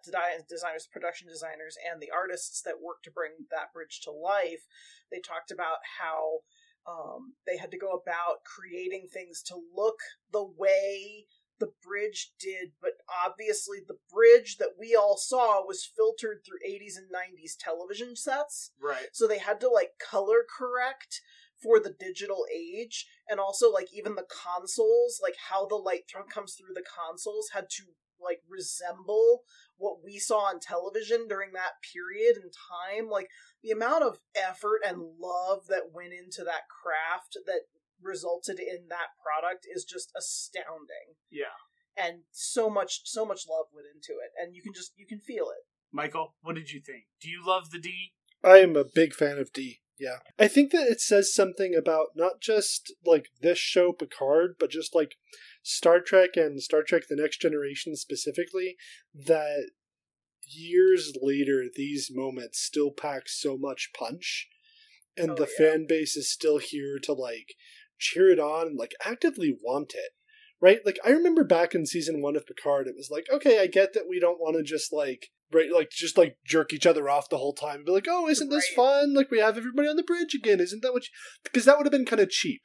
designers 0.47 0.87
production 0.87 1.27
designers 1.27 1.75
and 1.83 2.01
the 2.01 2.09
artists 2.09 2.61
that 2.61 2.81
worked 2.81 3.03
to 3.03 3.11
bring 3.11 3.31
that 3.51 3.73
bridge 3.73 3.99
to 4.01 4.09
life 4.09 4.63
they 5.11 5.19
talked 5.19 5.51
about 5.51 5.83
how 5.99 6.39
um, 6.87 7.33
they 7.45 7.57
had 7.57 7.71
to 7.71 7.77
go 7.77 7.91
about 7.91 8.47
creating 8.47 9.07
things 9.11 9.43
to 9.43 9.59
look 9.75 9.99
the 10.31 10.45
way 10.57 11.25
the 11.59 11.71
bridge 11.83 12.31
did, 12.39 12.71
but 12.81 12.93
obviously 13.25 13.79
the 13.85 13.97
bridge 14.11 14.57
that 14.57 14.75
we 14.79 14.95
all 14.95 15.17
saw 15.17 15.65
was 15.65 15.85
filtered 15.85 16.41
through 16.45 16.59
80s 16.67 16.97
and 16.97 17.07
90s 17.07 17.55
television 17.59 18.15
sets. 18.15 18.71
Right. 18.81 19.07
So 19.13 19.27
they 19.27 19.39
had 19.39 19.59
to 19.61 19.69
like 19.69 19.93
color 19.99 20.45
correct 20.47 21.21
for 21.61 21.79
the 21.79 21.95
digital 21.99 22.45
age 22.53 23.07
and 23.27 23.39
also 23.39 23.71
like 23.71 23.87
even 23.91 24.15
the 24.15 24.27
consoles 24.29 25.19
like 25.21 25.35
how 25.49 25.65
the 25.65 25.75
light 25.75 26.07
th- 26.07 26.25
comes 26.31 26.53
through 26.53 26.73
the 26.75 26.83
consoles 26.85 27.49
had 27.53 27.67
to 27.69 27.83
like 28.21 28.41
resemble 28.49 29.41
what 29.77 29.97
we 30.03 30.17
saw 30.17 30.39
on 30.39 30.59
television 30.59 31.27
during 31.27 31.53
that 31.53 31.81
period 31.93 32.35
and 32.35 32.51
time 32.53 33.09
like 33.09 33.29
the 33.63 33.71
amount 33.71 34.03
of 34.03 34.19
effort 34.35 34.81
and 34.87 35.01
love 35.19 35.65
that 35.67 35.91
went 35.93 36.13
into 36.13 36.43
that 36.43 36.69
craft 36.69 37.37
that 37.45 37.61
resulted 38.01 38.59
in 38.59 38.87
that 38.89 39.17
product 39.21 39.65
is 39.73 39.83
just 39.83 40.11
astounding. 40.17 41.17
Yeah. 41.29 41.55
And 41.97 42.21
so 42.31 42.69
much 42.69 43.01
so 43.05 43.25
much 43.25 43.41
love 43.49 43.67
went 43.73 43.87
into 43.93 44.19
it 44.21 44.31
and 44.39 44.55
you 44.55 44.61
can 44.61 44.73
just 44.73 44.93
you 44.97 45.07
can 45.07 45.19
feel 45.19 45.45
it. 45.49 45.65
Michael 45.91 46.35
what 46.41 46.55
did 46.55 46.71
you 46.71 46.81
think? 46.81 47.05
Do 47.21 47.29
you 47.29 47.45
love 47.45 47.71
the 47.71 47.79
d? 47.79 48.13
I 48.43 48.57
am 48.57 48.75
a 48.75 48.83
big 48.83 49.13
fan 49.13 49.37
of 49.39 49.51
d 49.51 49.81
yeah. 49.99 50.17
I 50.37 50.47
think 50.47 50.71
that 50.71 50.87
it 50.87 51.01
says 51.01 51.33
something 51.33 51.73
about 51.75 52.09
not 52.15 52.39
just 52.39 52.93
like 53.05 53.29
this 53.41 53.57
show 53.57 53.91
Picard, 53.91 54.55
but 54.59 54.69
just 54.69 54.93
like 54.93 55.15
Star 55.63 55.99
Trek 55.99 56.31
and 56.35 56.61
Star 56.61 56.83
Trek 56.83 57.03
The 57.09 57.15
Next 57.15 57.41
Generation 57.41 57.95
specifically 57.95 58.75
that 59.13 59.71
years 60.43 61.13
later 61.21 61.65
these 61.75 62.09
moments 62.13 62.59
still 62.59 62.91
pack 62.91 63.23
so 63.25 63.57
much 63.57 63.89
punch 63.97 64.47
and 65.17 65.31
oh, 65.31 65.35
the 65.35 65.49
yeah. 65.59 65.71
fan 65.71 65.85
base 65.89 66.15
is 66.15 66.31
still 66.31 66.59
here 66.59 66.99
to 67.03 67.11
like 67.11 67.55
cheer 67.97 68.29
it 68.29 68.39
on 68.39 68.67
and 68.67 68.77
like 68.77 68.93
actively 69.03 69.57
want 69.63 69.93
it. 69.95 70.11
Right? 70.59 70.79
Like 70.85 70.97
I 71.05 71.09
remember 71.09 71.43
back 71.43 71.75
in 71.75 71.85
season 71.85 72.21
1 72.21 72.35
of 72.35 72.47
Picard 72.47 72.87
it 72.87 72.95
was 72.97 73.09
like, 73.11 73.27
okay, 73.31 73.59
I 73.59 73.67
get 73.67 73.93
that 73.93 74.09
we 74.09 74.19
don't 74.19 74.39
want 74.39 74.57
to 74.57 74.63
just 74.63 74.91
like 74.91 75.29
right 75.53 75.71
like 75.73 75.89
just 75.89 76.17
like 76.17 76.37
jerk 76.45 76.73
each 76.73 76.85
other 76.85 77.09
off 77.09 77.29
the 77.29 77.37
whole 77.37 77.53
time 77.53 77.77
and 77.77 77.85
be 77.85 77.91
like 77.91 78.07
oh 78.09 78.27
isn't 78.27 78.49
this 78.49 78.69
right. 78.77 78.85
fun 78.85 79.13
like 79.13 79.31
we 79.31 79.39
have 79.39 79.57
everybody 79.57 79.87
on 79.87 79.95
the 79.95 80.03
bridge 80.03 80.33
again 80.35 80.59
isn't 80.59 80.81
that 80.81 80.93
what 80.93 81.03
you... 81.03 81.09
because 81.43 81.65
that 81.65 81.77
would 81.77 81.85
have 81.85 81.91
been 81.91 82.05
kind 82.05 82.21
of 82.21 82.29
cheap 82.29 82.63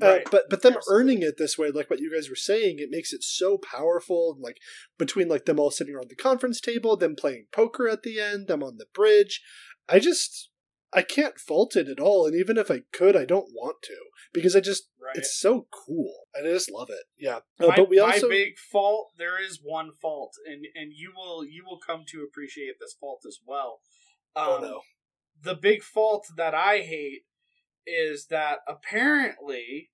uh, 0.00 0.06
right. 0.06 0.26
uh, 0.26 0.30
but 0.30 0.44
but 0.50 0.62
them 0.62 0.74
Absolutely. 0.76 1.00
earning 1.00 1.22
it 1.22 1.34
this 1.38 1.56
way 1.56 1.70
like 1.70 1.90
what 1.90 2.00
you 2.00 2.12
guys 2.12 2.28
were 2.28 2.36
saying 2.36 2.76
it 2.78 2.88
makes 2.90 3.12
it 3.12 3.22
so 3.22 3.58
powerful 3.58 4.36
like 4.40 4.56
between 4.98 5.28
like 5.28 5.44
them 5.44 5.60
all 5.60 5.70
sitting 5.70 5.94
around 5.94 6.10
the 6.10 6.16
conference 6.16 6.60
table 6.60 6.96
them 6.96 7.14
playing 7.14 7.46
poker 7.52 7.88
at 7.88 8.02
the 8.02 8.18
end 8.18 8.48
them 8.48 8.62
on 8.62 8.78
the 8.78 8.86
bridge 8.92 9.42
i 9.88 9.98
just 9.98 10.50
i 10.94 11.02
can't 11.02 11.38
fault 11.38 11.76
it 11.76 11.88
at 11.88 12.00
all 12.00 12.26
and 12.26 12.34
even 12.34 12.56
if 12.56 12.70
i 12.70 12.80
could 12.92 13.16
i 13.16 13.24
don't 13.24 13.50
want 13.52 13.76
to 13.82 13.96
because 14.32 14.54
i 14.56 14.60
just 14.60 14.88
right. 15.00 15.16
it's 15.16 15.38
so 15.38 15.66
cool 15.70 16.22
I 16.34 16.42
just 16.42 16.70
love 16.70 16.88
it. 16.90 17.04
Yeah, 17.18 17.40
uh, 17.60 17.68
my, 17.68 17.76
but 17.76 17.90
we 17.90 17.98
also 17.98 18.28
my 18.28 18.34
big 18.34 18.58
fault. 18.58 19.12
There 19.18 19.42
is 19.42 19.60
one 19.62 19.90
fault, 20.00 20.32
and 20.46 20.64
and 20.74 20.92
you 20.94 21.12
will 21.14 21.44
you 21.44 21.64
will 21.66 21.78
come 21.78 22.04
to 22.08 22.22
appreciate 22.22 22.76
this 22.80 22.94
fault 22.98 23.22
as 23.26 23.38
well. 23.46 23.80
Oh, 24.34 24.56
um, 24.56 24.64
oh 24.64 24.66
no! 24.66 24.80
The 25.42 25.54
big 25.54 25.82
fault 25.82 26.26
that 26.36 26.54
I 26.54 26.78
hate 26.78 27.22
is 27.86 28.26
that 28.26 28.58
apparently 28.66 29.90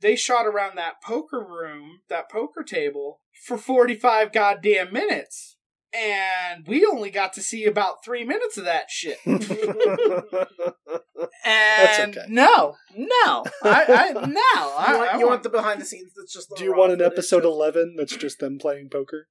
they 0.00 0.16
shot 0.16 0.46
around 0.46 0.76
that 0.76 1.02
poker 1.02 1.44
room, 1.44 2.00
that 2.08 2.30
poker 2.30 2.64
table, 2.64 3.20
for 3.46 3.56
forty 3.56 3.94
five 3.94 4.32
goddamn 4.32 4.92
minutes 4.92 5.56
and 5.94 6.66
we 6.66 6.84
only 6.84 7.10
got 7.10 7.32
to 7.34 7.42
see 7.42 7.64
about 7.66 8.04
three 8.04 8.24
minutes 8.24 8.58
of 8.58 8.64
that 8.64 8.90
shit. 8.90 9.18
and 9.26 9.36
okay. 12.16 12.26
no, 12.28 12.74
no, 12.96 13.44
I, 13.62 13.84
I 13.88 14.10
no, 14.12 14.20
you, 14.24 14.40
I, 14.76 14.96
want, 14.96 15.14
I 15.14 15.18
you 15.18 15.26
want, 15.26 15.42
the 15.42 15.50
behind 15.50 15.80
the 15.80 15.84
scenes 15.84 16.12
that's 16.16 16.32
just. 16.32 16.50
Do 16.56 16.64
you 16.64 16.74
want 16.74 16.92
an 16.92 17.02
episode 17.02 17.44
eleven 17.44 17.94
that's 17.96 18.16
just 18.16 18.40
them 18.40 18.58
playing 18.58 18.88
poker? 18.90 19.28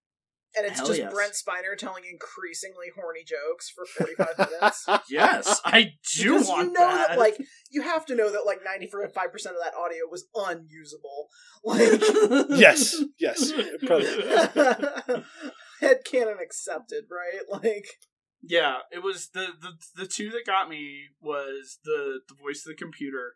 And 0.56 0.68
it's 0.68 0.78
Hell 0.78 0.88
just 0.88 1.00
yes. 1.00 1.12
Brent 1.12 1.34
Spiner 1.34 1.76
telling 1.76 2.04
increasingly 2.10 2.86
horny 2.96 3.24
jokes 3.26 3.72
for 3.72 3.86
forty 3.86 4.14
five 4.14 4.38
minutes. 4.38 4.86
yes, 5.10 5.60
I 5.66 5.94
do 6.16 6.34
because 6.34 6.48
want 6.48 6.68
you 6.68 6.74
know 6.74 6.88
that. 6.88 7.10
that. 7.10 7.20
Like 7.20 7.42
you 7.72 7.82
have 7.82 8.06
to 8.06 8.16
know 8.16 8.32
that 8.32 8.46
like 8.46 8.60
ninety 8.64 8.88
five 8.88 9.32
percent 9.32 9.56
of 9.56 9.64
that 9.64 9.74
audio 9.76 10.02
was 10.10 10.26
unusable. 10.36 11.30
Like 11.66 12.00
yes, 12.60 13.02
yes, 13.18 13.52
probably 13.86 15.24
head 15.84 15.98
canon 16.06 16.38
accepted, 16.42 17.06
right? 17.12 17.42
Like 17.64 17.86
yeah, 18.46 18.80
it 18.92 19.02
was 19.02 19.30
the, 19.30 19.48
the 19.62 19.72
the 19.96 20.08
two 20.08 20.30
that 20.32 20.46
got 20.46 20.70
me 20.70 21.04
was 21.22 21.80
the 21.86 22.20
the 22.28 22.36
voice 22.36 22.66
of 22.66 22.72
the 22.72 22.76
computer, 22.76 23.34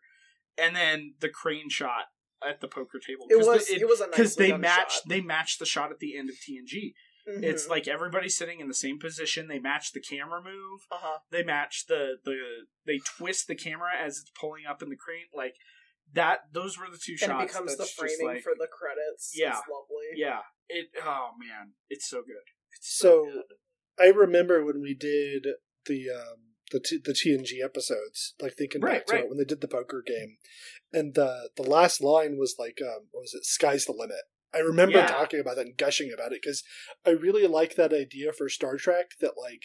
and 0.58 0.76
then 0.76 1.14
the 1.20 1.30
crane 1.30 1.70
shot 1.70 2.06
at 2.46 2.60
the 2.60 2.68
poker 2.68 2.98
table. 2.98 3.26
It 3.30 3.38
was 3.38 3.66
the, 3.66 3.74
it, 3.74 3.82
it, 3.82 3.88
was 3.88 4.02
because 4.10 4.36
they 4.36 4.56
matched 4.56 5.08
they 5.08 5.20
matched 5.20 5.60
the 5.60 5.66
shot 5.66 5.90
at 5.90 5.98
the 5.98 6.16
end 6.16 6.28
of 6.28 6.36
TNG. 6.36 6.92
Mm-hmm. 7.28 7.44
It's 7.44 7.68
like 7.68 7.88
everybody 7.88 8.28
sitting 8.28 8.60
in 8.60 8.68
the 8.68 8.74
same 8.74 8.98
position. 8.98 9.48
They 9.48 9.58
match 9.58 9.92
the 9.92 10.00
camera 10.00 10.42
move. 10.42 10.80
Uh-huh. 10.90 11.18
They 11.30 11.42
match 11.42 11.86
the 11.86 12.16
the 12.24 12.36
they 12.86 13.00
twist 13.16 13.48
the 13.48 13.54
camera 13.54 13.90
as 14.02 14.18
it's 14.18 14.32
pulling 14.38 14.66
up 14.68 14.82
in 14.82 14.88
the 14.88 14.96
crane. 14.96 15.26
Like 15.34 15.54
that. 16.12 16.52
Those 16.52 16.78
were 16.78 16.86
the 16.90 16.98
two 17.02 17.12
and 17.12 17.20
shots. 17.20 17.44
It 17.44 17.48
becomes 17.48 17.76
the 17.76 17.86
framing 17.86 18.26
like, 18.26 18.42
for 18.42 18.52
the 18.58 18.68
credits. 18.70 19.32
Yeah, 19.34 19.50
it's 19.50 19.62
lovely. 19.70 20.06
Yeah, 20.16 20.40
it 20.68 20.88
oh 21.04 21.30
man, 21.38 21.72
it's 21.88 22.08
so 22.08 22.18
good. 22.18 22.36
It's 22.76 22.96
so, 22.96 23.08
so 23.08 23.30
good. 23.32 23.56
I 24.00 24.16
remember 24.16 24.64
when 24.64 24.80
we 24.80 24.94
did 24.94 25.46
the 25.86 26.06
um 26.10 26.48
the 26.70 26.80
t- 26.80 27.00
the 27.02 27.12
TNG 27.12 27.64
episodes, 27.64 28.34
like 28.40 28.54
thinking 28.54 28.82
right, 28.82 28.98
back 28.98 29.06
to 29.06 29.14
right. 29.14 29.24
it 29.24 29.28
when 29.28 29.38
they 29.38 29.44
did 29.44 29.60
the 29.60 29.68
poker 29.68 30.02
game, 30.06 30.36
and 30.92 31.14
the 31.14 31.50
the 31.56 31.62
last 31.62 32.02
line 32.02 32.36
was 32.38 32.56
like, 32.58 32.78
um, 32.82 33.08
what 33.10 33.22
was 33.22 33.34
it? 33.34 33.44
Sky's 33.44 33.86
the 33.86 33.92
limit. 33.92 34.22
I 34.54 34.58
remember 34.58 34.98
yeah. 34.98 35.06
talking 35.06 35.40
about 35.40 35.56
that 35.56 35.66
and 35.66 35.76
gushing 35.76 36.10
about 36.12 36.32
it 36.32 36.40
because 36.42 36.62
I 37.06 37.10
really 37.10 37.46
like 37.46 37.74
that 37.76 37.92
idea 37.92 38.32
for 38.32 38.48
Star 38.48 38.76
Trek 38.76 39.10
that 39.20 39.32
like 39.36 39.62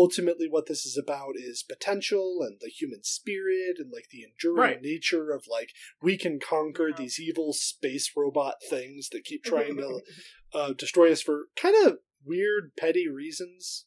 ultimately 0.00 0.48
what 0.48 0.66
this 0.66 0.86
is 0.86 0.96
about 0.96 1.34
is 1.36 1.62
potential 1.62 2.38
and 2.40 2.58
the 2.60 2.68
human 2.68 3.02
spirit 3.02 3.76
and 3.78 3.92
like 3.92 4.08
the 4.10 4.24
enduring 4.24 4.56
right. 4.56 4.82
nature 4.82 5.30
of 5.30 5.44
like 5.50 5.70
we 6.02 6.16
can 6.16 6.40
conquer 6.40 6.88
yeah. 6.88 6.96
these 6.96 7.20
evil 7.20 7.52
space 7.52 8.10
robot 8.16 8.54
things 8.68 9.10
that 9.10 9.24
keep 9.24 9.44
trying 9.44 9.76
to 9.76 10.00
uh, 10.54 10.72
destroy 10.72 11.12
us 11.12 11.20
for 11.20 11.44
kind 11.54 11.74
of 11.86 11.98
weird 12.24 12.72
petty 12.78 13.06
reasons 13.08 13.84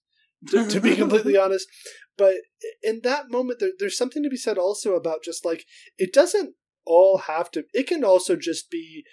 to, 0.48 0.68
to 0.68 0.80
be 0.80 0.96
completely 1.04 1.36
honest 1.36 1.68
but 2.16 2.36
in 2.84 3.02
that 3.04 3.32
moment 3.32 3.60
there, 3.60 3.72
there's 3.80 3.98
something 3.98 4.22
to 4.22 4.30
be 4.30 4.38
said 4.38 4.58
also 4.58 4.94
about 4.94 5.24
just 5.24 5.44
like 5.44 5.66
it 5.98 6.14
doesn't 6.14 6.54
all 6.86 7.20
have 7.26 7.50
to 7.50 7.64
it 7.74 7.88
can 7.88 8.04
also 8.04 8.36
just 8.36 8.70
be 8.70 9.04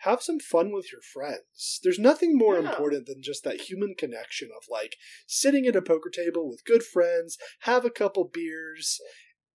have 0.00 0.22
some 0.22 0.38
fun 0.38 0.72
with 0.72 0.90
your 0.92 1.02
friends. 1.02 1.80
There's 1.82 1.98
nothing 1.98 2.36
more 2.36 2.58
yeah. 2.58 2.70
important 2.70 3.06
than 3.06 3.22
just 3.22 3.44
that 3.44 3.62
human 3.62 3.94
connection 3.96 4.48
of 4.56 4.64
like 4.70 4.96
sitting 5.26 5.66
at 5.66 5.76
a 5.76 5.82
poker 5.82 6.10
table 6.10 6.48
with 6.48 6.64
good 6.64 6.82
friends, 6.82 7.36
have 7.60 7.84
a 7.84 7.90
couple 7.90 8.24
beers. 8.24 9.00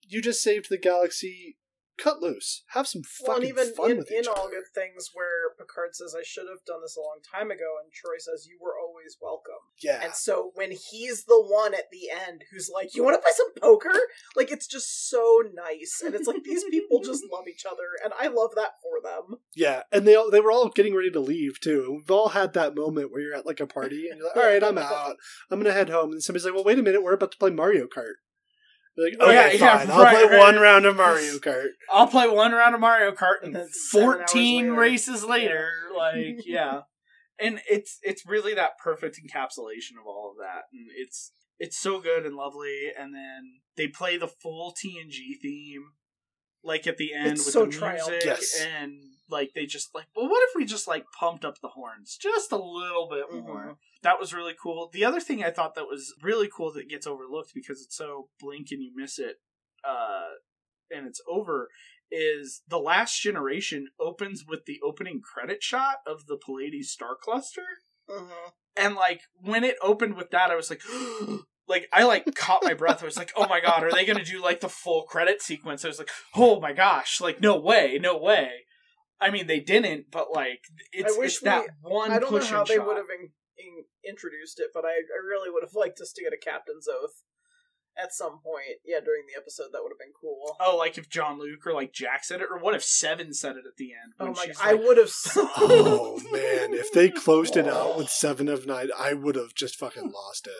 You 0.02 0.22
just 0.22 0.42
saved 0.42 0.68
the 0.70 0.78
galaxy 0.78 1.58
cut 1.98 2.22
loose, 2.22 2.64
have 2.70 2.88
some 2.88 3.04
fun. 3.04 3.40
Well, 3.40 3.44
even 3.46 3.74
fun 3.74 3.92
in, 3.92 3.98
with 3.98 4.12
in 4.12 4.28
all 4.28 4.48
other. 4.48 4.62
good 4.62 4.70
things, 4.74 5.12
where 5.14 5.56
Picard 5.58 5.96
says, 5.96 6.16
"I 6.18 6.24
should 6.24 6.48
have 6.50 6.66
done 6.66 6.82
this 6.82 6.98
a 6.98 7.02
long 7.02 7.20
time 7.24 7.52
ago," 7.52 7.78
and 7.82 7.92
Troi 7.92 8.20
says, 8.20 8.48
"You 8.48 8.60
were 8.60 8.78
always 9.06 9.18
welcome." 9.22 9.62
Yeah. 9.82 10.04
And 10.04 10.14
so 10.14 10.52
when 10.56 10.72
he's 10.72 11.26
the 11.26 11.42
one 11.42 11.74
at 11.74 11.90
the 11.92 12.10
end 12.10 12.44
who's 12.52 12.70
like, 12.74 12.96
"You 12.96 13.04
want 13.04 13.16
to 13.16 13.22
play 13.22 13.32
some 13.36 13.54
poker?" 13.62 13.98
Like 14.36 14.52
it's 14.52 14.68
just 14.68 15.10
so 15.10 15.44
nice, 15.54 16.02
and 16.04 16.16
it's 16.16 16.28
like 16.28 16.44
these 16.44 16.64
people 16.66 17.02
just 17.02 17.24
love 17.32 17.48
each 17.48 17.66
other, 17.66 17.88
and 18.04 18.14
I 18.20 18.28
love 18.28 18.52
that 18.56 18.72
for 18.82 19.02
them. 19.04 19.40
Yeah, 19.56 19.84
and 19.92 20.08
they 20.08 20.16
all 20.16 20.30
they 20.30 20.42
were 20.42 20.52
all 20.52 20.70
getting 20.70 20.96
ready 20.96 21.12
to 21.12 21.20
leave 21.20 21.60
too. 21.60 21.98
We've 21.98 22.12
all 22.12 22.30
had 22.30 22.54
that 22.54 22.76
moment 22.76 23.12
where 23.12 23.22
you're 23.22 23.36
at 23.36 23.46
like 23.46 23.60
a 23.60 23.68
party 23.68 24.08
and 24.10 24.20
you're 24.20 24.28
like, 24.28 24.38
"All 24.38 24.44
right, 24.44 24.64
I'm 24.64 24.78
out. 24.78 25.16
I'm 25.52 25.60
gonna 25.60 25.74
head 25.74 25.90
home," 25.90 26.12
and 26.12 26.24
somebody's 26.24 26.46
like, 26.46 26.54
"Well, 26.54 26.64
wait 26.64 26.80
a 26.80 26.84
minute, 26.84 27.04
we're 27.04 27.14
about 27.14 27.32
to 27.32 27.38
play 27.38 27.52
Mario 27.52 27.88
Kart." 27.88 28.16
Like, 28.98 29.18
oh, 29.20 29.26
okay, 29.26 29.58
yeah, 29.58 29.78
fine. 29.78 29.88
Yeah, 29.88 29.94
I'll 29.94 30.04
right, 30.04 30.16
play 30.16 30.38
right. 30.38 30.40
one 30.40 30.56
round 30.56 30.86
of 30.86 30.96
Mario 30.96 31.34
Kart. 31.40 31.68
I'll 31.92 32.08
play 32.08 32.30
one 32.30 32.54
round 32.54 32.76
of 32.76 32.82
Mario 32.82 33.12
Kart 33.12 33.44
and, 33.44 33.56
and 33.56 33.70
fourteen 33.92 34.70
later. 34.70 34.80
races 34.80 35.24
later. 35.26 35.70
Yeah. 35.92 35.98
Like, 35.98 36.46
yeah. 36.46 36.80
And 37.40 37.62
it's 37.70 38.00
it's 38.02 38.26
really 38.26 38.54
that 38.54 38.78
perfect 38.82 39.20
encapsulation 39.20 40.00
of 40.00 40.08
all 40.08 40.32
of 40.32 40.38
that. 40.38 40.64
And 40.74 40.88
it's 40.96 41.32
it's 41.60 41.78
so 41.78 42.00
good 42.00 42.26
and 42.26 42.36
lovely. 42.36 42.92
And 42.98 43.14
then 43.14 43.62
they 43.78 43.88
play 43.88 44.18
the 44.18 44.28
full 44.28 44.74
TNG 44.74 45.40
theme 45.42 45.92
like 46.66 46.88
at 46.88 46.98
the 46.98 47.14
end 47.14 47.34
it's 47.34 47.46
with 47.46 47.54
so 47.54 47.66
the 47.66 47.92
music 47.92 48.26
yes. 48.26 48.60
and 48.60 48.94
like 49.30 49.52
they 49.54 49.66
just 49.66 49.94
like, 49.94 50.08
well, 50.16 50.28
what 50.28 50.44
if 50.50 50.56
we 50.56 50.66
just 50.66 50.88
like 50.88 51.06
pumped 51.18 51.46
up 51.46 51.56
the 51.62 51.70
horns 51.70 52.18
just 52.20 52.52
a 52.52 52.58
little 52.58 53.08
bit 53.10 53.32
more? 53.32 53.66
Mhm. 53.66 53.78
That 54.02 54.20
was 54.20 54.34
really 54.34 54.56
cool. 54.62 54.90
The 54.92 55.06
other 55.06 55.20
thing 55.20 55.44
I 55.44 55.52
thought 55.52 55.76
that 55.76 55.86
was 55.86 56.14
really 56.22 56.50
cool 56.54 56.72
that 56.74 56.90
gets 56.90 57.08
overlooked 57.08 57.52
because 57.54 57.82
it's 57.82 57.96
so 57.96 58.30
blink 58.40 58.68
and 58.72 58.82
you 58.82 58.92
miss 58.96 59.18
it, 59.20 59.38
uh, 59.84 60.30
and 60.92 61.08
it's 61.08 61.22
over. 61.28 61.70
Is 62.18 62.62
the 62.68 62.80
last 62.80 63.22
generation 63.22 63.90
opens 64.00 64.46
with 64.48 64.66
the 64.66 64.80
opening 64.84 65.22
credit 65.22 65.62
shot 65.62 65.98
of 66.08 66.28
the 66.28 66.38
Pleiades 66.38 66.90
star 66.92 67.16
cluster? 67.22 67.64
Mhm. 68.10 68.52
and 68.78 68.96
like 68.96 69.22
when 69.42 69.64
it 69.64 69.78
opened 69.82 70.16
with 70.16 70.30
that 70.30 70.52
i 70.52 70.56
was 70.56 70.70
like 70.70 70.82
like 71.68 71.88
i 71.92 72.04
like 72.04 72.24
caught 72.36 72.64
my 72.64 72.76
breath 72.76 73.02
i 73.02 73.06
was 73.06 73.18
like 73.18 73.32
oh 73.36 73.48
my 73.48 73.60
god 73.60 73.84
are 73.84 73.92
they 73.92 74.06
gonna 74.06 74.24
do 74.24 74.40
like 74.40 74.60
the 74.60 74.70
full 74.70 75.02
credit 75.04 75.42
sequence 75.42 75.84
i 75.84 75.88
was 75.88 75.98
like 75.98 76.12
oh 76.36 76.60
my 76.60 76.72
gosh 76.72 77.20
like 77.20 77.42
no 77.42 77.58
way 77.60 77.98
no 78.00 78.16
way 78.16 78.50
i 79.20 79.32
mean 79.32 79.48
they 79.48 79.60
didn't 79.60 80.06
but 80.12 80.28
like 80.36 80.60
it's, 80.92 81.16
I 81.16 81.18
wish 81.18 81.32
it's 81.38 81.42
that 81.42 81.64
we- 81.84 81.92
one 81.92 82.12
I 82.12 82.20
don't 82.20 82.32
know 82.32 82.46
how 82.46 82.64
they 82.64 82.76
shot. 82.76 82.86
would 82.86 82.98
have 82.98 83.10
in, 83.10 83.32
in, 83.58 83.86
introduced 84.08 84.60
it, 84.60 84.68
but 84.72 84.86
I, 84.86 84.90
I 84.90 85.20
really 85.28 85.50
would 85.50 85.64
have 85.64 85.74
liked 85.74 86.00
us 86.00 86.14
to 86.14 86.24
get 86.24 86.32
a 86.32 86.38
captain's 86.38 86.88
oath 86.88 87.24
at 88.02 88.14
some 88.14 88.40
point. 88.44 88.80
Yeah, 88.86 89.00
during 89.00 89.24
the 89.28 89.40
episode, 89.40 89.68
that 89.74 89.82
would 89.82 89.92
have 89.92 90.00
been 90.00 90.14
cool. 90.20 90.56
oh 90.60 90.76
like 90.78 90.98
if 90.98 91.10
jean 91.10 91.40
luc 91.40 91.66
or 91.66 91.74
like 91.74 91.94
jack 91.94 92.24
said 92.24 92.42
it 92.42 92.48
or 92.50 92.60
what 92.60 92.76
if 92.76 92.84
seven 92.84 93.34
said 93.34 93.56
it 93.56 93.66
at 93.68 93.78
the 93.78 93.92
end 93.92 94.14
Oh 94.20 94.28
my! 94.28 94.46
she's 94.46 94.58
I 94.62 94.74
would 94.74 94.98
have. 94.98 95.12
Oh 95.58 96.20
man, 96.32 96.74
if 96.74 96.92
they 96.92 97.10
closed 97.10 97.58
it 97.58 97.68
out 97.68 97.98
with 97.98 98.10
seven 98.10 98.48
of 98.48 98.66
nine, 98.68 98.90
I 98.98 99.14
would 99.14 99.36
have 99.36 99.54
just 99.56 99.76
fucking 99.78 100.12
lost 100.12 100.48
it. 100.48 100.54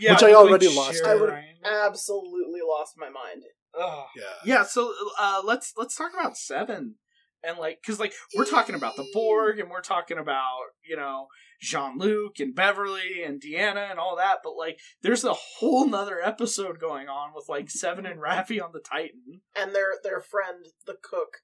yeah, 0.00 0.12
which 0.12 0.22
I 0.22 0.28
with 0.28 0.36
already 0.36 0.68
lost. 0.68 1.02
I 1.04 1.14
would- 1.14 1.30
Sharon. 1.30 1.44
absolutely 1.64 2.60
lost 2.66 2.94
my 2.96 3.08
mind. 3.10 3.42
Ugh. 3.78 4.06
Yeah. 4.16 4.22
yeah 4.44 4.62
so 4.64 4.92
uh 5.18 5.42
let's 5.44 5.72
let's 5.76 5.94
talk 5.94 6.12
about 6.18 6.36
seven 6.36 6.94
and 7.42 7.58
like 7.58 7.78
because 7.82 8.00
like 8.00 8.12
we're 8.36 8.44
talking 8.44 8.74
about 8.74 8.96
the 8.96 9.06
borg 9.12 9.58
and 9.58 9.70
we're 9.70 9.80
talking 9.80 10.18
about 10.18 10.58
you 10.88 10.96
know 10.96 11.26
jean-luc 11.60 12.38
and 12.38 12.54
beverly 12.54 13.22
and 13.24 13.42
deanna 13.42 13.90
and 13.90 13.98
all 13.98 14.16
that 14.16 14.38
but 14.44 14.56
like 14.56 14.78
there's 15.02 15.24
a 15.24 15.34
whole 15.34 15.86
nother 15.88 16.20
episode 16.22 16.78
going 16.78 17.08
on 17.08 17.32
with 17.34 17.46
like 17.48 17.68
seven 17.68 18.06
and 18.06 18.20
Raffi 18.20 18.62
on 18.62 18.72
the 18.72 18.80
titan. 18.80 19.40
And 19.56 19.74
their 19.74 19.94
their 20.02 20.20
friend, 20.20 20.66
the 20.86 20.96
cook, 21.02 21.38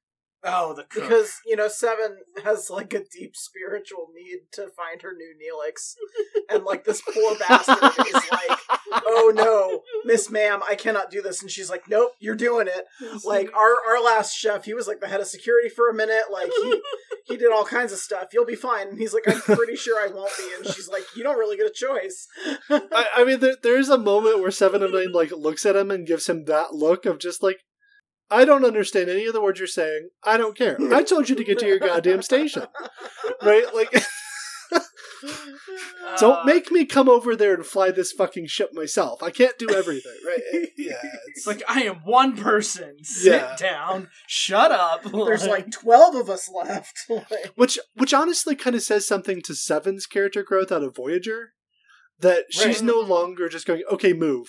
oh 0.44 0.74
the 0.74 0.84
cook. 0.84 1.02
because 1.02 1.40
you 1.46 1.56
know 1.56 1.68
Seven 1.68 2.18
has 2.44 2.70
like 2.70 2.92
a 2.94 3.02
deep 3.04 3.36
spiritual 3.36 4.08
need 4.14 4.40
to 4.52 4.68
find 4.76 5.02
her 5.02 5.12
new 5.12 5.34
Neelix, 5.34 5.94
and 6.48 6.64
like 6.64 6.84
this 6.84 7.02
poor 7.02 7.36
bastard 7.48 7.78
is 8.06 8.30
like, 8.30 8.58
"Oh 8.92 9.32
no, 9.34 9.82
Miss 10.04 10.30
Ma'am, 10.30 10.62
I 10.68 10.74
cannot 10.74 11.10
do 11.10 11.22
this," 11.22 11.42
and 11.42 11.50
she's 11.50 11.70
like, 11.70 11.88
"Nope, 11.88 12.12
you're 12.18 12.34
doing 12.36 12.68
it." 12.68 12.84
Like 13.24 13.54
our 13.56 13.76
our 13.88 14.02
last 14.02 14.34
chef, 14.34 14.64
he 14.64 14.74
was 14.74 14.86
like 14.86 15.00
the 15.00 15.06
head 15.06 15.20
of 15.20 15.26
security 15.26 15.68
for 15.68 15.88
a 15.88 15.94
minute. 15.94 16.24
Like 16.30 16.50
he 16.62 16.82
he 17.24 17.36
did 17.36 17.52
all 17.52 17.64
kinds 17.64 17.92
of 17.92 17.98
stuff. 17.98 18.28
You'll 18.32 18.44
be 18.44 18.54
fine. 18.54 18.88
And 18.88 18.98
he's 18.98 19.14
like, 19.14 19.26
I'm 19.26 19.40
pretty 19.40 19.76
sure 19.76 19.98
I 19.98 20.12
won't 20.12 20.30
be. 20.36 20.44
And 20.56 20.74
she's 20.74 20.88
like, 20.88 21.04
you 21.16 21.22
don't 21.22 21.38
really 21.38 21.56
get 21.56 21.66
a 21.66 21.72
choice. 21.74 22.26
I, 22.68 23.06
I 23.16 23.24
mean, 23.24 23.40
there, 23.40 23.56
there's 23.62 23.88
a 23.88 23.98
moment 23.98 24.40
where 24.40 24.50
Seven 24.50 24.82
of 24.82 24.92
Nine 24.92 25.12
like 25.12 25.32
looks 25.32 25.64
at 25.64 25.76
him 25.76 25.90
and 25.90 26.06
gives 26.06 26.28
him 26.28 26.44
that 26.44 26.74
look 26.74 27.06
of 27.06 27.18
just 27.18 27.42
like, 27.42 27.58
I 28.30 28.44
don't 28.44 28.64
understand 28.64 29.08
any 29.10 29.26
of 29.26 29.32
the 29.34 29.40
words 29.40 29.58
you're 29.60 29.66
saying. 29.66 30.08
I 30.24 30.36
don't 30.36 30.56
care. 30.56 30.76
I 30.92 31.02
told 31.02 31.28
you 31.28 31.36
to 31.36 31.44
get 31.44 31.58
to 31.60 31.66
your 31.66 31.78
goddamn 31.78 32.22
station, 32.22 32.66
right? 33.42 33.66
Like, 33.74 33.94
Uh, 36.06 36.16
don't 36.18 36.44
make 36.44 36.70
me 36.70 36.84
come 36.84 37.08
over 37.08 37.34
there 37.34 37.54
and 37.54 37.64
fly 37.64 37.90
this 37.90 38.12
fucking 38.12 38.46
ship 38.46 38.70
myself. 38.74 39.22
I 39.22 39.30
can't 39.30 39.58
do 39.58 39.70
everything, 39.70 40.12
right? 40.26 40.40
Yeah, 40.76 40.96
it's 41.02 41.38
it's 41.38 41.46
like 41.46 41.62
i 41.66 41.82
am 41.84 42.00
one 42.04 42.36
person 42.36 42.96
sit 43.04 43.32
Yeah. 43.40 43.56
down 43.56 44.08
shut 44.26 44.70
up 44.70 45.02
There's 45.12 45.46
like 45.46 45.70
12 45.70 46.16
of 46.16 46.28
us 46.28 46.50
left. 46.54 46.92
Like, 47.08 47.52
which 47.54 47.78
which 47.94 48.12
honestly 48.12 48.54
kind 48.54 48.76
of 48.76 48.82
says 48.82 49.06
something 49.06 49.40
to 49.42 49.54
Seven's 49.54 50.04
character 50.06 50.42
growth 50.42 50.70
out 50.70 50.82
of 50.82 50.94
Voyager. 50.94 51.52
That 52.20 52.46
she's 52.50 52.80
Right. 52.80 52.82
no 52.82 53.00
longer 53.00 53.48
just 53.48 53.66
going, 53.66 53.82
okay, 53.90 54.12
move. 54.12 54.48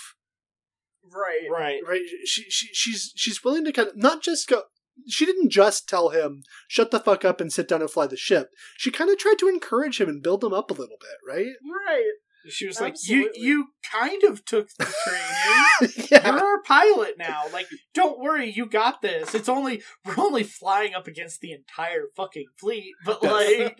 Right. 1.15 1.47
right 1.49 1.79
right 1.87 2.01
she, 2.25 2.43
she 2.49 2.67
she's 2.73 3.11
she's 3.15 3.43
willing 3.43 3.63
to 3.65 3.71
kind 3.71 3.87
of 3.87 3.97
not 3.97 4.21
just 4.21 4.47
go 4.47 4.63
she 5.07 5.25
didn't 5.25 5.49
just 5.49 5.87
tell 5.89 6.09
him 6.09 6.41
shut 6.67 6.91
the 6.91 6.99
fuck 6.99 7.25
up 7.25 7.41
and 7.41 7.51
sit 7.51 7.67
down 7.67 7.81
and 7.81 7.89
fly 7.89 8.07
the 8.07 8.17
ship 8.17 8.49
she 8.77 8.91
kind 8.91 9.09
of 9.09 9.17
tried 9.17 9.39
to 9.39 9.47
encourage 9.47 9.99
him 9.99 10.09
and 10.09 10.21
build 10.23 10.43
him 10.43 10.53
up 10.53 10.69
a 10.69 10.73
little 10.73 10.97
bit 10.99 11.17
right 11.27 11.53
Right. 11.87 12.03
she 12.49 12.67
was 12.67 12.79
like 12.79 12.95
you 13.07 13.31
you 13.35 13.67
kind 13.91 14.23
of 14.23 14.45
took 14.45 14.67
the 14.77 14.85
training 15.03 16.07
yeah 16.11 16.25
You're 16.31 16.39
our 16.45 16.61
pilot 16.63 17.15
now. 17.17 17.43
Like, 17.51 17.67
don't 17.93 18.19
worry, 18.19 18.49
you 18.49 18.65
got 18.65 19.01
this. 19.01 19.35
It's 19.35 19.49
only 19.49 19.81
we're 20.05 20.23
only 20.23 20.43
flying 20.43 20.93
up 20.93 21.05
against 21.07 21.41
the 21.41 21.51
entire 21.51 22.05
fucking 22.15 22.45
fleet, 22.57 22.93
but 23.03 23.19
Yes. 23.21 23.71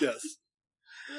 yes 0.00 0.20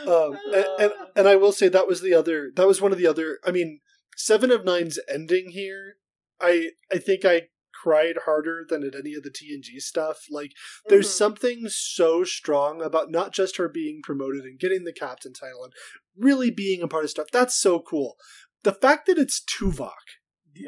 um 0.08 0.38
and, 0.54 0.66
and 0.80 0.92
and 1.16 1.28
i 1.28 1.36
will 1.36 1.52
say 1.52 1.68
that 1.68 1.88
was 1.88 2.02
the 2.02 2.14
other 2.14 2.52
that 2.56 2.66
was 2.68 2.82
one 2.82 2.92
of 2.92 2.98
the 2.98 3.06
other 3.06 3.38
i 3.46 3.52
mean 3.52 3.80
seven 4.16 4.52
of 4.52 4.64
nine's 4.66 5.00
ending 5.10 5.50
here 5.52 5.96
i 6.40 6.70
i 6.92 6.98
think 6.98 7.24
i 7.26 7.44
cried 7.84 8.16
harder 8.26 8.66
than 8.70 8.84
at 8.84 8.96
any 8.96 9.14
of 9.14 9.24
the 9.24 9.30
tng 9.32 9.80
stuff 9.82 10.26
like 10.30 10.52
there's 10.88 11.08
Mhm. 11.10 11.18
something 11.18 11.64
so 11.68 12.24
strong 12.24 12.82
about 12.82 13.12
not 13.12 13.34
just 13.34 13.58
her 13.58 13.68
being 13.68 14.02
promoted 14.04 14.44
and 14.46 14.60
getting 14.60 14.84
the 14.84 14.94
captain 14.94 15.34
title 15.34 15.64
and 15.66 15.74
really 16.16 16.50
being 16.52 16.82
a 16.82 16.88
part 16.88 17.04
of 17.04 17.10
stuff. 17.10 17.28
That's 17.32 17.56
so 17.60 17.80
cool. 17.80 18.16
The 18.62 18.72
fact 18.74 19.08
that 19.08 19.18
it's 19.18 19.42
Tuvok, 19.44 19.92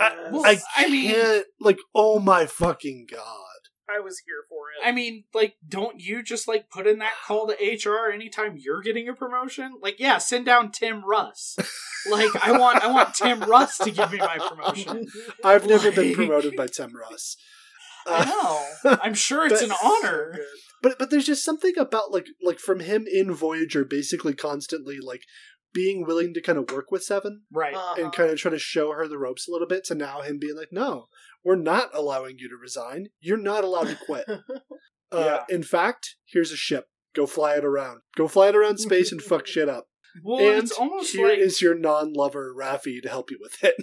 I, 0.01 0.29
Well, 0.31 0.45
I 0.45 0.59
I 0.75 0.89
mean- 0.89 1.11
can't 1.11 1.45
like. 1.59 1.77
Oh 1.93 2.19
my 2.19 2.47
fucking 2.47 3.05
god! 3.09 3.54
I 3.89 3.99
was 3.99 4.19
here 4.25 4.43
for 4.49 4.65
it. 4.71 4.87
I 4.87 4.91
mean, 4.91 5.25
like, 5.33 5.55
don't 5.67 5.99
you 5.99 6.23
just 6.23 6.47
like 6.47 6.69
put 6.69 6.87
in 6.87 6.99
that 6.99 7.13
call 7.27 7.47
to 7.47 7.53
HR 7.53 8.09
anytime 8.11 8.57
you're 8.57 8.81
getting 8.81 9.07
a 9.07 9.13
promotion? 9.13 9.75
Like, 9.81 9.99
yeah, 9.99 10.17
send 10.17 10.45
down 10.45 10.71
Tim 10.71 11.03
Russ. 11.05 11.55
Like, 12.07 12.35
I 12.45 12.55
want 12.55 12.83
I 12.83 12.91
want 12.91 13.15
Tim 13.15 13.39
Russ 13.39 13.79
to 13.79 13.89
give 13.89 14.11
me 14.11 14.19
my 14.19 14.37
promotion. 14.37 15.07
I've 15.43 15.65
never 15.65 15.91
been 15.91 16.13
promoted 16.13 16.55
by 16.55 16.67
Tim 16.67 16.95
Russ. 16.95 17.35
I 18.07 18.21
Uh, 18.21 18.25
know. 18.85 18.97
I'm 19.01 19.15
sure 19.15 19.47
it's 19.47 19.59
But- 19.61 19.71
an 19.71 19.75
honor. 19.83 20.37
But 20.83 20.99
but 20.99 21.09
there's 21.09 21.25
just 21.25 21.43
something 21.43 21.73
about 21.79 22.11
like 22.11 22.27
like 22.43 22.59
from 22.59 22.81
him 22.81 23.05
in 23.11 23.33
Voyager, 23.33 23.83
basically 23.83 24.35
constantly 24.35 24.99
like 25.01 25.23
being 25.73 26.05
willing 26.05 26.35
to 26.35 26.41
kind 26.43 26.59
of 26.59 26.69
work 26.71 26.91
with 26.91 27.03
Seven 27.03 27.41
Right. 27.51 27.73
Uh-huh. 27.73 28.03
and 28.03 28.13
kind 28.13 28.29
of 28.29 28.37
try 28.37 28.51
to 28.51 28.59
show 28.59 28.91
her 28.91 29.07
the 29.07 29.17
ropes 29.17 29.47
a 29.47 29.51
little 29.51 29.67
bit. 29.67 29.83
To 29.85 29.95
now 29.95 30.21
him 30.21 30.37
being 30.37 30.55
like, 30.55 30.69
no, 30.71 31.07
we're 31.45 31.55
not 31.55 31.89
allowing 31.93 32.37
you 32.39 32.49
to 32.49 32.57
resign. 32.57 33.07
You're 33.21 33.37
not 33.37 33.63
allowed 33.63 33.87
to 33.87 33.95
quit. 34.05 34.25
Uh, 35.11 35.43
In 35.47 35.63
fact, 35.63 36.15
here's 36.25 36.51
a 36.51 36.57
ship. 36.57 36.87
Go 37.15 37.25
fly 37.25 37.55
it 37.55 37.63
around. 37.63 38.01
Go 38.17 38.27
fly 38.27 38.49
it 38.49 38.55
around 38.55 38.79
space 38.79 39.11
and 39.13 39.21
fuck 39.21 39.47
shit 39.55 39.69
up. 39.69 39.85
well, 40.23 40.39
and 40.39 40.63
it's 40.63 40.71
almost 40.73 41.13
here 41.13 41.29
like 41.29 41.37
is 41.37 41.61
your 41.61 41.77
non-lover 41.77 42.53
Raffi 42.53 43.01
to 43.01 43.07
help 43.07 43.31
you 43.31 43.37
with 43.39 43.63
it. 43.63 43.75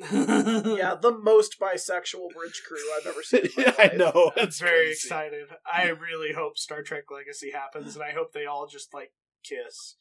yeah, 0.78 0.96
the 1.00 1.16
most 1.22 1.60
bisexual 1.60 2.30
bridge 2.34 2.62
crew 2.66 2.78
I've 2.98 3.06
ever 3.06 3.22
seen. 3.22 3.42
in 3.44 3.50
my 3.56 3.74
I 3.78 3.82
life. 3.88 3.96
know. 3.98 4.32
I'm 4.36 4.46
It's 4.48 4.58
very 4.58 4.86
crazy. 4.86 4.92
excited. 5.06 5.48
I 5.70 5.88
really 5.88 6.32
hope 6.32 6.56
Star 6.58 6.82
Trek 6.82 7.04
Legacy 7.14 7.52
happens, 7.52 7.94
and 7.94 8.02
I 8.02 8.12
hope 8.12 8.32
they 8.32 8.46
all 8.46 8.66
just 8.66 8.92
like 8.94 9.12
kiss. 9.44 9.96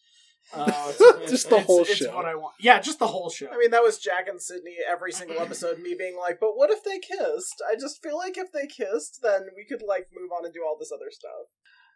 Uh, 0.54 0.92
it's- 1.00 1.30
Just 1.32 1.50
the 1.50 1.56
it's- 1.58 1.68
whole 1.68 1.82
it's 1.82 1.96
show. 1.96 2.16
what 2.16 2.26
I 2.26 2.36
want. 2.36 2.56
Yeah, 2.60 2.80
just 2.80 3.00
the 3.00 3.08
whole 3.08 3.30
show. 3.30 3.48
I 3.52 3.58
mean, 3.58 3.72
that 3.72 3.84
was 3.84 3.98
Jack 4.00 4.28
and 4.28 4.42
Sydney 4.42 4.78
every 4.90 5.12
single 5.12 5.40
episode, 5.40 5.80
me 5.80 5.96
being 5.98 6.18
like, 6.18 6.40
but 6.40 6.58
what 6.58 6.70
if 6.72 6.84
they 6.84 7.00
kissed? 7.00 7.62
I 7.70 7.76
just 7.76 8.02
feel 8.02 8.18
like 8.18 8.38
if 8.38 8.52
they 8.52 8.66
kissed, 8.68 9.20
then 9.22 9.42
we 9.56 9.66
could, 9.66 9.84
like, 9.88 10.08
move 10.14 10.32
on 10.38 10.46
and 10.46 10.54
do 10.54 10.62
all 10.66 10.78
this 10.80 10.92
other 10.94 11.12
stuff. 11.12 11.48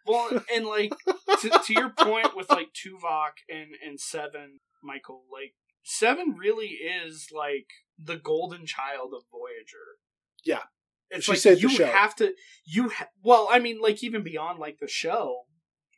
well, 0.06 0.42
and 0.54 0.66
like 0.66 0.92
to, 1.40 1.48
to 1.66 1.72
your 1.72 1.88
point 1.90 2.36
with 2.36 2.50
like 2.50 2.68
Tuvok 2.74 3.32
and 3.48 3.68
and 3.84 3.98
Seven, 3.98 4.60
Michael, 4.82 5.22
like 5.32 5.54
Seven 5.82 6.34
really 6.38 6.66
is 6.66 7.28
like 7.32 7.68
the 7.98 8.16
golden 8.16 8.66
child 8.66 9.12
of 9.16 9.22
Voyager. 9.32 9.98
Yeah. 10.44 10.64
It's 11.10 11.24
She 11.24 11.32
like 11.32 11.38
saved 11.40 11.58
the 11.58 11.62
you 11.62 11.68
show. 11.70 11.86
have 11.86 12.14
to 12.16 12.34
you 12.66 12.90
ha- 12.90 13.08
well, 13.22 13.48
I 13.50 13.58
mean, 13.60 13.80
like 13.80 14.04
even 14.04 14.22
beyond 14.22 14.58
like 14.58 14.78
the 14.78 14.88
show, 14.88 15.44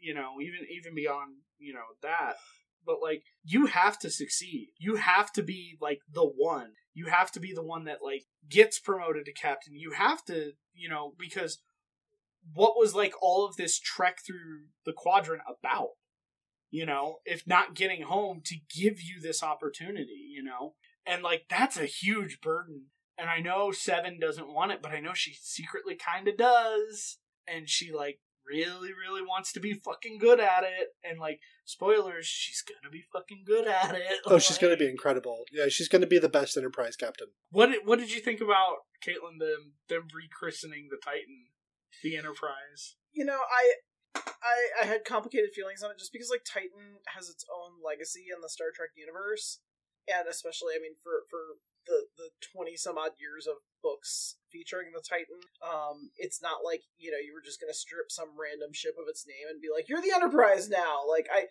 you 0.01 0.15
know, 0.15 0.35
even 0.41 0.61
even 0.71 0.95
beyond 0.95 1.37
you 1.59 1.73
know 1.73 1.81
that, 2.03 2.37
but 2.85 3.03
like 3.03 3.23
you 3.45 3.67
have 3.67 3.99
to 4.01 4.11
succeed. 4.11 4.69
You 4.79 4.97
have 4.97 5.33
to 5.33 5.43
be 5.43 5.77
like 5.81 6.01
the 6.13 6.25
one. 6.25 6.73
You 6.95 7.07
have 7.07 7.31
to 7.33 7.41
be 7.41 7.53
the 7.53 7.65
one 7.65 7.85
that 7.85 7.99
like 8.03 8.25
gets 8.49 8.79
promoted 8.79 9.27
to 9.27 9.33
captain. 9.33 9.75
You 9.77 9.93
have 9.93 10.25
to, 10.27 10.53
you 10.75 10.89
know, 10.89 11.13
because 11.19 11.59
what 12.55 12.77
was 12.77 12.95
like 12.95 13.15
all 13.21 13.45
of 13.47 13.57
this 13.57 13.79
trek 13.79 14.19
through 14.25 14.67
the 14.85 14.93
quadrant 14.93 15.43
about? 15.49 15.91
You 16.71 16.87
know, 16.87 17.19
if 17.25 17.47
not 17.47 17.75
getting 17.75 18.03
home 18.03 18.41
to 18.45 18.57
give 18.75 19.01
you 19.01 19.21
this 19.21 19.43
opportunity, 19.43 20.29
you 20.31 20.43
know, 20.43 20.75
and 21.07 21.23
like 21.23 21.45
that's 21.49 21.77
a 21.77 21.87
huge 21.87 22.41
burden. 22.41 22.87
And 23.19 23.31
I 23.31 23.41
know 23.41 23.73
Seven 23.73 24.19
doesn't 24.21 24.53
want 24.53 24.73
it, 24.73 24.83
but 24.83 24.93
I 24.93 25.01
know 25.01 25.15
she 25.15 25.35
secretly 25.41 25.97
kind 25.97 26.29
of 26.29 26.37
does. 26.37 27.19
And 27.49 27.69
she 27.69 27.93
like 27.93 28.19
really, 28.49 28.91
really 28.93 29.23
wants 29.23 29.53
to 29.53 29.61
be 29.61 29.75
fucking 29.75 30.19
good 30.19 30.41
at 30.41 30.63
it. 30.65 30.89
And 31.03 31.19
like 31.19 31.41
spoilers, 31.65 32.27
she's 32.27 32.63
gonna 32.63 32.91
be 32.91 33.05
fucking 33.13 33.45
good 33.47 33.67
at 33.67 33.95
it. 33.95 34.21
Oh, 34.27 34.39
she's 34.39 34.59
going 34.59 34.73
to 34.73 34.77
be 34.77 34.89
incredible. 34.89 35.45
Yeah, 35.53 35.69
she's 35.69 35.89
going 35.89 36.03
to 36.03 36.07
be 36.07 36.19
the 36.19 36.29
best 36.29 36.57
Enterprise 36.57 36.97
captain. 36.97 37.29
What 37.51 37.67
did, 37.67 37.81
What 37.85 37.99
did 37.99 38.13
you 38.13 38.21
think 38.21 38.41
about 38.41 38.87
Caitlin 39.05 39.39
them 39.39 39.75
them 39.89 40.09
rechristening 40.09 40.89
the 40.91 40.99
Titan 41.03 41.47
the 42.03 42.17
Enterprise. 42.17 42.97
You 43.13 43.25
know, 43.25 43.41
I 43.41 43.65
I 44.15 44.57
I 44.83 44.85
had 44.87 45.05
complicated 45.05 45.51
feelings 45.55 45.83
on 45.83 45.91
it 45.91 45.99
just 45.99 46.13
because 46.13 46.31
like 46.31 46.45
Titan 46.45 47.01
has 47.15 47.29
its 47.29 47.45
own 47.49 47.81
legacy 47.85 48.27
in 48.33 48.41
the 48.43 48.49
Star 48.49 48.69
Trek 48.75 48.91
universe, 48.97 49.61
and 50.09 50.29
especially 50.29 50.77
I 50.77 50.83
mean 50.83 50.97
for 51.01 51.25
for 51.31 51.61
the 51.87 52.07
the 52.17 52.31
twenty 52.53 52.77
some 52.77 52.99
odd 52.99 53.13
years 53.19 53.47
of 53.47 53.57
books 53.83 54.37
featuring 54.51 54.91
the 54.93 55.03
Titan, 55.07 55.41
um, 55.63 56.11
it's 56.17 56.43
not 56.43 56.65
like 56.65 56.83
you 56.99 57.11
know 57.11 57.19
you 57.19 57.33
were 57.35 57.45
just 57.45 57.61
gonna 57.61 57.75
strip 57.75 58.11
some 58.11 58.35
random 58.39 58.73
ship 58.73 58.95
of 58.99 59.09
its 59.09 59.27
name 59.27 59.47
and 59.51 59.61
be 59.61 59.69
like 59.73 59.89
you're 59.89 60.03
the 60.03 60.15
Enterprise 60.15 60.69
now. 60.69 61.07
Like 61.09 61.29
I. 61.33 61.47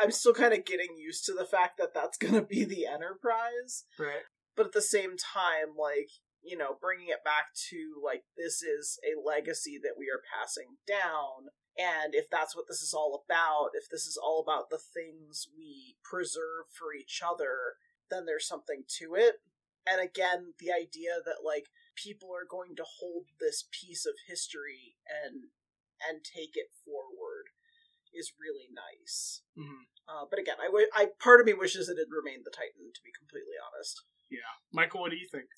I'm 0.00 0.12
still 0.12 0.32
kind 0.32 0.54
of 0.54 0.64
getting 0.64 0.94
used 0.96 1.24
to 1.26 1.34
the 1.34 1.44
fact 1.44 1.76
that 1.78 1.92
that's 1.92 2.18
going 2.22 2.34
to 2.34 2.42
be 2.42 2.64
the 2.64 2.86
Enterprise 2.86 3.84
Right. 3.98 4.22
but 4.56 4.66
at 4.66 4.72
the 4.72 4.80
same 4.80 5.16
time 5.18 5.74
like 5.76 6.10
you 6.40 6.56
know 6.56 6.76
bringing 6.80 7.08
it 7.08 7.24
back 7.24 7.46
to 7.70 7.98
like 8.04 8.22
this 8.36 8.62
is 8.62 8.98
a 9.02 9.18
legacy 9.18 9.74
that 9.82 9.98
we 9.98 10.06
are 10.06 10.22
passing 10.22 10.78
down 10.86 11.50
and 11.76 12.14
if 12.14 12.30
that's 12.30 12.54
what 12.54 12.66
this 12.68 12.80
is 12.80 12.94
all 12.94 13.24
about 13.26 13.70
if 13.74 13.90
this 13.90 14.06
is 14.06 14.16
all 14.16 14.38
about 14.40 14.70
the 14.70 14.78
things 14.78 15.48
we 15.58 15.96
preserve 16.08 16.70
for 16.72 16.94
each 16.94 17.20
other 17.26 17.74
then 18.10 18.26
there's 18.26 18.46
something 18.46 18.84
to 18.98 19.14
it 19.14 19.36
and 19.86 20.00
again 20.00 20.54
the 20.58 20.70
idea 20.72 21.20
that 21.24 21.44
like 21.44 21.66
people 21.94 22.28
are 22.34 22.46
going 22.48 22.76
to 22.76 22.84
hold 23.00 23.26
this 23.40 23.64
piece 23.70 24.06
of 24.06 24.14
history 24.26 24.96
and 25.06 25.50
and 26.08 26.22
take 26.24 26.54
it 26.54 26.70
forward 26.84 27.50
is 28.14 28.32
really 28.40 28.68
nice 28.72 29.42
Mhm. 29.56 29.84
uh, 30.08 30.24
but 30.30 30.38
again 30.38 30.56
I, 30.60 30.66
w- 30.66 30.88
I 30.94 31.08
part 31.18 31.40
of 31.40 31.46
me 31.46 31.52
wishes 31.54 31.88
it 31.88 31.98
had 31.98 32.10
remained 32.10 32.44
the 32.44 32.50
titan 32.54 32.92
to 32.94 33.02
be 33.04 33.10
completely 33.18 33.56
honest 33.60 34.02
Yeah, 34.30 34.52
Michael, 34.72 35.00
what 35.00 35.10
do 35.10 35.16
you 35.16 35.28
think? 35.30 35.48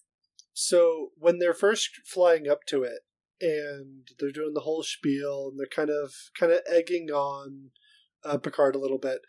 So 0.53 1.11
when 1.17 1.39
they're 1.39 1.55
first 1.55 1.91
flying 2.07 2.49
up 2.49 2.65
to 2.67 2.83
it 2.83 3.01
and 3.41 4.07
they're 4.19 4.31
doing 4.31 4.55
the 4.55 4.61
whole 4.61 4.83
spiel 4.83 5.49
and 5.51 5.59
they're 5.59 5.67
kind 5.67 5.91
of 5.91 6.13
kind 6.39 6.53
of 6.53 6.61
egging 6.71 7.11
on 7.11 7.71
uh, 8.25 8.39
Picard 8.39 8.75
a 8.75 8.79
little 8.79 8.99
bit, 8.99 9.21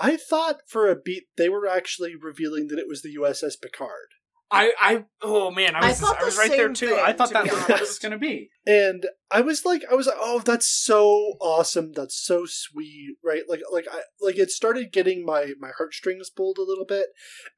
I 0.00 0.16
thought 0.16 0.62
for 0.66 0.88
a 0.88 0.96
beat 0.96 1.24
they 1.36 1.48
were 1.48 1.66
actually 1.66 2.14
revealing 2.16 2.68
that 2.68 2.78
it 2.78 2.88
was 2.88 3.02
the 3.02 3.14
USS 3.16 3.60
Picard. 3.60 4.08
I, 4.52 4.72
I, 4.80 5.04
oh 5.22 5.52
man, 5.52 5.76
I 5.76 5.80
I 5.80 5.88
was, 5.90 6.00
thought 6.00 6.20
I 6.20 6.24
was 6.24 6.36
right 6.36 6.50
there 6.50 6.72
too. 6.72 6.88
thing, 6.88 6.98
I 6.98 7.12
thought 7.12 7.28
to 7.28 7.34
that 7.34 7.44
was 7.44 7.52
what 7.52 7.80
was 7.80 7.98
going 8.00 8.12
to 8.12 8.18
be. 8.18 8.50
And 8.66 9.06
I 9.30 9.42
was 9.42 9.64
like, 9.64 9.84
I 9.88 9.94
was 9.94 10.08
like, 10.08 10.16
oh, 10.18 10.40
that's 10.40 10.66
so 10.66 11.34
awesome. 11.40 11.92
That's 11.92 12.20
so 12.20 12.46
sweet, 12.46 13.16
right? 13.24 13.42
Like, 13.48 13.60
like 13.70 13.86
I 13.90 14.00
like 14.20 14.38
it 14.38 14.50
started 14.50 14.90
getting 14.92 15.24
my 15.24 15.52
my 15.60 15.70
heartstrings 15.76 16.30
pulled 16.30 16.58
a 16.58 16.64
little 16.64 16.84
bit, 16.84 17.06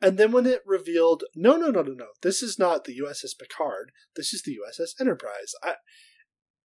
and 0.02 0.19
then 0.19 0.32
when 0.32 0.44
it 0.44 0.60
revealed, 0.66 1.24
no, 1.35 1.56
no, 1.56 1.69
no, 1.70 1.81
no, 1.81 1.93
no, 1.93 2.06
this 2.20 2.43
is 2.43 2.59
not 2.59 2.85
the 2.85 2.98
USS 2.98 3.39
Picard. 3.39 3.93
This 4.14 4.35
is 4.35 4.43
the 4.43 4.56
USS 4.59 5.01
Enterprise. 5.01 5.55
I. 5.62 5.74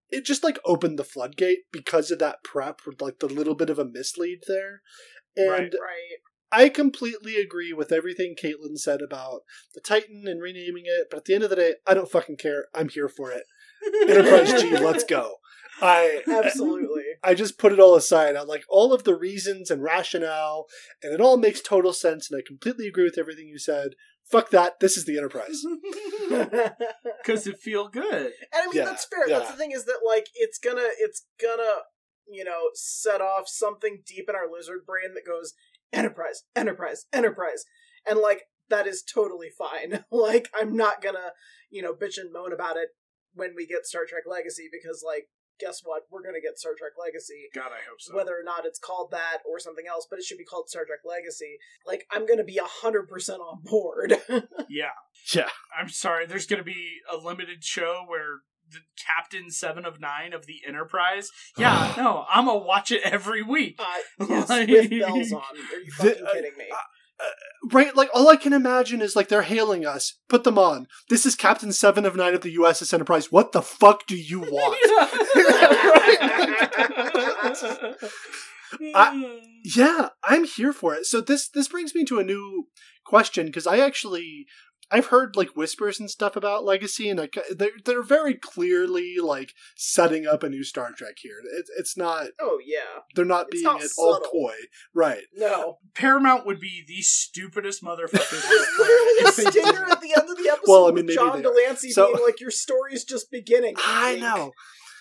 It 0.09 0.23
just 0.23 0.41
like 0.41 0.57
opened 0.63 0.97
the 0.97 1.03
floodgate 1.03 1.63
because 1.69 2.11
of 2.11 2.19
that 2.19 2.41
prep 2.41 2.79
with 2.85 3.01
like 3.01 3.19
the 3.19 3.27
little 3.27 3.55
bit 3.55 3.69
of 3.69 3.77
a 3.77 3.83
mislead 3.83 4.39
there. 4.47 4.81
And 5.38 5.49
Right. 5.49 5.73
right 5.73 6.18
I 6.49 6.69
completely 6.69 7.35
agree 7.35 7.73
with 7.73 7.91
everything 7.91 8.35
Caitlin 8.41 8.77
said 8.77 9.01
about 9.01 9.41
the 9.73 9.81
Titan 9.81 10.27
and 10.27 10.41
renaming 10.41 10.85
it, 10.85 11.07
but 11.09 11.18
at 11.18 11.26
the 11.26 11.35
end 11.35 11.43
of 11.43 11.49
the 11.49 11.57
day, 11.57 11.76
I 11.85 11.93
don't 11.93 12.09
fucking 12.09 12.38
care. 12.38 12.68
I'm 12.73 12.88
here 12.89 13.09
for 13.09 13.31
it. 13.31 13.43
Enterprise 14.09 14.61
G, 14.61 14.77
let's 14.77 15.03
go. 15.03 15.35
I 15.81 16.23
absolutely 16.27 17.03
I 17.23 17.34
just 17.35 17.59
put 17.59 17.72
it 17.73 17.80
all 17.80 17.95
aside. 17.95 18.35
I'm 18.35 18.47
like 18.47 18.64
all 18.69 18.93
of 18.93 19.03
the 19.03 19.14
reasons 19.15 19.69
and 19.69 19.84
rationale, 19.84 20.65
and 21.03 21.14
it 21.14 21.22
all 21.22 21.38
makes 21.38 21.61
total 21.61 21.93
sense, 21.93 22.31
and 22.31 22.39
I 22.39 22.41
completely 22.47 22.88
agree 22.88 23.03
with 23.03 23.18
everything 23.18 23.47
you 23.47 23.59
said. 23.59 23.91
Fuck 24.31 24.49
that. 24.49 24.80
This 24.80 24.97
is 24.97 25.05
the 25.05 25.18
Enterprise. 25.18 25.61
Because 27.23 27.47
it 27.47 27.59
feel 27.59 27.88
good. 27.89 28.31
And 28.53 28.64
I 28.64 28.65
mean 28.65 28.72
Yeah, 28.76 28.85
that's 28.85 29.05
fair 29.05 29.27
yeah. 29.27 29.39
that's 29.39 29.51
the 29.51 29.57
thing 29.57 29.72
is 29.72 29.85
that 29.85 29.99
like 30.05 30.27
it's 30.35 30.57
gonna 30.57 30.88
it's 30.99 31.26
gonna 31.41 31.81
you 32.29 32.43
know 32.43 32.69
set 32.73 33.21
off 33.21 33.47
something 33.47 34.03
deep 34.05 34.25
in 34.29 34.35
our 34.35 34.51
lizard 34.51 34.85
brain 34.85 35.13
that 35.13 35.25
goes 35.25 35.53
enterprise 35.93 36.43
enterprise 36.55 37.05
enterprise 37.13 37.65
and 38.09 38.19
like 38.19 38.43
that 38.69 38.87
is 38.87 39.03
totally 39.03 39.49
fine 39.49 40.03
like 40.11 40.49
i'm 40.59 40.75
not 40.75 41.01
gonna 41.01 41.31
you 41.69 41.81
know 41.81 41.93
bitch 41.93 42.17
and 42.17 42.31
moan 42.33 42.53
about 42.53 42.77
it 42.77 42.89
when 43.33 43.53
we 43.55 43.65
get 43.65 43.85
star 43.85 44.05
trek 44.07 44.23
legacy 44.27 44.67
because 44.71 45.03
like 45.05 45.27
guess 45.59 45.81
what 45.83 46.03
we're 46.11 46.23
gonna 46.23 46.41
get 46.41 46.57
star 46.57 46.73
trek 46.77 46.91
legacy 46.99 47.47
God, 47.53 47.71
I 47.71 47.81
hope 47.89 47.99
so. 47.99 48.15
whether 48.15 48.33
or 48.33 48.43
not 48.43 48.65
it's 48.65 48.79
called 48.79 49.09
that 49.11 49.39
or 49.49 49.59
something 49.59 49.85
else, 49.89 50.05
but 50.09 50.19
it 50.19 50.25
should 50.25 50.37
be 50.37 50.45
called 50.45 50.69
Star 50.69 50.85
Trek 50.85 50.99
Legacy. 51.03 51.57
Like, 51.85 52.05
I'm 52.11 52.27
gonna 52.27 52.43
be 52.43 52.59
hundred 52.61 53.07
percent 53.07 53.39
on 53.39 53.61
board. 53.63 54.13
yeah. 54.69 54.91
Yeah. 55.33 55.49
I'm 55.77 55.89
sorry. 55.89 56.25
There's 56.25 56.45
going 56.45 56.59
to 56.59 56.65
be 56.65 56.99
a 57.11 57.17
limited 57.17 57.63
show 57.63 58.03
where 58.07 58.41
the 58.72 58.80
Captain 59.15 59.49
Seven 59.52 59.85
of 59.85 59.99
Nine 59.99 60.34
of 60.34 60.45
the 60.45 60.61
Enterprise. 60.68 61.30
Yeah, 61.57 61.94
no, 61.98 62.26
I'm 62.30 62.45
gonna 62.45 62.60
watch 62.60 62.91
it 62.91 63.02
every 63.03 63.41
week. 63.44 63.80
uh, 63.80 64.26
yes, 64.30 64.49
Like- 64.49 64.68
with 64.69 64.89
bells 64.89 65.31
on. 65.31 65.41
Are 65.41 65.80
you 65.84 65.91
fucking 65.91 66.14
The- 66.23 66.27
uh, 66.27 66.34
kidding 66.34 66.57
me? 66.57 66.65
Right? 67.72 67.95
Like 67.95 68.10
all 68.14 68.30
I 68.30 68.35
can 68.35 68.53
imagine 68.53 69.02
is 69.02 69.15
like 69.15 69.27
they're 69.27 69.41
hailing 69.41 69.85
us. 69.88 70.19
Put 70.30 70.44
them 70.44 70.60
on. 70.60 70.85
This 71.10 71.26
is 71.26 71.34
Captain 71.35 71.73
Seven 71.73 72.06
of 72.06 72.15
Nine 72.15 72.35
of 72.35 72.41
the 72.41 72.56
USS 72.57 72.94
Enterprise. 72.94 73.31
What 73.31 73.53
the 73.53 73.64
fuck 73.64 74.06
do 74.06 74.15
you 74.15 74.41
want? 74.52 74.77
I- 78.94 79.41
Yeah, 79.64 80.10
I'm 80.23 80.44
here 80.45 80.73
for 80.73 80.94
it. 80.94 81.06
So 81.06 81.22
this 81.22 81.49
this 81.49 81.68
brings 81.68 81.95
me 81.95 82.06
to 82.06 82.19
a 82.19 82.23
new 82.23 82.68
question 83.06 83.48
because 83.48 83.65
I 83.68 83.80
actually 83.80 84.45
I've 84.89 85.07
heard 85.07 85.35
like 85.35 85.55
whispers 85.57 85.99
and 85.99 86.09
stuff 86.09 86.35
about 86.35 86.64
Legacy, 86.64 87.09
and 87.09 87.19
like 87.19 87.35
uh, 87.38 87.41
they're 87.55 87.72
they're 87.84 88.03
very 88.03 88.35
clearly 88.35 89.15
like 89.22 89.53
setting 89.76 90.26
up 90.26 90.43
a 90.43 90.49
new 90.49 90.64
Star 90.64 90.91
Trek 90.93 91.15
here. 91.18 91.35
It's 91.59 91.69
it's 91.77 91.97
not 91.97 92.27
oh 92.39 92.59
yeah, 92.65 93.01
they're 93.15 93.26
not 93.26 93.47
It's 93.49 93.61
being 93.61 93.64
not 93.65 93.84
at 93.84 93.89
all 93.97 94.19
coy, 94.22 94.53
right? 94.93 95.23
no. 95.35 95.77
Paramount 95.93 96.45
would 96.45 96.59
be 96.59 96.84
the 96.88 97.01
stupidest 97.01 97.84
motherfuckers. 97.84 98.45
on 98.45 98.65
Literally 98.80 99.14
planet 99.18 99.18
the 99.18 99.27
if 99.27 99.35
they 99.35 99.43
did 99.43 99.64
stinger 99.65 99.85
at 99.91 100.01
the 100.01 100.14
end 100.18 100.30
of 100.30 100.38
the 100.38 100.49
episode 100.49 100.61
Well, 100.72 100.88
I 100.88 100.91
mean, 100.91 101.05
maybe 101.05 101.15
John. 101.15 101.41
de 101.41 101.49
Lancie 101.49 101.91
So- 101.91 102.14
being 102.14 102.26
like, 102.26 102.39
"Your 102.39 102.51
story's 102.51 103.03
just 103.03 103.30
beginning." 103.31 103.76
I 103.85 104.11
Wink. 104.11 104.22
know. 104.22 104.51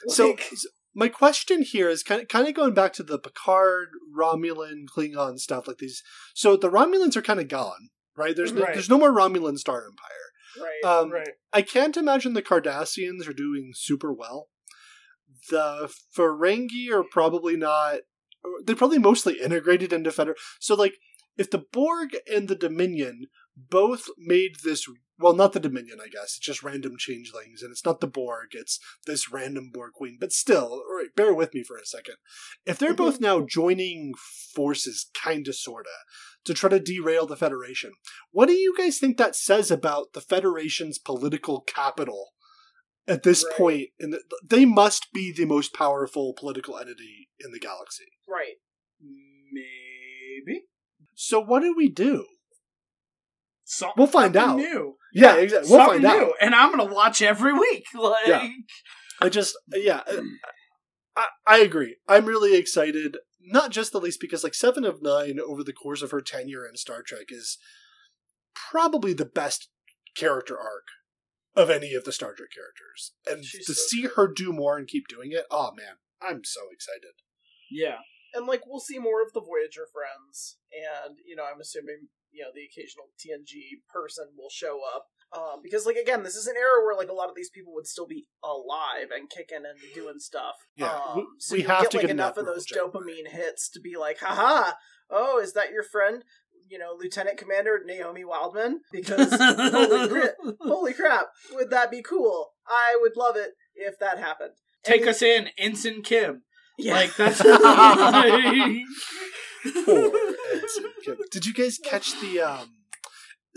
So, 0.09 0.31
Like, 0.31 0.43
so 0.55 0.69
my 0.95 1.09
question 1.09 1.63
here 1.63 1.89
is 1.91 2.03
kind 2.03 2.23
of 2.23 2.29
kind 2.29 2.49
of 2.49 2.55
going 2.55 2.75
back 2.75 2.93
to 2.95 3.03
the 3.03 3.19
Picard, 3.19 3.89
Romulan, 4.17 4.87
Klingon 4.87 5.39
stuff 5.39 5.69
like 5.69 5.79
these. 5.79 6.03
So 6.35 6.57
the 6.57 6.71
Romulans 6.71 7.17
are 7.17 7.23
kind 7.23 7.39
of 7.41 7.49
gone, 7.49 7.91
right? 8.17 8.35
There's 8.35 8.53
no, 8.53 8.63
Right. 8.63 8.75
there's 8.75 8.91
no 8.91 8.99
more 8.99 9.13
Romulan 9.13 9.59
Star 9.59 9.85
Empire. 9.85 10.67
right, 10.83 10.85
Um, 10.91 11.11
right. 11.13 11.29
I 11.53 11.63
can't 11.63 11.97
imagine 11.97 12.33
the 12.33 12.43
Cardassians 12.43 13.29
are 13.29 13.33
doing 13.35 13.73
super 13.75 14.13
well. 14.13 14.49
The 15.51 15.93
Ferengi 16.17 16.91
are 16.91 17.05
probably 17.05 17.57
not. 17.57 18.01
They're 18.65 18.77
probably 18.77 18.99
mostly 18.99 19.41
integrated 19.41 19.93
into 19.93 20.11
Feder. 20.11 20.37
So, 20.61 20.75
like, 20.75 20.95
if 21.37 21.51
the 21.51 21.65
Borg 21.73 22.17
and 22.33 22.49
the 22.49 22.55
Dominion 22.55 23.27
both 23.57 24.09
made 24.19 24.57
this. 24.65 24.87
Well, 25.19 25.35
not 25.35 25.55
the 25.55 25.61
Dominion, 25.61 25.99
I 26.05 26.09
guess. 26.09 26.37
It's 26.37 26.41
just 26.41 26.63
random 26.63 26.97
changelings, 26.99 27.63
and 27.63 27.71
it's 27.71 27.85
not 27.87 28.01
the 28.01 28.07
Borg. 28.07 28.49
It's 28.53 28.79
this 29.07 29.33
random 29.33 29.71
Borg 29.73 29.93
queen. 29.93 30.19
But 30.21 30.33
still, 30.33 30.83
right, 30.95 31.09
bear 31.17 31.33
with 31.33 31.55
me 31.55 31.63
for 31.63 31.79
a 31.79 31.87
second. 31.87 32.17
If 32.67 32.79
they're 32.79 32.91
mm-hmm. 32.91 32.97
both 32.97 33.21
now 33.21 33.41
joining 33.41 34.13
forces, 34.55 35.11
kinda, 35.15 35.55
sorta, 35.55 35.89
to 36.45 36.53
try 36.53 36.69
to 36.69 36.79
derail 36.79 37.27
the 37.27 37.37
Federation, 37.37 37.93
what 38.31 38.47
do 38.47 38.53
you 38.53 38.75
guys 38.77 38.99
think 38.99 39.17
that 39.17 39.35
says 39.35 39.71
about 39.71 40.13
the 40.13 40.21
Federation's 40.21 40.99
political 40.99 41.63
capital 41.63 42.33
at 43.09 43.23
this 43.23 43.43
Right. 43.45 43.57
point? 43.57 43.89
In 43.99 44.11
the, 44.11 44.23
they 44.45 44.67
must 44.67 45.13
be 45.15 45.33
the 45.33 45.47
most 45.47 45.73
powerful 45.73 46.35
political 46.35 46.77
entity 46.77 47.31
in 47.41 47.53
the 47.53 47.59
galaxy. 47.61 48.05
right. 48.29 48.57
Maybe. 49.51 50.65
So 51.15 51.41
what 51.41 51.61
do 51.61 51.75
we 51.75 51.89
do? 51.89 52.27
We'll 53.97 54.07
find 54.07 54.37
out. 54.37 54.57
New. 54.57 54.95
Yeah, 55.13 55.37
exactly. 55.37 55.71
We'll 55.71 55.81
Something 55.87 56.03
find 56.03 56.19
new. 56.21 56.27
out. 56.27 56.33
And 56.41 56.55
I'm 56.55 56.71
gonna 56.71 56.93
watch 56.93 57.21
every 57.23 57.53
week. 57.53 57.87
Like, 57.95 58.27
Yeah. 58.27 58.49
I 59.21 59.29
just, 59.31 59.57
yeah, 59.73 60.03
uh, 60.11 60.21
I, 61.17 61.27
I 61.47 61.59
agree. 61.61 61.97
I'm 62.07 62.27
really 62.27 62.55
excited. 62.57 63.17
Not 63.41 63.71
just 63.71 63.93
the 63.93 64.01
least 64.01 64.21
because 64.21 64.45
like 64.45 64.55
Seven 64.55 64.85
of 64.85 65.03
Nine 65.03 65.39
over 65.41 65.65
the 65.65 65.73
course 65.73 66.03
of 66.03 66.11
her 66.11 66.21
tenure 66.21 66.67
in 66.67 66.77
Star 66.77 67.03
Trek 67.03 67.27
is 67.31 67.57
probably 68.55 69.13
the 69.13 69.25
best 69.25 69.69
character 70.17 70.59
arc 70.59 70.85
of 71.55 71.71
any 71.71 71.95
of 71.95 72.05
the 72.05 72.13
Star 72.13 72.35
Trek 72.35 72.51
characters, 72.55 73.13
and 73.27 73.45
She's 73.45 73.67
to 73.67 73.75
so 73.75 73.83
see 73.87 74.03
good. 74.03 74.11
her 74.17 74.29
do 74.35 74.53
more 74.53 74.77
and 74.77 74.87
keep 74.87 75.09
doing 75.09 75.33
it, 75.33 75.45
oh 75.51 75.73
man, 75.77 75.97
I'm 76.21 76.43
so 76.45 76.61
excited. 76.73 77.15
yeah. 77.71 77.99
and 78.35 78.47
like 78.47 78.67
we'll 78.67 78.81
see 78.81 78.99
more 78.99 79.23
of 79.23 79.33
the 79.33 79.41
Voyager 79.41 79.87
friends, 79.91 80.59
and 81.07 81.17
you 81.27 81.35
know, 81.37 81.45
I'm 81.45 81.61
assuming 81.61 82.09
you 82.37 82.43
know 82.45 82.51
the 82.55 82.65
occasional 82.65 83.07
TNG 83.19 83.81
person 83.93 84.27
will 84.37 84.51
show 84.51 84.81
up. 84.95 85.07
Um, 85.37 85.61
because 85.63 85.87
like 85.87 85.97
again, 85.97 86.23
this 86.23 86.37
is 86.37 86.47
an 86.47 86.55
era 86.57 86.85
where 86.85 86.97
like 86.97 87.09
a 87.09 87.13
lot 87.15 87.29
of 87.29 87.35
these 87.35 87.51
people 87.51 87.75
would 87.75 87.87
still 87.87 88.07
be 88.07 88.27
alive 88.45 89.09
and 89.15 89.29
kicking 89.29 89.65
and 89.67 89.79
doing 89.95 90.19
stuff. 90.19 90.55
Yeah, 90.77 90.93
um, 90.95 91.17
we- 91.17 91.27
so 91.39 91.55
we 91.55 91.63
you'll 91.63 91.71
have 91.71 91.83
get 91.83 91.91
to 91.93 91.97
like 91.97 92.03
get 92.07 92.11
enough 92.11 92.37
of 92.37 92.47
those 92.47 92.65
Janeway. 92.67 92.91
dopamine 92.93 93.29
hits 93.29 93.69
to 93.71 93.81
be 93.81 93.97
like, 93.97 94.19
haha, 94.21 94.73
oh, 95.11 95.41
is 95.41 95.53
that 95.55 95.71
your 95.73 95.83
friend? 95.83 96.23
You 96.69 96.79
know, 96.79 96.97
Lieutenant 96.99 97.39
Commander 97.39 97.81
Naomi 97.85 98.25
Wildman? 98.25 98.81
Because 98.93 99.33
holy, 99.33 100.09
cri- 100.11 100.53
holy 100.61 100.93
crap, 100.95 101.27
would 101.53 101.71
that 101.71 101.91
be 101.91 102.03
cool? 102.03 102.51
I 102.69 102.97
would 103.01 103.13
love 103.17 103.37
it 103.37 103.53
if 103.75 103.99
that 104.01 104.19
happened. 104.19 104.53
Take 104.85 105.03
And 105.03 105.11
us 105.11 105.23
in, 105.23 105.49
Ensign 105.59 106.03
Kim. 106.03 106.43
Yeah. 106.79 106.95
Like 106.95 107.15
that's. 107.17 107.41
Poor 107.43 107.53
Ensign 107.55 108.85
Kim. 109.85 110.26
Did 111.31 111.47
you 111.47 111.55
guys 111.55 111.79
catch 111.79 112.19
the 112.21 112.41
um 112.41 112.69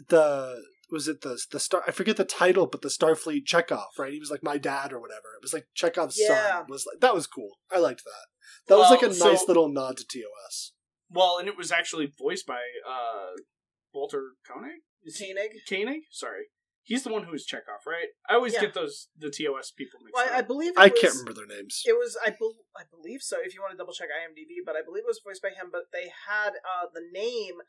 the 0.10 0.62
was 0.92 1.08
it 1.08 1.22
the 1.22 1.40
the 1.52 1.60
star 1.60 1.84
I 1.88 1.92
forget 1.92 2.18
the 2.18 2.26
title, 2.26 2.66
but 2.68 2.82
the 2.82 2.88
Starfleet 2.90 3.46
Chekhov, 3.46 3.90
right? 3.98 4.12
He 4.14 4.20
was 4.20 4.32
like 4.32 4.44
my 4.44 4.58
dad 4.58 4.92
or 4.92 5.00
whatever. 5.00 5.36
It 5.38 5.44
was 5.44 5.54
like 5.54 5.68
Chekhov's 5.76 6.18
Yeah. 6.20 6.28
son. 6.60 6.66
Was 6.70 6.86
like 6.92 7.00
that 7.02 7.14
was 7.14 7.28
cool. 7.28 7.58
I 7.72 7.78
liked 7.80 8.04
that. 8.06 8.26
That 8.68 8.78
was 8.78 8.90
like 8.90 9.04
a 9.04 9.10
Well, 9.10 9.32
nice 9.32 9.48
little 9.48 9.70
nod 9.70 9.98
to 9.98 10.06
TOS. 10.06 10.74
well, 11.10 11.38
and 11.40 11.48
it 11.48 11.58
was 11.58 11.72
actually 11.72 12.12
voiced 12.20 12.46
by 12.48 12.62
uh, 12.88 13.32
Walter 13.94 14.32
Koenig. 14.48 14.82
Is 15.04 15.18
he 15.18 15.34
Koenig? 15.34 15.52
Koenig? 15.68 16.02
Sorry, 16.12 16.46
he's 16.90 17.04
the 17.06 17.14
one 17.14 17.24
who 17.24 17.32
was 17.32 17.46
Chekhov, 17.46 17.86
right? 17.86 18.10
I 18.28 18.34
always 18.34 18.54
Yeah. 18.58 18.66
get 18.66 18.74
those 18.74 19.08
the 19.16 19.30
TOS 19.30 19.70
people 19.72 20.02
mixed 20.02 20.18
Well, 20.18 20.26
I, 20.28 20.38
I 20.38 20.40
up. 20.42 20.48
believe 20.50 20.74
it 20.74 20.80
I 20.82 20.90
was, 20.90 21.00
can't 21.00 21.14
remember 21.14 21.38
their 21.38 21.48
names. 21.58 21.84
It 21.86 21.94
was 21.94 22.18
I, 22.26 22.32
bel 22.32 22.58
I 22.76 22.84
believe 22.90 23.22
so. 23.22 23.38
If 23.40 23.54
you 23.54 23.62
want 23.62 23.72
to 23.72 23.78
double 23.78 23.94
check 23.94 24.10
IMDb, 24.10 24.66
but 24.66 24.76
I 24.76 24.82
believe 24.82 25.06
it 25.06 25.14
was 25.14 25.22
voiced 25.24 25.42
by 25.46 25.54
him. 25.54 25.70
But 25.72 25.94
they 25.94 26.10
had 26.28 26.58
uh, 26.66 26.90
the 26.92 27.06
name 27.14 27.62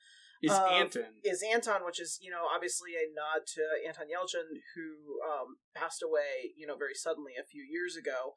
Is 0.42 0.50
uh, 0.56 0.64
Anton? 0.72 1.20
is 1.22 1.44
Anton, 1.44 1.84
which 1.84 2.00
is 2.00 2.18
you 2.24 2.30
know 2.32 2.48
obviously 2.48 2.96
a 2.96 3.04
nod 3.12 3.44
to 3.60 3.62
Anton 3.86 4.08
Yelchin, 4.08 4.48
who 4.74 5.20
um, 5.20 5.60
passed 5.76 6.00
away 6.02 6.56
you 6.56 6.66
know 6.66 6.76
very 6.80 6.96
suddenly 6.96 7.36
a 7.38 7.44
few 7.44 7.62
years 7.62 7.94
ago. 8.00 8.34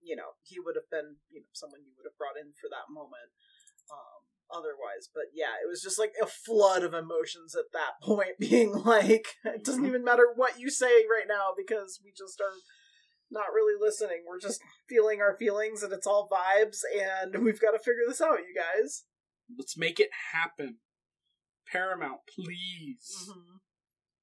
You 0.00 0.14
know 0.16 0.38
he 0.46 0.56
would 0.62 0.76
have 0.78 0.88
been 0.88 1.18
you 1.28 1.40
know 1.42 1.50
someone 1.52 1.82
you 1.82 1.92
would 1.98 2.06
have 2.08 2.16
brought 2.16 2.38
in 2.40 2.54
for 2.54 2.70
that 2.70 2.86
moment. 2.88 3.34
Um, 3.90 4.19
otherwise, 4.52 5.08
but 5.12 5.24
yeah, 5.34 5.58
it 5.62 5.68
was 5.68 5.82
just 5.82 5.98
like 5.98 6.12
a 6.20 6.26
flood 6.26 6.82
of 6.82 6.94
emotions 6.94 7.54
at 7.54 7.72
that 7.72 8.02
point, 8.02 8.38
being 8.38 8.72
like 8.72 9.36
it 9.44 9.64
doesn't 9.64 9.86
even 9.86 10.04
matter 10.04 10.28
what 10.34 10.58
you 10.58 10.70
say 10.70 11.04
right 11.10 11.28
now 11.28 11.50
because 11.56 12.00
we 12.04 12.12
just 12.16 12.40
are 12.40 12.56
not 13.30 13.52
really 13.54 13.78
listening. 13.80 14.24
We're 14.26 14.40
just 14.40 14.60
feeling 14.88 15.20
our 15.20 15.36
feelings 15.36 15.82
and 15.82 15.92
it's 15.92 16.06
all 16.06 16.28
vibes 16.28 16.78
and 16.98 17.44
we've 17.44 17.60
got 17.60 17.72
to 17.72 17.78
figure 17.78 18.02
this 18.06 18.20
out, 18.20 18.38
you 18.40 18.54
guys. 18.54 19.04
Let's 19.56 19.76
make 19.76 20.00
it 20.00 20.10
happen. 20.32 20.76
Paramount, 21.70 22.20
please. 22.34 23.28
Mm-hmm. 23.28 23.56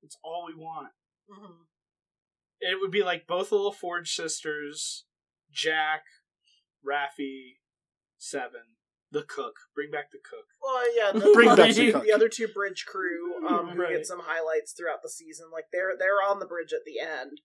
It's 0.03 0.17
all 0.23 0.45
we 0.47 0.55
want. 0.55 0.89
Mm-hmm. 1.29 1.63
It 2.59 2.79
would 2.81 2.91
be 2.91 3.03
like 3.03 3.27
both 3.27 3.49
the 3.49 3.71
Forge 3.71 4.13
sisters, 4.13 5.05
Jack, 5.51 6.03
Raffi, 6.85 7.57
Seven, 8.17 8.76
the 9.11 9.23
cook. 9.23 9.55
Bring 9.75 9.91
back 9.91 10.11
the 10.11 10.19
cook. 10.19 10.45
Well, 10.61 10.83
yeah, 10.95 11.11
the, 11.13 11.31
Bring 11.33 11.55
back 11.55 11.73
the, 11.73 11.91
cook. 11.91 12.03
the 12.03 12.13
other 12.13 12.29
two 12.29 12.47
bridge 12.47 12.85
crew 12.85 13.45
um, 13.47 13.69
who 13.69 13.81
Right. 13.81 13.95
get 13.97 14.05
some 14.07 14.21
highlights 14.23 14.73
throughout 14.73 15.01
the 15.03 15.09
season. 15.09 15.47
Like 15.51 15.65
they're 15.71 15.95
they're 15.97 16.21
on 16.21 16.39
the 16.39 16.45
bridge 16.49 16.73
at 16.73 16.83
the 16.85 16.99
end. 16.99 17.41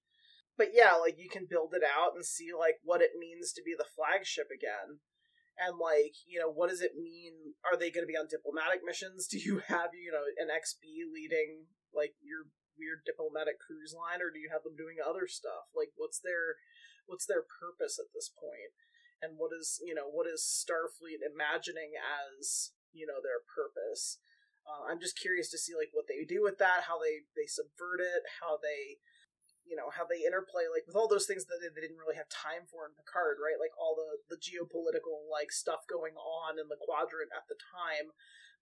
But 0.59 0.75
yeah, 0.75 0.95
like 1.01 1.17
you 1.19 1.31
can 1.31 1.47
build 1.49 1.73
it 1.75 1.83
out 1.83 2.13
and 2.15 2.25
see 2.25 2.51
like 2.53 2.77
what 2.85 3.01
it 3.01 3.17
means 3.19 3.53
to 3.55 3.63
be 3.65 3.75
the 3.77 3.89
flagship 3.89 4.49
again. 4.53 5.01
And 5.61 5.77
like, 5.79 6.17
you 6.27 6.41
know, 6.41 6.51
what 6.51 6.69
does 6.73 6.81
it 6.81 6.97
mean? 6.97 7.55
Are 7.65 7.77
they 7.77 7.93
going 7.93 8.05
to 8.05 8.11
be 8.11 8.17
on 8.17 8.27
diplomatic 8.29 8.81
missions? 8.85 9.29
Do 9.31 9.39
you 9.39 9.61
have, 9.69 9.93
you 9.95 10.13
know, 10.13 10.25
an 10.41 10.49
XB 10.53 11.09
leading 11.13 11.69
like 11.93 12.17
your 12.25 12.49
weird 12.81 13.05
diplomatic 13.05 13.61
cruise 13.61 13.93
line 13.93 14.25
or 14.25 14.33
do 14.33 14.41
you 14.41 14.49
have 14.49 14.65
them 14.65 14.73
doing 14.73 14.97
other 14.97 15.29
stuff? 15.29 15.69
Like 15.77 15.93
what's 16.01 16.17
their 16.19 16.57
what's 17.05 17.29
their 17.29 17.45
purpose 17.45 18.01
at 18.01 18.09
this 18.17 18.33
point? 18.33 18.73
And 19.23 19.39
what 19.39 19.55
is, 19.55 19.79
you 19.79 19.95
know, 19.95 20.11
what 20.11 20.27
is 20.27 20.43
Starfleet 20.43 21.23
imagining 21.23 21.95
as, 21.95 22.75
you 22.91 23.07
know, 23.07 23.23
their 23.23 23.39
purpose? 23.39 24.19
Uh, 24.67 24.91
I'm 24.91 24.99
just 24.99 25.19
curious 25.19 25.47
to 25.55 25.59
see 25.59 25.75
like 25.79 25.95
what 25.95 26.11
they 26.11 26.27
do 26.27 26.43
with 26.43 26.59
that, 26.59 26.91
how 26.91 26.99
they 26.99 27.27
they 27.35 27.47
subvert 27.47 28.03
it, 28.03 28.23
how 28.43 28.59
they 28.59 29.03
you 29.67 29.75
know 29.79 29.91
how 29.91 30.07
they 30.07 30.23
interplay 30.23 30.67
like 30.71 30.87
with 30.87 30.99
all 30.99 31.11
those 31.11 31.27
things 31.27 31.47
that 31.47 31.59
they, 31.59 31.71
didn't 31.71 31.99
really 31.99 32.19
have 32.19 32.31
time 32.31 32.67
for 32.71 32.87
in 32.87 32.95
Picard, 32.95 33.43
right? 33.43 33.59
Like 33.59 33.75
all 33.75 33.99
the 33.99 34.23
the 34.31 34.39
geopolitical 34.39 35.27
like 35.31 35.51
stuff 35.51 35.87
going 35.91 36.15
on 36.15 36.63
in 36.63 36.71
the 36.71 36.79
quadrant 36.79 37.35
at 37.35 37.47
the 37.51 37.59
time 37.59 38.15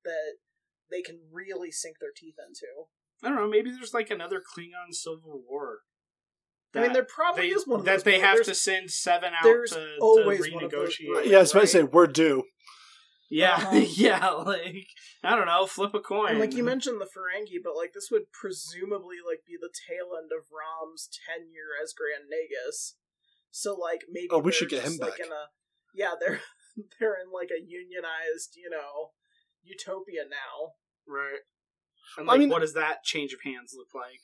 that 0.05 0.41
they 0.89 1.05
can 1.05 1.20
really 1.28 1.70
sink 1.73 2.01
their 2.01 2.16
teeth 2.16 2.41
into. 2.41 2.89
I 3.23 3.28
don't 3.28 3.37
know. 3.37 3.49
Maybe 3.49 3.70
there's 3.70 3.93
like 3.93 4.09
another 4.09 4.41
Klingon 4.41 4.97
Civil 4.97 5.45
War. 5.45 5.85
I 6.75 6.81
mean, 6.83 6.93
there 6.93 7.05
probably 7.05 7.49
they, 7.51 7.55
is 7.55 7.67
one 7.67 7.81
of 7.81 7.87
that 7.87 7.93
those, 7.97 8.03
they 8.05 8.21
have 8.21 8.43
to 8.45 8.55
send 8.55 8.91
seven 8.91 9.33
out 9.35 9.43
there's 9.45 9.71
to, 9.73 9.97
always 10.01 10.47
to 10.47 10.55
one 10.55 10.65
of 10.65 10.71
those 10.71 10.97
renegotiate. 10.97 11.07
brewing. 11.07 11.31
Yeah, 11.31 11.39
I 11.39 11.41
was 11.41 11.51
about 11.53 11.61
to 11.63 11.67
say 11.67 11.83
we're 11.83 12.07
due. 12.07 12.45
Yeah, 13.29 13.55
Uh-huh. 13.57 13.77
yeah. 13.95 14.29
Like 14.31 14.87
I 15.23 15.37
don't 15.37 15.47
know, 15.47 15.67
flip 15.67 15.95
a 15.95 16.01
coin. 16.01 16.31
And 16.31 16.39
like 16.41 16.55
you 16.55 16.65
mentioned 16.65 17.01
the 17.01 17.05
Ferengi, 17.07 17.59
but 17.63 17.77
like 17.77 17.93
this 17.93 18.09
would 18.11 18.33
presumably 18.33 19.17
like 19.27 19.43
be 19.47 19.57
the 19.61 19.71
tail 19.71 20.11
end 20.17 20.31
of 20.37 20.47
Rom's 20.51 21.09
tenure 21.27 21.75
as 21.83 21.93
Grand 21.93 22.25
Nagus. 22.31 22.95
So 23.53 23.75
like 23.75 24.03
maybe 24.11 24.29
Oh, 24.31 24.39
we 24.39 24.53
should 24.53 24.69
get 24.69 24.83
him 24.85 24.97
like 25.01 25.19
back. 25.19 25.21
in 25.27 25.33
a 25.33 25.47
yeah 25.95 26.13
they're 26.21 26.41
they're 26.99 27.15
in 27.21 27.31
like 27.33 27.51
a 27.51 27.61
unionized 27.61 28.55
you 28.57 28.71
know 28.71 29.11
utopia 29.63 30.23
now. 30.23 30.75
right. 31.07 31.41
And 32.19 32.29
I 32.29 32.33
like, 32.33 32.41
mean- 32.41 32.49
what 32.49 32.63
does 32.63 32.75
that 32.75 33.05
change 33.05 33.33
of 33.33 33.41
hands 33.45 33.75
look 33.77 33.95
like? 33.95 34.21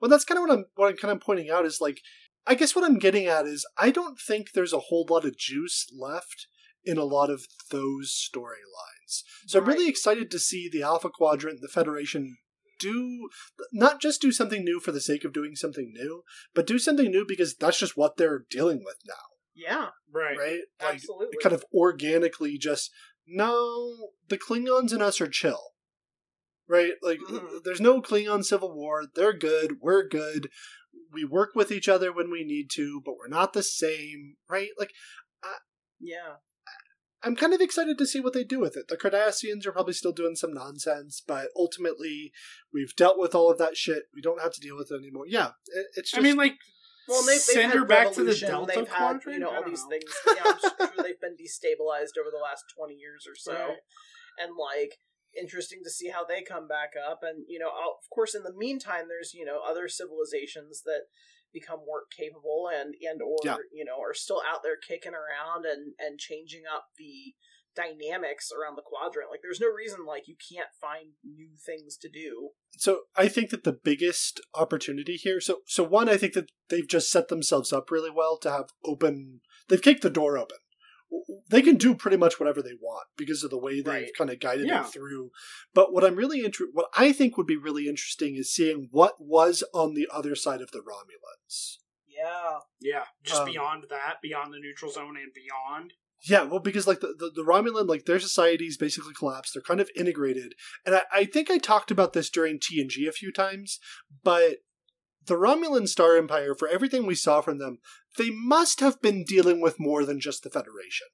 Well, 0.00 0.08
that's 0.10 0.24
kind 0.24 0.38
of 0.38 0.42
what 0.48 0.58
I'm 0.58 0.64
what 0.76 0.88
I'm 0.88 0.96
kind 0.96 1.12
of 1.12 1.20
pointing 1.20 1.50
out 1.50 1.64
is 1.66 1.80
like, 1.80 2.00
I 2.46 2.54
guess 2.54 2.74
what 2.74 2.84
I'm 2.84 2.98
getting 2.98 3.26
at 3.26 3.46
is 3.46 3.66
I 3.78 3.90
don't 3.90 4.18
think 4.18 4.52
there's 4.52 4.72
a 4.72 4.78
whole 4.78 5.06
lot 5.08 5.24
of 5.24 5.36
juice 5.36 5.86
left 5.96 6.46
in 6.84 6.96
a 6.96 7.04
lot 7.04 7.28
of 7.30 7.46
those 7.70 8.10
storylines. 8.34 9.22
So 9.46 9.58
I'm 9.58 9.66
really 9.66 9.88
excited 9.88 10.30
to 10.30 10.38
see 10.38 10.68
the 10.70 10.82
Alpha 10.82 11.10
Quadrant, 11.10 11.56
and 11.56 11.62
the 11.62 11.68
Federation 11.72 12.38
do 12.78 13.28
not 13.72 14.00
just 14.00 14.22
do 14.22 14.32
something 14.32 14.64
new 14.64 14.80
for 14.80 14.90
the 14.90 15.00
sake 15.00 15.24
of 15.24 15.32
doing 15.34 15.54
something 15.54 15.92
new, 15.94 16.22
but 16.54 16.66
do 16.66 16.78
something 16.78 17.10
new 17.10 17.26
because 17.28 17.54
that's 17.54 17.78
just 17.78 17.96
what 17.96 18.16
they're 18.16 18.44
dealing 18.50 18.82
with 18.84 18.96
now, 19.06 19.14
Yeah, 19.54 19.88
Right. 20.10 20.38
right? 20.38 20.60
Like 20.82 20.94
absolutely. 20.94 21.36
kind 21.42 21.54
of 21.54 21.64
organically 21.74 22.56
just 22.56 22.90
no, 23.26 24.10
the 24.28 24.38
Klingons 24.38 24.92
and 24.92 25.02
us 25.02 25.20
are 25.20 25.28
chill. 25.28 25.60
Right? 26.70 26.92
Like 27.02 27.18
Mhm. 27.28 27.64
there's 27.64 27.80
no 27.80 28.00
Klingon 28.00 28.44
civil 28.44 28.72
war. 28.72 29.04
They're 29.14 29.32
good. 29.36 29.78
We're 29.80 30.06
good. 30.06 30.48
We 31.12 31.24
work 31.24 31.50
with 31.56 31.72
each 31.72 31.88
other 31.88 32.12
when 32.12 32.30
we 32.30 32.44
need 32.44 32.70
to, 32.74 33.02
but 33.04 33.16
we're 33.18 33.26
not 33.28 33.52
the 33.52 33.62
same, 33.64 34.36
right? 34.48 34.70
Like 34.78 34.92
yeah. 35.98 36.36
I'm 37.22 37.36
kind 37.36 37.52
of 37.52 37.60
excited 37.60 37.98
to 37.98 38.06
see 38.06 38.20
what 38.20 38.32
they 38.32 38.44
do 38.44 38.58
with 38.60 38.78
it. 38.78 38.88
The 38.88 38.96
Cardassians 38.96 39.66
are 39.66 39.72
probably 39.72 39.92
still 39.92 40.12
doing 40.12 40.36
some 40.36 40.54
nonsense, 40.54 41.20
but 41.26 41.48
ultimately 41.54 42.32
we've 42.72 42.96
dealt 42.96 43.18
with 43.18 43.34
all 43.34 43.50
of 43.50 43.58
that 43.58 43.76
shit. 43.76 44.04
We 44.14 44.22
don't 44.22 44.40
have 44.40 44.52
to 44.54 44.60
deal 44.60 44.74
with 44.76 44.90
it 44.90 44.94
anymore. 45.02 45.24
Yeah, 45.26 45.50
it, 45.66 45.86
it's 45.96 46.12
just 46.12 46.18
I 46.18 46.22
mean, 46.22 46.36
like, 46.36 46.54
Well, 47.06 47.20
they've, 47.22 47.34
they've 47.34 47.40
send 47.42 47.72
her 47.74 47.84
back 47.84 48.12
to 48.12 48.24
the 48.24 48.34
Delta 48.34 48.72
They've 48.74 48.88
had 48.88 48.96
Quadrant. 49.20 49.34
you 49.34 49.38
know 49.40 49.50
all 49.54 49.62
these 49.64 49.82
know. 49.84 49.90
things. 49.90 50.10
Yeah, 50.28 50.42
I'm 50.46 50.58
sure 50.60 50.88
they've 51.04 51.20
been 51.20 51.36
destabilized 51.36 52.16
over 52.18 52.30
the 52.32 52.40
last 52.42 52.64
twenty 52.74 52.94
years 52.94 53.26
or 53.28 53.34
so, 53.34 53.52
Right. 53.52 53.76
and 54.38 54.52
like 54.56 54.96
interesting 55.38 55.80
to 55.84 55.90
see 55.90 56.08
how 56.08 56.24
they 56.24 56.42
come 56.42 56.66
back 56.68 56.92
up. 56.94 57.20
And 57.22 57.44
you 57.48 57.58
know, 57.58 57.68
of 57.68 58.08
course, 58.12 58.34
in 58.34 58.42
the 58.42 58.54
meantime, 58.54 59.06
there's 59.08 59.34
you 59.34 59.44
know 59.44 59.60
other 59.68 59.88
civilizations 59.88 60.82
that 60.84 61.02
become 61.52 61.80
work 61.88 62.10
capable 62.16 62.68
and 62.72 62.94
and 63.02 63.20
or 63.22 63.38
Yeah. 63.44 63.56
you 63.72 63.84
know 63.84 64.00
are 64.00 64.14
still 64.14 64.42
out 64.48 64.62
there 64.62 64.76
kicking 64.76 65.14
around 65.14 65.64
and 65.66 65.94
and 65.98 66.18
changing 66.18 66.62
up 66.72 66.86
the 66.96 67.34
dynamics 67.76 68.50
around 68.50 68.74
the 68.76 68.82
quadrant 68.82 69.30
like 69.30 69.40
there's 69.42 69.60
no 69.60 69.68
reason 69.68 70.04
like 70.04 70.26
you 70.26 70.34
can't 70.52 70.70
find 70.80 71.10
new 71.24 71.50
things 71.64 71.96
to 71.96 72.08
do 72.08 72.50
so 72.72 73.02
I 73.16 73.28
think 73.28 73.50
that 73.50 73.64
the 73.64 73.72
biggest 73.72 74.40
opportunity 74.54 75.16
here. 75.16 75.40
So 75.40 75.58
so 75.66 75.84
one, 75.84 76.08
I 76.08 76.16
think 76.16 76.34
that 76.34 76.50
they've 76.68 76.86
just 76.86 77.10
set 77.10 77.28
themselves 77.28 77.72
up 77.72 77.90
really 77.90 78.10
well 78.10 78.38
to 78.38 78.50
have 78.50 78.70
open. 78.84 79.40
They've 79.68 79.82
kicked 79.82 80.02
the 80.02 80.10
door 80.10 80.38
open. 80.38 80.58
They 81.50 81.62
can 81.62 81.76
do 81.76 81.94
pretty 81.94 82.16
much 82.16 82.38
whatever 82.38 82.62
they 82.62 82.74
want 82.80 83.08
because 83.16 83.42
of 83.42 83.50
the 83.50 83.58
way 83.58 83.76
they've 83.80 83.86
Right. 83.86 84.10
kind 84.16 84.30
of 84.30 84.38
guided 84.38 84.68
Yeah. 84.68 84.86
it 84.86 84.92
through. 84.92 85.30
But 85.74 85.92
what 85.92 86.04
I'm 86.04 86.14
really 86.16 86.40
interested, 86.44 86.70
what 86.72 86.88
I 86.96 87.12
think 87.12 87.36
would 87.36 87.46
be 87.46 87.56
really 87.56 87.88
interesting 87.88 88.36
is 88.36 88.52
seeing 88.54 88.88
what 88.92 89.20
was 89.20 89.64
on 89.74 89.94
the 89.94 90.08
other 90.12 90.34
side 90.36 90.60
of 90.60 90.70
the 90.70 90.80
Romulans. 90.80 91.78
yeah 92.06 92.58
yeah, 92.80 93.04
just 93.22 93.40
Um, 93.42 93.46
beyond 93.50 93.86
that, 93.90 94.18
beyond 94.22 94.52
the 94.52 94.58
neutral 94.60 94.90
zone 94.90 95.16
and 95.16 95.32
beyond. 95.32 95.94
Yeah, 96.22 96.42
well, 96.42 96.60
because 96.60 96.86
like 96.86 97.00
the, 97.00 97.14
the, 97.18 97.30
the 97.34 97.42
Romulan, 97.44 97.88
like 97.88 98.04
their 98.04 98.20
societies 98.20 98.76
basically 98.76 99.14
collapsed. 99.14 99.54
They're 99.54 99.62
kind 99.62 99.80
of 99.80 99.90
integrated. 99.96 100.54
And 100.84 100.94
I, 100.94 101.02
I 101.12 101.24
think 101.24 101.50
I 101.50 101.56
talked 101.58 101.90
about 101.90 102.12
this 102.12 102.28
during 102.28 102.58
TNG 102.58 103.08
a 103.08 103.12
few 103.12 103.32
times, 103.32 103.78
but 104.22 104.58
the 105.30 105.36
Romulan 105.36 105.88
Star 105.88 106.16
Empire, 106.18 106.54
for 106.54 106.68
everything 106.68 107.06
we 107.06 107.14
saw 107.14 107.40
from 107.40 107.56
them, 107.58 107.78
they 108.18 108.28
must 108.30 108.80
have 108.80 109.00
been 109.00 109.24
dealing 109.24 109.60
with 109.62 109.80
more 109.80 110.04
than 110.04 110.20
just 110.20 110.42
the 110.42 110.50
Federation. 110.50 111.06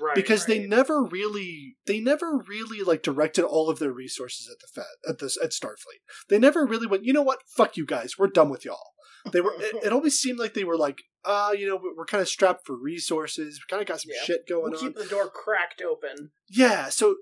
Right. 0.00 0.14
because 0.14 0.46
they 0.46 0.60
never 0.64 1.02
really 1.02 1.74
they 1.88 1.98
never 1.98 2.38
really 2.46 2.84
like 2.84 3.02
directed 3.02 3.42
all 3.44 3.68
of 3.68 3.80
their 3.80 3.90
resources 3.90 4.48
at 4.48 4.58
the 4.60 4.68
Fed 4.72 4.86
at 5.10 5.18
this 5.18 5.36
at 5.42 5.50
Starfleet. 5.50 6.02
They 6.28 6.38
never 6.38 6.64
really 6.64 6.86
went, 6.86 7.04
you 7.04 7.12
know 7.12 7.22
what, 7.24 7.40
fuck 7.56 7.76
you 7.76 7.84
guys, 7.84 8.12
we're 8.16 8.28
done 8.28 8.48
with 8.48 8.64
y'all. 8.64 8.92
They 9.32 9.40
were 9.40 9.54
it, 9.58 9.86
it 9.86 9.92
always 9.96 10.16
seemed 10.16 10.38
like 10.38 10.54
they 10.54 10.62
were 10.62 10.76
like, 10.76 11.02
uh, 11.24 11.50
you 11.58 11.66
know, 11.66 11.80
we're 11.96 12.04
kind 12.06 12.22
of 12.22 12.28
strapped 12.28 12.64
for 12.64 12.76
resources. 12.80 13.58
We 13.60 13.68
kind 13.68 13.82
of 13.82 13.88
got 13.88 14.00
some 14.00 14.12
Yeah. 14.14 14.24
shit 14.24 14.48
going 14.48 14.70
we'll 14.70 14.78
on. 14.78 14.86
keep 14.86 14.94
the 14.96 15.04
door 15.04 15.28
cracked 15.30 15.82
open 15.82 16.30
Yeah, 16.48 16.90
so 16.90 17.16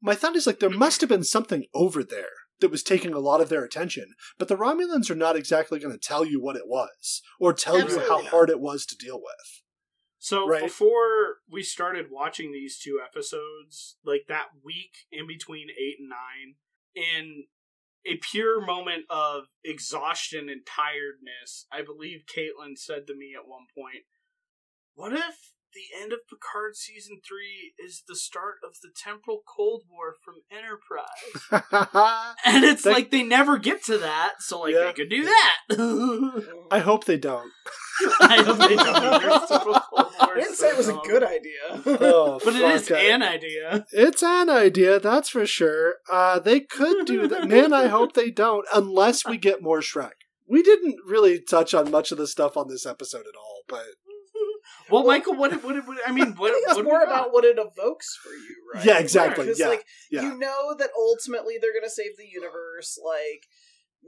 my 0.00 0.14
thought 0.14 0.36
is 0.36 0.46
like 0.46 0.60
there 0.60 0.70
must 0.86 1.00
have 1.00 1.10
been 1.10 1.24
something 1.24 1.64
over 1.74 2.04
there 2.04 2.30
that 2.60 2.70
was 2.70 2.82
taking 2.82 3.12
a 3.12 3.18
lot 3.18 3.40
of 3.40 3.48
their 3.48 3.64
attention, 3.64 4.14
but 4.38 4.48
the 4.48 4.56
Romulans 4.56 5.10
are 5.10 5.14
not 5.16 5.36
exactly 5.36 5.78
going 5.78 5.92
to 5.92 5.98
tell 5.98 6.24
you 6.24 6.40
what 6.40 6.56
it 6.56 6.66
was 6.66 7.22
or 7.38 7.52
tell 7.52 7.78
you 7.78 8.00
how 8.00 8.18
not. 8.18 8.26
hard 8.26 8.50
it 8.50 8.60
was 8.60 8.86
to 8.86 8.96
deal 8.96 9.18
with. 9.18 9.62
So 10.18 10.48
Right. 10.48 10.62
before 10.62 11.36
we 11.48 11.62
started 11.62 12.06
watching 12.10 12.52
these 12.52 12.78
two 12.78 13.00
episodes, 13.04 13.96
like 14.04 14.24
that 14.28 14.48
week 14.64 15.06
in 15.12 15.26
between 15.26 15.68
eight 15.70 15.96
and 16.00 16.08
nine, 16.08 16.56
in 16.94 17.44
a 18.04 18.16
pure 18.16 18.64
moment 18.64 19.04
of 19.10 19.44
exhaustion 19.64 20.48
and 20.48 20.66
tiredness, 20.66 21.66
I 21.70 21.82
believe 21.82 22.24
Caitlin 22.26 22.78
said 22.78 23.06
to 23.06 23.14
me 23.14 23.34
at 23.36 23.48
one 23.48 23.66
point, 23.76 24.04
What 24.94 25.12
if 25.12 25.52
the 25.76 26.00
end 26.02 26.12
of 26.12 26.20
Picard 26.28 26.74
season 26.74 27.18
three 27.26 27.74
is 27.78 28.02
the 28.08 28.16
start 28.16 28.54
of 28.66 28.76
the 28.82 28.88
temporal 28.96 29.42
Cold 29.46 29.82
War 29.90 30.14
from 30.24 30.36
Enterprise? 30.50 31.06
And 32.46 32.64
it's 32.64 32.82
That- 32.82 32.92
like 32.94 33.10
they 33.10 33.22
never 33.22 33.58
get 33.58 33.84
to 33.84 33.98
that, 33.98 34.34
so 34.40 34.60
like 34.60 34.74
Yeah. 34.74 34.84
they 34.86 34.92
could 34.94 35.10
do 35.10 35.24
that. 35.24 35.56
I 36.70 36.78
hope 36.80 37.04
they 37.04 37.18
don't. 37.18 37.50
I 38.20 38.42
hope 38.42 38.58
they 38.68 38.76
don't. 38.76 39.20
Temporal 39.20 39.80
Cold 39.80 40.12
War 40.20 40.36
I 40.36 40.38
is 40.38 40.44
didn't 40.44 40.56
so 40.56 40.64
say 40.66 40.68
it 40.70 40.76
was 40.76 40.88
a 40.88 41.00
good 41.04 41.22
idea. 41.22 41.82
Oh, 42.00 42.40
But 42.44 42.54
it 42.56 42.62
is 42.62 42.88
fuck, 42.88 42.98
an 42.98 43.22
idea. 43.22 43.84
It's 43.92 44.22
an 44.22 44.48
idea, 44.50 44.98
that's 45.00 45.28
for 45.28 45.46
sure. 45.46 45.96
Uh, 46.10 46.38
they 46.38 46.60
could 46.60 47.06
do 47.06 47.26
that. 47.28 47.48
Man, 47.48 47.72
I 47.72 47.88
hope 47.88 48.14
they 48.14 48.30
don't, 48.30 48.66
unless 48.74 49.26
we 49.26 49.36
get 49.36 49.62
more 49.62 49.80
Shrek. 49.80 50.12
We 50.48 50.62
didn't 50.62 50.96
really 51.06 51.40
touch 51.40 51.74
on 51.74 51.90
much 51.90 52.12
of 52.12 52.18
the 52.18 52.26
stuff 52.28 52.56
on 52.56 52.68
this 52.68 52.86
episode 52.86 53.26
at 53.26 53.36
all, 53.36 53.62
but 53.68 53.84
Well, 54.90 55.04
Michael, 55.04 55.34
what, 55.34 55.52
what, 55.64 55.86
what 55.86 55.98
I 56.06 56.12
mean, 56.12 56.32
what, 56.36 56.50
I 56.50 56.54
think 56.54 56.66
it's 56.68 56.76
what 56.76 56.84
more 56.84 57.02
about 57.02 57.32
what 57.32 57.44
it 57.44 57.58
evokes 57.58 58.06
for 58.22 58.30
you, 58.30 58.56
right? 58.74 58.84
Yeah, 58.84 58.98
exactly, 58.98 59.52
yeah, 59.56 59.68
like 59.68 59.84
yeah. 60.10 60.22
you 60.22 60.38
know 60.38 60.74
that 60.78 60.90
ultimately 60.96 61.54
they're 61.60 61.74
gonna 61.78 61.90
save 61.90 62.16
the 62.16 62.26
universe. 62.26 62.98
Like 63.04 63.42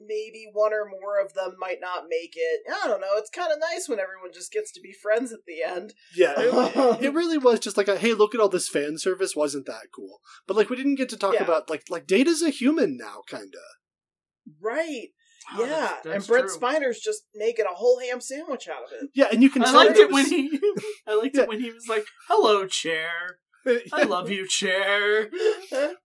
maybe 0.06 0.46
one 0.52 0.72
or 0.72 0.88
more 0.88 1.20
of 1.20 1.34
them 1.34 1.56
might 1.58 1.78
not 1.80 2.04
make 2.08 2.34
it. 2.36 2.60
I 2.70 2.86
don't 2.86 3.00
know. 3.00 3.16
It's 3.16 3.30
kind 3.30 3.50
of 3.52 3.58
nice 3.58 3.88
when 3.88 3.98
everyone 3.98 4.32
just 4.32 4.52
gets 4.52 4.70
to 4.72 4.80
be 4.80 4.92
friends 4.92 5.32
at 5.32 5.40
the 5.46 5.62
end. 5.62 5.94
yeah, 6.14 6.34
it, 6.36 6.76
um, 6.76 7.02
it 7.02 7.12
really 7.12 7.38
was 7.38 7.60
just 7.60 7.76
like 7.76 7.88
a 7.88 7.98
hey, 7.98 8.14
look 8.14 8.34
at 8.34 8.40
all 8.40 8.48
this 8.48 8.68
fan 8.68 8.98
service. 8.98 9.34
Wasn't 9.34 9.66
that 9.66 9.88
cool? 9.94 10.20
But 10.46 10.56
like, 10.56 10.70
we 10.70 10.76
didn't 10.76 10.96
get 10.96 11.08
to 11.10 11.16
talk 11.16 11.34
Yeah. 11.34 11.44
about 11.44 11.68
like 11.70 11.84
like 11.88 12.06
Data's 12.06 12.42
a 12.42 12.50
human 12.50 12.96
now, 12.96 13.22
kind 13.28 13.54
of. 13.54 14.54
Right. 14.62 15.08
Oh, 15.56 15.60
yeah. 15.64 15.68
that's- 15.68 16.02
that's 16.04 16.14
and 16.16 16.26
Brent 16.26 16.46
true. 16.48 16.54
Spiner's 16.56 17.00
just 17.00 17.22
making 17.34 17.64
a 17.64 17.74
whole 17.74 17.98
ham 18.00 18.20
sandwich 18.20 18.68
out 18.68 18.82
of 18.84 18.90
it. 18.92 19.10
Yeah, 19.14 19.28
and 19.32 19.42
you 19.42 19.50
can 19.50 19.62
I 19.62 19.66
tell 19.66 19.74
liked 19.76 19.94
that 19.94 20.02
it 20.02 20.12
when 20.12 20.26
he. 20.26 20.60
I 21.06 21.14
liked 21.14 21.36
Yeah. 21.36 21.42
it 21.42 21.48
when 21.48 21.60
he 21.60 21.70
was 21.70 21.86
like, 21.88 22.04
"Hello, 22.28 22.66
chair. 22.66 23.38
I 23.92 24.02
love 24.04 24.30
you, 24.30 24.46
chair." 24.46 25.28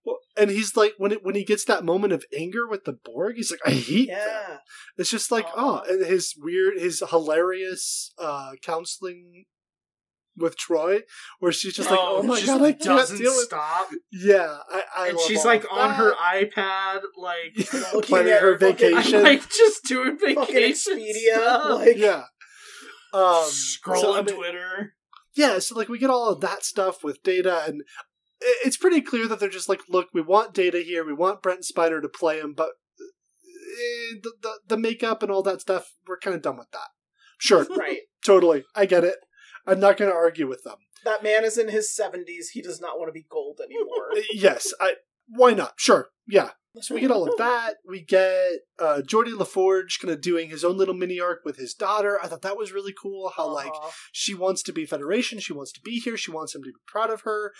Well, 0.04 0.18
and 0.36 0.50
he's 0.50 0.76
like 0.76 0.94
when 0.98 1.12
it 1.12 1.24
when 1.24 1.34
he 1.34 1.44
gets 1.44 1.64
that 1.64 1.84
moment 1.84 2.12
of 2.12 2.24
anger 2.36 2.68
with 2.68 2.84
the 2.84 2.92
Borg, 2.92 3.36
he's 3.36 3.50
like, 3.50 3.60
I 3.64 3.70
hate 3.70 4.08
them. 4.08 4.18
yeah. 4.18 4.56
It's 4.98 5.10
just 5.10 5.30
like, 5.32 5.46
Aw. 5.46 5.52
oh, 5.56 5.82
and 5.88 6.04
his 6.04 6.34
weird, 6.36 6.78
his 6.78 7.02
hilarious 7.10 8.12
uh 8.18 8.52
counseling 8.62 9.44
with 10.36 10.56
Troi, 10.56 11.00
where 11.38 11.52
she's 11.52 11.74
just 11.74 11.90
like, 11.90 11.98
oh, 12.00 12.22
my 12.22 12.40
god, 12.40 12.62
I 12.62 12.72
can't 12.72 12.82
doesn't 12.84 13.18
deal 13.18 13.32
with. 13.34 13.44
stop. 13.46 13.88
Yeah, 14.12 14.58
I, 14.70 14.82
I 14.96 15.08
and 15.08 15.16
love 15.16 15.26
she's 15.26 15.38
all 15.40 15.44
like 15.46 15.64
of 15.64 15.70
on 15.70 15.88
that. 15.90 15.96
her 15.96 16.12
iPad, 16.14 17.00
like 17.16 17.72
Looking 17.94 18.00
planning 18.02 18.32
at 18.32 18.40
her 18.42 18.52
her 18.52 18.58
fucking- 18.58 18.90
vacation. 18.96 19.22
like 19.24 19.48
just 19.48 19.84
doing 19.84 20.18
vacation 20.18 20.44
Fucking 20.44 20.56
Expedia. 20.72 21.70
Like 21.78 21.96
yeah. 21.96 22.24
Um, 23.12 23.44
scrolling 23.44 24.00
so, 24.00 24.14
I 24.14 24.22
mean, 24.22 24.34
Twitter. 24.34 24.94
yeah, 25.36 25.60
so 25.60 25.76
like 25.76 25.88
we 25.88 25.98
get 25.98 26.10
all 26.10 26.30
of 26.30 26.40
that 26.40 26.64
stuff 26.64 27.04
with 27.04 27.22
Data, 27.22 27.62
and 27.66 27.82
it's 28.64 28.76
pretty 28.76 29.00
clear 29.00 29.28
that 29.28 29.38
they're 29.38 29.48
just 29.48 29.68
like, 29.68 29.80
look, 29.88 30.08
we 30.12 30.20
want 30.20 30.52
Data 30.52 30.80
here, 30.80 31.04
we 31.06 31.12
want 31.14 31.40
Brent 31.40 31.60
Spiner 31.62 32.02
to 32.02 32.08
play 32.08 32.40
him, 32.40 32.54
but 32.56 32.70
eh, 33.00 34.18
the, 34.22 34.32
the 34.42 34.52
the 34.66 34.76
makeup 34.76 35.22
and 35.22 35.30
all 35.30 35.42
that 35.44 35.60
stuff, 35.60 35.92
we're 36.08 36.18
kind 36.18 36.34
of 36.34 36.42
done 36.42 36.56
with 36.58 36.70
that. 36.72 36.88
Sure, 37.38 37.64
right. 37.76 37.98
totally, 38.24 38.64
I 38.74 38.86
get 38.86 39.04
it. 39.04 39.16
I'm 39.66 39.80
not 39.80 39.96
going 39.96 40.10
to 40.10 40.16
argue 40.16 40.48
with 40.48 40.62
them. 40.64 40.76
That 41.04 41.22
man 41.22 41.44
is 41.44 41.58
in 41.58 41.68
his 41.68 41.94
seventies. 41.94 42.50
He 42.50 42.62
does 42.62 42.80
not 42.80 42.98
want 42.98 43.08
to 43.08 43.12
be 43.12 43.26
gold 43.28 43.60
anymore. 43.64 44.10
Yes, 44.32 44.72
I. 44.80 44.94
Why 45.28 45.52
not? 45.54 45.74
Sure, 45.76 46.08
yeah. 46.26 46.50
So 46.80 46.94
we 46.94 47.00
get 47.00 47.10
all 47.12 47.28
of 47.28 47.36
that. 47.38 47.74
We 47.88 48.00
get 48.00 48.60
uh, 48.80 49.00
Geordi 49.06 49.36
La 49.38 49.44
Forge 49.44 50.00
kind 50.00 50.12
of 50.12 50.20
doing 50.20 50.50
his 50.50 50.64
own 50.64 50.76
little 50.76 50.92
mini 50.94 51.20
arc 51.20 51.44
with 51.44 51.56
his 51.56 51.72
daughter. 51.72 52.18
I 52.22 52.26
thought 52.26 52.42
that 52.42 52.56
was 52.56 52.72
really 52.72 52.92
cool. 53.00 53.32
How 53.36 53.48
like 53.48 53.68
Uh-huh. 53.70 53.90
she 54.12 54.34
wants 54.34 54.62
to 54.64 54.72
be 54.72 54.84
Federation, 54.84 55.38
she 55.38 55.52
wants 55.52 55.70
to 55.72 55.80
be 55.80 56.00
here, 56.00 56.16
she 56.16 56.32
wants 56.32 56.54
him 56.54 56.62
to 56.62 56.68
be 56.70 56.74
proud 56.86 57.10
of 57.10 57.20
her, 57.22 57.52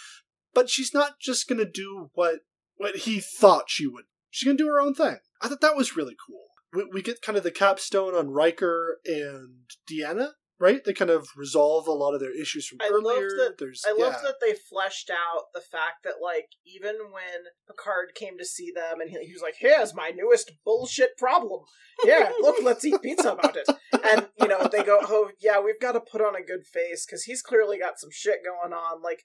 but 0.52 0.68
she's 0.68 0.92
not 0.92 1.20
just 1.20 1.48
gonna 1.48 1.64
do 1.64 2.10
what 2.14 2.40
what 2.76 2.96
he 2.96 3.20
thought 3.20 3.70
she 3.70 3.86
would. 3.86 4.04
She's 4.30 4.46
gonna 4.48 4.58
do 4.58 4.66
her 4.66 4.80
own 4.80 4.94
thing. 4.94 5.18
I 5.40 5.48
thought 5.48 5.60
that 5.60 5.76
was 5.76 5.96
really 5.96 6.16
cool. 6.26 6.46
We, 6.72 6.84
we 6.92 7.02
get 7.02 7.22
kind 7.22 7.38
of 7.38 7.44
the 7.44 7.52
capstone 7.52 8.14
on 8.16 8.30
Riker 8.30 8.98
and 9.06 9.66
Deanna, 9.88 10.30
right? 10.60 10.82
They 10.84 10.92
kind 10.92 11.10
of 11.10 11.28
resolve 11.36 11.86
a 11.86 11.92
lot 11.92 12.14
of 12.14 12.20
their 12.20 12.34
issues 12.34 12.66
from 12.66 12.78
I 12.80 12.88
loved 12.90 13.06
earlier. 13.06 13.28
that- 13.38 13.56
There's 13.58 13.82
I 13.86 13.90
love 13.92 14.14
yeah. 14.14 14.20
that 14.22 14.36
they 14.40 14.54
fleshed 14.54 15.10
out 15.10 15.44
the 15.52 15.60
fact 15.60 16.04
that, 16.04 16.14
like, 16.22 16.48
even 16.64 16.96
when 17.12 17.50
Picard 17.66 18.14
came 18.14 18.38
to 18.38 18.44
see 18.44 18.70
them 18.74 19.00
and 19.00 19.10
he, 19.10 19.18
he 19.26 19.32
was 19.32 19.42
like, 19.42 19.56
Here's 19.58 19.94
my 19.94 20.10
newest 20.10 20.52
bullshit 20.64 21.16
problem. 21.18 21.62
Yeah, 22.04 22.30
look, 22.40 22.56
let's 22.62 22.84
eat 22.84 23.00
pizza 23.02 23.32
about 23.32 23.56
it. 23.56 23.68
And, 24.04 24.28
you 24.40 24.48
know, 24.48 24.68
they 24.70 24.82
go, 24.82 24.98
Oh, 25.02 25.30
yeah, 25.40 25.60
we've 25.60 25.80
got 25.80 25.92
to 25.92 26.00
put 26.00 26.20
on 26.20 26.34
a 26.36 26.42
good 26.42 26.66
face 26.66 27.06
because 27.06 27.24
he's 27.24 27.42
clearly 27.42 27.78
got 27.78 27.98
some 27.98 28.10
shit 28.12 28.38
going 28.44 28.72
on. 28.72 29.02
Like, 29.02 29.22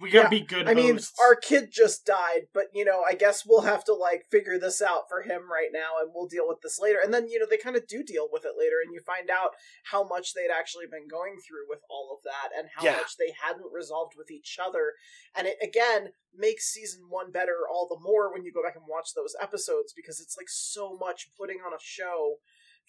We 0.00 0.10
gotta 0.10 0.24
Yeah, 0.24 0.28
be 0.30 0.40
good. 0.40 0.68
I 0.68 0.74
mean, 0.74 0.98
our 1.20 1.36
kid 1.36 1.70
just 1.70 2.04
died, 2.04 2.48
but, 2.52 2.66
you 2.74 2.84
know, 2.84 3.02
I 3.06 3.14
guess 3.14 3.44
we'll 3.46 3.60
have 3.62 3.84
to, 3.84 3.94
like, 3.94 4.26
figure 4.30 4.58
this 4.58 4.82
out 4.82 5.08
for 5.08 5.22
him 5.22 5.50
right 5.50 5.70
now 5.72 6.00
and 6.00 6.10
we'll 6.12 6.26
deal 6.26 6.48
with 6.48 6.60
this 6.60 6.78
later. 6.80 6.98
And 7.02 7.14
then, 7.14 7.28
you 7.28 7.38
know, 7.38 7.46
they 7.48 7.56
kind 7.56 7.76
of 7.76 7.86
do 7.86 8.02
deal 8.02 8.28
with 8.32 8.44
it 8.44 8.54
later 8.58 8.76
and 8.84 8.92
you 8.92 9.00
find 9.00 9.30
out 9.30 9.50
how 9.84 10.02
much 10.06 10.34
they'd 10.34 10.50
actually 10.52 10.86
been 10.90 11.06
going 11.06 11.36
through 11.46 11.68
with 11.68 11.80
all 11.88 12.12
of 12.16 12.24
that 12.24 12.50
and 12.56 12.68
how 12.74 12.84
Yeah. 12.84 12.96
much 12.96 13.16
they 13.16 13.32
hadn't 13.42 13.70
resolved 13.72 14.14
with 14.16 14.30
each 14.30 14.58
other. 14.60 14.94
And 15.36 15.46
it, 15.46 15.58
again, 15.62 16.14
makes 16.34 16.72
season 16.72 17.08
one 17.08 17.30
better 17.30 17.68
all 17.70 17.86
the 17.86 18.00
more 18.00 18.32
when 18.32 18.44
you 18.44 18.52
go 18.52 18.62
back 18.62 18.74
and 18.76 18.86
watch 18.88 19.14
those 19.14 19.36
episodes 19.40 19.92
because 19.94 20.20
it's, 20.20 20.36
like, 20.36 20.48
so 20.48 20.96
much 20.96 21.30
putting 21.38 21.58
on 21.58 21.72
a 21.74 21.78
show 21.80 22.38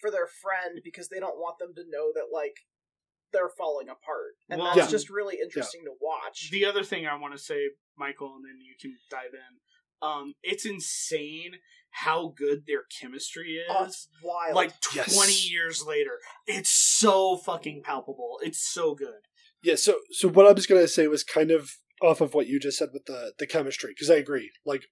for 0.00 0.10
their 0.10 0.26
friend 0.26 0.80
because 0.82 1.08
they 1.08 1.20
don't 1.20 1.38
want 1.38 1.58
them 1.58 1.74
to 1.76 1.84
know 1.88 2.10
that, 2.14 2.32
like, 2.32 2.66
they're 3.34 3.50
falling 3.50 3.88
apart. 3.90 4.36
And 4.48 4.60
Well, 4.62 4.74
that's 4.74 4.86
Yeah. 4.86 4.90
just 4.96 5.10
really 5.10 5.38
interesting 5.40 5.84
to 5.84 5.92
watch. 6.00 6.48
the 6.50 6.64
other 6.64 6.82
thing 6.82 7.06
I 7.06 7.16
want 7.16 7.34
to 7.36 7.38
say, 7.42 7.70
Michael, 7.96 8.34
and 8.36 8.44
then 8.46 8.58
you 8.62 8.74
can 8.80 8.96
dive 9.10 9.34
in. 9.34 9.60
Um, 10.00 10.32
it's 10.42 10.64
insane 10.64 11.56
how 11.90 12.28
good 12.36 12.64
their 12.66 12.84
chemistry 13.00 13.56
is. 13.56 13.66
Oh, 13.68 13.84
it's 13.84 14.08
wild. 14.22 14.54
like 14.54 14.72
Yes. 14.94 15.14
20 15.14 15.32
years 15.32 15.84
later. 15.84 16.20
It's 16.46 16.70
so 16.70 17.36
fucking 17.36 17.82
palpable. 17.82 18.38
It's 18.42 18.58
so 18.58 18.94
good. 18.94 19.26
Yeah, 19.62 19.76
so 19.76 20.00
so 20.10 20.28
what 20.28 20.46
I 20.46 20.52
was 20.52 20.66
gonna 20.66 20.88
say 20.88 21.06
was 21.08 21.24
kind 21.24 21.50
of 21.50 21.70
off 22.02 22.20
of 22.20 22.34
what 22.34 22.46
you 22.48 22.58
just 22.60 22.76
said 22.78 22.90
with 22.92 23.06
the 23.06 23.34
the 23.38 23.46
chemistry 23.46 23.90
because 23.92 24.10
I 24.10 24.16
agree. 24.16 24.50
Like 24.66 24.86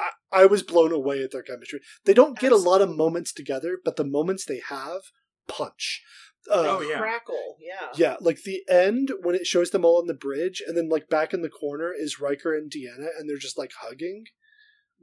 I, 0.00 0.10
I 0.32 0.46
was 0.46 0.62
blown 0.64 0.90
away 0.92 1.22
at 1.22 1.30
their 1.30 1.42
chemistry. 1.42 1.80
They 2.04 2.14
don't 2.14 2.38
get 2.38 2.50
a 2.52 2.56
lot 2.56 2.80
of 2.82 2.88
moments 2.96 3.32
together, 3.32 3.78
but 3.84 3.96
the 3.96 4.04
moments 4.04 4.44
they 4.46 4.60
have 4.68 5.02
punch. 5.46 6.02
Uh, 6.50 6.78
Oh, 6.78 6.80
yeah. 6.80 6.98
crackle, 6.98 7.56
yeah. 7.60 7.88
yeah, 7.96 8.16
like 8.20 8.42
the 8.44 8.62
end 8.68 9.12
when 9.22 9.34
it 9.34 9.46
shows 9.46 9.70
them 9.70 9.84
all 9.84 9.98
on 10.00 10.06
the 10.06 10.14
bridge, 10.14 10.62
and 10.66 10.76
then 10.76 10.88
like 10.88 11.08
back 11.08 11.34
in 11.34 11.42
the 11.42 11.48
corner 11.50 11.92
is 11.92 12.20
Riker 12.20 12.54
and 12.54 12.70
Deanna, 12.70 13.08
and 13.18 13.28
they're 13.28 13.36
just 13.36 13.58
like 13.58 13.72
hugging. 13.82 14.24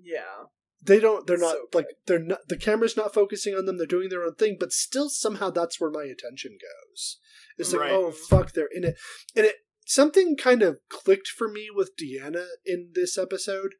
Yeah. 0.01 0.45
They 0.81 0.99
don't. 0.99 1.25
They're 1.27 1.37
not 1.39 1.53
So 1.55 1.67
like 1.73 1.87
they're 2.05 2.19
not. 2.19 2.47
The 2.47 2.57
camera's 2.57 2.95
not 2.97 3.13
focusing 3.13 3.55
on 3.55 3.65
them. 3.65 3.77
They're 3.77 3.87
doing 3.87 4.09
their 4.09 4.23
own 4.23 4.35
thing, 4.35 4.57
but 4.59 4.71
still 4.71 5.09
somehow 5.09 5.49
that's 5.49 5.81
where 5.81 5.89
my 5.91 6.03
attention 6.03 6.57
goes. 6.61 7.17
It's 7.57 7.71
like, 7.73 7.81
Right. 7.81 7.91
oh 7.91 8.11
fuck, 8.11 8.53
they're 8.53 8.69
in 8.71 8.83
it, 8.83 8.95
and 9.35 9.45
it 9.45 9.55
something 9.87 10.37
kind 10.37 10.61
of 10.61 10.77
clicked 10.89 11.27
for 11.29 11.47
me 11.47 11.67
with 11.73 11.91
Deanna 11.97 12.45
in 12.65 12.91
this 12.93 13.17
episode. 13.17 13.73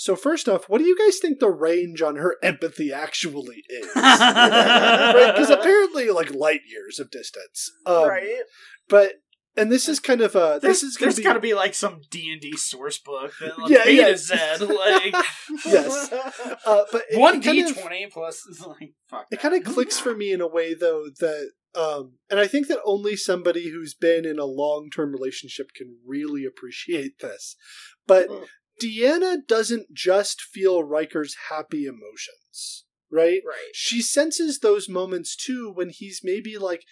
So 0.00 0.16
first 0.16 0.48
off, 0.48 0.66
what 0.66 0.78
do 0.78 0.84
you 0.86 0.96
guys 0.96 1.18
think 1.18 1.40
the 1.40 1.50
range 1.50 2.00
on 2.00 2.16
her 2.16 2.36
empathy 2.42 2.90
actually 2.90 3.64
is? 3.68 3.86
right? 3.94 5.32
Because 5.34 5.50
apparently, 5.50 6.08
like 6.08 6.34
light 6.34 6.62
years 6.66 6.98
of 6.98 7.10
distance. 7.10 7.70
Um, 7.84 8.08
right? 8.08 8.38
But 8.88 9.16
and 9.58 9.70
this 9.70 9.90
is 9.90 10.00
kind 10.00 10.22
of 10.22 10.34
uh 10.34 10.58
There's, 10.58 10.80
this 10.80 10.82
is 10.84 10.96
gonna 10.96 11.08
there's 11.08 11.16
be, 11.18 11.22
got 11.22 11.34
to 11.34 11.40
be 11.40 11.52
like 11.52 11.74
some 11.74 12.00
D 12.10 12.32
and 12.32 12.40
D 12.40 12.56
source 12.56 12.96
book 12.98 13.34
that 13.40 13.58
like, 13.58 13.70
Yeah, 13.70 13.82
A 13.84 13.90
yeah. 13.90 14.08
to 14.08 14.16
Z, 14.16 14.34
like 14.64 15.14
yes. 15.66 16.10
uh, 16.64 16.82
but 16.90 17.02
it- 17.10 17.18
one 17.18 17.34
it 17.36 17.44
kind 17.44 17.56
D 17.58 17.60
of- 17.70 17.78
twenty 17.78 18.06
plus 18.10 18.46
is 18.46 18.60
like 18.66 18.94
fuck. 19.10 19.26
It 19.30 19.40
kind 19.40 19.54
of 19.54 19.64
clicks 19.64 19.98
for 19.98 20.14
me 20.16 20.32
in 20.32 20.40
a 20.40 20.48
way 20.48 20.72
though 20.72 21.08
that 21.20 21.50
um 21.74 22.14
and 22.30 22.40
I 22.40 22.46
think 22.46 22.68
that 22.68 22.78
only 22.86 23.16
somebody 23.16 23.68
who's 23.70 23.92
been 23.92 24.24
in 24.24 24.38
a 24.38 24.46
long-term 24.46 25.12
relationship 25.12 25.74
can 25.76 25.98
really 26.06 26.46
appreciate 26.46 27.18
this. 27.20 27.54
But 28.06 28.28
Mm. 28.30 28.46
Deanna 28.80 29.46
doesn't 29.46 29.92
just 29.94 30.40
feel 30.40 30.82
Riker's 30.82 31.36
happy 31.50 31.84
emotions, 31.86 32.84
right? 33.10 33.42
right. 33.46 33.70
She 33.74 34.00
senses 34.02 34.58
those 34.60 34.88
moments 34.88 35.36
too 35.36 35.70
when 35.72 35.90
he's 35.90 36.20
maybe 36.22 36.56
like 36.58 36.84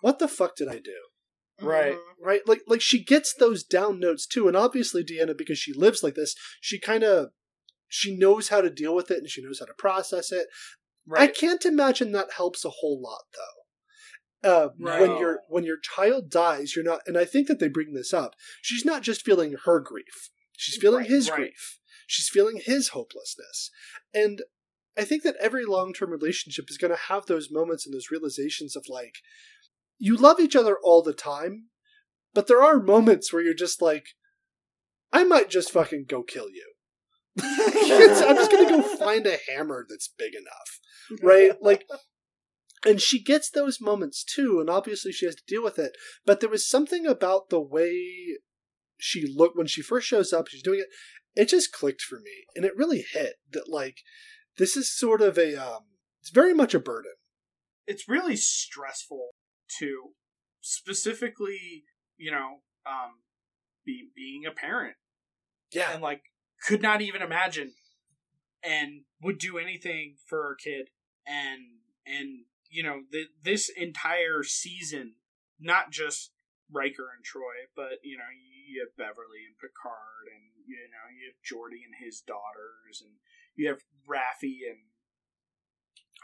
what 0.00 0.18
the 0.18 0.28
fuck 0.28 0.56
did 0.56 0.68
I 0.68 0.78
do? 0.78 0.96
Right. 1.60 1.94
Mhm. 1.94 2.00
Right? 2.20 2.40
Like 2.46 2.62
like 2.66 2.80
she 2.80 3.02
gets 3.02 3.34
those 3.34 3.64
down 3.64 3.98
notes 4.00 4.26
too 4.26 4.46
and 4.48 4.56
obviously 4.56 5.02
Deanna 5.04 5.36
because 5.36 5.58
she 5.58 5.72
lives 5.72 6.02
like 6.02 6.14
this, 6.14 6.34
she 6.60 6.78
kind 6.78 7.02
of 7.04 7.28
she 7.88 8.16
knows 8.16 8.48
how 8.48 8.60
to 8.60 8.70
deal 8.70 8.94
with 8.94 9.10
it 9.10 9.18
and 9.18 9.28
she 9.28 9.42
knows 9.42 9.60
how 9.60 9.66
to 9.66 9.74
process 9.74 10.32
it. 10.32 10.46
Right. 11.06 11.22
I 11.30 11.32
can't 11.32 11.64
imagine 11.64 12.12
that 12.12 12.32
helps 12.36 12.64
a 12.64 12.70
whole 12.70 13.00
lot, 13.00 13.22
though. 13.32 13.56
Uh, 14.50 14.68
Right. 14.78 15.00
When 15.00 15.18
your 15.18 15.40
when 15.48 15.64
your 15.64 15.78
child 15.80 16.30
dies, 16.30 16.74
you're 16.74 16.84
not, 16.84 17.00
and 17.06 17.16
I 17.16 17.24
think 17.24 17.48
that 17.48 17.58
they 17.58 17.68
bring 17.68 17.94
this 17.94 18.12
up. 18.12 18.34
She's 18.60 18.84
not 18.84 19.02
just 19.02 19.24
feeling 19.24 19.54
her 19.64 19.80
grief; 19.80 20.30
she's 20.56 20.76
feeling 20.80 21.00
Right, 21.00 21.10
his 21.10 21.30
right. 21.30 21.36
grief. 21.36 21.78
She's 22.06 22.28
feeling 22.28 22.60
his 22.64 22.88
hopelessness, 22.88 23.70
and 24.14 24.42
I 24.96 25.04
think 25.04 25.22
that 25.24 25.36
every 25.40 25.64
long 25.64 25.92
term 25.92 26.10
relationship 26.10 26.66
is 26.68 26.78
going 26.78 26.92
to 26.92 27.00
have 27.08 27.26
those 27.26 27.50
moments 27.50 27.84
and 27.84 27.94
those 27.94 28.10
realizations 28.10 28.76
of 28.76 28.86
like, 28.88 29.16
you 29.98 30.16
love 30.16 30.40
each 30.40 30.56
other 30.56 30.76
all 30.82 31.02
the 31.02 31.12
time, 31.12 31.66
but 32.32 32.46
there 32.46 32.62
are 32.62 32.80
moments 32.80 33.32
where 33.32 33.42
you're 33.42 33.54
just 33.54 33.82
like, 33.82 34.06
I 35.12 35.24
might 35.24 35.50
just 35.50 35.70
fucking 35.70 36.06
go 36.08 36.22
kill 36.22 36.48
you. 36.48 36.72
I'm 37.42 38.36
just 38.36 38.50
gonna 38.50 38.68
go 38.68 38.82
find 38.98 39.26
a 39.26 39.36
hammer 39.48 39.84
that's 39.88 40.08
big 40.08 40.32
enough, 40.34 41.20
right? 41.22 41.52
Like, 41.60 41.86
and 42.86 43.00
she 43.00 43.22
gets 43.22 43.50
those 43.50 43.80
moments 43.80 44.24
too, 44.24 44.60
and 44.60 44.70
obviously 44.70 45.12
she 45.12 45.26
has 45.26 45.34
to 45.34 45.42
deal 45.46 45.62
with 45.62 45.78
it. 45.78 45.92
But 46.24 46.40
there 46.40 46.48
was 46.48 46.68
something 46.68 47.06
about 47.06 47.50
the 47.50 47.60
way 47.60 48.38
she 48.98 49.26
looked 49.26 49.56
when 49.56 49.66
she 49.66 49.82
first 49.82 50.06
shows 50.06 50.32
up. 50.32 50.48
She's 50.48 50.62
doing 50.62 50.80
it. 50.80 50.88
It 51.40 51.48
just 51.48 51.72
clicked 51.72 52.02
for 52.02 52.16
me, 52.16 52.46
and 52.54 52.64
it 52.64 52.76
really 52.76 53.04
hit 53.12 53.34
that 53.52 53.68
like 53.68 53.98
this 54.58 54.76
is 54.76 54.96
sort 54.98 55.20
of 55.20 55.36
a 55.38 55.54
um, 55.56 55.82
it's 56.20 56.30
very 56.30 56.54
much 56.54 56.74
a 56.74 56.80
burden. 56.80 57.12
it's 57.86 58.08
really 58.08 58.36
stressful 58.36 59.30
to 59.78 60.10
specifically 60.60 61.84
you 62.16 62.30
know 62.30 62.60
um 62.86 63.20
be, 63.84 64.08
being 64.16 64.44
a 64.46 64.50
parent 64.50 64.96
Yeah, 65.72 65.92
and 65.92 66.02
like 66.02 66.22
could 66.66 66.82
not 66.82 67.00
even 67.02 67.22
imagine 67.22 67.72
and 68.62 69.02
would 69.22 69.38
do 69.38 69.58
anything 69.58 70.16
for 70.26 70.42
her 70.42 70.54
kid 70.56 70.88
and 71.26 71.60
and 72.06 72.44
you 72.70 72.82
know 72.82 73.02
th- 73.12 73.28
this 73.42 73.68
entire 73.76 74.42
season 74.42 75.14
not 75.60 75.90
just 75.90 76.32
Riker 76.72 77.08
and 77.14 77.22
Troi 77.24 77.70
but 77.74 78.02
you 78.02 78.16
know 78.18 78.28
you 78.68 78.82
have 78.82 78.96
Beverly 78.96 79.46
and 79.46 79.54
Picard 79.58 80.26
and 80.32 80.42
you 80.66 80.76
know 80.90 81.06
you 81.14 81.30
have 81.30 81.38
Geordi 81.44 81.82
and 81.86 81.94
his 82.02 82.20
daughters 82.20 83.02
and 83.02 83.14
you 83.54 83.68
have 83.68 83.80
Raffi 84.08 84.66
and 84.68 84.78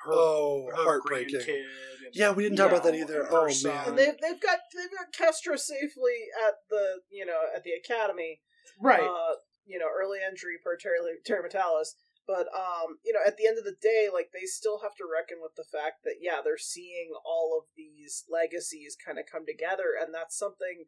her, 0.05 0.11
oh, 0.13 0.67
her 0.75 0.83
heartbreaking. 0.83 1.37
and, 1.37 1.65
Yeah, 2.13 2.33
we 2.33 2.43
didn't 2.43 2.59
you 2.59 2.65
talk 2.65 2.73
about 2.73 2.83
that 2.85 2.95
either. 2.95 3.23
and 3.23 3.31
Oh 3.31 3.49
son. 3.49 3.71
man, 3.73 3.89
And 3.91 3.99
they've 3.99 4.19
they've 4.21 4.41
got 4.41 4.59
they've 4.75 4.91
got 4.91 5.13
Kestra 5.15 5.59
safely 5.59 6.27
at 6.49 6.55
the 6.71 7.01
you 7.11 7.25
know 7.25 7.39
at 7.55 7.63
the 7.63 7.71
academy. 7.73 8.41
right 8.81 9.03
Uh, 9.03 9.35
you 9.65 9.79
know, 9.79 9.87
early 9.87 10.19
entry 10.27 10.59
per 10.63 10.77
Terry, 10.77 10.99
Terry 11.25 11.49
Matalas. 11.49 11.95
But 12.27 12.47
um, 12.55 12.99
you 13.05 13.13
know, 13.13 13.21
at 13.27 13.37
the 13.37 13.47
end 13.47 13.59
of 13.59 13.65
the 13.65 13.77
day, 13.81 14.09
like 14.13 14.31
they 14.33 14.47
still 14.47 14.81
have 14.83 14.95
to 14.97 15.05
reckon 15.11 15.39
with 15.43 15.57
the 15.57 15.65
fact 15.65 16.05
that 16.05 16.17
yeah, 16.21 16.39
they're 16.45 16.59
seeing 16.59 17.11
all 17.27 17.59
of 17.59 17.67
these 17.77 18.25
legacies 18.31 18.97
kind 18.97 19.19
of 19.19 19.27
come 19.31 19.45
together, 19.47 19.95
and 20.01 20.15
that's 20.15 20.39
something 20.39 20.85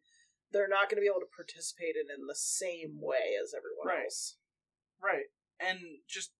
they're 0.52 0.68
not 0.68 0.88
going 0.88 0.96
to 0.96 1.00
be 1.02 1.10
able 1.10 1.20
to 1.26 1.34
participate 1.36 1.96
in 1.96 2.06
in 2.14 2.26
the 2.28 2.34
same 2.38 3.00
way 3.00 3.34
as 3.42 3.52
everyone 3.52 3.88
Right. 3.88 4.04
else. 4.04 4.36
right 5.02 5.26
and 5.58 5.78
just 6.08 6.30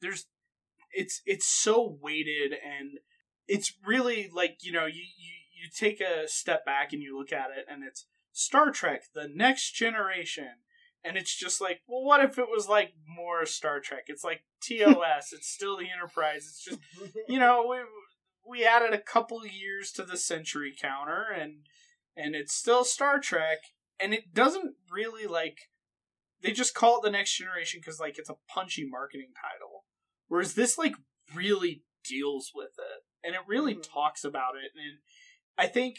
there's 0.00 0.26
it's 0.92 1.22
it's 1.24 1.46
so 1.46 1.96
weighted 2.02 2.52
and 2.52 2.98
it's 3.48 3.72
really 3.84 4.28
like 4.32 4.58
you 4.60 4.72
know 4.72 4.86
you, 4.86 5.02
you 5.02 5.32
you 5.52 5.68
take 5.74 6.00
a 6.00 6.28
step 6.28 6.64
back 6.66 6.92
and 6.92 7.02
you 7.02 7.16
look 7.16 7.32
at 7.32 7.50
it 7.50 7.64
and 7.70 7.82
it's 7.82 8.06
star 8.32 8.70
trek 8.70 9.04
the 9.14 9.28
next 9.32 9.72
generation 9.72 10.56
and 11.04 11.16
it's 11.16 11.34
just 11.34 11.60
like 11.60 11.80
well 11.86 12.04
what 12.04 12.22
if 12.24 12.38
it 12.38 12.48
was 12.48 12.68
like 12.68 12.92
more 13.06 13.44
star 13.46 13.80
trek 13.80 14.04
it's 14.06 14.24
like 14.24 14.42
tos 14.66 15.32
it's 15.32 15.48
still 15.48 15.76
the 15.76 15.90
enterprise 15.90 16.46
it's 16.46 16.62
just 16.64 16.78
you 17.28 17.38
know 17.38 17.66
we 17.68 17.78
we 18.48 18.64
added 18.64 18.92
a 18.92 18.98
couple 18.98 19.44
years 19.46 19.92
to 19.92 20.04
the 20.04 20.16
century 20.16 20.74
counter 20.80 21.24
and 21.34 21.66
and 22.16 22.34
it's 22.34 22.54
still 22.54 22.84
Star 22.84 23.20
Trek 23.20 23.58
and 24.00 24.12
it 24.12 24.34
doesn't 24.34 24.74
really 24.90 25.26
like 25.26 25.68
they 26.42 26.52
just 26.52 26.74
call 26.74 26.98
it 26.98 27.02
the 27.02 27.10
next 27.10 27.36
generation 27.36 27.80
because 27.80 28.00
like 28.00 28.18
it's 28.18 28.30
a 28.30 28.36
punchy 28.48 28.86
marketing 28.88 29.32
title 29.40 29.84
whereas 30.28 30.54
this 30.54 30.76
like 30.78 30.94
really 31.34 31.84
deals 32.04 32.50
with 32.54 32.72
it 32.78 33.04
and 33.22 33.34
it 33.34 33.42
really 33.46 33.74
Mhm. 33.74 33.82
talks 33.92 34.24
about 34.24 34.54
it 34.56 34.72
and 34.74 34.98
I 35.56 35.66
think 35.66 35.98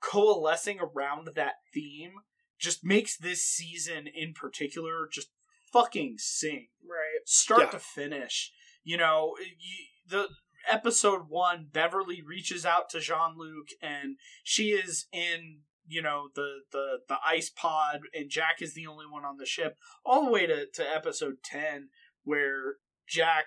coalescing 0.00 0.78
around 0.80 1.28
that 1.34 1.56
theme 1.74 2.14
just 2.60 2.84
makes 2.84 3.16
this 3.16 3.42
season 3.44 4.06
in 4.06 4.32
particular 4.34 5.08
just 5.12 5.28
fucking 5.72 6.16
sing 6.18 6.68
right. 6.82 7.26
start 7.26 7.60
Yeah. 7.62 7.70
to 7.70 7.78
finish. 7.78 8.52
You 8.84 8.96
know, 8.96 9.34
you, 9.40 9.76
the 10.08 10.28
episode 10.70 11.22
one, 11.28 11.68
Beverly 11.72 12.22
reaches 12.22 12.64
out 12.66 12.88
to 12.90 13.00
Jean 13.00 13.34
Luc, 13.36 13.68
and 13.82 14.16
she 14.42 14.70
is 14.70 15.06
in 15.12 15.60
you 15.86 16.02
know 16.02 16.28
the 16.34 16.60
the 16.72 16.98
the 17.08 17.16
ice 17.26 17.50
pod, 17.50 18.00
and 18.14 18.30
Jack 18.30 18.60
is 18.60 18.74
the 18.74 18.86
only 18.86 19.06
one 19.06 19.24
on 19.24 19.36
the 19.38 19.46
ship. 19.46 19.76
All 20.04 20.24
the 20.24 20.30
way 20.30 20.46
to 20.46 20.66
to 20.66 20.82
episode 20.88 21.36
ten, 21.44 21.88
where 22.24 22.76
Jack 23.08 23.46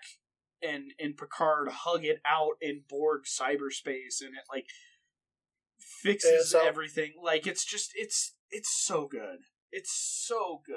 and 0.62 0.92
and 1.00 1.18
Picard 1.18 1.70
hug 1.70 2.06
it 2.06 2.20
out 2.26 2.54
in 2.62 2.84
Borg 2.90 3.22
cyberspace, 3.26 4.22
and 4.22 4.36
it 4.36 4.44
like 4.52 4.66
fixes 5.80 6.54
ASL. 6.54 6.66
everything. 6.66 7.14
Like 7.22 7.48
it's 7.48 7.66
just 7.66 7.92
it's 7.96 8.36
it's 8.54 8.74
so 8.86 9.08
good. 9.08 9.40
It's 9.72 9.94
so 9.94 10.62
good. 10.66 10.76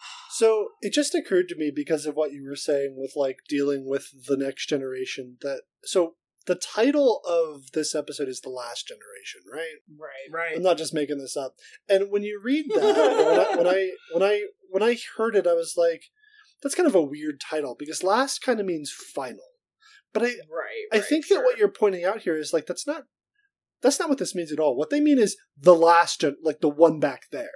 So 0.30 0.68
it 0.80 0.92
just 0.92 1.16
occurred 1.16 1.48
to 1.48 1.56
me 1.56 1.72
because 1.74 2.06
of 2.06 2.14
what 2.14 2.30
you 2.32 2.44
were 2.48 2.54
saying 2.54 2.94
with 2.96 3.14
like 3.16 3.38
dealing 3.48 3.88
with 3.88 4.10
the 4.28 4.36
next 4.36 4.68
generation 4.68 5.36
that 5.40 5.62
so 5.82 6.14
the 6.46 6.54
title 6.54 7.20
of 7.28 7.72
this 7.72 7.94
episode 7.94 8.28
is 8.28 8.40
the 8.40 8.48
last 8.48 8.86
generation, 8.88 9.42
right? 9.52 9.78
Right. 9.98 10.32
Right. 10.32 10.56
I'm 10.56 10.62
not 10.62 10.78
just 10.78 10.94
making 10.94 11.18
this 11.18 11.36
up. 11.36 11.54
And 11.88 12.10
when 12.10 12.22
you 12.22 12.40
read 12.42 12.66
that, 12.74 12.84
when, 12.86 13.38
I, 13.38 13.56
when 13.56 13.66
I 13.66 13.90
when 14.12 14.22
I 14.22 14.44
when 14.70 14.82
I 14.82 14.96
heard 15.16 15.34
it, 15.36 15.46
I 15.46 15.54
was 15.54 15.74
like, 15.76 16.04
that's 16.62 16.74
kind 16.74 16.86
of 16.86 16.94
a 16.94 17.02
weird 17.02 17.40
title 17.40 17.76
because 17.78 18.02
last 18.02 18.40
kind 18.40 18.60
of 18.60 18.66
means 18.66 18.90
final. 18.92 19.44
But 20.14 20.22
I 20.22 20.26
Right. 20.26 20.86
I 20.92 20.96
right, 20.98 21.04
think 21.04 21.28
that 21.28 21.42
what 21.42 21.58
you're 21.58 21.68
pointing 21.68 22.04
out 22.04 22.22
here 22.22 22.36
is 22.36 22.52
like 22.52 22.66
that's 22.66 22.86
not 22.86 23.04
that's 23.82 23.98
not 23.98 24.08
what 24.08 24.18
this 24.18 24.34
means 24.34 24.52
at 24.52 24.60
all. 24.60 24.76
What 24.76 24.90
they 24.90 25.00
mean 25.00 25.18
is 25.18 25.36
the 25.56 25.74
last 25.74 26.20
gen, 26.20 26.36
like 26.42 26.60
the 26.60 26.68
one 26.68 27.00
back 27.00 27.22
there. 27.30 27.50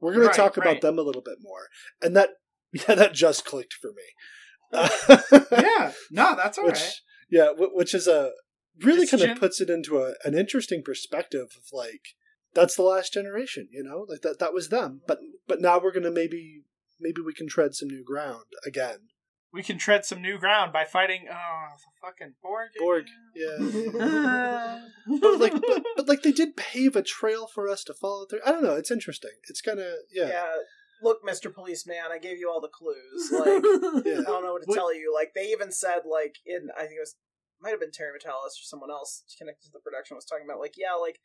We're 0.00 0.12
going 0.14 0.26
Right, 0.26 0.32
to 0.34 0.40
talk 0.40 0.56
about 0.56 0.80
them 0.80 0.98
a 0.98 1.02
little 1.02 1.22
bit 1.22 1.38
more, 1.40 1.68
and 2.00 2.16
that 2.16 2.30
yeah, 2.72 2.94
that 2.94 3.14
just 3.14 3.44
clicked 3.44 3.74
for 3.74 3.90
me. 3.92 4.02
yeah, 5.52 5.92
no, 6.10 6.34
that's 6.34 6.58
all 6.58 6.64
which 6.64 6.80
right. 6.80 6.92
yeah, 7.30 7.48
wh- 7.52 7.74
which 7.74 7.94
is 7.94 8.06
a 8.08 8.32
really 8.80 9.06
kind 9.06 9.22
of 9.22 9.38
puts 9.38 9.60
it 9.60 9.68
into 9.70 9.98
a, 9.98 10.14
an 10.24 10.34
interesting 10.36 10.82
perspective 10.82 11.48
of 11.56 11.64
like 11.72 12.00
that's 12.54 12.74
the 12.76 12.82
last 12.82 13.12
generation, 13.12 13.68
you 13.70 13.82
know, 13.82 14.06
like 14.08 14.22
that 14.22 14.38
that 14.38 14.54
was 14.54 14.70
them, 14.70 15.02
but 15.06 15.18
but 15.46 15.60
now 15.60 15.78
we're 15.78 15.92
going 15.92 16.02
to 16.04 16.10
maybe 16.10 16.62
maybe 17.00 17.20
we 17.24 17.34
can 17.34 17.48
tread 17.48 17.74
some 17.74 17.88
new 17.88 18.02
ground 18.04 18.44
again. 18.66 18.98
We 19.52 19.62
can 19.62 19.76
tread 19.76 20.04
some 20.04 20.22
new 20.22 20.38
ground 20.38 20.72
by 20.72 20.84
fighting. 20.84 21.26
Oh, 21.30 21.66
the 21.76 22.06
fucking 22.06 22.34
Borg. 22.42 22.70
Borg, 22.78 23.06
yeah. 23.34 24.80
but 25.20 25.38
like 25.38 25.52
but, 25.52 25.84
but 25.96 26.08
like 26.08 26.22
they 26.22 26.32
did 26.32 26.56
pave 26.56 26.96
a 26.96 27.02
trail 27.02 27.46
for 27.46 27.68
us 27.68 27.84
to 27.84 27.94
follow 27.94 28.24
through. 28.24 28.40
I 28.46 28.50
don't 28.50 28.62
know. 28.62 28.76
It's 28.76 28.90
interesting. 28.90 29.32
It's 29.48 29.60
kind 29.60 29.78
of 29.78 29.92
yeah. 30.10 30.28
yeah. 30.28 30.52
Look, 31.02 31.26
Mr. 31.26 31.52
Policeman, 31.52 31.96
I 32.12 32.18
gave 32.18 32.38
you 32.38 32.48
all 32.48 32.60
the 32.60 32.68
clues. 32.68 33.28
Like, 33.32 33.62
yeah. 34.06 34.20
I 34.20 34.22
don't 34.22 34.44
know 34.44 34.52
what 34.52 34.62
to 34.62 34.66
What- 34.66 34.76
tell 34.76 34.94
you. 34.94 35.12
Like, 35.12 35.32
they 35.34 35.46
even 35.46 35.72
said, 35.72 36.02
like, 36.08 36.36
in, 36.46 36.68
I 36.78 36.82
think 36.82 36.92
it 36.98 37.00
was, 37.00 37.16
might 37.60 37.70
have 37.70 37.80
been 37.80 37.90
Terry 37.90 38.12
Matalas 38.16 38.54
or 38.54 38.62
someone 38.62 38.90
else 38.90 39.24
connected 39.36 39.66
to 39.66 39.72
the 39.72 39.80
production 39.80 40.14
was 40.14 40.24
talking 40.24 40.46
about, 40.46 40.60
like, 40.60 40.74
yeah, 40.78 40.94
like, 40.94 41.18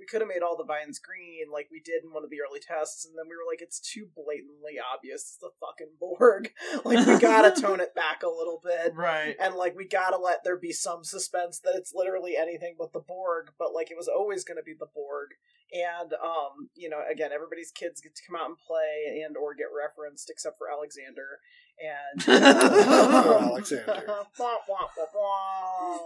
we 0.00 0.06
could 0.06 0.22
have 0.24 0.32
made 0.32 0.40
all 0.42 0.56
the 0.56 0.64
vines 0.64 0.98
green 0.98 1.52
like 1.52 1.68
we 1.70 1.78
did 1.84 2.02
in 2.02 2.10
one 2.10 2.24
of 2.24 2.30
the 2.30 2.40
early 2.40 2.58
tests, 2.58 3.04
and 3.04 3.12
then 3.12 3.28
we 3.28 3.36
were 3.36 3.44
like, 3.44 3.60
it's 3.60 3.78
too 3.78 4.08
blatantly 4.16 4.80
obvious 4.80 5.20
it's 5.20 5.36
the 5.36 5.52
fucking 5.60 6.00
Borg. 6.00 6.50
like, 6.84 7.06
we 7.06 7.18
gotta 7.20 7.52
tone 7.60 7.80
it 7.80 7.94
back 7.94 8.22
a 8.22 8.32
little 8.32 8.60
bit. 8.64 8.94
Right. 8.96 9.36
And 9.38 9.54
like 9.54 9.76
we 9.76 9.86
gotta 9.86 10.16
let 10.16 10.42
there 10.42 10.56
be 10.56 10.72
some 10.72 11.04
suspense 11.04 11.60
that 11.60 11.76
it's 11.76 11.92
literally 11.94 12.36
anything 12.36 12.76
but 12.78 12.94
the 12.94 13.04
Borg, 13.04 13.52
but 13.58 13.74
like 13.74 13.90
it 13.90 13.98
was 13.98 14.08
always 14.08 14.42
gonna 14.42 14.64
be 14.64 14.74
the 14.74 14.88
Borg. 14.92 15.36
And 15.72 16.14
um, 16.14 16.70
you 16.74 16.88
know, 16.88 17.00
again, 17.10 17.30
everybody's 17.32 17.70
kids 17.70 18.00
get 18.00 18.16
to 18.16 18.22
come 18.26 18.40
out 18.40 18.48
and 18.48 18.58
play 18.58 19.22
and 19.22 19.36
or 19.36 19.54
get 19.54 19.68
referenced, 19.68 20.30
except 20.30 20.56
for 20.56 20.70
Alexander. 20.70 21.38
And 21.78 22.28
Alexander. 22.42 24.04
Wah, 24.38 24.56
wah, 24.66 24.88
wah. 25.14 25.98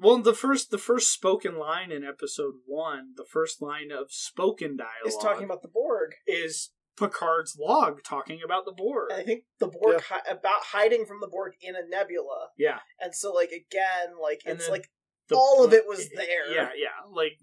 Well, 0.00 0.18
the 0.18 0.34
first 0.34 0.70
the 0.70 0.78
first 0.78 1.12
spoken 1.12 1.58
line 1.58 1.90
in 1.90 2.04
episode 2.04 2.54
one, 2.66 3.14
the 3.16 3.24
first 3.24 3.60
line 3.60 3.90
of 3.90 4.06
spoken 4.12 4.76
dialogue 4.76 5.06
is 5.06 5.16
talking 5.16 5.44
about 5.44 5.62
the 5.62 5.68
Borg. 5.68 6.12
is 6.26 6.70
Picard's 6.98 7.56
log 7.58 8.02
talking 8.04 8.40
about 8.44 8.64
the 8.64 8.72
Borg. 8.72 9.10
And 9.10 9.20
I 9.20 9.24
think 9.24 9.44
the 9.58 9.68
Borg 9.68 10.02
hi- 10.08 10.22
about 10.30 10.62
hiding 10.72 11.04
from 11.04 11.20
the 11.20 11.26
Borg 11.28 11.52
in 11.60 11.74
a 11.76 11.86
nebula. 11.88 12.48
Yeah, 12.56 12.78
And 13.00 13.14
so 13.14 13.32
like 13.32 13.50
again, 13.50 14.14
like 14.20 14.42
And 14.46 14.58
it's 14.58 14.68
like 14.68 14.88
the- 15.28 15.36
all 15.36 15.64
of 15.64 15.72
it 15.72 15.86
was 15.86 16.08
there. 16.10 16.52
Yeah, 16.52 16.70
yeah, 16.76 16.88
like 17.10 17.38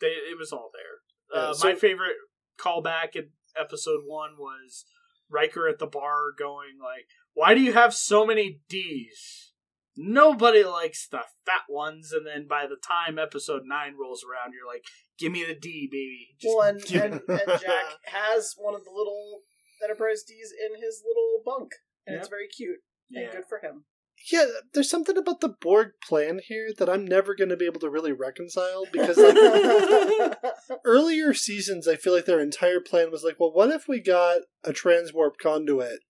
they, 0.00 0.08
it 0.08 0.38
was 0.38 0.52
all 0.52 0.70
there. 0.72 1.38
Yeah, 1.40 1.48
uh, 1.50 1.54
so- 1.54 1.68
my 1.68 1.74
favorite 1.74 2.16
callback 2.58 3.16
in 3.16 3.30
episode 3.56 4.02
one 4.06 4.32
was 4.38 4.84
Riker 5.30 5.68
at 5.68 5.78
the 5.78 5.86
bar 5.86 6.32
going 6.38 6.78
like, 6.82 7.06
"Why 7.32 7.54
do 7.54 7.60
you 7.60 7.72
have 7.72 7.94
so 7.94 8.26
many 8.26 8.60
D's?" 8.68 9.52
Nobody 9.96 10.64
likes 10.64 11.06
the 11.06 11.20
fat 11.46 11.62
ones, 11.68 12.10
and 12.12 12.26
then 12.26 12.46
by 12.48 12.66
the 12.66 12.76
time 12.76 13.18
episode 13.18 13.62
nine 13.64 13.94
rolls 14.00 14.24
around, 14.24 14.52
you're 14.52 14.66
like, 14.66 14.84
"Give 15.18 15.30
me 15.30 15.44
the 15.44 15.54
D, 15.54 15.88
baby." 15.90 16.34
Just 16.40 16.56
well, 16.56 16.68
and, 16.68 16.80
and, 16.90 17.20
and 17.28 17.60
Jack 17.60 17.84
has 18.06 18.54
one 18.58 18.74
of 18.74 18.84
the 18.84 18.90
little 18.90 19.42
Enterprise 19.82 20.22
D's 20.22 20.52
in 20.52 20.82
his 20.82 21.02
little 21.06 21.42
bunk, 21.44 21.72
and 22.06 22.16
it's 22.16 22.28
very 22.28 22.48
cute 22.48 22.80
and 23.12 23.24
yeah. 23.24 23.32
good 23.32 23.44
for 23.48 23.58
him. 23.58 23.84
Yeah, 24.32 24.46
there's 24.72 24.88
something 24.88 25.18
about 25.18 25.40
the 25.40 25.54
Borg 25.60 25.92
plan 26.06 26.40
here 26.42 26.70
that 26.78 26.88
I'm 26.88 27.04
never 27.04 27.34
going 27.34 27.50
to 27.50 27.56
be 27.56 27.66
able 27.66 27.80
to 27.80 27.90
really 27.90 28.12
reconcile 28.12 28.84
because 28.90 29.18
like 29.18 30.38
earlier 30.84 31.34
seasons, 31.34 31.86
I 31.86 31.96
feel 31.96 32.14
like 32.14 32.24
their 32.24 32.40
entire 32.40 32.80
plan 32.80 33.10
was 33.10 33.22
like, 33.22 33.38
well, 33.38 33.52
what 33.52 33.70
if 33.70 33.86
we 33.86 34.00
got 34.00 34.42
a 34.64 34.72
transwarp 34.72 35.32
conduit 35.42 36.00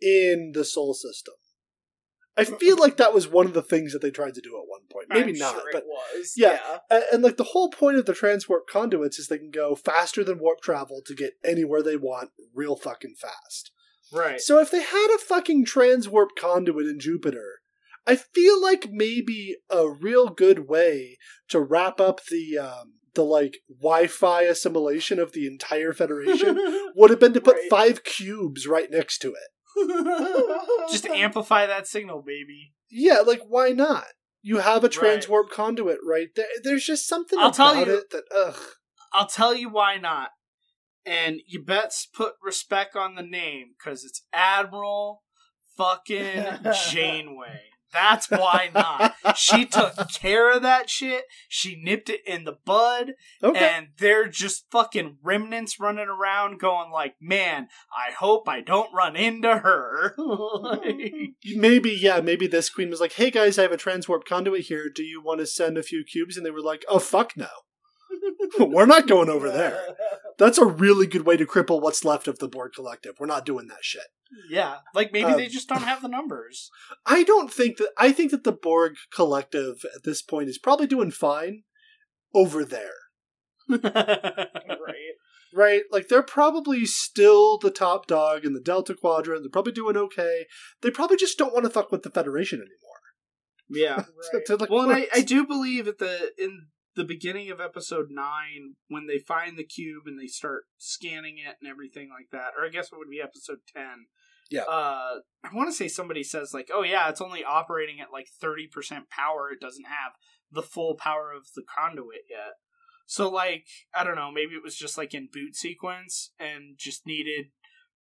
in 0.00 0.52
the 0.54 0.64
Sol 0.64 0.94
system? 0.94 1.34
I 2.38 2.44
feel 2.44 2.76
like 2.78 2.98
that 2.98 3.14
was 3.14 3.26
one 3.26 3.46
of 3.46 3.54
the 3.54 3.62
things 3.62 3.92
that 3.92 4.02
they 4.02 4.10
tried 4.10 4.34
to 4.34 4.40
do 4.42 4.50
at 4.56 4.68
one 4.68 4.82
point. 4.92 5.06
Maybe 5.08 5.32
I'm 5.32 5.38
not, 5.38 5.54
sure 5.54 5.70
but 5.72 5.82
it 5.84 5.88
was. 5.88 6.34
yeah. 6.36 6.58
yeah. 6.62 6.78
and, 6.90 7.04
and 7.14 7.22
like 7.22 7.36
the 7.38 7.44
whole 7.44 7.70
point 7.70 7.96
of 7.96 8.04
the 8.06 8.12
transwarp 8.12 8.66
conduits 8.70 9.18
is 9.18 9.28
they 9.28 9.38
can 9.38 9.50
go 9.50 9.74
faster 9.74 10.22
than 10.22 10.38
warp 10.38 10.60
travel 10.60 11.00
to 11.06 11.14
get 11.14 11.34
anywhere 11.44 11.82
they 11.82 11.96
want 11.96 12.30
real 12.54 12.76
fucking 12.76 13.14
fast. 13.18 13.70
right. 14.12 14.40
So 14.40 14.58
if 14.60 14.70
they 14.70 14.82
had 14.82 15.14
a 15.14 15.18
fucking 15.18 15.64
transwarp 15.64 16.28
conduit 16.38 16.86
in 16.86 17.00
Jupiter, 17.00 17.60
I 18.06 18.16
feel 18.16 18.60
like 18.62 18.88
maybe 18.90 19.56
a 19.70 19.88
real 19.88 20.28
good 20.28 20.68
way 20.68 21.16
to 21.48 21.58
wrap 21.60 22.00
up 22.00 22.20
the 22.30 22.58
um, 22.58 22.92
the 23.14 23.24
like 23.24 23.58
Wi-Fi 23.80 24.42
assimilation 24.42 25.18
of 25.18 25.32
the 25.32 25.46
entire 25.46 25.92
Federation 25.94 26.56
would 26.96 27.10
have 27.10 27.18
been 27.18 27.32
to 27.32 27.40
put 27.40 27.56
Right. 27.56 27.70
five 27.70 28.04
cubes 28.04 28.66
right 28.66 28.90
next 28.90 29.18
to 29.20 29.30
it. 29.30 29.48
Just 30.90 31.06
amplify 31.06 31.66
that 31.66 31.86
signal, 31.86 32.22
baby. 32.22 32.72
Yeah, 32.90 33.20
like 33.20 33.42
why 33.46 33.70
not? 33.70 34.04
You 34.42 34.58
have 34.58 34.84
a 34.84 34.88
Right. 34.88 34.92
transwarp 35.22 35.50
conduit 35.50 35.98
right 36.06 36.28
there. 36.36 36.46
There's 36.62 36.84
just 36.86 37.08
something 37.08 37.38
I'll 37.38 37.46
about 37.46 37.56
tell 37.56 37.76
you- 37.86 37.98
it 37.98 38.10
that 38.10 38.24
ugh. 38.34 38.60
I'll 39.12 39.26
tell 39.26 39.54
you 39.54 39.68
why 39.68 39.96
not. 39.98 40.30
And 41.04 41.40
you 41.46 41.62
best 41.62 42.12
put 42.12 42.34
respect 42.42 42.96
on 42.96 43.14
the 43.14 43.22
name, 43.22 43.74
because 43.78 44.04
it's 44.04 44.22
Admiral 44.32 45.22
fucking 45.76 46.44
Janeway. 46.90 47.60
That's 47.92 48.30
why 48.30 48.70
not. 48.74 49.14
She 49.36 49.64
took 49.64 49.94
care 50.12 50.52
of 50.52 50.62
that 50.62 50.90
shit. 50.90 51.24
She 51.48 51.80
nipped 51.82 52.10
it 52.10 52.20
in 52.26 52.44
the 52.44 52.56
bud. 52.64 53.12
Okay. 53.42 53.58
And 53.58 53.88
they're 53.98 54.28
just 54.28 54.66
fucking 54.70 55.18
remnants 55.22 55.78
running 55.80 56.08
around 56.08 56.60
going 56.60 56.90
like, 56.90 57.14
man, 57.20 57.68
I 57.92 58.12
hope 58.12 58.48
I 58.48 58.60
don't 58.60 58.92
run 58.94 59.16
into 59.16 59.58
her. 59.58 60.14
Like, 60.56 61.34
Maybe, 61.54 61.90
yeah, 61.90 62.20
maybe 62.20 62.46
this 62.46 62.70
queen 62.70 62.90
was 62.90 63.00
like, 63.00 63.12
hey 63.14 63.30
guys, 63.30 63.58
I 63.58 63.62
have 63.62 63.72
a 63.72 63.76
transwarp 63.76 64.24
conduit 64.24 64.62
here. 64.62 64.90
Do 64.92 65.02
you 65.02 65.22
want 65.22 65.40
to 65.40 65.46
send 65.46 65.78
a 65.78 65.82
few 65.82 66.04
cubes? 66.04 66.36
And 66.36 66.44
they 66.44 66.50
were 66.50 66.60
like, 66.60 66.84
oh, 66.88 66.98
fuck 66.98 67.36
no. 67.36 67.48
We're 68.58 68.86
not 68.86 69.06
going 69.08 69.28
over 69.28 69.50
there. 69.50 69.80
That's 70.38 70.58
a 70.58 70.66
really 70.66 71.06
good 71.06 71.24
way 71.26 71.36
to 71.36 71.46
cripple 71.46 71.80
what's 71.80 72.04
left 72.04 72.28
of 72.28 72.38
the 72.38 72.48
Borg 72.48 72.72
Collective. 72.74 73.14
We're 73.18 73.26
not 73.26 73.46
doing 73.46 73.68
that 73.68 73.82
shit. 73.82 74.06
yeah. 74.50 74.76
Like 74.94 75.12
maybe 75.12 75.30
Um, 75.32 75.36
they 75.38 75.48
just 75.48 75.68
don't 75.68 75.82
have 75.82 76.02
the 76.02 76.08
numbers. 76.08 76.70
I 77.06 77.22
don't 77.24 77.52
think 77.52 77.78
that. 77.78 77.90
I 77.98 78.12
think 78.12 78.30
that 78.32 78.44
the 78.44 78.52
Borg 78.52 78.96
Collective 79.12 79.84
at 79.94 80.04
this 80.04 80.20
point 80.22 80.48
is 80.48 80.58
probably 80.58 80.86
doing 80.86 81.10
fine 81.10 81.62
over 82.34 82.64
there. 82.64 82.92
right. 83.68 84.94
Right? 85.54 85.84
Like, 85.90 86.08
they're 86.08 86.22
probably 86.22 86.84
still 86.84 87.56
the 87.56 87.70
top 87.70 88.06
dog 88.06 88.44
in 88.44 88.52
the 88.52 88.60
Delta 88.60 88.94
Quadrant. 88.94 89.42
They're 89.42 89.48
probably 89.50 89.72
doing 89.72 89.96
okay. 89.96 90.44
They 90.82 90.90
probably 90.90 91.16
just 91.16 91.38
don't 91.38 91.54
want 91.54 91.64
to 91.64 91.70
fuck 91.70 91.90
with 91.90 92.02
the 92.02 92.10
Federation 92.10 92.58
anymore. 92.58 93.00
yeah. 93.70 94.04
Right. 94.34 94.60
Like, 94.60 94.68
Well, 94.68 94.82
and 94.90 94.92
I, 94.92 95.06
I 95.14 95.22
do 95.22 95.46
believe 95.46 95.88
at 95.88 95.96
the 95.96 96.32
in 96.36 96.66
the 96.96 97.04
beginning 97.04 97.50
of 97.50 97.60
episode 97.60 98.06
nine, 98.10 98.74
when 98.88 99.06
they 99.06 99.18
find 99.18 99.56
the 99.56 99.64
cube 99.64 100.04
and 100.06 100.18
they 100.18 100.26
start 100.26 100.64
scanning 100.78 101.36
it 101.38 101.56
and 101.60 101.70
everything 101.70 102.08
like 102.08 102.30
that, 102.32 102.52
or 102.58 102.64
I 102.64 102.70
guess 102.70 102.86
it 102.86 102.98
would 102.98 103.10
be 103.10 103.20
episode 103.22 103.58
ten. 103.72 104.06
Yeah. 104.50 104.62
Uh, 104.62 105.20
I 105.44 105.54
want 105.54 105.68
to 105.68 105.76
say 105.76 105.88
somebody 105.88 106.22
says 106.22 106.54
like, 106.54 106.70
"Oh 106.72 106.82
yeah, 106.82 107.08
it's 107.08 107.20
only 107.20 107.44
operating 107.44 108.00
at 108.00 108.12
like 108.12 108.28
thirty 108.40 108.66
percent 108.66 109.10
power. 109.10 109.50
It 109.50 109.60
doesn't 109.60 109.86
have 109.86 110.12
the 110.50 110.62
full 110.62 110.96
power 110.96 111.32
of 111.32 111.46
the 111.54 111.62
conduit 111.62 112.22
yet." 112.30 112.54
So 113.06 113.28
like, 113.28 113.66
I 113.94 114.02
don't 114.02 114.16
know. 114.16 114.32
Maybe 114.32 114.54
it 114.54 114.64
was 114.64 114.76
just 114.76 114.98
like 114.98 115.14
in 115.14 115.28
boot 115.32 115.54
sequence 115.54 116.32
and 116.40 116.76
just 116.78 117.06
needed 117.06 117.46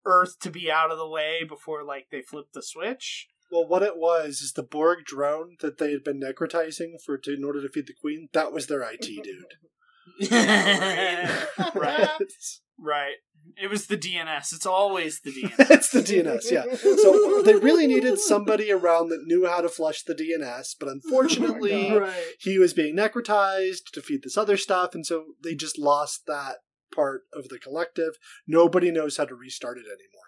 Earth 0.05 0.39
to 0.39 0.49
be 0.49 0.71
out 0.71 0.91
of 0.91 0.97
the 0.97 1.07
way 1.07 1.43
before 1.47 1.83
like 1.83 2.07
they 2.11 2.21
flipped 2.21 2.53
the 2.53 2.63
switch. 2.63 3.27
Well, 3.51 3.67
what 3.67 3.83
it 3.83 3.97
was 3.97 4.41
is 4.41 4.53
the 4.53 4.63
Borg 4.63 5.05
drone 5.05 5.57
that 5.61 5.77
they 5.77 5.91
had 5.91 6.03
been 6.03 6.21
necrotizing 6.21 7.01
for 7.03 7.17
to, 7.17 7.33
in 7.33 7.43
order 7.43 7.61
to 7.61 7.69
feed 7.69 7.87
the 7.87 7.93
Queen. 7.99 8.29
That 8.33 8.51
was 8.51 8.67
their 8.67 8.81
IT 8.81 9.01
dude. 9.01 9.55
right. 11.75 12.09
Right. 12.77 13.15
It 13.57 13.69
was 13.69 13.87
the 13.87 13.97
DNS. 13.97 14.53
It's 14.53 14.65
always 14.65 15.21
the 15.21 15.31
DNS. 15.31 15.53
it's 15.71 15.89
the 15.89 16.01
DNS, 16.01 16.51
yeah. 16.51 16.75
So 16.75 17.41
they 17.41 17.55
really 17.55 17.87
needed 17.87 18.19
somebody 18.19 18.71
around 18.71 19.09
that 19.09 19.23
knew 19.25 19.47
how 19.47 19.61
to 19.61 19.69
flush 19.69 20.03
the 20.03 20.13
DNS, 20.13 20.75
but 20.79 20.87
oh 20.87 20.91
unfortunately, 20.91 21.89
God. 21.89 22.01
right. 22.01 22.23
he 22.39 22.57
was 22.57 22.73
being 22.73 22.95
necrotized 22.95 23.91
to 23.93 24.01
feed 24.01 24.23
this 24.23 24.37
other 24.37 24.57
stuff, 24.57 24.93
and 24.93 25.05
so 25.05 25.25
they 25.43 25.55
just 25.55 25.79
lost 25.79 26.25
that 26.27 26.57
part 26.93 27.23
of 27.33 27.49
the 27.49 27.59
collective. 27.59 28.13
Nobody 28.47 28.91
knows 28.91 29.17
how 29.17 29.25
to 29.25 29.35
restart 29.35 29.77
it 29.77 29.85
anymore. 29.85 30.18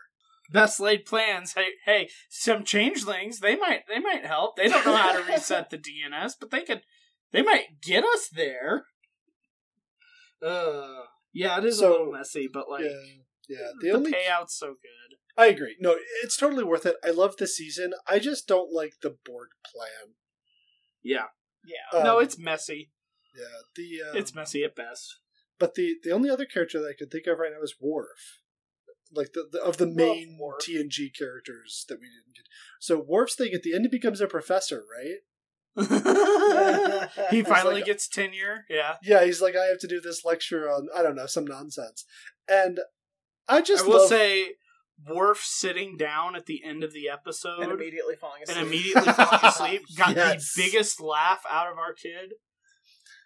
Best 0.52 0.80
laid 0.80 1.06
plans. 1.06 1.54
Hey, 1.54 1.70
hey, 1.86 2.10
some 2.30 2.64
changelings. 2.64 3.40
They 3.40 3.56
might. 3.56 3.88
They 3.88 4.00
might 4.00 4.26
help. 4.26 4.56
They 4.58 4.68
don't 4.68 4.86
know 4.86 4.96
how 4.96 5.14
to 5.14 5.24
reset 5.32 5.70
the 5.70 5.78
DNS, 5.78 6.34
but 6.40 6.52
they 6.52 6.64
could. 6.64 6.82
They 7.32 7.42
might 7.42 7.82
get 7.82 8.04
us 8.04 8.28
there. 8.28 8.86
Uh, 10.46 11.04
yeah, 11.34 11.58
it 11.60 11.66
is 11.66 11.80
So, 11.80 11.90
a 11.90 11.92
little 11.92 12.12
messy, 12.14 12.50
but 12.52 12.70
like 12.70 12.84
yeah, 12.84 12.90
yeah. 13.48 13.68
The, 13.80 13.88
the, 13.88 13.92
only 13.96 14.12
payout's 14.12 14.58
so 14.58 14.68
good. 14.70 15.18
I 15.38 15.48
agree. 15.48 15.78
No, 15.80 15.96
it's 16.24 16.36
totally 16.36 16.64
worth 16.64 16.86
it. 16.86 16.96
I 17.06 17.12
love 17.12 17.38
the 17.38 17.48
season. 17.48 17.94
I 18.08 18.20
just 18.20 18.48
don't 18.48 18.74
like 18.74 18.96
the 19.02 19.16
Borg 19.26 19.50
plan. 19.66 20.16
Yeah. 21.04 21.28
Yeah. 21.66 22.04
no, 22.04 22.18
Um, 22.18 22.24
it's 22.24 22.38
messy. 22.38 22.92
yeah. 23.36 23.46
The 23.76 24.10
um, 24.10 24.18
It's 24.18 24.36
messy 24.36 24.64
at 24.64 24.76
best. 24.76 25.18
But 25.60 25.76
the 25.76 25.96
the 26.04 26.12
only 26.12 26.30
other 26.30 26.46
character 26.46 26.80
that 26.82 26.88
I 26.90 26.98
could 26.98 27.12
think 27.12 27.28
of 27.28 27.38
right 27.38 27.52
now 27.56 27.62
is 27.62 27.76
Worf. 27.80 28.41
Like 29.14 29.34
the, 29.34 29.48
the 29.52 29.62
of 29.62 29.78
the 29.78 29.88
main 29.88 30.38
Worf. 30.40 30.62
TNG 30.62 31.10
characters 31.18 31.86
that 31.90 31.96
we 32.00 32.08
didn't 32.08 32.36
get. 32.36 32.46
So 32.80 33.04
Worf's 33.06 33.36
thing 33.36 33.52
at 33.54 33.64
the 33.64 33.74
end 33.76 33.84
he 33.86 33.90
becomes 33.90 34.22
a 34.22 34.28
professor, 34.28 34.84
right? 34.98 35.18
he 37.32 37.44
finally 37.44 37.76
like- 37.76 37.86
gets 37.86 38.08
tenure. 38.08 38.66
Yeah. 38.70 38.96
Yeah, 39.04 39.24
he's 39.26 39.42
like, 39.42 39.56
I 39.56 39.66
have 39.66 39.80
to 39.80 39.88
do 39.88 40.00
this 40.02 40.24
lecture 40.26 40.70
on 40.70 40.88
I 40.96 41.02
don't 41.04 41.16
know, 41.16 41.26
some 41.26 41.46
nonsense. 41.46 42.06
And 42.48 42.80
I 43.48 43.62
just 43.62 43.84
I 43.86 43.88
will 43.88 44.00
love 44.00 44.10
say, 44.10 44.54
Worf 45.08 45.40
sitting 45.44 45.98
down 45.98 46.36
at 46.36 46.46
the 46.46 46.62
end 46.64 46.84
of 46.84 46.94
the 46.94 47.10
episode 47.10 47.60
and 47.64 47.72
immediately 47.72 48.16
falling 48.16 48.44
asleep. 48.44 48.58
and 48.58 48.68
immediately 48.68 49.14
falling 49.14 49.40
asleep 49.44 49.82
got 49.98 50.16
Yes. 50.16 50.54
the 50.56 50.62
biggest 50.64 51.02
laugh 51.02 51.42
out 51.50 51.72
of 51.72 51.78
our 51.78 51.94
kid. 51.94 52.34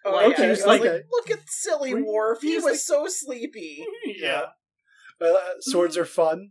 Oh, 0.04 0.12
Like, 0.12 0.32
okay, 0.34 0.44
he 0.44 0.48
was 0.50 0.62
okay. 0.62 0.68
like, 0.92 1.04
look 1.10 1.30
at 1.30 1.40
silly 1.48 1.90
He's 1.94 2.04
Worf. 2.06 2.38
He 2.40 2.56
like- 2.56 2.64
was 2.64 2.86
so 2.86 3.06
sleepy. 3.08 3.84
yeah. 4.06 4.46
Uh, 5.20 5.34
swords 5.60 5.96
are 5.96 6.04
fun. 6.04 6.50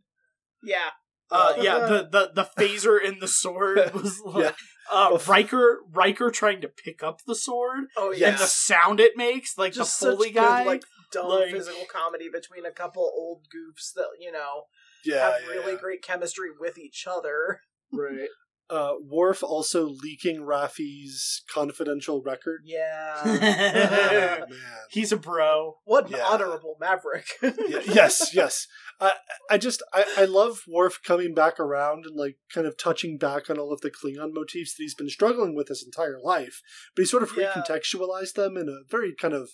Yeah. 0.63 0.89
Uh, 1.31 1.53
yeah, 1.59 1.79
the, 1.79 2.07
the 2.11 2.31
the 2.35 2.49
phaser 2.63 3.03
in 3.03 3.19
the 3.19 3.27
sword 3.27 3.79
was 3.93 4.19
like 4.25 4.43
Yeah. 4.43 4.51
uh, 4.93 5.17
Riker 5.27 5.79
Riker 5.91 6.29
trying 6.29 6.61
to 6.61 6.67
pick 6.67 7.01
up 7.01 7.21
the 7.25 7.33
sword 7.35 7.85
Oh 7.97 8.11
Yeah. 8.11 8.29
and 8.29 8.37
the 8.37 8.45
sound 8.45 8.99
it 8.99 9.13
makes, 9.17 9.57
like 9.57 9.73
Just 9.73 9.99
the 9.99 10.11
Foley 10.11 10.27
such 10.27 10.35
guy. 10.35 10.63
good, 10.63 10.69
like 10.69 10.83
dumb 11.11 11.29
like- 11.29 11.51
physical 11.51 11.85
comedy 11.91 12.29
between 12.31 12.65
a 12.65 12.71
couple 12.71 13.03
old 13.03 13.41
goofs 13.45 13.91
that 13.95 14.05
you 14.19 14.31
know 14.31 14.65
Yeah, 15.03 15.31
have 15.31 15.41
yeah, 15.41 15.47
really 15.49 15.73
yeah. 15.73 15.79
great 15.79 16.03
chemistry 16.03 16.49
with 16.59 16.77
each 16.77 17.05
other. 17.09 17.61
right. 17.91 18.29
Uh, 18.67 18.93
Worf 18.99 19.43
also 19.43 19.87
leaking 19.87 20.41
Raffi's 20.41 21.43
confidential 21.53 22.23
record. 22.23 22.61
Yeah. 22.65 23.15
Oh, 23.23 23.37
man. 23.39 24.47
He's 24.89 25.11
a 25.11 25.17
bro. 25.17 25.77
what 25.85 26.07
an 26.07 26.13
Yeah. 26.17 26.25
honorable 26.25 26.75
maverick. 26.79 27.27
Yes, 27.41 28.33
yes. 28.33 28.65
I, 28.99 29.11
I 29.51 29.57
just, 29.59 29.83
I, 29.93 30.05
I 30.17 30.25
love 30.25 30.63
Worf 30.67 30.99
coming 31.03 31.35
back 31.35 31.59
around 31.59 32.05
and 32.05 32.15
like 32.15 32.37
kind 32.51 32.65
of 32.65 32.75
touching 32.77 33.17
back 33.19 33.49
on 33.51 33.59
all 33.59 33.71
of 33.71 33.81
the 33.81 33.91
Klingon 33.91 34.33
motifs 34.33 34.75
that 34.75 34.81
he's 34.83 34.95
been 34.95 35.09
struggling 35.09 35.53
with 35.55 35.67
his 35.67 35.83
entire 35.83 36.17
life, 36.19 36.61
but 36.95 37.03
he 37.03 37.05
sort 37.05 37.21
of 37.23 37.33
Yeah. 37.37 37.51
recontextualized 37.51 38.33
them 38.33 38.57
in 38.57 38.67
a 38.67 38.79
very 38.89 39.13
kind 39.13 39.33
of 39.35 39.51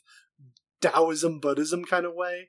Taoism, 0.81 1.39
Buddhism 1.39 1.83
kind 1.85 2.05
of 2.05 2.13
way. 2.15 2.47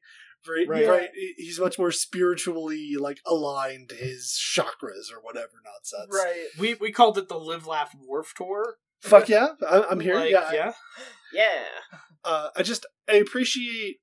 Right, 0.48 0.68
Right. 0.68 0.88
right. 0.88 1.10
He- 1.14 1.34
He's 1.38 1.60
much 1.60 1.78
more 1.78 1.92
spiritually 1.92 2.94
like 2.98 3.18
aligned 3.26 3.90
his 3.92 4.38
chakras 4.40 5.12
or 5.12 5.20
whatever 5.22 5.52
nonsense. 5.64 6.10
right. 6.12 6.46
We 6.58 6.74
we 6.74 6.90
called 6.92 7.18
it 7.18 7.28
the 7.28 7.38
Live 7.38 7.66
Laugh 7.66 7.94
Worf 8.06 8.32
Tour. 8.36 8.76
Fuck 9.00 9.28
yeah, 9.28 9.48
I, 9.68 9.82
I'm 9.90 10.00
here. 10.00 10.14
Like, 10.14 10.30
yeah, 10.30 10.50
yeah. 10.52 10.72
Yeah. 11.32 11.64
uh, 12.24 12.48
I 12.56 12.62
just 12.62 12.86
I 13.08 13.14
appreciate 13.14 13.96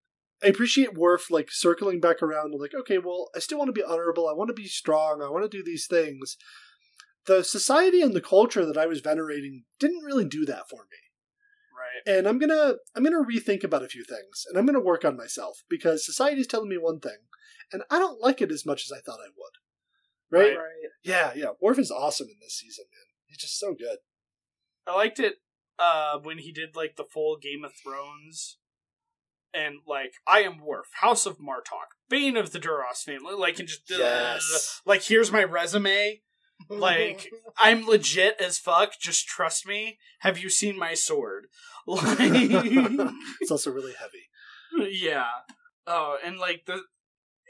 I 0.44 0.48
appreciate 0.48 0.94
Worf 0.98 1.30
like 1.30 1.50
circling 1.52 2.00
back 2.00 2.22
around 2.22 2.52
and 2.52 2.62
like, 2.62 2.74
okay, 2.74 2.98
well, 2.98 3.30
I 3.36 3.40
still 3.40 3.58
want 3.58 3.68
to 3.70 3.74
be 3.74 3.84
honorable. 3.84 4.28
I 4.28 4.34
want 4.34 4.48
to 4.50 4.54
be 4.54 4.68
strong. 4.68 5.22
I 5.22 5.30
want 5.30 5.50
to 5.50 5.58
do 5.58 5.64
these 5.64 5.88
things. 5.88 6.38
the 7.26 7.44
society 7.44 8.02
and 8.02 8.14
the 8.16 8.22
culture 8.22 8.66
that 8.66 8.78
I 8.78 8.86
was 8.88 9.02
venerating 9.02 9.66
didn't 9.80 10.04
really 10.04 10.26
do 10.26 10.46
that 10.46 10.68
for 10.70 10.84
me. 10.90 10.98
And 12.06 12.28
I'm 12.28 12.40
gonna 12.40 12.76
I'm 12.96 13.04
gonna 13.04 13.24
rethink 13.24 13.64
about 13.64 13.84
a 13.84 13.88
few 13.88 14.04
things, 14.04 14.46
and 14.48 14.58
I'm 14.58 14.66
gonna 14.66 14.80
work 14.80 15.06
on 15.06 15.18
myself 15.18 15.64
because 15.70 16.06
society's 16.06 16.48
telling 16.48 16.70
me 16.70 16.78
one 16.78 17.00
thing, 17.00 17.18
and 17.72 17.84
I 17.90 18.00
don't 18.00 18.22
like 18.22 18.42
it 18.42 18.52
as 18.52 18.66
much 18.66 18.84
as 18.86 18.92
I 18.92 19.02
thought 19.02 19.20
I 19.20 19.30
would. 19.36 20.40
Right? 20.40 20.58
right. 20.58 20.90
Yeah, 21.04 21.32
yeah. 21.36 21.52
Worf 21.60 21.80
is 21.80 21.92
awesome 21.92 22.28
in 22.28 22.36
this 22.42 22.60
season, 22.60 22.86
man. 22.92 23.06
He's 23.26 23.38
just 23.38 23.60
so 23.60 23.74
good. 23.74 23.98
I 24.88 24.96
liked 24.96 25.20
it 25.20 25.36
uh 25.78 26.20
when 26.22 26.40
he 26.40 26.52
did 26.52 26.76
like 26.76 26.96
the 26.96 27.04
full 27.06 27.38
Game 27.38 27.64
of 27.64 27.72
Thrones 27.74 28.58
and 29.54 29.76
like 29.88 30.14
I 30.28 30.42
am 30.42 30.60
Worf, 30.60 30.88
House 31.02 31.26
of 31.26 31.38
Martok, 31.38 31.96
Bane 32.10 32.38
of 32.38 32.52
the 32.52 32.60
Duras 32.60 33.04
family, 33.04 33.34
like 33.36 33.60
and 33.60 33.68
just 33.68 33.90
Yes. 33.90 34.82
like 34.86 35.04
here's 35.04 35.32
my 35.32 35.44
resume. 35.44 36.22
Like 36.80 37.32
I'm 37.58 37.88
legit 37.88 38.40
as 38.40 38.60
fuck, 38.60 38.92
just 39.02 39.26
trust 39.28 39.66
me. 39.66 39.98
Have 40.20 40.38
you 40.38 40.50
seen 40.50 40.78
my 40.78 40.94
sword? 40.94 41.48
Like 41.88 42.20
it's 42.22 43.50
also 43.50 43.72
really 43.72 43.94
heavy. 43.94 44.92
yeah. 44.92 45.26
Oh, 45.88 46.18
and 46.24 46.38
like 46.38 46.66
the 46.68 46.84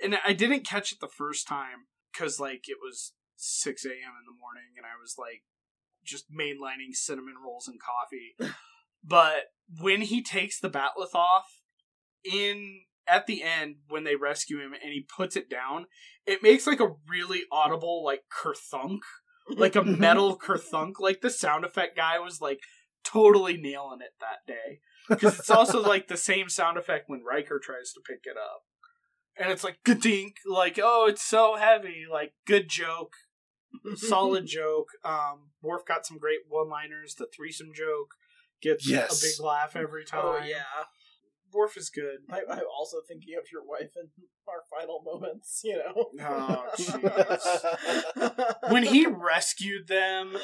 and 0.02 0.18
I 0.26 0.32
didn't 0.32 0.66
catch 0.66 0.94
it 0.94 1.00
the 1.02 1.10
first 1.10 1.46
time 1.46 1.88
cuz 2.14 2.40
like 2.40 2.70
it 2.70 2.78
was 2.82 3.12
6 3.36 3.84
a.m. 3.84 3.92
in 3.94 4.26
the 4.26 4.40
morning 4.40 4.72
and 4.78 4.86
I 4.86 4.96
was 5.02 5.16
like 5.18 5.44
just 6.06 6.32
mainlining 6.32 6.94
cinnamon 6.94 7.36
rolls 7.44 7.68
and 7.68 7.80
coffee. 7.82 8.38
but 9.04 9.52
when 9.82 10.02
he 10.02 10.24
takes 10.24 10.60
the 10.60 10.70
bat'leth 10.70 11.16
off 11.16 11.62
in 12.24 12.84
at 13.10 13.28
the 13.28 13.44
end 13.44 13.76
when 13.88 14.04
they 14.04 14.16
rescue 14.16 14.60
him 14.60 14.74
and 14.74 14.92
he 14.94 15.06
puts 15.16 15.36
it 15.36 15.50
down, 15.50 15.86
it 16.26 16.44
makes 16.44 16.68
like 16.68 16.80
a 16.80 16.94
really 17.08 17.44
audible 17.52 18.04
like 18.04 18.24
kerthunk, 18.32 19.00
like 19.50 19.76
a 19.76 19.84
metal 19.84 20.38
kerthunk. 20.38 20.94
Like 21.00 21.22
the 21.22 21.30
sound 21.30 21.66
effect 21.66 21.96
guy 21.98 22.20
was 22.20 22.40
like 22.42 22.60
totally 23.04 23.58
nailing 23.58 24.02
it 24.02 24.14
that 24.20 24.46
day 24.46 24.80
because 25.08 25.40
it's 25.40 25.50
also 25.50 25.82
like 25.88 26.08
the 26.08 26.18
same 26.18 26.50
sound 26.50 26.78
effect 26.78 27.06
when 27.08 27.24
Riker 27.24 27.60
tries 27.64 27.92
to 27.94 28.02
pick 28.06 28.22
it 28.26 28.38
up, 28.38 28.64
and 29.38 29.52
it's 29.52 29.64
like 29.64 29.80
gadink, 29.86 30.34
like 30.46 30.80
oh 30.82 31.08
it's 31.10 31.24
so 31.24 31.56
heavy, 31.56 32.06
like 32.12 32.34
good 32.46 32.70
joke, 32.70 33.14
solid 33.96 34.46
joke. 34.48 34.88
Um, 35.04 35.50
Worf 35.62 35.86
got 35.86 36.06
some 36.06 36.18
great 36.18 36.40
one-liners. 36.48 37.16
The 37.16 37.28
threesome 37.36 37.72
joke 37.74 38.12
gets 38.62 38.90
Yes. 38.90 39.22
a 39.22 39.26
big 39.26 39.46
laugh 39.46 39.76
every 39.76 40.06
time. 40.06 40.22
Oh 40.24 40.42
yeah. 40.46 40.64
Worf 41.54 41.78
is 41.78 41.90
good. 41.90 42.18
I, 42.32 42.42
I'm 42.50 42.62
also 42.78 42.98
thinking 43.08 43.36
of 43.38 43.46
your 43.52 43.64
wife 43.66 43.92
in 43.96 44.10
our 44.48 44.62
final 44.70 45.02
moments. 45.04 45.62
You 45.64 45.78
know. 45.78 46.06
Oh, 46.22 46.66
jeez. 46.78 48.72
when 48.72 48.84
he 48.84 49.06
rescued 49.06 49.88
them 49.88 50.38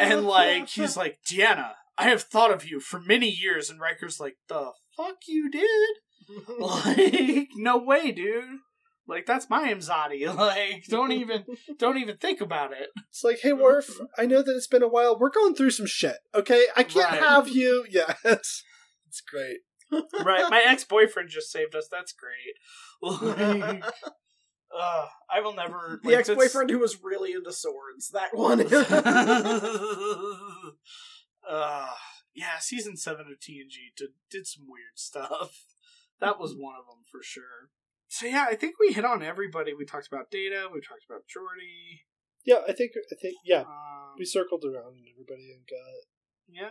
and 0.00 0.24
like 0.24 0.68
he's 0.68 0.96
like 0.96 1.18
Deanna, 1.30 1.72
I 1.98 2.08
have 2.08 2.22
thought 2.22 2.52
of 2.52 2.64
you 2.66 2.80
for 2.80 3.00
many 3.00 3.28
years, 3.28 3.70
and 3.70 3.80
Riker's 3.80 4.20
like, 4.20 4.36
the 4.48 4.72
fuck 4.96 5.16
you 5.26 5.50
did? 5.50 5.68
Like, 6.58 7.48
no 7.56 7.76
way, 7.78 8.12
dude. 8.12 8.44
Like 9.08 9.26
that's 9.26 9.50
my 9.50 9.72
Imzadi. 9.72 10.32
Like, 10.36 10.84
don't 10.88 11.10
even 11.12 11.44
don't 11.78 11.98
even 11.98 12.16
think 12.16 12.40
about 12.40 12.72
it. 12.72 12.88
It's 13.10 13.24
like, 13.24 13.40
hey, 13.42 13.52
Worf, 13.52 13.98
I 14.16 14.26
know 14.26 14.40
that 14.42 14.54
it's 14.56 14.68
been 14.68 14.84
a 14.84 14.88
while. 14.88 15.18
We're 15.18 15.30
going 15.30 15.54
through 15.54 15.70
some 15.72 15.86
shit, 15.86 16.18
okay? 16.34 16.66
I 16.76 16.84
can't 16.84 17.10
Right. 17.10 17.20
have 17.22 17.48
you. 17.48 17.84
Yeah, 17.90 18.14
it's, 18.24 18.62
it's 19.08 19.20
great. 19.20 19.58
Right. 20.24 20.50
My 20.50 20.62
ex 20.66 20.84
boyfriend 20.84 21.30
just 21.30 21.50
saved 21.50 21.74
us. 21.74 21.88
That's 21.90 22.12
great. 22.12 22.54
Like, 23.02 23.84
uh, 24.78 25.06
I 25.30 25.40
will 25.40 25.54
never. 25.54 26.00
the 26.02 26.10
like, 26.10 26.18
ex 26.20 26.30
boyfriend 26.30 26.70
who 26.70 26.78
was 26.78 27.02
really 27.02 27.32
into 27.32 27.52
swords. 27.52 28.10
That 28.12 28.30
one. 28.32 28.60
uh, 31.48 31.88
yeah, 32.34 32.58
season 32.60 32.96
seven 32.96 33.26
of 33.30 33.38
TNG 33.38 33.94
did 33.96 34.10
did 34.30 34.46
some 34.46 34.64
weird 34.68 34.96
stuff. 34.96 35.64
That 36.20 36.38
was 36.38 36.54
one 36.56 36.74
of 36.78 36.86
them 36.86 37.02
for 37.10 37.20
sure. 37.22 37.70
So 38.08 38.26
yeah, 38.26 38.46
I 38.48 38.54
think 38.54 38.74
we 38.78 38.92
hit 38.92 39.04
on 39.04 39.22
everybody. 39.22 39.72
We 39.74 39.84
talked 39.84 40.06
about 40.06 40.30
Data. 40.30 40.68
We 40.72 40.80
talked 40.80 41.04
about 41.08 41.22
Geordi. 41.22 42.00
Yeah, 42.44 42.60
I 42.68 42.72
think, 42.72 42.92
I 42.96 43.14
think, 43.20 43.36
yeah, 43.44 43.60
Um, 43.60 44.14
we 44.18 44.24
circled 44.24 44.64
around 44.64 44.96
and 44.96 45.06
everybody 45.12 45.52
and 45.52 45.62
got. 45.64 46.08
yeah, 46.48 46.70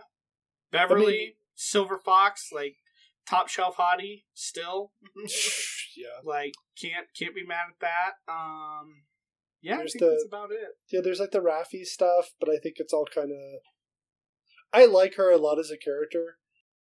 Beverly, 0.70 1.18
mean- 1.18 1.34
Silver 1.56 1.98
Fox, 1.98 2.50
like 2.52 2.76
top 3.30 3.48
shelf 3.48 3.78
hottie 3.78 4.24
still. 4.34 4.92
yeah, 5.96 6.20
Like 6.24 6.54
can't 6.82 7.08
can't 7.18 7.36
be 7.36 7.46
mad 7.46 7.66
at 7.70 7.80
that. 7.82 8.32
Um, 8.32 9.04
yeah, 9.62 9.78
There's 9.78 9.92
I 9.96 10.00
think 10.00 10.00
the- 10.02 10.10
that's 10.12 10.26
about 10.28 10.52
it. 10.52 10.70
yeah. 10.92 11.02
There's 11.04 11.20
like 11.20 11.32
the 11.32 11.40
Raffi 11.40 11.84
stuff, 11.86 12.32
but 12.40 12.50
I 12.50 12.58
think 12.62 12.76
it's 12.78 12.94
all 12.94 13.08
kind 13.14 13.32
of. 13.32 13.62
I 14.74 14.86
like 14.86 15.16
her 15.16 15.30
a 15.32 15.38
lot 15.38 15.60
as 15.60 15.70
a 15.72 15.78
character. 15.78 16.38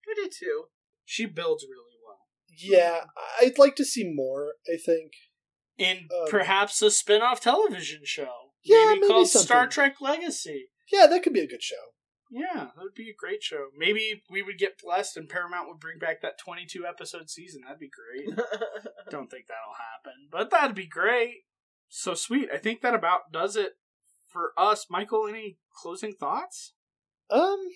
I 0.08 0.14
do 0.14 0.28
too. 0.28 0.64
She 1.04 1.26
builds 1.26 1.64
really 1.64 1.98
well. 2.06 2.18
Yeah, 2.56 3.04
I'd 3.40 3.58
like 3.58 3.76
to 3.76 3.84
see 3.84 4.10
more. 4.12 4.54
I 4.66 4.76
think. 4.84 5.12
In 5.76 6.08
Um, 6.16 6.26
perhaps 6.30 6.80
a 6.82 6.90
spin-off 6.90 7.40
television 7.40 8.02
show. 8.04 8.52
Yeah, 8.62 8.84
maybe, 8.86 9.00
maybe 9.00 9.12
called 9.12 9.28
something. 9.28 9.46
Star 9.46 9.66
Trek 9.66 9.96
Legacy. 10.00 10.68
Yeah, 10.90 11.06
that 11.08 11.22
could 11.24 11.32
be 11.32 11.40
a 11.40 11.48
good 11.48 11.62
show. 11.62 11.74
Yeah, 12.34 12.70
that 12.74 12.82
would 12.82 12.96
be 12.96 13.10
a 13.10 13.14
great 13.16 13.44
show. 13.44 13.68
Maybe 13.78 14.24
we 14.28 14.42
would 14.42 14.58
get 14.58 14.82
blessed 14.82 15.16
and 15.16 15.28
Paramount 15.28 15.68
would 15.68 15.78
bring 15.78 16.00
back 16.00 16.20
that 16.22 16.36
22 16.36 16.84
episode 16.84 17.30
season. 17.30 17.62
That'd 17.62 17.78
be 17.78 17.88
great. 17.88 18.26
Don't 19.08 19.30
think 19.30 19.46
that'll 19.46 19.78
happen, 19.78 20.28
but 20.32 20.50
that'd 20.50 20.74
be 20.74 20.88
great. 20.88 21.44
So 21.88 22.12
sweet. 22.14 22.48
I 22.52 22.58
think 22.58 22.80
that 22.80 22.92
about 22.92 23.30
does 23.32 23.54
it 23.54 23.74
for 24.32 24.50
us. 24.58 24.86
Michael, 24.90 25.28
any 25.28 25.58
closing 25.80 26.12
thoughts? 26.12 26.72
Um, 27.30 27.68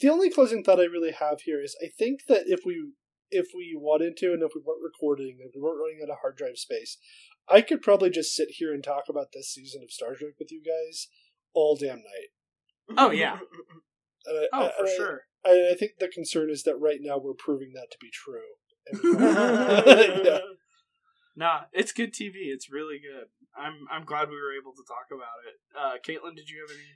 the 0.00 0.08
only 0.08 0.30
closing 0.30 0.64
thought 0.64 0.80
I 0.80 0.86
really 0.86 1.12
have 1.12 1.42
here 1.42 1.62
is 1.62 1.76
I 1.80 1.86
think 1.96 2.22
that 2.26 2.42
if 2.46 2.60
we 2.66 2.90
if 3.30 3.50
we 3.54 3.78
wanted 3.78 4.16
to 4.16 4.32
and 4.32 4.42
if 4.42 4.50
we 4.56 4.62
weren't 4.66 4.82
recording, 4.82 5.38
if 5.38 5.52
we 5.54 5.62
weren't 5.62 5.78
running 5.80 6.00
out 6.02 6.10
of 6.10 6.18
hard 6.22 6.36
drive 6.36 6.58
space, 6.58 6.98
I 7.48 7.60
could 7.60 7.82
probably 7.82 8.10
just 8.10 8.34
sit 8.34 8.48
here 8.58 8.74
and 8.74 8.82
talk 8.82 9.04
about 9.08 9.28
this 9.32 9.48
season 9.48 9.82
of 9.84 9.92
Star 9.92 10.16
Trek 10.16 10.32
with 10.40 10.50
you 10.50 10.60
guys 10.60 11.06
all 11.54 11.76
damn 11.76 11.98
night. 11.98 12.34
Oh, 12.96 13.10
yeah. 13.10 13.38
And 14.28 14.38
I, 14.38 14.46
Oh, 14.52 14.66
I- 14.66 14.72
for 14.78 14.86
I- 14.86 14.96
sure. 14.96 15.20
I, 15.44 15.70
I 15.72 15.74
think 15.78 15.92
the 16.00 16.08
concern 16.08 16.50
is 16.50 16.64
that 16.64 16.74
right 16.76 16.98
now 17.00 17.18
we're 17.18 17.34
proving 17.34 17.72
that 17.74 17.88
to 17.92 17.98
be 18.00 18.10
true. 18.10 18.56
Yeah. 20.24 20.38
Nah, 21.38 21.60
it's 21.72 21.92
good 21.92 22.12
TV. 22.14 22.34
It's 22.50 22.72
really 22.72 22.98
good. 22.98 23.26
I'm 23.56 23.86
I'm 23.90 24.04
glad 24.04 24.30
we 24.30 24.36
were 24.36 24.54
able 24.58 24.72
to 24.72 24.82
talk 24.88 25.06
about 25.12 25.44
it. 25.46 25.56
Uh, 25.76 25.96
Caitlin, 26.02 26.34
did 26.34 26.48
you 26.48 26.60
have 26.66 26.70
any 26.74 26.88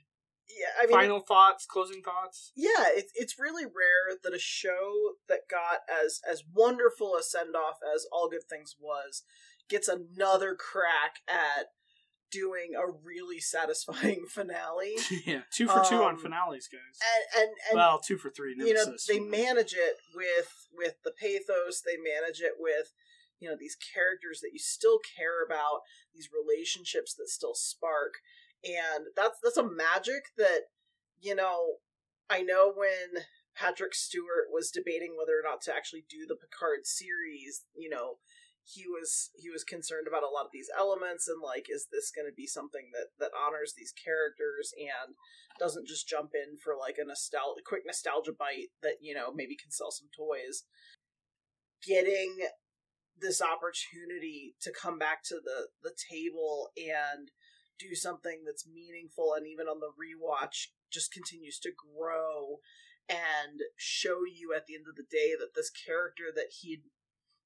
yeah, 0.49 0.83
I 0.83 0.87
mean, 0.87 0.95
final 0.97 1.21
thoughts, 1.21 1.65
closing 1.67 2.03
thoughts? 2.03 2.51
yeah, 2.57 2.87
it's 2.89 3.13
it's 3.15 3.39
really 3.39 3.65
rare 3.67 4.17
that 4.25 4.35
a 4.35 4.39
show 4.39 5.13
that 5.29 5.41
got 5.51 5.81
as 5.89 6.21
as 6.29 6.43
wonderful 6.53 7.15
a 7.17 7.23
send 7.23 7.55
off 7.55 7.77
as 7.95 8.07
All 8.11 8.29
Good 8.31 8.49
Things 8.49 8.75
was 8.81 9.23
gets 9.69 9.89
another 9.89 10.57
crack 10.59 11.21
at 11.29 11.67
doing 12.31 12.73
a 12.77 12.87
really 13.05 13.41
satisfying 13.41 14.25
finale. 14.29 14.97
yeah, 15.27 15.43
two 15.53 15.67
for 15.67 15.83
two 15.89 16.03
on 16.03 16.15
Um, 16.15 16.19
finales, 16.21 16.69
guys. 16.71 16.99
And 17.05 17.43
and, 17.43 17.57
and 17.71 17.77
well, 17.77 17.99
two 17.99 18.17
for 18.19 18.31
three. 18.31 18.55
you 18.57 18.73
know 18.75 18.85
Nemesis. 18.85 19.07
they 19.07 19.21
manage 19.21 19.75
it 19.75 19.97
with 20.15 20.69
with 20.73 20.95
the 21.05 21.13
pathos 21.13 21.83
they 21.85 21.97
manage 21.97 22.41
it 22.41 22.55
with 22.59 22.93
you 23.39 23.49
know 23.49 23.57
these 23.59 23.77
characters 23.95 24.41
that 24.41 24.51
you 24.53 24.59
still 24.59 24.99
care 25.17 25.45
about 25.45 25.81
these 26.15 26.29
relationships 26.33 27.15
that 27.15 27.29
still 27.29 27.55
spark 27.55 28.15
and 28.65 29.07
that's 29.17 29.39
that's 29.43 29.57
a 29.57 29.63
magic 29.69 30.25
that 30.37 30.69
you 31.19 31.35
know 31.35 31.77
i 32.29 32.43
know 32.43 32.71
when 32.75 33.25
patrick 33.57 33.95
stewart 33.95 34.47
was 34.53 34.71
debating 34.71 35.15
whether 35.19 35.33
or 35.33 35.43
not 35.43 35.61
to 35.63 35.75
actually 35.75 36.05
do 36.09 36.27
the 36.29 36.37
picard 36.37 36.81
series 36.85 37.65
you 37.75 37.89
know 37.89 38.17
he 38.73 38.87
was 38.87 39.31
he 39.35 39.51
was 39.51 39.65
concerned 39.65 40.07
about 40.07 40.23
a 40.23 40.31
lot 40.31 40.47
of 40.47 40.55
these 40.55 40.71
elements 40.79 41.27
and 41.27 41.43
like 41.43 41.67
is 41.69 41.89
this 41.91 42.11
going 42.15 42.27
to 42.27 42.35
be 42.35 42.47
something 42.47 42.91
that 42.93 43.11
that 43.19 43.35
honors 43.35 43.75
these 43.77 43.93
characters 43.93 44.73
and 44.79 45.15
doesn't 45.59 45.89
just 45.89 46.09
jump 46.09 46.31
in 46.35 46.57
for 46.57 46.75
like 46.79 46.97
a 46.99 47.07
nostalgia 47.07 47.63
quick 47.67 47.83
nostalgia 47.85 48.33
bite 48.33 48.71
that 48.83 49.03
you 49.03 49.15
know 49.15 49.33
maybe 49.35 49.57
can 49.57 49.71
sell 49.71 49.91
some 49.91 50.09
toys. 50.15 50.65
Getting 51.87 52.37
this 53.19 53.43
opportunity 53.43 54.55
to 54.61 54.73
come 54.73 54.99
back 54.99 55.23
to 55.25 55.37
the 55.43 55.69
the 55.83 55.95
table 55.97 56.71
and 56.77 57.31
do 57.79 57.95
something 57.95 58.45
that's 58.45 58.69
meaningful 58.69 59.33
and 59.35 59.47
even 59.47 59.67
on 59.67 59.81
the 59.81 59.93
rewatch 59.97 60.69
just 60.93 61.13
continues 61.13 61.59
to 61.59 61.73
grow 61.73 62.61
and 63.09 63.61
show 63.77 64.21
you 64.29 64.53
at 64.55 64.67
the 64.67 64.75
end 64.75 64.85
of 64.89 64.97
the 64.97 65.09
day 65.11 65.33
that 65.39 65.57
this 65.57 65.71
character 65.71 66.25
that 66.35 66.53
he 66.61 66.83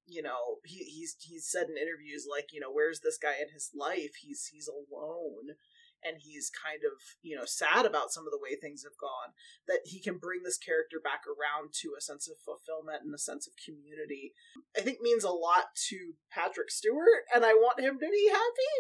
you 0.07 0.23
know 0.23 0.59
he 0.65 0.85
he's 0.85 1.17
he's 1.21 1.47
said 1.47 1.69
in 1.69 1.77
interviews 1.77 2.27
like 2.31 2.53
you 2.53 2.61
know 2.61 2.71
where's 2.71 3.01
this 3.01 3.19
guy 3.19 3.35
in 3.41 3.53
his 3.53 3.71
life? 3.75 4.17
He's 4.21 4.51
he's 4.53 4.69
alone 4.69 5.57
and 6.05 6.21
he's 6.21 6.51
kind 6.53 6.85
of 6.85 7.01
you 7.23 7.35
know 7.37 7.45
sad 7.45 7.87
about 7.87 8.13
some 8.13 8.27
of 8.27 8.33
the 8.33 8.41
way 8.41 8.55
things 8.55 8.85
have 8.85 8.97
gone 9.01 9.33
that 9.67 9.81
he 9.85 10.01
can 10.01 10.19
bring 10.19 10.43
this 10.45 10.59
character 10.59 11.01
back 11.03 11.25
around 11.27 11.73
to 11.73 11.95
a 11.97 12.01
sense 12.01 12.29
of 12.29 12.37
fulfillment 12.45 13.03
and 13.05 13.15
a 13.15 13.19
sense 13.19 13.47
of 13.47 13.53
community 13.59 14.33
i 14.77 14.81
think 14.81 15.01
means 15.01 15.25
a 15.25 15.31
lot 15.31 15.75
to 15.75 16.15
patrick 16.31 16.71
stewart 16.71 17.25
and 17.35 17.45
i 17.45 17.53
want 17.53 17.81
him 17.81 17.99
to 17.99 18.09
be 18.11 18.29
happy. 18.31 18.75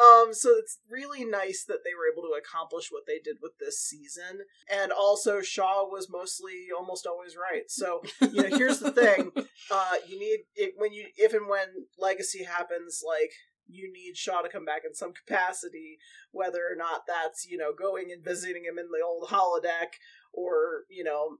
Um 0.00 0.34
so 0.34 0.50
it's 0.56 0.78
really 0.90 1.24
nice 1.24 1.64
that 1.68 1.84
they 1.84 1.94
were 1.94 2.10
able 2.10 2.22
to 2.28 2.38
accomplish 2.38 2.88
what 2.90 3.04
they 3.06 3.18
did 3.22 3.36
with 3.40 3.52
this 3.58 3.80
season. 3.80 4.40
And 4.70 4.92
also 4.92 5.40
shaw 5.40 5.84
was 5.84 6.08
mostly 6.10 6.68
almost 6.76 7.06
always 7.06 7.36
right. 7.36 7.70
So 7.70 8.02
you 8.20 8.42
know 8.42 8.56
here's 8.56 8.80
the 8.80 8.92
thing. 8.92 9.30
Uh 9.70 9.94
you 10.06 10.18
need 10.18 10.40
it 10.56 10.74
when 10.76 10.92
you 10.92 11.06
if 11.16 11.32
and 11.32 11.48
when 11.48 11.68
legacy 11.98 12.44
happens 12.44 13.02
like 13.06 13.32
you 13.66 13.92
need 13.92 14.16
Shaw 14.16 14.42
to 14.42 14.48
come 14.48 14.64
back 14.64 14.82
in 14.86 14.94
some 14.94 15.12
capacity, 15.12 15.98
whether 16.32 16.60
or 16.70 16.76
not 16.76 17.02
that's, 17.06 17.46
you 17.46 17.56
know, 17.56 17.72
going 17.76 18.10
and 18.12 18.24
visiting 18.24 18.64
him 18.64 18.78
in 18.78 18.86
the 18.90 19.04
old 19.04 19.28
holodeck 19.30 19.94
or, 20.32 20.82
you 20.90 21.04
know, 21.04 21.38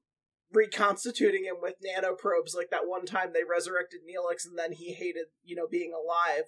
reconstituting 0.53 1.45
him 1.45 1.57
with 1.61 1.75
nanoprobes 1.85 2.55
like 2.55 2.71
that 2.71 2.87
one 2.87 3.05
time 3.07 3.33
they 3.33 3.43
resurrected 3.49 4.01
Neelix 4.03 4.47
and 4.47 4.57
then 4.59 4.73
he 4.73 4.93
hated, 4.93 5.27
you 5.43 5.57
know, 5.57 5.67
being 5.69 5.93
alive. 5.93 6.45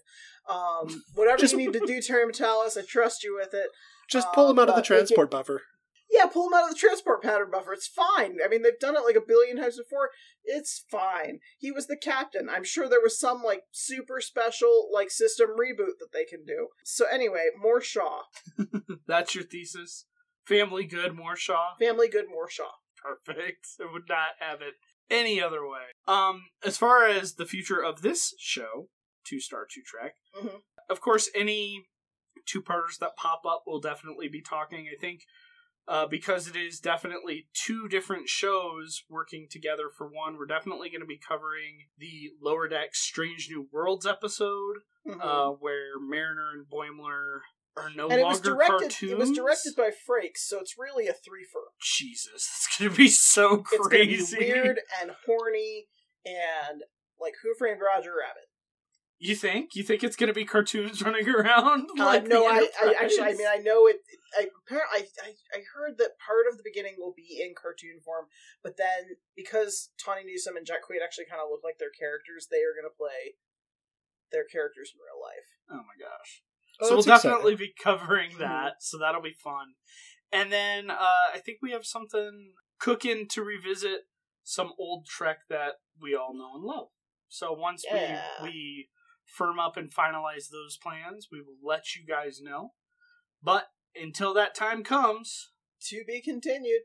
Um, 0.48 1.02
whatever 1.14 1.38
Just- 1.38 1.52
you 1.52 1.58
need 1.58 1.72
to 1.72 1.84
do, 1.86 2.00
Terry 2.00 2.24
Matalas, 2.30 2.78
I 2.78 2.82
trust 2.86 3.24
you 3.24 3.34
with 3.36 3.52
it. 3.52 3.70
Just 4.08 4.32
pull 4.32 4.48
him 4.50 4.58
out 4.58 4.68
of 4.68 4.68
the 4.68 4.72
Uh, 4.72 4.76
but 4.76 4.84
it- 4.84 4.86
transport 4.86 5.30
buffer. 5.30 5.62
Yeah, 6.10 6.26
pull 6.26 6.46
him 6.48 6.54
out 6.54 6.64
of 6.64 6.70
the 6.70 6.76
transport 6.76 7.22
pattern 7.22 7.50
buffer. 7.50 7.72
It's 7.72 7.86
fine. 7.88 8.38
I 8.44 8.48
mean, 8.48 8.62
they've 8.62 8.78
done 8.78 8.94
it 8.96 9.00
like 9.04 9.16
a 9.16 9.20
billion 9.26 9.56
times 9.56 9.76
before. 9.76 10.10
It's 10.44 10.84
fine. 10.90 11.40
He 11.58 11.72
was 11.72 11.88
the 11.88 11.96
captain. 11.96 12.48
I'm 12.48 12.62
sure 12.64 12.88
there 12.88 13.00
was 13.02 13.18
some 13.18 13.42
like 13.42 13.62
super 13.72 14.20
special 14.20 14.88
like 14.92 15.10
system 15.10 15.48
reboot 15.58 15.98
that 15.98 16.12
they 16.12 16.24
can 16.24 16.44
do. 16.44 16.68
So 16.84 17.06
anyway, 17.06 17.46
more 17.60 17.80
Shaw. 17.80 18.22
That's 19.06 19.34
your 19.34 19.44
thesis. 19.44 20.06
Family 20.44 20.84
good, 20.84 21.14
more 21.16 21.34
Shaw. 21.36 21.74
Family 21.78 22.08
good, 22.08 22.26
more 22.30 22.48
Shaw. 22.48 22.70
Perfect. 23.02 23.66
I 23.80 23.92
would 23.92 24.08
not 24.08 24.30
have 24.38 24.60
it 24.62 24.74
any 25.10 25.42
other 25.42 25.66
way. 25.66 25.86
Um, 26.06 26.44
as 26.64 26.76
far 26.76 27.06
as 27.06 27.34
the 27.34 27.46
future 27.46 27.82
of 27.82 28.02
this 28.02 28.34
show, 28.38 28.88
Two 29.24 29.40
Star 29.40 29.66
Two 29.68 29.82
Track, 29.82 30.14
Mhm. 30.40 30.60
of 30.88 31.00
course, 31.00 31.28
any 31.34 31.86
two 32.46 32.62
parters 32.62 32.98
that 32.98 33.16
pop 33.16 33.42
up 33.44 33.64
will 33.66 33.80
definitely 33.80 34.28
be 34.28 34.40
talking. 34.40 34.86
I 34.92 34.96
think 35.00 35.22
uh, 35.88 36.06
because 36.06 36.48
it 36.48 36.56
is 36.56 36.80
definitely 36.80 37.48
two 37.54 37.88
different 37.88 38.28
shows 38.28 39.02
working 39.08 39.46
together 39.50 39.84
for 39.96 40.06
one, 40.06 40.36
we're 40.36 40.46
definitely 40.46 40.88
going 40.88 41.00
to 41.00 41.06
be 41.06 41.18
covering 41.18 41.86
the 41.98 42.30
Lower 42.42 42.68
Deck 42.68 42.94
Strange 42.94 43.48
New 43.50 43.68
Worlds 43.72 44.06
episode, 44.06 44.76
Mhm. 45.06 45.20
uh, 45.22 45.50
where 45.52 45.98
Mariner 46.00 46.50
and 46.52 46.66
Boimler 46.66 47.40
are 47.76 47.90
no 47.94 48.04
and 48.08 48.18
it 48.20 48.22
longer 48.22 48.28
was 48.28 48.40
directed. 48.40 48.78
cartoons. 48.90 49.12
It 49.12 49.18
was 49.18 49.30
directed 49.30 49.76
by 49.76 49.90
Frakes, 49.90 50.38
so 50.38 50.58
it's 50.60 50.76
really 50.78 51.06
a 51.08 51.12
threefer. 51.12 51.66
Jesus, 51.80 52.34
it's 52.34 52.76
going 52.78 52.90
to 52.90 52.96
be 52.96 53.08
so 53.08 53.60
It's 53.60 53.70
gonna 53.70 53.82
be 53.90 54.06
crazy. 54.16 54.38
weird 54.38 54.80
and 55.00 55.12
horny 55.26 55.86
and 56.24 56.82
like 57.20 57.34
Who 57.42 57.54
Framed 57.54 57.80
Roger 57.80 58.14
Rabbit. 58.18 58.45
You 59.18 59.34
think? 59.34 59.74
You 59.74 59.82
think 59.82 60.04
it's 60.04 60.16
gonna 60.16 60.34
be 60.34 60.44
cartoons 60.44 61.02
running 61.04 61.28
around? 61.28 61.88
Uh, 61.98 62.20
no, 62.26 62.46
I, 62.46 62.68
I 62.82 62.94
actually, 63.00 63.22
I 63.24 63.32
mean, 63.32 63.46
I 63.48 63.56
know 63.56 63.86
it. 63.86 63.96
I, 64.38 64.44
appar- 64.44 64.90
I, 64.92 65.04
I, 65.24 65.30
I 65.54 65.60
heard 65.74 65.96
that 65.98 66.18
part 66.20 66.44
of 66.50 66.58
the 66.58 66.62
beginning 66.64 66.96
will 66.98 67.14
be 67.16 67.40
in 67.40 67.54
cartoon 67.54 68.00
form, 68.04 68.26
but 68.62 68.76
then 68.76 69.16
because 69.34 69.90
Tawny 70.02 70.22
Newsome 70.24 70.56
and 70.56 70.66
Jack 70.66 70.84
Quaid 70.84 71.02
actually 71.02 71.24
kind 71.24 71.40
of 71.40 71.48
look 71.50 71.64
like 71.64 71.78
their 71.78 71.94
characters, 71.98 72.48
they 72.50 72.58
are 72.60 72.76
going 72.76 72.84
to 72.84 72.94
play 72.94 73.40
their 74.32 74.44
characters 74.44 74.92
in 74.92 75.00
real 75.00 75.16
life. 75.22 75.48
Oh 75.70 75.84
my 75.86 75.96
gosh! 75.96 76.42
Oh, 76.80 76.88
so 76.88 76.94
we'll 76.96 77.02
that's 77.02 77.24
exciting. 77.24 77.30
definitely 77.30 77.56
be 77.56 77.72
covering 77.72 78.30
that. 78.38 78.82
So 78.84 78.98
that'll 78.98 79.22
be 79.22 79.32
fun. 79.32 79.74
And 80.32 80.52
then 80.52 80.90
uh, 80.90 81.32
I 81.32 81.38
think 81.42 81.58
we 81.62 81.70
have 81.70 81.86
something 81.86 82.52
cooking 82.78 83.28
to 83.30 83.42
revisit 83.42 84.00
some 84.44 84.72
old 84.78 85.06
Trek 85.06 85.38
that 85.48 85.80
we 86.00 86.14
all 86.14 86.36
know 86.36 86.56
and 86.56 86.64
love. 86.64 86.88
So 87.28 87.52
once 87.52 87.84
Yeah. 87.90 88.20
we 88.42 88.48
we 88.48 88.88
firm 89.26 89.58
up 89.58 89.76
and 89.76 89.92
finalize 89.92 90.48
those 90.50 90.78
plans, 90.80 91.28
we 91.30 91.40
will 91.40 91.58
let 91.62 91.94
you 91.94 92.06
guys 92.06 92.40
know. 92.40 92.72
But 93.42 93.66
until 93.94 94.32
that 94.34 94.54
time 94.54 94.82
comes, 94.82 95.50
To 95.88 96.04
be 96.06 96.22
continued. 96.22 96.82